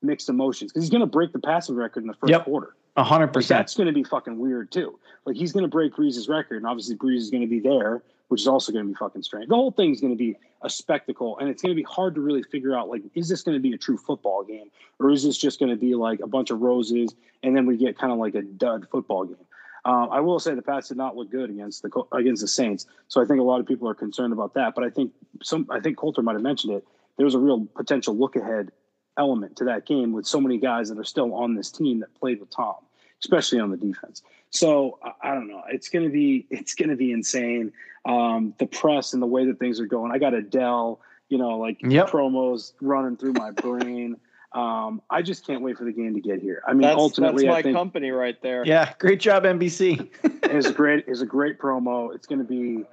mixed 0.01 0.29
emotions 0.29 0.71
because 0.71 0.83
he's 0.83 0.89
going 0.89 1.01
to 1.01 1.07
break 1.07 1.31
the 1.31 1.39
passing 1.39 1.75
record 1.75 2.03
in 2.03 2.07
the 2.07 2.13
first 2.15 2.31
yep. 2.31 2.45
quarter. 2.45 2.75
A 2.95 3.03
hundred 3.03 3.33
percent. 3.33 3.59
That's 3.59 3.75
going 3.75 3.87
to 3.87 3.93
be 3.93 4.03
fucking 4.03 4.37
weird 4.37 4.71
too. 4.71 4.99
Like 5.25 5.35
he's 5.35 5.51
going 5.51 5.63
to 5.63 5.69
break 5.69 5.93
Brees's 5.93 6.27
record, 6.27 6.57
and 6.57 6.67
obviously 6.67 6.95
Brees 6.95 7.17
is 7.17 7.29
going 7.31 7.41
to 7.41 7.47
be 7.47 7.59
there, 7.59 8.03
which 8.33 8.41
is 8.41 8.47
also 8.47 8.71
going 8.71 8.83
to 8.83 8.89
be 8.89 8.95
fucking 8.95 9.21
strange. 9.21 9.47
The 9.47 9.53
whole 9.53 9.69
thing 9.69 9.91
is 9.91 10.01
going 10.01 10.11
to 10.11 10.17
be 10.17 10.35
a 10.63 10.69
spectacle, 10.71 11.37
and 11.37 11.47
it's 11.49 11.61
going 11.61 11.69
to 11.69 11.75
be 11.75 11.83
hard 11.83 12.15
to 12.15 12.21
really 12.21 12.41
figure 12.41 12.75
out 12.75 12.89
like, 12.89 13.03
is 13.13 13.29
this 13.29 13.43
going 13.43 13.55
to 13.55 13.61
be 13.61 13.73
a 13.73 13.77
true 13.77 13.95
football 13.95 14.43
game, 14.43 14.71
or 14.97 15.11
is 15.11 15.23
this 15.23 15.37
just 15.37 15.59
going 15.59 15.69
to 15.69 15.77
be 15.77 15.93
like 15.93 16.19
a 16.19 16.25
bunch 16.25 16.49
of 16.49 16.59
roses, 16.59 17.13
and 17.43 17.55
then 17.55 17.67
we 17.67 17.77
get 17.77 17.95
kind 17.95 18.11
of 18.11 18.17
like 18.17 18.33
a 18.33 18.41
dud 18.41 18.87
football 18.89 19.25
game? 19.25 19.45
Um, 19.85 20.09
I 20.11 20.19
will 20.19 20.39
say 20.39 20.55
the 20.55 20.63
Pats 20.63 20.87
did 20.87 20.97
not 20.97 21.15
look 21.15 21.29
good 21.29 21.51
against 21.51 21.83
the 21.83 21.91
against 22.11 22.41
the 22.41 22.47
Saints, 22.47 22.87
so 23.07 23.21
I 23.21 23.25
think 23.25 23.39
a 23.39 23.43
lot 23.43 23.59
of 23.59 23.67
people 23.67 23.87
are 23.87 23.93
concerned 23.93 24.33
about 24.33 24.55
that. 24.55 24.73
But 24.73 24.83
I 24.83 24.89
think 24.89 25.11
some, 25.43 25.67
I 25.69 25.79
think 25.79 25.97
Colter 25.97 26.23
might 26.23 26.33
have 26.33 26.41
mentioned 26.41 26.73
it. 26.73 26.83
There 27.17 27.25
was 27.25 27.35
a 27.35 27.39
real 27.39 27.67
potential 27.75 28.17
look 28.17 28.35
ahead 28.35 28.71
element 29.19 29.57
to 29.57 29.65
that 29.65 29.85
game 29.85 30.11
with 30.11 30.25
so 30.25 30.41
many 30.41 30.57
guys 30.57 30.89
that 30.89 30.97
are 30.97 31.03
still 31.03 31.35
on 31.35 31.53
this 31.53 31.69
team 31.69 31.99
that 31.99 32.15
played 32.15 32.39
with 32.39 32.49
Tom, 32.49 32.77
especially 33.23 33.59
on 33.59 33.71
the 33.71 33.77
defense. 33.77 34.21
So 34.49 34.99
I, 35.03 35.31
I 35.31 35.33
don't 35.33 35.47
know. 35.47 35.63
It's 35.69 35.89
gonna 35.89 36.09
be 36.09 36.45
it's 36.49 36.73
gonna 36.75 36.95
be 36.95 37.11
insane. 37.11 37.71
Um, 38.05 38.53
the 38.59 38.65
press 38.67 39.13
and 39.13 39.21
the 39.21 39.27
way 39.27 39.45
that 39.45 39.59
things 39.59 39.79
are 39.79 39.85
going. 39.85 40.11
I 40.11 40.17
got 40.17 40.33
Adele, 40.33 40.99
you 41.29 41.37
know, 41.37 41.57
like 41.57 41.77
yep. 41.81 42.09
promos 42.09 42.73
running 42.81 43.15
through 43.15 43.33
my 43.33 43.51
brain. 43.51 44.17
Um, 44.51 45.01
I 45.09 45.21
just 45.21 45.47
can't 45.47 45.61
wait 45.61 45.77
for 45.77 45.85
the 45.85 45.91
game 45.91 46.13
to 46.13 46.19
get 46.19 46.39
here. 46.41 46.61
I 46.67 46.73
mean, 46.73 46.81
that's, 46.81 46.97
ultimately, 46.97 47.45
that's 47.45 47.55
my 47.55 47.61
think, 47.63 47.75
company 47.75 48.11
right 48.11 48.39
there. 48.43 48.63
Yeah, 48.65 48.93
great 48.99 49.19
job, 49.19 49.43
NBC. 49.43 50.09
is 50.51 50.67
a 50.67 50.73
great 50.73 51.05
is 51.07 51.21
a 51.21 51.25
great 51.25 51.57
promo. 51.57 52.13
It's 52.13 52.27
going 52.27 52.39
to 52.39 52.45
be, 52.45 52.83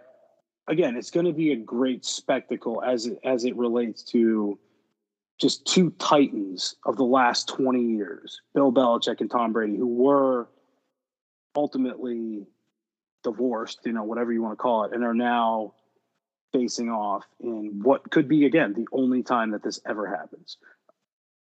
again, 0.68 0.96
it's 0.96 1.10
going 1.10 1.26
to 1.26 1.32
be 1.32 1.52
a 1.52 1.56
great 1.56 2.04
spectacle 2.04 2.82
as 2.82 3.06
it, 3.06 3.18
as 3.24 3.44
it 3.44 3.56
relates 3.56 4.02
to 4.04 4.58
just 5.41 5.64
two 5.64 5.91
titans 5.99 6.76
of 6.84 6.97
the 6.97 7.05
last 7.05 7.49
20 7.49 7.80
years, 7.82 8.41
Bill 8.55 8.70
Belichick 8.70 9.20
and 9.20 9.30
Tom 9.30 9.53
Brady, 9.53 9.76
who 9.76 9.86
were 9.86 10.49
ultimately 11.57 12.47
divorced, 13.24 13.80
you 13.84 13.93
know, 13.93 14.05
whatever 14.05 14.32
you 14.32 14.43
want 14.43 14.53
to 14.53 14.62
call 14.62 14.84
it, 14.84 14.93
and 14.93 15.03
are 15.03 15.14
now 15.14 15.72
facing 16.53 16.91
off 16.91 17.24
in 17.41 17.80
what 17.82 18.11
could 18.11 18.28
be, 18.28 18.45
again, 18.45 18.74
the 18.74 18.86
only 18.93 19.22
time 19.22 19.53
that 19.53 19.62
this 19.62 19.80
ever 19.86 20.07
happens. 20.07 20.59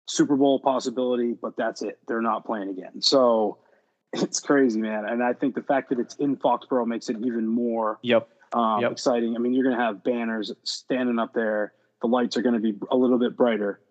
Super 0.07 0.35
Bowl 0.35 0.59
possibility, 0.59 1.33
but 1.33 1.55
that's 1.57 1.81
it. 1.81 1.99
They're 2.07 2.21
not 2.21 2.45
playing 2.45 2.69
again. 2.69 3.01
So 3.01 3.57
it's 4.13 4.39
crazy, 4.39 4.79
man. 4.79 5.05
And 5.05 5.21
I 5.21 5.33
think 5.33 5.55
the 5.55 5.63
fact 5.63 5.89
that 5.89 5.99
it's 5.99 6.15
in 6.15 6.37
Foxborough 6.37 6.87
makes 6.87 7.09
it 7.09 7.17
even 7.23 7.47
more 7.47 7.99
Yep. 8.01 8.29
um, 8.53 8.81
Yep. 8.81 8.91
exciting. 8.93 9.35
I 9.35 9.39
mean, 9.39 9.53
you're 9.53 9.65
going 9.65 9.77
to 9.77 9.83
have 9.83 10.03
banners 10.03 10.53
standing 10.63 11.19
up 11.19 11.33
there. 11.33 11.73
The 12.01 12.07
lights 12.07 12.37
are 12.37 12.41
going 12.41 12.55
to 12.55 12.61
be 12.61 12.75
a 12.89 12.95
little 12.95 13.19
bit 13.19 13.35
brighter 13.35 13.81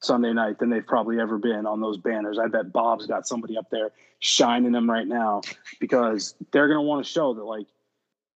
Sunday 0.00 0.32
night 0.32 0.58
than 0.58 0.70
they've 0.70 0.86
probably 0.86 1.18
ever 1.20 1.38
been 1.38 1.66
on 1.66 1.80
those 1.80 1.96
banners. 1.98 2.38
I 2.38 2.46
bet 2.46 2.72
Bob's 2.72 3.06
got 3.06 3.26
somebody 3.26 3.56
up 3.56 3.68
there 3.70 3.90
shining 4.20 4.72
them 4.72 4.88
right 4.88 5.06
now 5.06 5.40
because 5.80 6.34
they're 6.52 6.68
going 6.68 6.78
to 6.78 6.82
want 6.82 7.04
to 7.04 7.10
show 7.10 7.34
that 7.34 7.44
like 7.44 7.66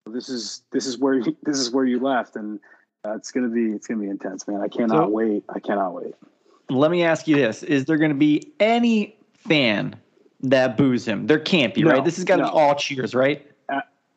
this 0.07 0.29
is 0.29 0.63
this 0.71 0.85
is 0.87 0.97
where 0.97 1.15
you, 1.15 1.37
this 1.43 1.59
is 1.59 1.71
where 1.71 1.85
you 1.85 1.99
left, 1.99 2.35
and 2.35 2.59
uh, 3.05 3.15
it's 3.15 3.31
going 3.31 3.47
to 3.47 3.53
be 3.53 3.75
it's 3.75 3.87
going 3.87 3.99
to 3.99 4.03
be 4.03 4.09
intense, 4.09 4.47
man. 4.47 4.61
I 4.61 4.67
cannot 4.67 5.05
So- 5.05 5.09
wait. 5.09 5.43
I 5.49 5.59
cannot 5.59 5.93
wait. 5.93 6.13
Let 6.69 6.89
me 6.89 7.03
ask 7.03 7.27
you 7.27 7.35
this: 7.35 7.63
Is 7.63 7.85
there 7.85 7.97
going 7.97 8.11
to 8.11 8.17
be 8.17 8.53
any 8.59 9.15
fan 9.33 9.95
that 10.41 10.77
boos 10.77 11.05
him? 11.05 11.27
There 11.27 11.37
can't 11.39 11.73
be, 11.73 11.83
No, 11.83 11.91
right? 11.91 12.05
This 12.05 12.15
has 12.15 12.23
got 12.25 12.37
to 12.37 12.43
no. 12.43 12.49
be 12.49 12.53
all 12.57 12.75
cheers, 12.75 13.13
right? 13.13 13.45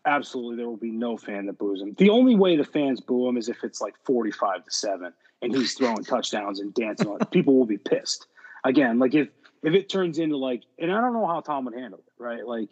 Absolutely 0.07 0.57
there 0.57 0.69
will 0.69 0.77
be 0.77 0.91
no 0.91 1.17
fan 1.17 1.47
that 1.47 1.59
boos 1.59 1.81
him. 1.81 1.95
The 1.99 2.11
only 2.11 2.35
way 2.35 2.57
the 2.57 2.65
fans 2.65 3.01
boo 3.01 3.29
him 3.29 3.37
is 3.37 3.49
if 3.49 3.65
it's 3.65 3.81
like 3.81 3.95
45 4.05 4.65
to 4.65 4.71
7 4.71 5.13
and 5.43 5.55
he's 5.55 5.75
throwing 5.79 6.05
touchdowns 6.05 6.61
and 6.61 6.73
dancing 6.75 7.09
on 7.09 7.19
it. 7.21 7.31
People 7.31 7.57
will 7.57 7.67
be 7.67 7.79
pissed. 7.79 8.27
Again, 8.65 8.99
like 8.99 9.15
if 9.15 9.29
if 9.63 9.75
it 9.75 9.89
turns 9.89 10.19
into 10.19 10.37
like 10.37 10.63
and 10.79 10.93
I 10.93 11.01
don't 11.01 11.13
know 11.13 11.27
how 11.27 11.41
Tom 11.41 11.65
would 11.67 11.75
handle 11.75 12.01
it, 12.01 12.23
right? 12.23 12.47
Like 12.47 12.71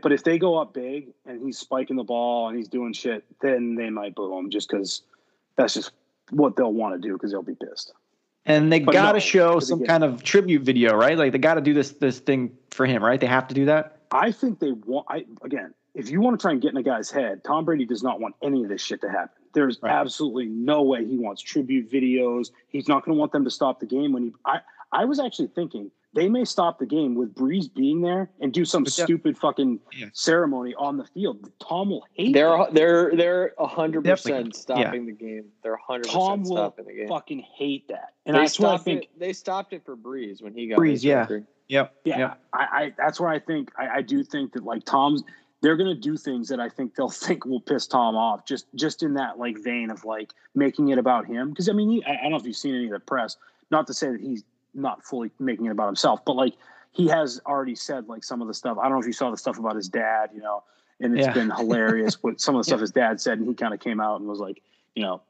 but 0.00 0.12
if 0.12 0.24
they 0.24 0.38
go 0.38 0.58
up 0.58 0.72
big 0.72 1.08
and 1.26 1.44
he's 1.44 1.58
spiking 1.58 1.96
the 1.96 2.04
ball 2.04 2.48
and 2.48 2.56
he's 2.56 2.68
doing 2.68 2.92
shit, 2.92 3.24
then 3.40 3.74
they 3.74 3.90
might 3.90 4.14
boo 4.14 4.38
him 4.38 4.50
just 4.50 4.68
cuz 4.68 5.02
that's 5.56 5.74
just 5.74 5.92
what 6.30 6.56
they'll 6.56 6.72
want 6.72 7.00
to 7.00 7.08
do 7.08 7.14
because 7.14 7.30
they'll 7.30 7.42
be 7.42 7.54
pissed. 7.54 7.92
And 8.44 8.72
they 8.72 8.80
got 8.80 9.12
to 9.12 9.12
no, 9.14 9.18
show 9.20 9.60
some 9.60 9.84
kind 9.84 10.02
of 10.02 10.24
tribute 10.24 10.62
video, 10.62 10.96
right? 10.96 11.16
Like 11.16 11.30
they 11.30 11.38
got 11.38 11.54
to 11.54 11.60
do 11.60 11.74
this 11.74 11.92
this 11.92 12.18
thing 12.18 12.56
for 12.70 12.86
him, 12.86 13.04
right? 13.04 13.20
They 13.20 13.26
have 13.26 13.46
to 13.48 13.54
do 13.54 13.66
that. 13.66 13.98
I 14.10 14.32
think 14.32 14.58
they 14.58 14.72
want. 14.72 15.06
I 15.08 15.24
again, 15.42 15.74
if 15.94 16.10
you 16.10 16.20
want 16.20 16.38
to 16.38 16.42
try 16.42 16.52
and 16.52 16.60
get 16.62 16.70
in 16.72 16.76
a 16.76 16.82
guy's 16.82 17.10
head, 17.10 17.44
Tom 17.44 17.64
Brady 17.64 17.84
does 17.84 18.02
not 18.02 18.20
want 18.20 18.34
any 18.42 18.62
of 18.62 18.68
this 18.68 18.80
shit 18.82 19.00
to 19.02 19.08
happen. 19.10 19.30
There's 19.54 19.78
Right. 19.82 19.92
absolutely 19.92 20.46
no 20.46 20.82
way 20.82 21.04
he 21.04 21.18
wants 21.18 21.42
tribute 21.42 21.90
videos. 21.90 22.50
He's 22.68 22.88
not 22.88 23.04
going 23.04 23.14
to 23.16 23.20
want 23.20 23.32
them 23.32 23.44
to 23.44 23.50
stop 23.50 23.80
the 23.80 23.86
game 23.86 24.12
when 24.12 24.22
he. 24.24 24.32
I 24.46 24.60
I 24.94 25.04
was 25.06 25.18
actually 25.20 25.48
thinking 25.48 25.90
they 26.14 26.28
may 26.28 26.44
stop 26.44 26.78
the 26.78 26.84
game 26.86 27.14
with 27.14 27.34
Brees 27.34 27.72
being 27.72 28.02
there 28.02 28.30
and 28.40 28.52
do 28.52 28.64
some 28.66 28.84
But 28.84 28.96
yeah. 28.98 29.04
stupid 29.04 29.38
fucking 29.38 29.80
Yeah. 29.96 30.06
ceremony 30.12 30.74
on 30.74 30.98
the 30.98 31.04
field. 31.04 31.50
Tom 31.58 31.88
will 31.90 32.04
hate. 32.14 32.32
They're 32.34 32.48
that. 32.56 32.74
they're 32.74 33.12
they're 33.16 33.54
hundred 33.58 34.04
percent 34.04 34.54
stopping 34.56 35.06
the 35.06 35.12
game. 35.12 35.44
They're 35.62 35.76
hundred 35.76 36.04
Tom 36.04 36.40
percent 36.40 36.42
will 36.48 36.56
stopping 36.56 36.84
the 36.86 36.92
game. 36.94 37.08
fucking 37.08 37.40
hate 37.40 37.88
that, 37.88 38.14
and 38.26 38.34
they 38.36 38.40
that's 38.40 38.58
what 38.58 38.68
I 38.68 38.72
stopped 38.76 38.84
think. 38.84 39.02
it. 39.04 39.10
They 39.18 39.32
stopped 39.34 39.72
it 39.74 39.84
for 39.84 39.96
Brees 39.96 40.42
when 40.42 40.54
he 40.54 40.68
got 40.68 40.78
Brees, 40.78 40.90
his 40.92 41.04
yeah. 41.04 41.26
Yep. 41.68 41.94
Yeah, 42.04 42.18
Yep. 42.18 42.40
I, 42.52 42.58
I 42.58 42.94
that's 42.98 43.18
where 43.20 43.30
I 43.30 43.38
think 43.38 43.70
I, 43.78 43.88
I 43.98 44.02
do 44.02 44.22
think 44.24 44.52
that 44.52 44.64
like 44.64 44.84
Tom's 44.84 45.22
they're 45.62 45.76
gonna 45.76 45.94
do 45.94 46.16
things 46.16 46.48
that 46.48 46.60
I 46.60 46.68
think 46.68 46.94
they'll 46.94 47.08
think 47.26 47.46
will 47.46 47.60
piss 47.60 47.86
Tom 47.86 48.14
off 48.16 48.44
just 48.44 48.66
just 48.74 49.02
in 49.02 49.14
that 49.14 49.38
like 49.38 49.58
vein 49.58 49.90
of 49.90 50.04
like 50.04 50.32
making 50.54 50.88
it 50.88 50.98
about 50.98 51.26
him 51.26 51.50
because 51.50 51.68
I 51.68 51.72
mean 51.72 51.88
he, 51.88 52.04
I, 52.04 52.12
I 52.18 52.22
don't 52.22 52.32
know 52.32 52.36
if 52.36 52.44
you've 52.44 52.56
seen 52.56 52.74
any 52.74 52.86
of 52.86 52.90
the 52.92 53.00
press 53.00 53.36
not 53.70 53.86
to 53.86 53.94
say 53.94 54.10
that 54.10 54.20
he's 54.20 54.44
not 54.74 55.02
fully 55.04 55.30
making 55.38 55.66
it 55.66 55.70
about 55.70 55.86
himself 55.86 56.20
but 56.26 56.34
like 56.36 56.54
he 56.90 57.08
has 57.08 57.40
already 57.46 57.74
said 57.74 58.08
like 58.08 58.24
some 58.24 58.42
of 58.42 58.48
the 58.48 58.54
stuff 58.54 58.76
I 58.78 58.82
don't 58.84 58.92
know 58.92 59.00
if 59.00 59.06
you 59.06 59.12
saw 59.12 59.30
the 59.30 59.36
stuff 59.38 59.58
about 59.58 59.76
his 59.76 59.88
dad 59.88 60.30
you 60.34 60.40
know 60.42 60.62
and 61.00 61.16
it's 61.16 61.26
Yeah. 61.26 61.32
been 61.32 61.50
hilarious 61.50 62.22
what 62.22 62.40
some 62.40 62.54
of 62.54 62.60
the 62.60 62.64
stuff 62.68 62.80
his 62.80 62.90
dad 62.90 63.20
said 63.20 63.38
and 63.38 63.48
he 63.48 63.54
kind 63.54 63.72
of 63.72 63.80
came 63.80 64.00
out 64.00 64.20
and 64.20 64.28
was 64.28 64.40
like 64.40 64.60
you 64.94 65.04
know 65.04 65.22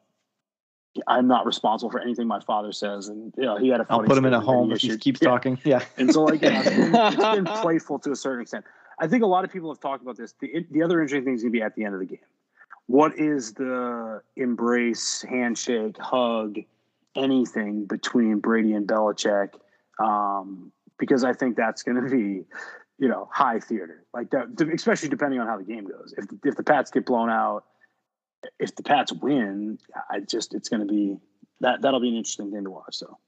I'm 1.06 1.26
not 1.26 1.46
responsible 1.46 1.90
for 1.90 2.00
anything 2.00 2.26
my 2.26 2.40
father 2.40 2.70
says 2.72 3.08
and 3.08 3.32
you 3.36 3.44
know 3.44 3.56
he 3.56 3.68
had 3.68 3.80
a 3.80 3.86
I'll 3.88 4.02
put 4.02 4.18
him 4.18 4.26
in 4.26 4.34
a 4.34 4.40
home 4.40 4.72
if 4.72 4.80
he 4.80 4.96
keeps 4.98 5.20
Yeah. 5.22 5.28
talking. 5.30 5.58
Yeah. 5.64 5.80
And 5.96 6.12
so, 6.12 6.22
like, 6.24 6.42
yeah, 6.42 6.60
it's 6.60 6.68
been, 6.68 6.94
it's 6.94 7.34
been 7.34 7.46
playful 7.62 7.98
to 8.00 8.10
a 8.10 8.16
certain 8.16 8.42
extent. 8.42 8.66
I 8.98 9.06
think 9.06 9.22
a 9.22 9.26
lot 9.26 9.44
of 9.44 9.52
people 9.52 9.70
have 9.70 9.80
talked 9.80 10.02
about 10.02 10.16
this. 10.16 10.34
The, 10.40 10.66
the 10.70 10.82
other 10.82 11.00
interesting 11.00 11.24
thing 11.24 11.34
is 11.34 11.42
going 11.42 11.52
to 11.52 11.58
be 11.58 11.62
at 11.62 11.74
the 11.74 11.84
end 11.84 11.94
of 11.94 12.00
the 12.00 12.06
game. 12.06 12.18
What 12.86 13.18
is 13.18 13.54
the 13.54 14.22
embrace, 14.36 15.24
handshake, 15.28 15.96
hug, 15.98 16.58
anything 17.14 17.86
between 17.86 18.38
Brady 18.38 18.74
and 18.74 18.86
Belichick? 18.86 19.54
Um, 19.98 20.72
because 20.98 21.24
I 21.24 21.32
think 21.32 21.56
that's 21.56 21.82
going 21.82 22.02
to 22.02 22.10
be, 22.10 22.44
you 22.98 23.08
know, 23.08 23.28
high 23.32 23.60
theater 23.60 24.04
like 24.12 24.30
that, 24.30 24.48
especially 24.74 25.08
depending 25.08 25.40
on 25.40 25.46
how 25.46 25.56
the 25.56 25.64
game 25.64 25.84
goes. 25.84 26.14
If 26.16 26.26
if 26.44 26.56
the 26.56 26.62
Pats 26.62 26.90
get 26.90 27.06
blown 27.06 27.30
out, 27.30 27.64
if 28.58 28.74
the 28.76 28.82
Pats 28.82 29.12
win, 29.12 29.78
I 30.10 30.20
just 30.20 30.54
it's 30.54 30.68
going 30.68 30.86
to 30.86 30.92
be 30.92 31.18
that 31.60 31.82
that'll 31.82 32.00
be 32.00 32.08
an 32.08 32.16
interesting 32.16 32.50
thing 32.52 32.64
to 32.64 32.70
watch. 32.70 32.96
So. 32.96 33.18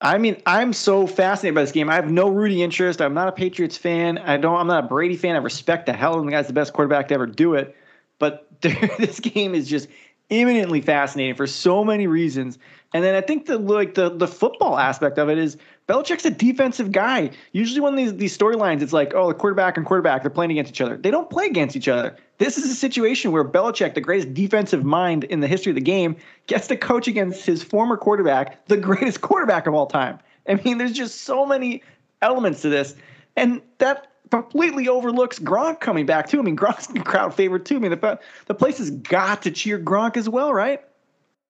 I 0.00 0.18
mean, 0.18 0.40
I'm 0.44 0.72
so 0.72 1.06
fascinated 1.06 1.54
by 1.54 1.62
this 1.62 1.72
game. 1.72 1.88
I 1.88 1.94
have 1.94 2.10
no 2.10 2.28
Rudy 2.28 2.62
interest. 2.62 3.00
I'm 3.00 3.14
not 3.14 3.28
a 3.28 3.32
Patriots 3.32 3.76
fan. 3.76 4.18
I 4.18 4.36
don't. 4.36 4.58
I'm 4.58 4.66
not 4.66 4.84
a 4.84 4.88
Brady 4.88 5.16
fan. 5.16 5.34
I 5.34 5.38
respect 5.38 5.86
the 5.86 5.92
hell 5.92 6.18
of. 6.18 6.24
The 6.24 6.30
guy's 6.30 6.46
the 6.46 6.52
best 6.52 6.72
quarterback 6.72 7.08
to 7.08 7.14
ever 7.14 7.26
do 7.26 7.54
it. 7.54 7.74
But 8.18 8.48
this 8.60 9.20
game 9.20 9.54
is 9.54 9.68
just 9.68 9.88
imminently 10.30 10.80
fascinating 10.80 11.34
for 11.34 11.46
so 11.46 11.84
many 11.84 12.06
reasons. 12.06 12.58
And 12.92 13.04
then 13.04 13.14
I 13.14 13.20
think 13.20 13.46
the 13.46 13.58
like 13.58 13.94
the 13.94 14.10
the 14.10 14.28
football 14.28 14.78
aspect 14.78 15.18
of 15.18 15.28
it 15.28 15.38
is 15.38 15.56
Belichick's 15.88 16.24
a 16.24 16.30
defensive 16.30 16.92
guy. 16.92 17.30
Usually, 17.52 17.80
when 17.80 17.96
these 17.96 18.14
these 18.14 18.36
storylines, 18.36 18.80
it's 18.80 18.92
like, 18.92 19.12
oh, 19.14 19.28
the 19.28 19.34
quarterback 19.34 19.76
and 19.76 19.84
quarterback, 19.84 20.22
they're 20.22 20.30
playing 20.30 20.52
against 20.52 20.70
each 20.70 20.80
other. 20.80 20.96
They 20.96 21.10
don't 21.10 21.28
play 21.28 21.46
against 21.46 21.76
each 21.76 21.88
other. 21.88 22.16
This 22.38 22.56
is 22.56 22.70
a 22.70 22.74
situation 22.74 23.32
where 23.32 23.44
Belichick, 23.44 23.94
the 23.94 24.00
greatest 24.00 24.32
defensive 24.32 24.84
mind 24.84 25.24
in 25.24 25.40
the 25.40 25.48
history 25.48 25.70
of 25.70 25.74
the 25.74 25.82
game, 25.82 26.16
gets 26.46 26.68
to 26.68 26.76
coach 26.76 27.06
against 27.06 27.44
his 27.44 27.62
former 27.62 27.96
quarterback, 27.96 28.66
the 28.66 28.76
greatest 28.76 29.20
quarterback 29.22 29.66
of 29.66 29.74
all 29.74 29.86
time. 29.86 30.18
I 30.48 30.54
mean, 30.54 30.78
there's 30.78 30.92
just 30.92 31.22
so 31.22 31.44
many 31.44 31.82
elements 32.22 32.62
to 32.62 32.68
this, 32.68 32.94
and 33.36 33.60
that 33.78 34.13
completely 34.30 34.88
overlooks 34.88 35.38
Gronk 35.38 35.80
coming 35.80 36.06
back 36.06 36.28
too. 36.28 36.38
I 36.38 36.42
mean, 36.42 36.56
Gronk's 36.56 36.86
the 36.88 37.00
crowd 37.00 37.34
favorite 37.34 37.64
too. 37.64 37.76
I 37.76 37.78
mean, 37.78 37.90
the 37.90 38.20
the 38.46 38.54
place 38.54 38.78
has 38.78 38.90
got 38.90 39.42
to 39.42 39.50
cheer 39.50 39.78
Gronk 39.78 40.16
as 40.16 40.28
well, 40.28 40.52
right? 40.52 40.80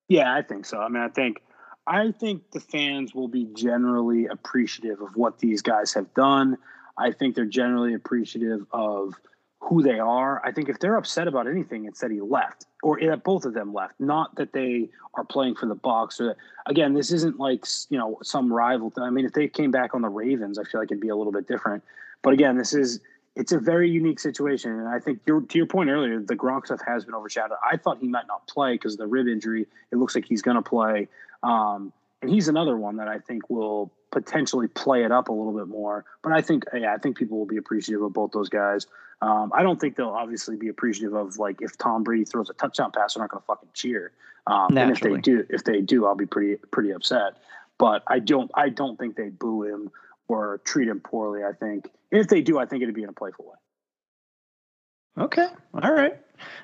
Yeah, 0.09 0.35
I 0.35 0.43
think 0.43 0.67
so. 0.67 0.79
I 0.79 0.89
mean, 0.89 1.03
I 1.03 1.09
think 1.09 1.41
I 1.87 2.13
think 2.13 2.51
the 2.51 2.61
fans 2.61 3.15
will 3.15 3.29
be 3.29 3.47
generally 3.55 4.27
appreciative 4.27 5.01
of 5.01 5.17
what 5.17 5.39
these 5.39 5.63
guys 5.63 5.93
have 5.95 6.13
done. 6.15 6.57
I 6.97 7.13
think 7.13 7.35
they're 7.35 7.45
generally 7.45 7.95
appreciative 7.95 8.67
of 8.73 9.15
who 9.61 9.83
they 9.83 9.99
are. 9.99 10.43
I 10.45 10.53
think 10.53 10.69
if 10.69 10.79
they're 10.79 10.97
upset 10.97 11.27
about 11.27 11.49
anything, 11.49 11.87
it's 11.87 12.01
that 12.01 12.11
he 12.11 12.21
left 12.21 12.67
or 12.83 13.01
that 13.01 13.25
both 13.25 13.45
of 13.45 13.55
them 13.55 13.73
left, 13.73 13.99
not 13.99 14.35
that 14.37 14.53
they 14.53 14.91
are 15.15 15.25
playing 15.25 15.55
for 15.55 15.67
the 15.67 15.75
Bucs. 15.77 16.21
Or 16.21 16.37
again, 16.67 16.93
this 16.95 17.11
isn't 17.13 17.39
like 17.39 17.65
you 17.89 17.99
know 17.99 18.19
some 18.23 18.53
rival. 18.53 18.93
I 18.99 19.11
mean, 19.11 19.25
if 19.25 19.33
they 19.33 19.49
came 19.49 19.71
back 19.71 19.95
on 19.95 20.03
the 20.03 20.09
Ravens, 20.09 20.59
I 20.59 20.65
feel 20.65 20.81
like 20.81 20.91
it'd 20.91 21.01
be 21.01 21.09
a 21.09 21.17
little 21.17 21.33
bit 21.33 21.49
different. 21.49 21.83
But 22.25 22.33
again, 22.33 22.57
this 22.57 22.75
is 22.75 22.99
it's 23.37 23.53
a 23.53 23.59
very 23.59 23.89
unique 23.89 24.19
situation, 24.19 24.73
and 24.73 24.89
I 24.89 24.99
think 24.99 25.21
your, 25.27 25.43
to 25.43 25.59
your 25.59 25.67
point 25.67 25.91
earlier, 25.91 26.21
the 26.21 26.35
Gronk 26.35 26.67
stuff 26.67 26.81
has 26.87 27.05
been 27.05 27.15
overshadowed. 27.15 27.59
I 27.63 27.77
thought 27.77 27.99
he 28.01 28.09
might 28.09 28.27
not 28.27 28.49
play 28.49 28.73
because 28.73 28.95
of 28.95 28.99
the 28.99 29.07
rib 29.07 29.29
injury. 29.29 29.67
It 29.93 29.97
looks 29.97 30.15
like 30.15 30.25
he's 30.25 30.41
going 30.41 30.57
to 30.57 30.63
play, 30.63 31.09
um, 31.43 31.93
and 32.23 32.31
he's 32.31 32.49
another 32.49 32.77
one 32.77 32.97
that 32.97 33.09
I 33.09 33.19
think 33.19 33.51
will 33.51 33.93
potentially 34.11 34.69
play 34.69 35.05
it 35.05 35.13
up 35.13 35.29
a 35.29 35.33
little 35.33 35.53
bit 35.53 35.69
more. 35.69 36.05
But 36.23 36.33
I 36.33 36.41
think, 36.41 36.65
yeah, 36.73 36.95
I 36.95 36.99
think 36.99 37.19
people 37.19 37.37
will 37.37 37.47
be 37.47 37.57
appreciative 37.57 38.03
of 38.03 38.13
both 38.13 38.31
those 38.31 38.49
guys. 38.49 38.87
Um, 39.21 39.53
I 39.55 39.63
don't 39.63 39.81
think 39.81 39.97
they'll 39.97 40.09
obviously 40.09 40.57
be 40.57 40.69
appreciative 40.69 41.15
of 41.15 41.37
like 41.39 41.61
if 41.61 41.77
Tom 41.77 42.05
Brady 42.05 42.25
throws 42.25 42.49
a 42.49 42.55
touchdown 42.55 42.93
pass, 42.93 43.15
they're 43.15 43.23
not 43.23 43.31
going 43.31 43.43
to 43.43 43.47
fucking 43.47 43.69
cheer. 43.75 44.13
Um, 44.47 44.77
and 44.79 44.91
if 44.91 45.01
they 45.01 45.17
do, 45.17 45.45
if 45.51 45.65
they 45.65 45.81
do, 45.81 46.07
I'll 46.07 46.15
be 46.15 46.27
pretty 46.27 46.57
pretty 46.71 46.91
upset. 46.91 47.37
But 47.79 48.05
I 48.07 48.21
don't, 48.21 48.51
I 48.55 48.69
don't 48.69 48.97
think 48.99 49.17
they 49.17 49.31
boo 49.31 49.65
him 49.65 49.91
or 50.35 50.59
treat 50.65 50.89
him 50.89 51.01
poorly. 51.01 51.45
I 51.45 51.53
think 51.53 51.89
if 52.11 52.29
they 52.29 52.43
do, 52.43 52.59
I 52.59 52.67
think 52.67 52.83
it'd 52.83 52.95
be 52.95 53.03
in 53.03 53.09
a 53.09 53.13
playful 53.15 53.47
way. 53.47 55.25
Okay. 55.25 55.47
All 55.83 55.93
right. 55.93 56.19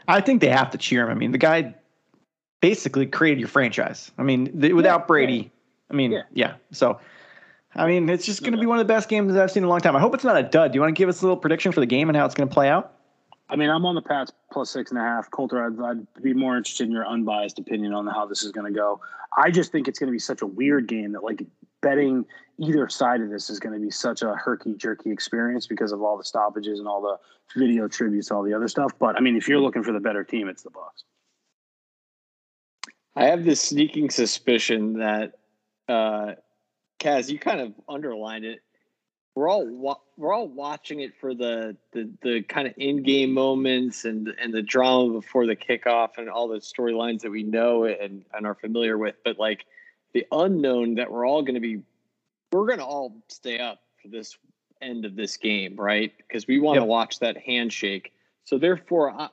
I 0.08 0.20
think 0.20 0.40
they 0.40 0.48
have 0.48 0.70
to 0.70 0.78
cheer 0.78 1.04
him. 1.04 1.10
I 1.10 1.14
mean, 1.14 1.32
the 1.32 1.38
guy 1.38 1.74
basically 2.60 3.06
created 3.06 3.38
your 3.38 3.48
franchise. 3.48 4.10
I 4.18 4.22
mean, 4.22 4.50
the, 4.52 4.72
without 4.72 5.02
Yeah, 5.02 5.06
Brady, 5.06 5.52
I 5.90 5.94
mean, 5.94 6.12
Yeah. 6.12 6.22
yeah. 6.32 6.54
So, 6.72 7.00
I 7.74 7.86
mean, 7.86 8.08
it's 8.08 8.26
just 8.26 8.42
going 8.42 8.52
to 8.52 8.58
be 8.58 8.66
one 8.66 8.78
of 8.80 8.86
the 8.86 8.92
best 8.92 9.08
games 9.08 9.34
I've 9.36 9.50
seen 9.50 9.62
in 9.62 9.66
a 9.66 9.70
long 9.70 9.80
time. 9.80 9.94
I 9.94 10.00
hope 10.00 10.14
it's 10.14 10.24
not 10.24 10.36
a 10.36 10.42
dud. 10.42 10.72
Do 10.72 10.76
you 10.76 10.80
want 10.80 10.94
to 10.94 10.98
give 10.98 11.08
us 11.08 11.20
a 11.22 11.24
little 11.24 11.36
prediction 11.36 11.70
for 11.70 11.80
the 11.80 11.86
game 11.86 12.08
and 12.08 12.16
how 12.16 12.26
it's 12.26 12.34
going 12.34 12.48
to 12.48 12.52
play 12.52 12.68
out? 12.68 12.94
I 13.48 13.56
mean, 13.56 13.70
I'm 13.70 13.84
on 13.84 13.94
the 13.94 14.02
Pats 14.02 14.32
plus 14.52 14.70
six 14.70 14.90
and 14.90 15.00
a 15.00 15.02
half. 15.02 15.30
Coulter, 15.30 15.64
I'd, 15.64 15.80
I'd 15.80 16.22
be 16.22 16.34
more 16.34 16.56
interested 16.56 16.86
in 16.86 16.92
your 16.92 17.06
unbiased 17.06 17.58
opinion 17.58 17.92
on 17.94 18.06
how 18.06 18.26
this 18.26 18.42
is 18.42 18.52
going 18.52 18.72
to 18.72 18.76
go. 18.76 19.00
I 19.36 19.50
just 19.50 19.72
think 19.72 19.88
it's 19.88 19.98
going 19.98 20.08
to 20.08 20.12
be 20.12 20.20
such 20.20 20.42
a 20.42 20.46
weird 20.46 20.86
game 20.86 21.12
that 21.12 21.24
like 21.24 21.44
betting 21.80 22.26
either 22.60 22.88
side 22.88 23.22
of 23.22 23.30
this 23.30 23.48
is 23.48 23.58
going 23.58 23.72
to 23.72 23.80
be 23.80 23.90
such 23.90 24.22
a 24.22 24.34
herky 24.34 24.74
jerky 24.74 25.10
experience 25.10 25.66
because 25.66 25.92
of 25.92 26.02
all 26.02 26.18
the 26.18 26.24
stoppages 26.24 26.78
and 26.78 26.86
all 26.86 27.00
the 27.00 27.18
video 27.58 27.88
tributes, 27.88 28.30
all 28.30 28.42
the 28.42 28.52
other 28.52 28.68
stuff. 28.68 28.92
But 28.98 29.16
I 29.16 29.20
mean, 29.20 29.36
if 29.36 29.48
you're 29.48 29.60
looking 29.60 29.82
for 29.82 29.92
the 29.92 30.00
better 30.00 30.22
team, 30.22 30.48
it's 30.48 30.62
the 30.62 30.70
Bucs. 30.70 31.04
I 33.16 33.24
have 33.24 33.44
this 33.44 33.60
sneaking 33.60 34.10
suspicion 34.10 34.98
that, 34.98 35.38
uh, 35.88 36.34
Kaz, 37.00 37.28
you 37.30 37.38
kind 37.38 37.60
of 37.60 37.72
underlined 37.88 38.44
it. 38.44 38.60
We're 39.34 39.48
all 39.48 39.66
wa- 39.66 40.00
we're 40.16 40.34
all 40.34 40.48
watching 40.48 41.00
it 41.00 41.12
for 41.18 41.34
the 41.34 41.76
the, 41.92 42.10
the 42.22 42.42
kind 42.42 42.68
of 42.68 42.74
in 42.76 43.02
game 43.02 43.32
moments 43.32 44.04
and 44.04 44.28
and 44.40 44.52
the 44.52 44.60
drama 44.60 45.12
before 45.12 45.46
the 45.46 45.56
kickoff 45.56 46.18
and 46.18 46.28
all 46.28 46.48
the 46.48 46.58
storylines 46.58 47.20
that 47.22 47.30
we 47.30 47.42
know 47.42 47.84
and 47.84 48.24
and 48.34 48.46
are 48.46 48.54
familiar 48.54 48.98
with. 48.98 49.14
But 49.24 49.38
like 49.38 49.64
the 50.12 50.26
unknown 50.30 50.96
that 50.96 51.10
we're 51.10 51.26
all 51.26 51.42
going 51.42 51.54
to 51.54 51.60
be 51.60 51.80
we're 52.52 52.66
going 52.66 52.78
to 52.78 52.84
all 52.84 53.22
stay 53.28 53.58
up 53.58 53.80
for 54.02 54.08
this 54.08 54.36
end 54.82 55.04
of 55.04 55.16
this 55.16 55.36
game, 55.36 55.76
right? 55.76 56.12
Because 56.16 56.46
we 56.46 56.58
want 56.58 56.76
to 56.76 56.82
yep. 56.82 56.88
watch 56.88 57.18
that 57.20 57.36
handshake. 57.36 58.12
So 58.44 58.58
therefore, 58.58 59.10
I, 59.10 59.28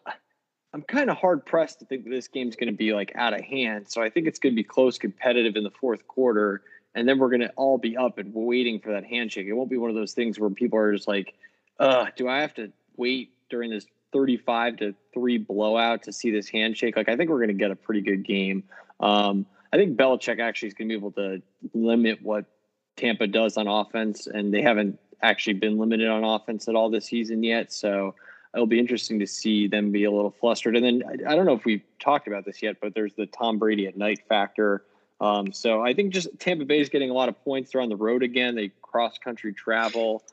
I'm 0.73 0.81
kind 0.83 1.09
of 1.09 1.17
hard 1.17 1.45
pressed 1.45 1.79
to 1.79 1.85
think 1.85 2.03
that 2.03 2.09
this 2.09 2.27
game's 2.27 2.55
going 2.55 2.71
to 2.71 2.77
be 2.77 2.93
like 2.93 3.11
out 3.15 3.33
of 3.33 3.41
hand. 3.41 3.89
So 3.89 4.01
I 4.01 4.09
think 4.09 4.27
it's 4.27 4.39
going 4.39 4.53
to 4.53 4.55
be 4.55 4.63
close, 4.63 4.97
competitive 4.97 5.55
in 5.55 5.63
the 5.63 5.71
fourth 5.71 6.07
quarter, 6.07 6.61
and 6.93 7.07
then 7.07 7.19
we're 7.19 7.29
going 7.29 7.41
to 7.41 7.51
all 7.55 7.77
be 7.77 7.95
up 7.97 8.17
and 8.17 8.33
waiting 8.33 8.79
for 8.79 8.91
that 8.91 9.05
handshake. 9.05 9.47
It 9.47 9.53
won't 9.53 9.69
be 9.69 9.77
one 9.77 9.89
of 9.89 9.95
those 9.95 10.13
things 10.13 10.39
where 10.39 10.49
people 10.49 10.77
are 10.79 10.93
just 10.93 11.07
like, 11.07 11.33
"Uh, 11.79 12.07
do 12.15 12.27
I 12.27 12.41
have 12.41 12.53
to 12.55 12.71
wait 12.95 13.31
during 13.49 13.71
this 13.71 13.85
35 14.13 14.77
to 14.77 14.95
three 15.13 15.37
blowout 15.37 16.03
to 16.03 16.13
see 16.13 16.31
this 16.31 16.49
handshake?" 16.49 16.97
Like 16.97 17.09
I 17.09 17.15
think 17.15 17.29
we're 17.29 17.37
going 17.37 17.47
to 17.49 17.53
get 17.53 17.71
a 17.71 17.75
pretty 17.75 18.01
good 18.01 18.23
game. 18.23 18.63
Um, 18.99 19.45
I 19.71 19.77
think 19.77 19.97
Belichick 19.97 20.39
actually 20.39 20.69
is 20.69 20.73
going 20.73 20.89
to 20.89 20.93
be 20.93 20.97
able 20.97 21.11
to 21.13 21.41
limit 21.73 22.21
what 22.21 22.45
Tampa 22.97 23.27
does 23.27 23.55
on 23.57 23.67
offense, 23.67 24.27
and 24.27 24.53
they 24.53 24.61
haven't 24.61 24.99
actually 25.21 25.53
been 25.53 25.77
limited 25.77 26.09
on 26.09 26.23
offense 26.23 26.67
at 26.67 26.75
all 26.75 26.89
this 26.89 27.05
season 27.05 27.43
yet. 27.43 27.71
So 27.71 28.15
it'll 28.53 28.67
be 28.67 28.79
interesting 28.79 29.19
to 29.19 29.27
see 29.27 29.67
them 29.67 29.91
be 29.91 30.03
a 30.03 30.11
little 30.11 30.31
flustered. 30.31 30.75
And 30.75 30.83
then 30.83 31.03
I, 31.07 31.31
I 31.31 31.35
don't 31.35 31.45
know 31.45 31.53
if 31.53 31.65
we've 31.65 31.83
talked 31.99 32.27
about 32.27 32.45
this 32.45 32.61
yet, 32.61 32.77
but 32.81 32.93
there's 32.93 33.13
the 33.13 33.25
Tom 33.27 33.57
Brady 33.57 33.87
at 33.87 33.97
night 33.97 34.21
factor. 34.27 34.83
Um, 35.19 35.51
so 35.51 35.81
I 35.81 35.93
think 35.93 36.13
just 36.13 36.27
Tampa 36.39 36.65
Bay 36.65 36.79
is 36.79 36.89
getting 36.89 37.09
a 37.09 37.13
lot 37.13 37.29
of 37.29 37.43
points. 37.43 37.71
They're 37.71 37.81
on 37.81 37.89
the 37.89 37.95
road 37.95 38.23
again. 38.23 38.55
They 38.55 38.71
cross 38.81 39.17
country 39.17 39.53
travel. 39.53 40.23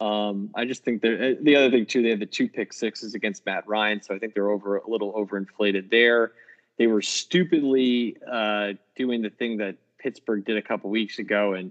Um, 0.00 0.50
I 0.54 0.64
just 0.64 0.84
think 0.84 1.02
that 1.02 1.38
the 1.42 1.56
other 1.56 1.70
thing 1.70 1.86
too, 1.86 2.02
they 2.02 2.10
have 2.10 2.20
the 2.20 2.26
two 2.26 2.48
pick 2.48 2.72
sixes 2.72 3.14
against 3.14 3.46
Matt 3.46 3.66
Ryan, 3.66 4.02
so 4.02 4.14
I 4.14 4.18
think 4.18 4.34
they're 4.34 4.50
over 4.50 4.76
a 4.78 4.90
little 4.90 5.12
overinflated 5.14 5.90
there. 5.90 6.32
They 6.76 6.88
were 6.88 7.00
stupidly 7.00 8.16
uh, 8.30 8.72
doing 8.96 9.22
the 9.22 9.30
thing 9.30 9.58
that 9.58 9.76
Pittsburgh 9.98 10.44
did 10.44 10.56
a 10.56 10.62
couple 10.62 10.90
weeks 10.90 11.18
ago, 11.18 11.54
and 11.54 11.70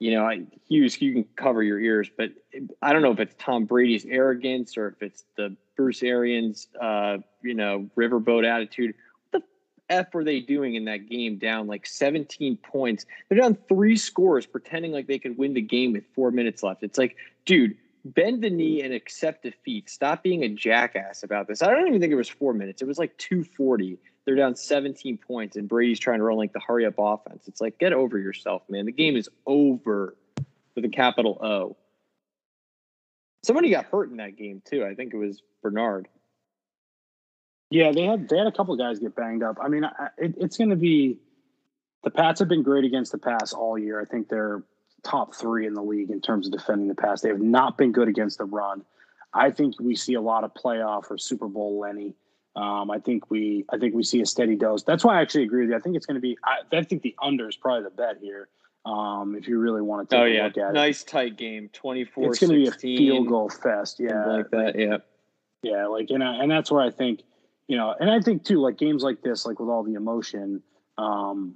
you 0.00 0.12
know, 0.12 0.24
I, 0.24 0.40
Hughes, 0.66 1.00
you 1.00 1.12
can 1.12 1.24
cover 1.36 1.62
your 1.62 1.78
ears, 1.78 2.10
but 2.16 2.30
I 2.80 2.92
don't 2.92 3.02
know 3.02 3.12
if 3.12 3.20
it's 3.20 3.34
Tom 3.38 3.66
Brady's 3.66 4.06
arrogance 4.06 4.76
or 4.76 4.88
if 4.88 5.02
it's 5.02 5.24
the 5.36 5.54
Bruce 5.76 6.02
Arians, 6.02 6.68
uh, 6.80 7.18
you 7.42 7.54
know, 7.54 7.88
riverboat 7.96 8.46
attitude. 8.46 8.94
What 9.30 9.42
the 9.42 9.94
f 9.94 10.14
are 10.14 10.24
they 10.24 10.40
doing 10.40 10.74
in 10.74 10.86
that 10.86 11.10
game? 11.10 11.36
Down 11.36 11.66
like 11.66 11.86
17 11.86 12.56
points. 12.56 13.04
They're 13.28 13.38
down 13.38 13.58
three 13.68 13.96
scores, 13.96 14.46
pretending 14.46 14.92
like 14.92 15.06
they 15.06 15.18
could 15.18 15.36
win 15.36 15.52
the 15.52 15.60
game 15.60 15.92
with 15.92 16.04
four 16.14 16.30
minutes 16.30 16.62
left. 16.62 16.82
It's 16.82 16.96
like, 16.96 17.16
dude, 17.44 17.76
bend 18.06 18.42
the 18.42 18.48
knee 18.48 18.80
and 18.80 18.94
accept 18.94 19.42
defeat. 19.42 19.90
Stop 19.90 20.22
being 20.22 20.44
a 20.44 20.48
jackass 20.48 21.22
about 21.22 21.46
this. 21.46 21.60
I 21.60 21.70
don't 21.70 21.86
even 21.88 22.00
think 22.00 22.12
it 22.12 22.16
was 22.16 22.28
four 22.28 22.54
minutes. 22.54 22.80
It 22.80 22.88
was 22.88 22.98
like 22.98 23.16
240 23.18 23.98
they're 24.30 24.36
down 24.36 24.54
17 24.54 25.18
points 25.18 25.56
and 25.56 25.68
Brady's 25.68 25.98
trying 25.98 26.18
to 26.18 26.24
run 26.24 26.36
like 26.36 26.52
the 26.52 26.60
hurry 26.60 26.86
up 26.86 26.94
offense. 26.98 27.48
It's 27.48 27.60
like, 27.60 27.80
get 27.80 27.92
over 27.92 28.16
yourself, 28.16 28.62
man. 28.68 28.86
The 28.86 28.92
game 28.92 29.16
is 29.16 29.28
over 29.44 30.16
with 30.76 30.84
a 30.84 30.88
capital 30.88 31.36
O. 31.42 31.76
Somebody 33.42 33.70
got 33.70 33.86
hurt 33.86 34.08
in 34.08 34.18
that 34.18 34.36
game 34.36 34.62
too. 34.64 34.84
I 34.84 34.94
think 34.94 35.12
it 35.12 35.16
was 35.16 35.42
Bernard. 35.64 36.06
Yeah, 37.70 37.90
they 37.90 38.04
had 38.04 38.28
they 38.28 38.38
had 38.38 38.46
a 38.46 38.52
couple 38.52 38.76
guys 38.76 39.00
get 39.00 39.16
banged 39.16 39.42
up. 39.42 39.58
I 39.60 39.66
mean, 39.66 39.82
it, 40.16 40.36
it's 40.38 40.56
going 40.56 40.70
to 40.70 40.76
be 40.76 41.18
the 42.04 42.10
Pats 42.10 42.38
have 42.38 42.48
been 42.48 42.62
great 42.62 42.84
against 42.84 43.10
the 43.10 43.18
pass 43.18 43.52
all 43.52 43.76
year. 43.76 44.00
I 44.00 44.04
think 44.04 44.28
they're 44.28 44.62
top 45.02 45.34
three 45.34 45.66
in 45.66 45.74
the 45.74 45.82
league 45.82 46.10
in 46.10 46.20
terms 46.20 46.46
of 46.46 46.52
defending 46.52 46.86
the 46.86 46.94
pass. 46.94 47.20
They 47.20 47.30
have 47.30 47.40
not 47.40 47.76
been 47.76 47.90
good 47.90 48.06
against 48.06 48.38
the 48.38 48.44
run. 48.44 48.84
I 49.34 49.50
think 49.50 49.80
we 49.80 49.96
see 49.96 50.14
a 50.14 50.20
lot 50.20 50.44
of 50.44 50.54
playoff 50.54 51.10
or 51.10 51.18
Super 51.18 51.48
Bowl 51.48 51.80
Lenny. 51.80 52.14
Um, 52.56 52.90
I 52.90 52.98
think 52.98 53.30
we 53.30 53.64
I 53.72 53.78
think 53.78 53.94
we 53.94 54.02
see 54.02 54.20
a 54.20 54.26
steady 54.26 54.56
dose. 54.56 54.82
That's 54.82 55.04
why 55.04 55.18
I 55.18 55.22
actually 55.22 55.44
agree 55.44 55.62
with 55.62 55.70
you. 55.70 55.76
I 55.76 55.80
think 55.80 55.96
it's 55.96 56.06
going 56.06 56.16
to 56.16 56.20
be. 56.20 56.36
I, 56.44 56.76
I, 56.76 56.82
think 56.82 57.02
the 57.02 57.14
under 57.22 57.48
is 57.48 57.56
probably 57.56 57.84
the 57.84 57.90
bet 57.90 58.18
here. 58.20 58.48
Um, 58.84 59.36
if 59.36 59.46
you 59.46 59.58
really 59.58 59.82
want 59.82 60.08
to 60.08 60.16
take 60.16 60.22
oh, 60.22 60.26
a 60.26 60.28
yeah. 60.28 60.44
look 60.44 60.58
at 60.58 60.72
nice 60.72 61.02
it, 61.02 61.06
tight 61.06 61.36
game, 61.36 61.70
twenty 61.72 62.04
four. 62.04 62.30
It's 62.30 62.40
going 62.40 62.50
to 62.50 62.56
be 62.56 62.66
a 62.66 62.72
field 62.72 63.28
goal 63.28 63.50
fest. 63.50 64.00
Yeah, 64.00 64.26
like 64.26 64.50
that. 64.50 64.76
Yeah, 64.76 64.98
yeah. 65.62 65.86
Like 65.86 66.10
and 66.10 66.24
I, 66.24 66.42
and 66.42 66.50
that's 66.50 66.70
where 66.70 66.82
I 66.82 66.90
think 66.90 67.22
you 67.70 67.76
know, 67.76 67.94
and 68.00 68.10
I 68.10 68.20
think 68.20 68.44
too, 68.44 68.60
like 68.60 68.78
games 68.78 69.04
like 69.04 69.22
this, 69.22 69.46
like 69.46 69.60
with 69.60 69.68
all 69.68 69.84
the 69.84 69.94
emotion, 69.94 70.60
um, 70.98 71.54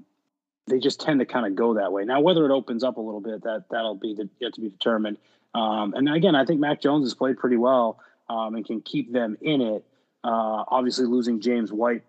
they 0.69 0.79
just 0.79 1.01
tend 1.01 1.19
to 1.19 1.27
kind 1.27 1.45
of 1.45 1.57
go 1.57 1.75
that 1.75 1.93
way. 1.93 2.05
Now, 2.05 2.21
whether 2.21 2.45
it 2.47 2.53
opens 2.53 2.85
up 2.85 2.99
a 2.99 3.01
little 3.01 3.21
bit, 3.21 3.43
that 3.43 3.65
that'll 3.69 3.97
be 3.97 4.15
the, 4.15 4.29
yet 4.39 4.55
to 4.55 4.61
be 4.61 4.69
determined. 4.69 5.19
Um, 5.57 5.93
and 5.95 6.09
again, 6.09 6.37
I 6.37 6.45
think 6.45 6.61
Mac 6.61 6.81
Jones 6.81 7.05
has 7.05 7.15
played 7.15 7.37
pretty 7.37 7.57
well 7.57 7.99
um, 8.29 8.55
and 8.55 8.65
can 8.65 8.81
keep 8.81 9.13
them 9.13 9.37
in 9.41 9.61
it. 9.61 9.85
Uh, 10.25 10.65
obviously, 10.69 11.05
losing 11.05 11.41
James 11.41 11.71
White 11.71 12.03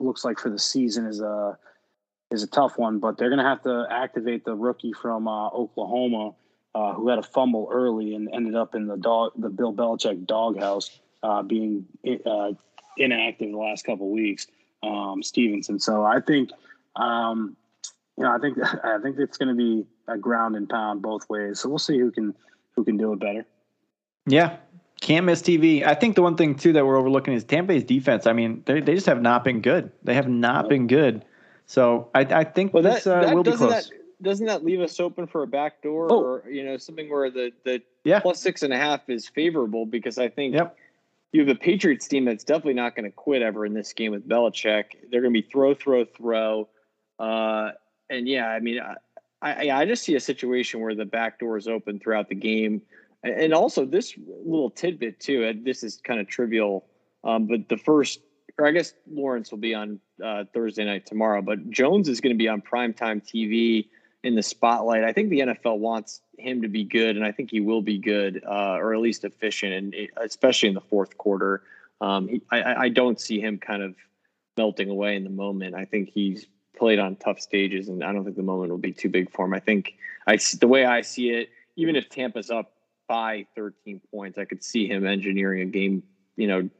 looks 0.00 0.24
like 0.24 0.38
for 0.38 0.50
the 0.50 0.58
season 0.58 1.06
is 1.06 1.20
a 1.20 1.56
is 2.30 2.42
a 2.42 2.46
tough 2.46 2.76
one, 2.78 2.98
but 2.98 3.16
they're 3.16 3.28
going 3.28 3.38
to 3.38 3.44
have 3.44 3.62
to 3.62 3.86
activate 3.90 4.44
the 4.44 4.54
rookie 4.54 4.92
from 4.92 5.28
uh, 5.28 5.48
Oklahoma 5.48 6.32
uh, 6.74 6.94
who 6.94 7.08
had 7.08 7.18
a 7.18 7.22
fumble 7.22 7.68
early 7.70 8.14
and 8.14 8.28
ended 8.32 8.54
up 8.54 8.74
in 8.74 8.86
the 8.86 8.96
dog 8.96 9.32
the 9.36 9.50
Bill 9.50 9.72
Belichick 9.72 10.26
doghouse, 10.26 10.98
uh, 11.22 11.42
being 11.42 11.86
uh, 12.26 12.52
inactive 12.96 13.50
the 13.50 13.56
last 13.56 13.84
couple 13.84 14.10
weeks. 14.10 14.46
Um, 14.82 15.22
Stevenson. 15.22 15.78
So 15.78 16.04
I 16.04 16.18
think, 16.18 16.50
um, 16.96 17.56
you 18.16 18.24
know, 18.24 18.34
I 18.34 18.38
think 18.38 18.58
I 18.84 18.98
think 19.00 19.16
it's 19.18 19.36
going 19.36 19.48
to 19.48 19.54
be 19.54 19.86
a 20.08 20.18
ground 20.18 20.56
and 20.56 20.68
pound 20.68 21.02
both 21.02 21.28
ways. 21.28 21.60
So 21.60 21.68
we'll 21.68 21.78
see 21.78 21.98
who 21.98 22.10
can 22.10 22.34
who 22.74 22.84
can 22.84 22.96
do 22.96 23.12
it 23.12 23.20
better. 23.20 23.46
Yeah, 24.26 24.56
can't 25.02 25.26
miss 25.26 25.42
TV. 25.42 25.84
I 25.84 25.94
think 25.94 26.14
the 26.14 26.22
one 26.22 26.36
thing 26.36 26.54
too 26.54 26.72
that 26.72 26.86
we're 26.86 26.96
overlooking 26.96 27.34
is 27.34 27.44
Tampa 27.44 27.74
Bay's 27.74 27.84
defense. 27.84 28.26
I 28.26 28.32
mean, 28.32 28.62
they 28.64 28.80
they 28.80 28.94
just 28.94 29.06
have 29.06 29.20
not 29.20 29.44
been 29.44 29.60
good. 29.60 29.90
They 30.04 30.14
have 30.14 30.28
not 30.28 30.68
been 30.68 30.86
good. 30.86 31.24
So 31.66 32.08
I, 32.14 32.20
I 32.20 32.44
think 32.44 32.72
well, 32.72 32.82
this 32.82 33.04
that, 33.04 33.30
uh, 33.30 33.34
will 33.34 33.42
be 33.42 33.52
close. 33.52 33.88
That, 33.88 33.90
doesn't 34.22 34.46
that 34.46 34.64
leave 34.64 34.80
us 34.80 35.00
open 35.00 35.26
for 35.26 35.42
a 35.42 35.46
back 35.46 35.82
door 35.82 36.06
oh. 36.10 36.22
or 36.22 36.44
you 36.48 36.64
know 36.64 36.76
something 36.76 37.10
where 37.10 37.30
the 37.30 37.52
the 37.64 37.82
yeah. 38.04 38.20
plus 38.20 38.40
six 38.40 38.62
and 38.62 38.72
a 38.72 38.76
half 38.76 39.08
is 39.08 39.28
favorable 39.28 39.84
because 39.84 40.18
I 40.18 40.28
think 40.28 40.54
yep. 40.54 40.76
you 41.32 41.40
have 41.40 41.48
a 41.48 41.58
Patriots 41.58 42.06
team 42.06 42.24
that's 42.24 42.44
definitely 42.44 42.74
not 42.74 42.94
going 42.94 43.04
to 43.04 43.10
quit 43.10 43.42
ever 43.42 43.66
in 43.66 43.74
this 43.74 43.92
game 43.92 44.12
with 44.12 44.26
Belichick. 44.26 44.84
They're 45.10 45.20
going 45.20 45.34
to 45.34 45.42
be 45.42 45.48
throw 45.48 45.74
throw 45.74 46.04
throw, 46.04 46.68
uh, 47.18 47.72
and 48.08 48.28
yeah, 48.28 48.46
I 48.46 48.60
mean 48.60 48.80
I, 48.80 48.94
I 49.42 49.70
I 49.70 49.84
just 49.84 50.04
see 50.04 50.14
a 50.14 50.20
situation 50.20 50.80
where 50.80 50.94
the 50.94 51.04
back 51.04 51.40
door 51.40 51.56
is 51.56 51.66
open 51.66 51.98
throughout 51.98 52.28
the 52.28 52.36
game 52.36 52.82
and 53.22 53.54
also 53.54 53.84
this 53.84 54.14
little 54.44 54.70
tidbit 54.70 55.20
too. 55.20 55.44
and 55.44 55.64
This 55.64 55.82
is 55.82 56.00
kind 56.02 56.20
of 56.20 56.26
trivial, 56.26 56.86
um, 57.24 57.46
but 57.46 57.68
the 57.68 57.76
first, 57.76 58.20
or 58.58 58.66
I 58.66 58.72
guess 58.72 58.94
Lawrence 59.10 59.50
will 59.50 59.58
be 59.58 59.74
on 59.74 60.00
uh, 60.22 60.44
Thursday 60.52 60.84
night 60.84 61.06
tomorrow, 61.06 61.42
but 61.42 61.70
Jones 61.70 62.08
is 62.08 62.20
going 62.20 62.34
to 62.34 62.38
be 62.38 62.48
on 62.48 62.60
primetime 62.60 63.22
TV 63.22 63.88
in 64.24 64.34
the 64.34 64.42
spotlight. 64.42 65.04
I 65.04 65.12
think 65.12 65.30
the 65.30 65.40
NFL 65.40 65.78
wants 65.78 66.20
him 66.38 66.62
to 66.62 66.68
be 66.68 66.84
good, 66.84 67.16
and 67.16 67.24
I 67.24 67.32
think 67.32 67.50
he 67.50 67.60
will 67.60 67.82
be 67.82 67.98
good, 67.98 68.42
uh, 68.46 68.76
or 68.76 68.94
at 68.94 69.00
least 69.00 69.24
efficient, 69.24 69.72
and 69.72 70.08
especially 70.16 70.68
in 70.68 70.74
the 70.74 70.80
fourth 70.80 71.16
quarter. 71.18 71.62
Um, 72.00 72.28
he, 72.28 72.42
I, 72.50 72.74
I 72.74 72.88
don't 72.88 73.20
see 73.20 73.40
him 73.40 73.58
kind 73.58 73.82
of 73.82 73.94
melting 74.56 74.90
away 74.90 75.16
in 75.16 75.24
the 75.24 75.30
moment. 75.30 75.74
I 75.74 75.84
think 75.84 76.10
he's 76.10 76.46
played 76.76 76.98
on 76.98 77.16
tough 77.16 77.40
stages, 77.40 77.88
and 77.88 78.02
I 78.02 78.12
don't 78.12 78.24
think 78.24 78.36
the 78.36 78.42
moment 78.42 78.70
will 78.70 78.78
be 78.78 78.92
too 78.92 79.08
big 79.08 79.30
for 79.30 79.44
him. 79.44 79.54
I 79.54 79.60
think 79.60 79.94
I 80.26 80.38
the 80.60 80.68
way 80.68 80.84
I 80.84 81.00
see 81.02 81.30
it, 81.30 81.50
even 81.76 81.96
if 81.96 82.08
Tampa's 82.08 82.50
up 82.50 82.72
by 83.12 83.44
13 83.56 84.00
points, 84.10 84.38
I 84.38 84.46
could 84.46 84.64
see 84.64 84.88
him 84.88 85.06
engineering 85.06 85.60
a 85.60 85.66
game, 85.66 86.02
you 86.36 86.46
know, 86.46 86.70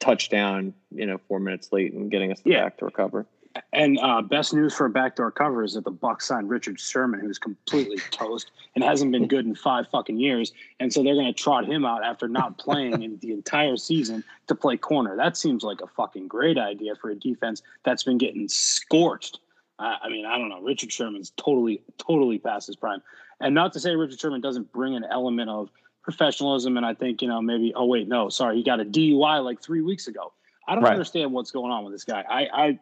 touchdown, 0.00 0.74
you 0.90 1.06
know, 1.06 1.18
four 1.28 1.38
minutes 1.38 1.68
late 1.70 1.92
and 1.92 2.10
getting 2.10 2.32
us 2.32 2.40
the 2.40 2.50
yeah. 2.50 2.64
backdoor 2.64 2.90
cover. 2.90 3.24
And 3.72 4.00
uh, 4.02 4.20
best 4.22 4.52
news 4.52 4.74
for 4.74 4.86
a 4.86 4.90
backdoor 4.90 5.30
cover 5.30 5.62
is 5.62 5.74
that 5.74 5.84
the 5.84 5.92
Bucs 5.92 6.22
signed 6.22 6.50
Richard 6.50 6.80
Sherman, 6.80 7.20
who's 7.20 7.38
completely 7.38 7.98
toast 8.10 8.50
and 8.74 8.82
hasn't 8.82 9.12
been 9.12 9.28
good 9.28 9.46
in 9.46 9.54
five 9.54 9.86
fucking 9.92 10.18
years. 10.18 10.52
And 10.80 10.92
so 10.92 11.04
they're 11.04 11.14
going 11.14 11.32
to 11.32 11.32
trot 11.32 11.66
him 11.66 11.84
out 11.84 12.02
after 12.02 12.26
not 12.26 12.58
playing 12.58 13.00
in 13.04 13.16
the 13.20 13.30
entire 13.30 13.76
season 13.76 14.24
to 14.48 14.56
play 14.56 14.76
corner. 14.76 15.14
That 15.14 15.36
seems 15.36 15.62
like 15.62 15.80
a 15.82 15.86
fucking 15.86 16.26
great 16.26 16.58
idea 16.58 16.96
for 16.96 17.10
a 17.10 17.14
defense 17.14 17.62
that's 17.84 18.02
been 18.02 18.18
getting 18.18 18.48
scorched. 18.48 19.38
Uh, 19.78 19.94
I 20.02 20.08
mean, 20.08 20.26
I 20.26 20.36
don't 20.36 20.48
know. 20.48 20.60
Richard 20.60 20.92
Sherman's 20.92 21.32
totally, 21.36 21.80
totally 21.96 22.40
past 22.40 22.66
his 22.66 22.74
prime. 22.74 23.02
And 23.40 23.54
not 23.54 23.72
to 23.74 23.80
say 23.80 23.94
Richard 23.94 24.18
Sherman 24.20 24.40
doesn't 24.40 24.72
bring 24.72 24.96
an 24.96 25.04
element 25.04 25.48
of 25.50 25.70
professionalism. 26.02 26.76
And 26.76 26.84
I 26.84 26.94
think, 26.94 27.22
you 27.22 27.28
know, 27.28 27.40
maybe, 27.40 27.72
oh, 27.74 27.86
wait, 27.86 28.08
no, 28.08 28.28
sorry, 28.28 28.56
he 28.56 28.62
got 28.62 28.80
a 28.80 28.84
DUI 28.84 29.44
like 29.44 29.62
three 29.62 29.82
weeks 29.82 30.08
ago. 30.08 30.32
I 30.66 30.74
don't 30.74 30.84
right. 30.84 30.92
understand 30.92 31.32
what's 31.32 31.50
going 31.50 31.70
on 31.70 31.84
with 31.84 31.92
this 31.92 32.04
guy. 32.04 32.24
I, 32.28 32.46
I, 32.52 32.78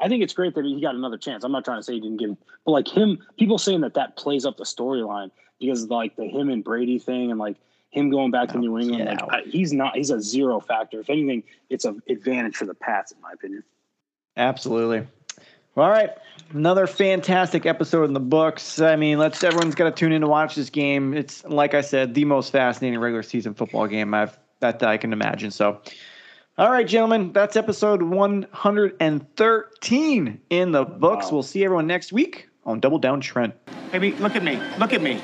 I 0.00 0.08
think 0.08 0.22
it's 0.22 0.34
great 0.34 0.54
that 0.54 0.64
he 0.64 0.80
got 0.80 0.94
another 0.94 1.18
chance. 1.18 1.44
I'm 1.44 1.52
not 1.52 1.64
trying 1.64 1.78
to 1.78 1.82
say 1.82 1.94
he 1.94 2.00
didn't 2.00 2.18
give, 2.18 2.36
but 2.64 2.72
like 2.72 2.88
him, 2.88 3.18
people 3.38 3.58
saying 3.58 3.80
that 3.82 3.94
that 3.94 4.16
plays 4.16 4.44
up 4.44 4.56
the 4.56 4.64
storyline 4.64 5.30
because 5.58 5.84
of 5.84 5.90
like 5.90 6.16
the 6.16 6.26
him 6.26 6.50
and 6.50 6.62
Brady 6.62 6.98
thing 6.98 7.30
and 7.30 7.40
like 7.40 7.56
him 7.90 8.10
going 8.10 8.30
back 8.30 8.50
to 8.50 8.56
oh, 8.56 8.60
New 8.60 8.78
England. 8.78 9.20
Like 9.26 9.46
he's 9.46 9.72
not, 9.72 9.96
he's 9.96 10.10
a 10.10 10.20
zero 10.20 10.60
factor. 10.60 11.00
If 11.00 11.08
anything, 11.08 11.44
it's 11.70 11.86
an 11.86 12.02
advantage 12.08 12.56
for 12.56 12.66
the 12.66 12.74
Pats, 12.74 13.12
in 13.12 13.20
my 13.22 13.32
opinion. 13.32 13.64
Absolutely. 14.36 15.06
All 15.76 15.90
right, 15.90 16.10
another 16.54 16.86
fantastic 16.86 17.66
episode 17.66 18.04
in 18.04 18.14
the 18.14 18.20
books. 18.20 18.80
I 18.80 18.96
mean, 18.96 19.18
let's 19.18 19.44
everyone's 19.44 19.74
got 19.74 19.84
to 19.84 19.90
tune 19.90 20.10
in 20.10 20.22
to 20.22 20.26
watch 20.26 20.54
this 20.54 20.70
game. 20.70 21.12
It's 21.12 21.44
like 21.44 21.74
I 21.74 21.82
said, 21.82 22.14
the 22.14 22.24
most 22.24 22.50
fascinating 22.50 22.98
regular 22.98 23.22
season 23.22 23.52
football 23.52 23.86
game 23.86 24.14
I've 24.14 24.38
that 24.60 24.82
I 24.82 24.96
can 24.96 25.12
imagine. 25.12 25.50
So, 25.50 25.82
all 26.56 26.70
right, 26.70 26.86
gentlemen, 26.86 27.30
that's 27.34 27.56
episode 27.56 28.00
113 28.00 30.40
in 30.48 30.72
the 30.72 30.84
books. 30.86 31.26
Wow. 31.26 31.32
We'll 31.32 31.42
see 31.42 31.62
everyone 31.62 31.86
next 31.86 32.10
week 32.10 32.48
on 32.64 32.80
Double 32.80 32.98
Down 32.98 33.20
Trent. 33.20 33.52
Baby, 33.92 34.12
look 34.12 34.34
at 34.34 34.42
me. 34.42 34.58
Look 34.78 34.94
at 34.94 35.02
me. 35.02 35.20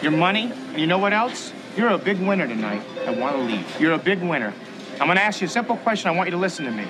Your 0.00 0.12
money, 0.12 0.50
and 0.70 0.80
you 0.80 0.86
know 0.86 0.96
what 0.96 1.12
else? 1.12 1.52
You're 1.76 1.90
a 1.90 1.98
big 1.98 2.18
winner 2.18 2.48
tonight. 2.48 2.80
I 3.06 3.10
want 3.10 3.36
to 3.36 3.42
leave. 3.42 3.78
You're 3.78 3.92
a 3.92 3.98
big 3.98 4.22
winner. 4.22 4.54
I'm 4.92 5.06
going 5.06 5.18
to 5.18 5.22
ask 5.22 5.42
you 5.42 5.48
a 5.48 5.50
simple 5.50 5.76
question. 5.76 6.08
I 6.08 6.12
want 6.12 6.28
you 6.28 6.32
to 6.32 6.38
listen 6.38 6.64
to 6.64 6.70
me. 6.70 6.86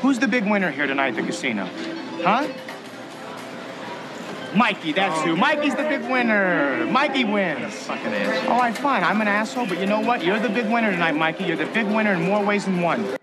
Who's 0.00 0.18
the 0.18 0.28
big 0.28 0.48
winner 0.48 0.70
here 0.70 0.86
tonight 0.86 1.08
at 1.08 1.16
the 1.16 1.22
casino? 1.22 1.66
Huh? 2.22 2.48
Mikey, 4.56 4.92
that's 4.92 5.20
who. 5.22 5.36
Mikey's 5.36 5.76
the 5.76 5.84
big 5.84 6.02
winner. 6.10 6.86
Mikey 6.86 7.24
wins. 7.24 7.74
Fucking 7.84 8.06
ass. 8.06 8.48
All 8.48 8.58
right, 8.58 8.76
fine. 8.76 9.04
I'm 9.04 9.20
an 9.20 9.28
asshole, 9.28 9.66
but 9.66 9.78
you 9.78 9.86
know 9.86 10.00
what? 10.00 10.24
You're 10.24 10.40
the 10.40 10.48
big 10.48 10.70
winner 10.70 10.90
tonight, 10.90 11.14
Mikey. 11.16 11.44
You're 11.44 11.56
the 11.56 11.66
big 11.66 11.86
winner 11.86 12.14
in 12.14 12.22
more 12.22 12.44
ways 12.44 12.64
than 12.64 12.80
one. 12.80 13.16